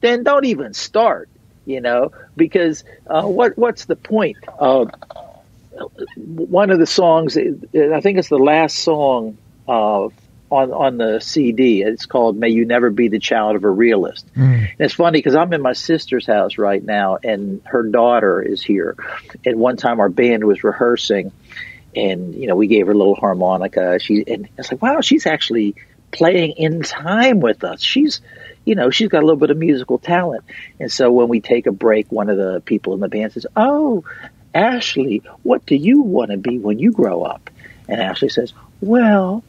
then 0.00 0.22
don't 0.22 0.44
even 0.44 0.74
start. 0.74 1.28
You 1.68 1.82
know, 1.82 2.12
because 2.34 2.82
uh, 3.06 3.26
what 3.26 3.58
what's 3.58 3.84
the 3.84 3.94
point? 3.94 4.38
Uh, 4.58 4.86
one 6.24 6.70
of 6.70 6.78
the 6.78 6.86
songs, 6.86 7.36
I 7.36 8.00
think 8.00 8.16
it's 8.16 8.30
the 8.30 8.38
last 8.38 8.78
song 8.78 9.36
uh, 9.68 10.08
on 10.50 10.72
on 10.72 10.96
the 10.96 11.20
CD. 11.20 11.82
It's 11.82 12.06
called 12.06 12.38
"May 12.38 12.48
You 12.48 12.64
Never 12.64 12.88
Be 12.88 13.08
the 13.08 13.18
Child 13.18 13.56
of 13.56 13.64
a 13.64 13.70
Realist." 13.70 14.24
And 14.70 14.80
it's 14.80 14.94
funny 14.94 15.18
because 15.18 15.34
I'm 15.34 15.52
in 15.52 15.60
my 15.60 15.74
sister's 15.74 16.26
house 16.26 16.56
right 16.56 16.82
now, 16.82 17.18
and 17.22 17.60
her 17.66 17.82
daughter 17.82 18.40
is 18.40 18.62
here. 18.62 18.96
And 19.44 19.58
one 19.58 19.76
time 19.76 20.00
our 20.00 20.08
band 20.08 20.44
was 20.44 20.64
rehearsing, 20.64 21.32
and 21.94 22.34
you 22.34 22.46
know 22.46 22.56
we 22.56 22.66
gave 22.66 22.86
her 22.86 22.92
a 22.92 22.96
little 22.96 23.14
harmonica. 23.14 23.98
She 23.98 24.24
and 24.26 24.48
it's 24.56 24.72
like, 24.72 24.80
wow, 24.80 25.02
she's 25.02 25.26
actually 25.26 25.76
playing 26.12 26.52
in 26.52 26.80
time 26.80 27.40
with 27.40 27.62
us. 27.62 27.82
She's 27.82 28.22
you 28.68 28.76
know, 28.76 28.90
she's 28.90 29.08
got 29.08 29.24
a 29.24 29.26
little 29.26 29.40
bit 29.40 29.50
of 29.50 29.58
musical 29.58 29.98
talent. 29.98 30.44
And 30.80 30.92
so 30.92 31.12
when 31.12 31.28
we 31.28 31.40
take 31.42 31.66
a 31.66 31.72
break, 31.72 32.12
one 32.12 32.30
of 32.30 32.38
the 32.38 32.62
people 32.66 32.94
in 32.94 33.00
the 33.00 33.08
band 33.10 33.32
says, 33.34 33.46
Oh, 33.56 34.04
Ashley, 34.54 35.24
what 35.42 35.66
do 35.66 35.76
you 35.76 36.02
want 36.02 36.32
to 36.32 36.38
be 36.38 36.58
when 36.60 36.78
you 36.80 36.92
grow 36.92 37.24
up? 37.24 37.50
And 37.88 38.00
Ashley 38.02 38.30
says, 38.30 38.54
Well, 38.80 39.44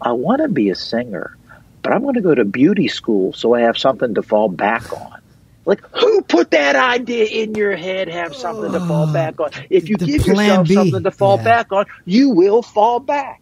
I 0.00 0.12
want 0.12 0.42
to 0.42 0.48
be 0.48 0.70
a 0.70 0.76
singer, 0.76 1.36
but 1.82 1.92
I'm 1.94 2.02
going 2.02 2.14
to 2.16 2.22
go 2.22 2.34
to 2.34 2.44
beauty 2.46 2.88
school 2.88 3.32
so 3.34 3.54
I 3.54 3.62
have 3.62 3.78
something 3.78 4.14
to 4.16 4.22
fall 4.22 4.48
back 4.48 4.92
on. 4.92 5.18
Like, 5.66 5.82
who 5.94 6.22
put 6.22 6.52
that 6.52 6.76
idea 6.76 7.26
in 7.26 7.54
your 7.54 7.76
head? 7.76 8.08
Have 8.08 8.36
something 8.36 8.72
to 8.72 8.80
fall 8.80 9.06
back 9.08 9.40
on. 9.40 9.50
If 9.70 9.90
you 9.90 9.98
The 9.98 10.08
give 10.08 10.26
yourself 10.26 10.68
B. 10.68 10.70
something 10.70 11.04
to 11.04 11.12
fall 11.12 11.38
Yeah. 11.38 11.38
back 11.38 11.72
on, 11.72 11.86
you 12.06 12.30
will 12.30 12.62
fall 12.62 13.00
back 13.00 13.40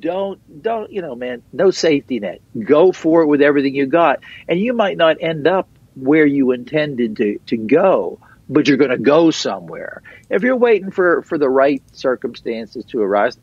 don't 0.00 0.62
don't 0.62 0.90
you 0.90 1.00
know 1.00 1.14
man 1.14 1.42
no 1.52 1.70
safety 1.70 2.18
net 2.18 2.40
go 2.64 2.90
for 2.90 3.22
it 3.22 3.26
with 3.26 3.40
everything 3.40 3.72
you 3.74 3.86
got 3.86 4.18
and 4.48 4.58
you 4.58 4.72
might 4.72 4.96
not 4.96 5.16
end 5.20 5.46
up 5.46 5.68
where 5.94 6.26
you 6.26 6.50
intended 6.50 7.16
to 7.16 7.38
to 7.46 7.56
go 7.56 8.18
but 8.48 8.68
you're 8.68 8.76
going 8.76 8.90
to 8.90 8.98
go 8.98 9.30
somewhere. 9.30 10.02
If 10.30 10.42
you're 10.42 10.56
waiting 10.56 10.90
for, 10.90 11.22
for 11.22 11.38
the 11.38 11.48
right 11.48 11.82
circumstances 11.92 12.84
to 12.86 13.00
arise, 13.00 13.38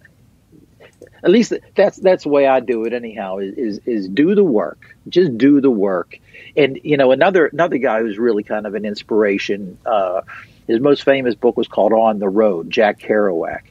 at 1.23 1.29
least 1.29 1.53
that's 1.75 1.97
that's 1.97 2.23
the 2.23 2.29
way 2.29 2.47
I 2.47 2.59
do 2.59 2.83
it 2.83 2.93
anyhow. 2.93 3.37
Is, 3.37 3.55
is 3.55 3.79
is 3.85 4.09
do 4.09 4.35
the 4.35 4.43
work, 4.43 4.95
just 5.07 5.37
do 5.37 5.61
the 5.61 5.71
work. 5.71 6.19
And 6.57 6.79
you 6.83 6.97
know, 6.97 7.11
another 7.11 7.47
another 7.47 7.77
guy 7.77 8.01
who's 8.01 8.17
really 8.17 8.43
kind 8.43 8.65
of 8.65 8.75
an 8.75 8.83
inspiration. 8.85 9.77
Uh, 9.85 10.21
his 10.67 10.79
most 10.79 11.03
famous 11.03 11.35
book 11.35 11.55
was 11.55 11.67
called 11.67 11.93
On 11.93 12.19
the 12.19 12.29
Road. 12.29 12.69
Jack 12.69 12.99
Kerouac. 12.99 13.61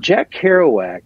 Jack 0.00 0.32
Kerouac 0.32 1.02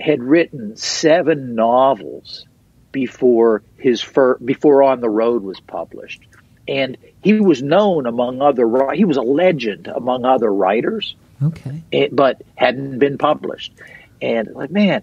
had 0.00 0.22
written 0.22 0.76
seven 0.76 1.54
novels 1.54 2.46
before 2.92 3.62
his 3.76 4.00
fir- 4.00 4.38
before 4.38 4.82
On 4.82 5.00
the 5.00 5.10
Road 5.10 5.42
was 5.42 5.60
published, 5.60 6.22
and 6.66 6.96
he 7.22 7.40
was 7.40 7.62
known 7.62 8.06
among 8.06 8.40
other 8.42 8.92
he 8.92 9.04
was 9.04 9.16
a 9.16 9.22
legend 9.22 9.86
among 9.88 10.24
other 10.24 10.52
writers. 10.52 11.14
Okay, 11.42 11.82
it, 11.90 12.14
but 12.14 12.42
hadn't 12.54 12.98
been 12.98 13.18
published. 13.18 13.72
And 14.20 14.54
like, 14.54 14.70
man, 14.70 15.02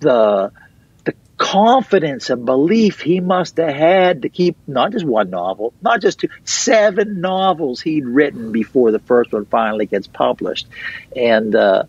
the 0.00 0.52
the 1.04 1.14
confidence 1.36 2.30
and 2.30 2.46
belief 2.46 3.00
he 3.00 3.20
must 3.20 3.56
have 3.56 3.74
had 3.74 4.22
to 4.22 4.28
keep 4.28 4.56
not 4.66 4.92
just 4.92 5.04
one 5.04 5.30
novel, 5.30 5.72
not 5.82 6.00
just 6.00 6.20
two, 6.20 6.28
seven 6.44 7.20
novels 7.20 7.80
he'd 7.80 8.06
written 8.06 8.52
before 8.52 8.92
the 8.92 9.00
first 9.00 9.32
one 9.32 9.46
finally 9.46 9.86
gets 9.86 10.06
published, 10.06 10.66
and 11.16 11.54
uh, 11.54 11.84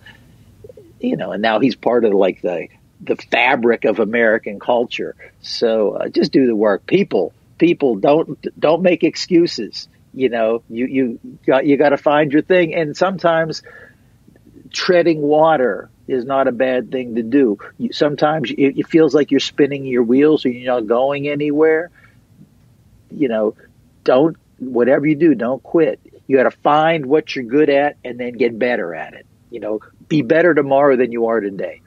you 1.00 1.18
know, 1.18 1.32
and 1.32 1.42
now 1.42 1.60
he's 1.60 1.76
part 1.76 2.06
of 2.06 2.14
like 2.14 2.42
the 2.42 2.68
the 3.02 3.16
fabric 3.16 3.86
of 3.86 4.00
American 4.00 4.60
culture. 4.60 5.16
So 5.42 5.92
uh, 5.92 6.10
just 6.10 6.32
do 6.32 6.48
the 6.48 6.56
work, 6.56 6.86
people. 6.86 7.34
People 7.58 7.96
don't 7.96 8.38
don't 8.60 8.82
make 8.82 9.04
excuses. 9.04 9.88
You 10.14 10.30
know, 10.30 10.64
you 10.70 10.86
you 10.86 11.20
got 11.46 11.66
you 11.66 11.78
got 11.78 11.90
to 11.90 11.98
find 11.98 12.32
your 12.32 12.42
thing, 12.42 12.74
and 12.74 12.96
sometimes 12.96 13.64
treading 14.72 15.22
water 15.22 15.90
is 16.08 16.26
not 16.26 16.48
a 16.48 16.52
bad 16.52 16.92
thing 16.92 17.16
to 17.16 17.24
do. 17.24 17.58
You, 17.78 17.92
sometimes 17.92 18.52
it, 18.52 18.78
it 18.78 18.88
feels 18.88 19.14
like 19.14 19.32
you're 19.32 19.40
spinning 19.40 19.86
your 19.86 20.04
wheels 20.04 20.46
or 20.46 20.50
you're 20.50 20.74
not 20.74 20.88
going 20.88 21.28
anywhere. 21.28 21.92
You 23.10 23.28
know, 23.28 23.56
don't 24.04 24.38
whatever 24.60 25.06
you 25.06 25.16
do, 25.16 25.36
don't 25.36 25.62
quit. 25.62 26.00
You 26.28 26.38
got 26.38 26.44
to 26.44 26.52
find 26.52 27.06
what 27.06 27.36
you're 27.36 27.46
good 27.46 27.70
at 27.70 27.98
and 28.04 28.20
then 28.20 28.34
get 28.34 28.58
better 28.58 28.96
at 28.96 29.14
it. 29.14 29.26
You 29.56 29.62
know, 29.62 29.80
be 30.10 30.22
better 30.22 30.54
tomorrow 30.54 30.98
than 30.98 31.14
you 31.14 31.28
are 31.28 31.40
today. 31.40 31.80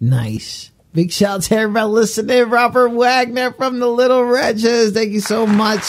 Nice. 0.00 0.72
Big 0.92 1.12
shout 1.12 1.36
out 1.36 1.42
to 1.42 1.54
everybody 1.54 1.86
listening. 1.86 2.50
Robert 2.50 2.88
Wagner 2.88 3.52
from 3.52 3.78
the 3.78 3.86
Little 3.86 4.24
Wretches. 4.24 4.90
Thank 4.90 5.12
you 5.12 5.20
so 5.20 5.46
much 5.46 5.84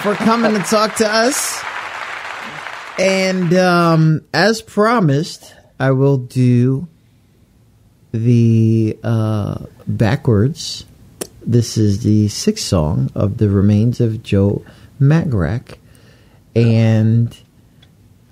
for 0.00 0.16
coming 0.16 0.54
to 0.54 0.58
talk 0.58 0.96
to 0.96 1.06
us. 1.06 1.62
And 2.98 3.54
um, 3.54 4.24
as 4.34 4.60
promised, 4.60 5.54
I 5.78 5.92
will 5.92 6.18
do 6.18 6.88
the 8.10 8.98
uh, 9.04 9.66
backwards. 9.86 10.84
This 11.46 11.78
is 11.78 12.02
the 12.02 12.26
sixth 12.26 12.64
song 12.64 13.08
of 13.14 13.38
the 13.38 13.48
remains 13.48 14.00
of 14.00 14.24
Joe 14.24 14.64
Magarac. 15.00 15.76
And 16.56 17.38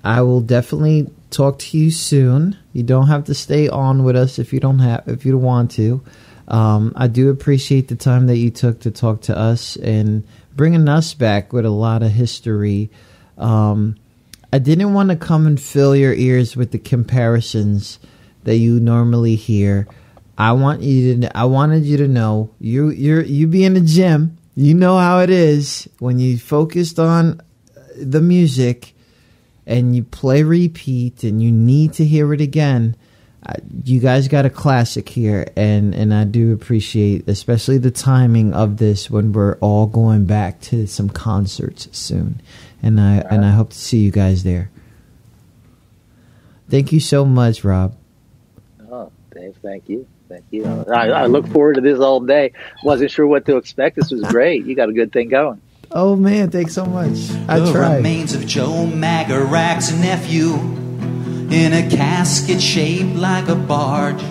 I 0.03 0.23
will 0.23 0.41
definitely 0.41 1.13
talk 1.31 1.59
to 1.61 1.79
you 1.79 1.91
soon. 1.91 2.57
You 2.73 2.83
don't 2.83 3.07
have 3.07 3.25
to 3.25 3.35
stay 3.35 3.69
on 3.69 4.05
with 4.05 4.17
us 4.17 4.39
if 4.39 4.53
you 4.53 4.61
don't 4.61 4.81
have 4.81 5.05
if 5.07 5.25
you 5.25 5.33
don't 5.33 5.43
want 5.43 5.71
to. 5.73 6.03
Um, 6.49 6.93
I 6.97 7.07
do 7.07 7.31
appreciate 7.31 7.89
the 7.89 7.97
time 7.97 8.27
that 8.27 8.37
you 8.37 8.51
took 8.51 8.81
to 8.81 8.91
talk 8.91 9.23
to 9.23 9.39
us 9.39 9.77
and 9.77 10.27
bringing 10.57 10.89
us 10.89 11.15
back 11.15 11.53
with 11.53 11.65
a 11.65 11.71
lot 11.71 12.03
of 12.03 12.11
history. 12.11 12.91
Um, 13.39 13.97
I 14.53 14.59
didn't 14.59 14.93
want 14.93 15.11
to 15.11 15.17
come 15.17 15.47
and 15.47 15.61
fill 15.61 15.95
your 15.95 16.13
ears 16.13 16.57
with 16.57 16.73
the 16.73 16.79
comparisons 16.79 18.01
that 18.43 18.57
you 18.57 18.81
normally 18.81 19.37
hear. 19.37 19.87
I 20.37 20.53
want 20.53 20.83
you 20.83 21.21
to. 21.21 21.37
I 21.37 21.45
wanted 21.45 21.85
you 21.85 21.99
to 21.99 22.09
know 22.09 22.51
you 22.59 22.91
you're 22.91 23.23
you 23.23 23.47
be 23.47 23.65
in 23.65 23.75
the 23.75 23.81
gym. 23.81 24.39
You 24.57 24.75
know 24.75 24.99
how 24.99 25.21
it 25.21 25.31
is 25.31 25.89
when 26.01 26.19
you 26.19 26.39
focused 26.39 26.99
on 26.99 27.41
the 27.97 28.21
music 28.21 28.95
and 29.67 29.95
you 29.95 30.03
play 30.03 30.43
repeat 30.43 31.25
and 31.25 31.43
you 31.43 31.51
need 31.51 31.93
to 31.95 32.05
hear 32.05 32.33
it 32.33 32.41
again. 32.41 32.97
You 33.85 34.01
guys 34.01 34.29
got 34.29 34.45
a 34.45 34.51
classic 34.51 35.09
here, 35.09 35.47
and 35.57 35.95
and 35.95 36.13
I 36.13 36.25
do 36.25 36.53
appreciate, 36.53 37.27
especially 37.27 37.79
the 37.79 37.91
timing 37.91 38.53
of 38.53 38.77
this 38.77 39.11
when 39.11 39.33
we're 39.33 39.57
all 39.57 39.87
going 39.87 40.27
back 40.27 40.61
to 40.63 40.87
some 40.87 41.09
concerts 41.09 41.89
soon 41.97 42.43
and 42.83 43.01
I 43.01 43.19
and 43.31 43.45
I 43.45 43.51
hope 43.51 43.71
to 43.71 43.79
see 43.79 43.99
you 43.99 44.11
guys 44.11 44.43
there. 44.43 44.71
Thank 46.69 46.93
you 46.93 47.01
so 47.01 47.25
much, 47.25 47.65
Rob. 47.65 47.97
Oh, 48.91 49.11
Dave, 49.35 49.57
thank 49.63 49.89
you. 49.89 50.07
Thank 50.29 50.45
you. 50.51 50.65
I, 50.65 51.09
I 51.09 51.27
look 51.27 51.49
forward 51.49 51.75
to 51.75 51.81
this 51.81 51.99
all 51.99 52.21
day. 52.21 52.53
Wasn't 52.85 53.11
sure 53.11 53.27
what 53.27 53.47
to 53.47 53.57
expect. 53.57 53.97
This 53.97 54.13
was 54.13 54.23
great. 54.23 54.65
You 54.65 54.77
got 54.77 54.89
a 54.89 54.93
good 54.93 55.13
thing 55.13 55.29
going. 55.29 55.61
Oh 55.93 56.15
man, 56.15 56.51
thanks 56.51 56.75
so 56.75 56.85
much. 56.85 57.19
I 57.49 57.59
the 57.59 57.73
tried. 57.73 57.97
remains 57.97 58.33
of 58.33 58.47
Joe 58.47 58.87
Magarac's 58.87 59.93
nephew 59.93 60.55
in 60.55 61.73
a 61.73 61.91
casket 61.91 62.63
shaped 62.63 63.17
like 63.17 63.49
a 63.49 63.57
barge 63.57 64.23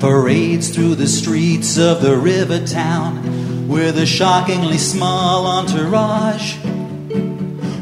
parades 0.00 0.74
through 0.74 0.96
the 0.96 1.06
streets 1.06 1.78
of 1.78 2.02
the 2.02 2.16
river 2.16 2.66
town 2.66 3.68
with 3.68 3.98
a 3.98 4.06
shockingly 4.06 4.78
small 4.78 5.46
entourage. 5.46 6.56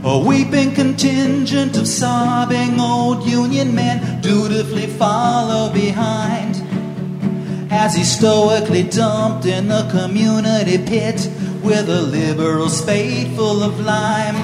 A 0.04 0.18
weeping 0.18 0.74
contingent 0.74 1.78
of 1.78 1.88
sobbing 1.88 2.78
old 2.78 3.26
Union 3.26 3.74
men 3.74 4.20
dutifully 4.20 4.86
follow 4.86 5.72
behind 5.72 6.63
as 7.74 7.96
he's 7.96 8.16
stoically 8.16 8.84
dumped 8.84 9.46
in 9.46 9.66
the 9.66 9.82
community 9.90 10.78
pit 10.78 11.28
with 11.60 11.88
a 11.88 12.02
liberal 12.02 12.68
spade 12.68 13.34
full 13.34 13.64
of 13.64 13.80
lime. 13.80 14.36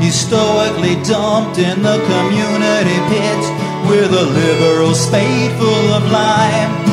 He 0.00 0.10
stoically 0.10 0.94
dumped 1.02 1.58
in 1.58 1.82
the 1.82 1.98
community 2.12 2.98
pit 3.12 3.42
with 3.90 4.12
a 4.12 4.22
liberal 4.22 4.94
spade 4.94 5.50
full 5.58 5.92
of 5.92 6.10
lime. 6.12 6.86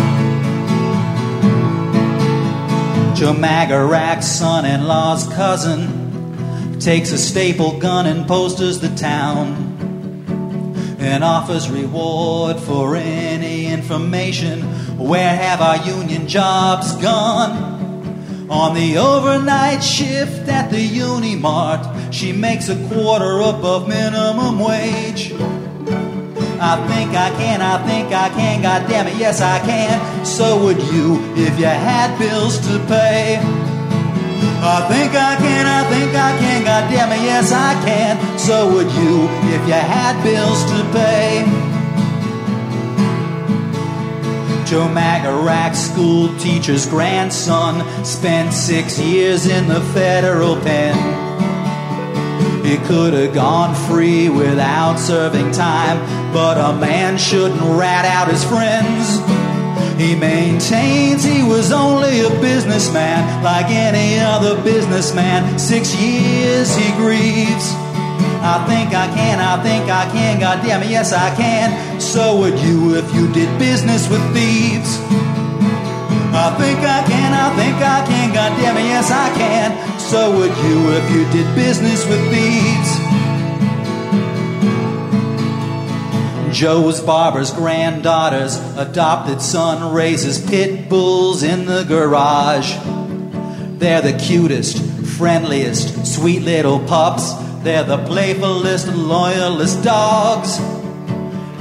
Joe 3.15 3.33
Magarac's 3.33 4.27
son 4.27 4.65
in 4.65 4.87
law's 4.87 5.27
cousin 5.27 6.79
takes 6.79 7.11
a 7.11 7.17
staple 7.19 7.79
gun 7.79 8.07
and 8.07 8.27
posters 8.27 8.79
the 8.79 8.93
town 8.95 9.75
and 10.99 11.23
offers 11.23 11.69
reward 11.69 12.59
for 12.59 12.95
any 12.95 13.67
information. 13.67 14.61
Where 14.97 15.35
have 15.35 15.61
our 15.61 15.77
union 15.85 16.27
jobs 16.27 16.95
gone? 16.95 18.47
On 18.49 18.73
the 18.75 18.97
overnight 18.97 19.83
shift 19.83 20.47
at 20.47 20.69
the 20.71 20.87
Unimart, 20.87 22.13
she 22.13 22.31
makes 22.31 22.69
a 22.69 22.75
quarter 22.87 23.39
above 23.39 23.87
minimum 23.89 24.59
wage. 24.59 25.33
I 26.57 26.77
think 26.87 27.11
I 27.11 27.29
can, 27.37 27.61
I 27.61 27.85
think 27.85 28.13
I 28.13 28.29
can, 28.29 28.61
god 28.61 28.87
damn 28.87 29.07
it, 29.07 29.17
yes 29.17 29.41
I 29.41 29.59
can. 29.59 30.25
So 30.25 30.63
would 30.63 30.77
you 30.77 31.19
if 31.35 31.59
you 31.59 31.65
had 31.65 32.17
bills 32.17 32.59
to 32.59 32.79
pay. 32.87 33.39
I 34.61 34.87
think 34.87 35.11
I 35.13 35.35
can, 35.35 35.65
I 35.65 35.83
think 35.89 36.15
I 36.15 36.37
can, 36.39 36.63
god 36.63 36.89
damn 36.89 37.11
it, 37.11 37.21
yes 37.23 37.51
I 37.51 37.73
can. 37.83 38.39
So 38.39 38.71
would 38.73 38.91
you 38.91 39.27
if 39.53 39.67
you 39.67 39.73
had 39.73 40.23
bills 40.23 40.63
to 40.71 40.83
pay. 40.97 41.64
Joe 44.65 44.87
Magarac, 44.87 45.75
school 45.75 46.35
teacher's 46.39 46.87
grandson, 46.87 47.83
spent 48.03 48.51
six 48.51 48.99
years 48.99 49.45
in 49.45 49.67
the 49.67 49.79
federal 49.93 50.55
pen. 50.55 50.95
He 52.65 52.77
could 52.77 53.13
have 53.13 53.35
gone 53.35 53.75
free 53.87 54.27
without 54.27 54.97
serving 54.97 55.51
time, 55.51 55.99
but 56.33 56.57
a 56.57 56.75
man 56.79 57.19
shouldn't 57.19 57.61
rat 57.61 58.05
out 58.05 58.27
his 58.27 58.43
friends. 58.43 59.19
He 60.01 60.15
maintains 60.15 61.23
he 61.23 61.43
was 61.43 61.71
only 61.71 62.21
a 62.21 62.29
businessman, 62.41 63.43
like 63.43 63.67
any 63.67 64.19
other 64.19 64.59
businessman. 64.63 65.59
Six 65.59 65.95
years 65.95 66.75
he 66.75 66.91
grieves. 66.93 67.84
I 68.45 68.63
think 68.67 68.93
I 68.93 69.07
can, 69.07 69.39
I 69.39 69.61
think 69.63 69.89
I 69.89 70.05
can, 70.11 70.39
god 70.39 70.63
damn 70.63 70.83
it, 70.83 70.89
yes 70.89 71.11
I 71.13 71.33
can. 71.35 71.99
So 71.99 72.37
would 72.39 72.59
you 72.59 72.95
if 72.95 73.11
you 73.15 73.31
did 73.33 73.49
business 73.57 74.07
with 74.07 74.21
thieves. 74.35 74.99
I 76.37 76.53
think 76.59 76.77
I 76.79 77.01
can, 77.07 77.33
I 77.33 77.49
think 77.55 77.75
I 77.81 78.05
can, 78.05 78.33
god 78.35 78.55
damn 78.61 78.77
it, 78.77 78.83
yes 78.83 79.09
I 79.09 79.33
can. 79.33 79.99
So 79.99 80.37
would 80.37 80.55
you 80.57 80.91
if 80.91 81.09
you 81.09 81.23
did 81.31 81.55
business 81.55 82.05
with 82.05 82.21
thieves. 82.29 83.15
Joe's 86.55 87.01
barber's 87.01 87.51
granddaughter's 87.51 88.57
adopted 88.77 89.41
son 89.41 89.91
raises 89.91 90.39
pit 90.39 90.87
bulls 90.87 91.41
in 91.41 91.65
the 91.65 91.83
garage. 91.83 92.75
They're 93.79 94.01
the 94.01 94.17
cutest, 94.17 94.81
friendliest, 95.17 96.05
sweet 96.05 96.43
little 96.43 96.79
pups. 96.79 97.44
They're 97.65 97.83
the 97.83 97.97
playfulest, 97.97 98.95
loyalest 98.95 99.83
dogs. 99.83 100.59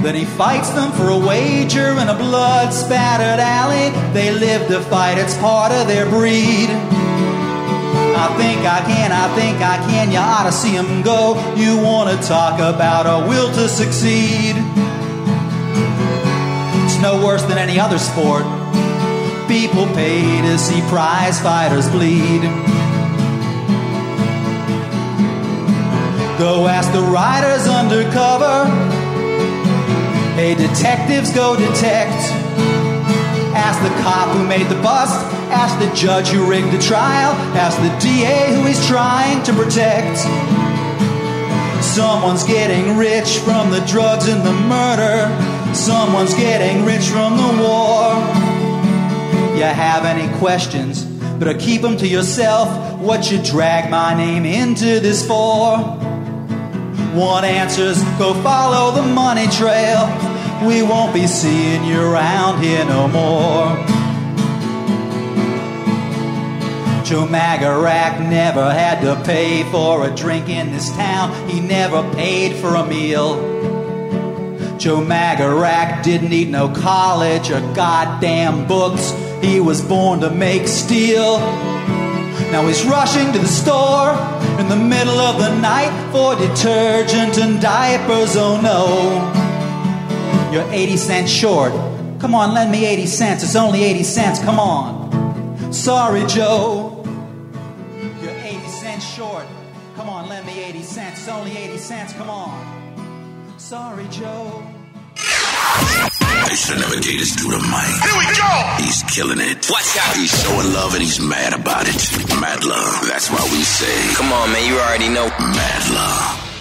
Then 0.03 0.15
he 0.15 0.27
fights 0.27 0.69
them 0.69 0.93
for 0.93 1.09
a 1.09 1.17
wager 1.17 1.99
in 1.99 2.09
a 2.11 2.15
blood 2.15 2.75
spattered 2.75 3.41
alley. 3.41 3.89
They 4.13 4.31
live 4.31 4.69
to 4.69 4.83
fight, 4.83 5.17
it's 5.17 5.35
part 5.39 5.73
of 5.73 5.87
their 5.87 6.05
breed. 6.05 6.69
I 6.69 8.29
think 8.37 8.61
I 8.67 8.85
can, 8.85 9.13
I 9.13 9.35
think 9.35 9.63
I 9.63 9.79
can, 9.89 10.13
you 10.13 10.19
ought 10.19 10.45
to 10.45 10.53
see 10.53 10.75
go. 11.03 11.41
You 11.57 11.83
want 11.83 12.11
to 12.11 12.29
talk 12.29 12.61
about 12.61 13.07
a 13.07 13.27
will 13.27 13.51
to 13.55 13.67
succeed. 13.67 14.57
It's 16.85 17.01
no 17.01 17.25
worse 17.25 17.45
than 17.45 17.57
any 17.57 17.81
other 17.81 17.99
sport. 17.99 18.43
People 19.49 19.87
pay 19.95 20.43
to 20.43 20.59
see 20.59 20.83
prize 20.83 21.41
fighters 21.41 21.89
bleed. 21.89 22.43
Go 26.39 26.67
ask 26.67 26.93
the 26.93 27.01
riders 27.01 27.69
undercover. 27.69 28.67
Hey, 30.35 30.57
detectives, 30.57 31.33
go 31.33 31.55
detect. 31.55 32.19
Ask 33.55 33.81
the 33.83 34.03
cop 34.03 34.37
who 34.37 34.45
made 34.45 34.69
the 34.69 34.81
bust. 34.83 35.15
Ask 35.53 35.79
the 35.79 35.95
judge 35.95 36.29
who 36.29 36.45
rigged 36.51 36.73
the 36.73 36.81
trial. 36.81 37.31
Ask 37.55 37.79
the 37.79 37.97
DA 38.01 38.53
who 38.53 38.67
he's 38.67 38.85
trying 38.89 39.45
to 39.45 39.53
protect. 39.53 40.19
Someone's 41.85 42.43
getting 42.43 42.97
rich 42.97 43.39
from 43.39 43.71
the 43.71 43.81
drugs 43.87 44.27
and 44.27 44.45
the 44.45 44.53
murder. 44.53 45.31
Someone's 45.73 46.35
getting 46.35 46.85
rich 46.85 47.07
from 47.07 47.37
the 47.37 47.63
war. 47.63 48.15
You 49.57 49.63
have 49.63 50.05
any 50.05 50.37
questions? 50.39 51.05
Better 51.05 51.57
keep 51.57 51.81
them 51.81 51.97
to 51.99 52.09
yourself. 52.09 53.01
What 53.01 53.31
you 53.31 53.41
drag 53.41 53.89
my 53.89 54.15
name 54.15 54.45
into 54.45 54.99
this 54.99 55.25
for? 55.25 56.04
One 57.15 57.45
answer's 57.45 58.03
go 58.19 58.35
follow 58.43 58.91
the 58.91 59.07
money 59.07 59.47
trail. 59.47 60.09
We 60.67 60.83
won't 60.83 61.15
be 61.15 61.29
seeing 61.29 61.85
you 61.85 62.01
around 62.01 62.61
here 62.61 62.85
no 62.85 63.07
more. 63.07 63.77
Joe 67.05 67.29
Magarac 67.29 68.19
never 68.29 68.69
had 68.69 69.01
to 69.03 69.15
pay 69.25 69.63
for 69.71 70.09
a 70.09 70.11
drink 70.17 70.49
in 70.49 70.73
this 70.73 70.91
town. 70.97 71.49
He 71.49 71.61
never 71.61 72.03
paid 72.15 72.57
for 72.57 72.75
a 72.75 72.85
meal. 72.85 73.37
Joe 74.77 75.01
Magarac 75.01 76.03
didn't 76.03 76.31
need 76.31 76.49
no 76.49 76.69
college 76.69 77.49
or 77.49 77.61
goddamn 77.75 78.67
books. 78.67 79.15
He 79.41 79.61
was 79.61 79.81
born 79.81 80.19
to 80.21 80.31
make 80.31 80.67
steel. 80.67 81.39
Now 82.51 82.67
he's 82.67 82.85
rushing 82.85 83.33
to 83.35 83.39
the 83.39 83.47
store 83.47 84.44
in 84.61 84.69
the 84.69 84.77
middle 84.77 85.19
of 85.19 85.39
the 85.39 85.55
night 85.59 85.93
for 86.13 86.35
detergent 86.37 87.39
and 87.39 87.61
diapers. 87.61 88.37
Oh 88.37 88.61
no. 88.61 89.43
You're 90.53 90.71
80 90.71 90.97
cents 90.97 91.31
short. 91.31 91.73
Come 92.21 92.35
on, 92.35 92.55
lend 92.55 92.71
me 92.71 92.87
80 92.87 93.07
cents. 93.07 93.43
It's 93.43 93.57
only 93.57 93.83
80 93.85 94.03
cents. 94.05 94.39
Come 94.41 94.59
on. 94.59 95.73
Sorry, 95.73 96.25
Joe. 96.27 97.05
You're 98.23 98.31
80 98.31 98.69
cents 98.69 99.05
short. 99.05 99.47
Come 99.97 100.09
on, 100.09 100.29
lend 100.29 100.47
me 100.47 100.63
80 100.63 100.83
cents. 100.83 101.19
It's 101.21 101.29
only 101.29 101.57
80 101.57 101.79
cents. 101.79 102.13
Come 102.13 102.31
on. 102.31 103.59
Sorry, 103.59 104.07
Joe. 104.09 104.63
They 106.49 106.55
should 106.55 106.79
never 106.79 107.01
gave 107.01 107.19
this 107.19 107.35
dude 107.37 107.55
a 107.55 107.59
mic. 107.59 107.91
Here 108.05 108.19
we 108.19 108.27
go! 108.37 108.53
He's 108.85 109.03
killing 109.05 109.41
it. 109.41 109.67
Watch 109.71 109.97
out! 109.99 110.17
He's 110.17 110.33
showing 110.43 110.73
love 110.73 110.93
and 110.95 111.03
he's 111.03 111.21
mad 111.21 111.53
about 111.55 111.87
it. 111.89 112.01
Mad 112.41 112.65
love. 112.65 113.07
That's 113.09 113.31
why 113.31 113.43
we 113.53 113.63
say. 113.65 114.15
Come 114.15 114.33
on, 114.33 114.53
man, 114.53 114.67
you 114.69 114.79
already 114.79 115.09
know. 115.09 115.27
Mad 115.27 115.83
love. 115.91 116.54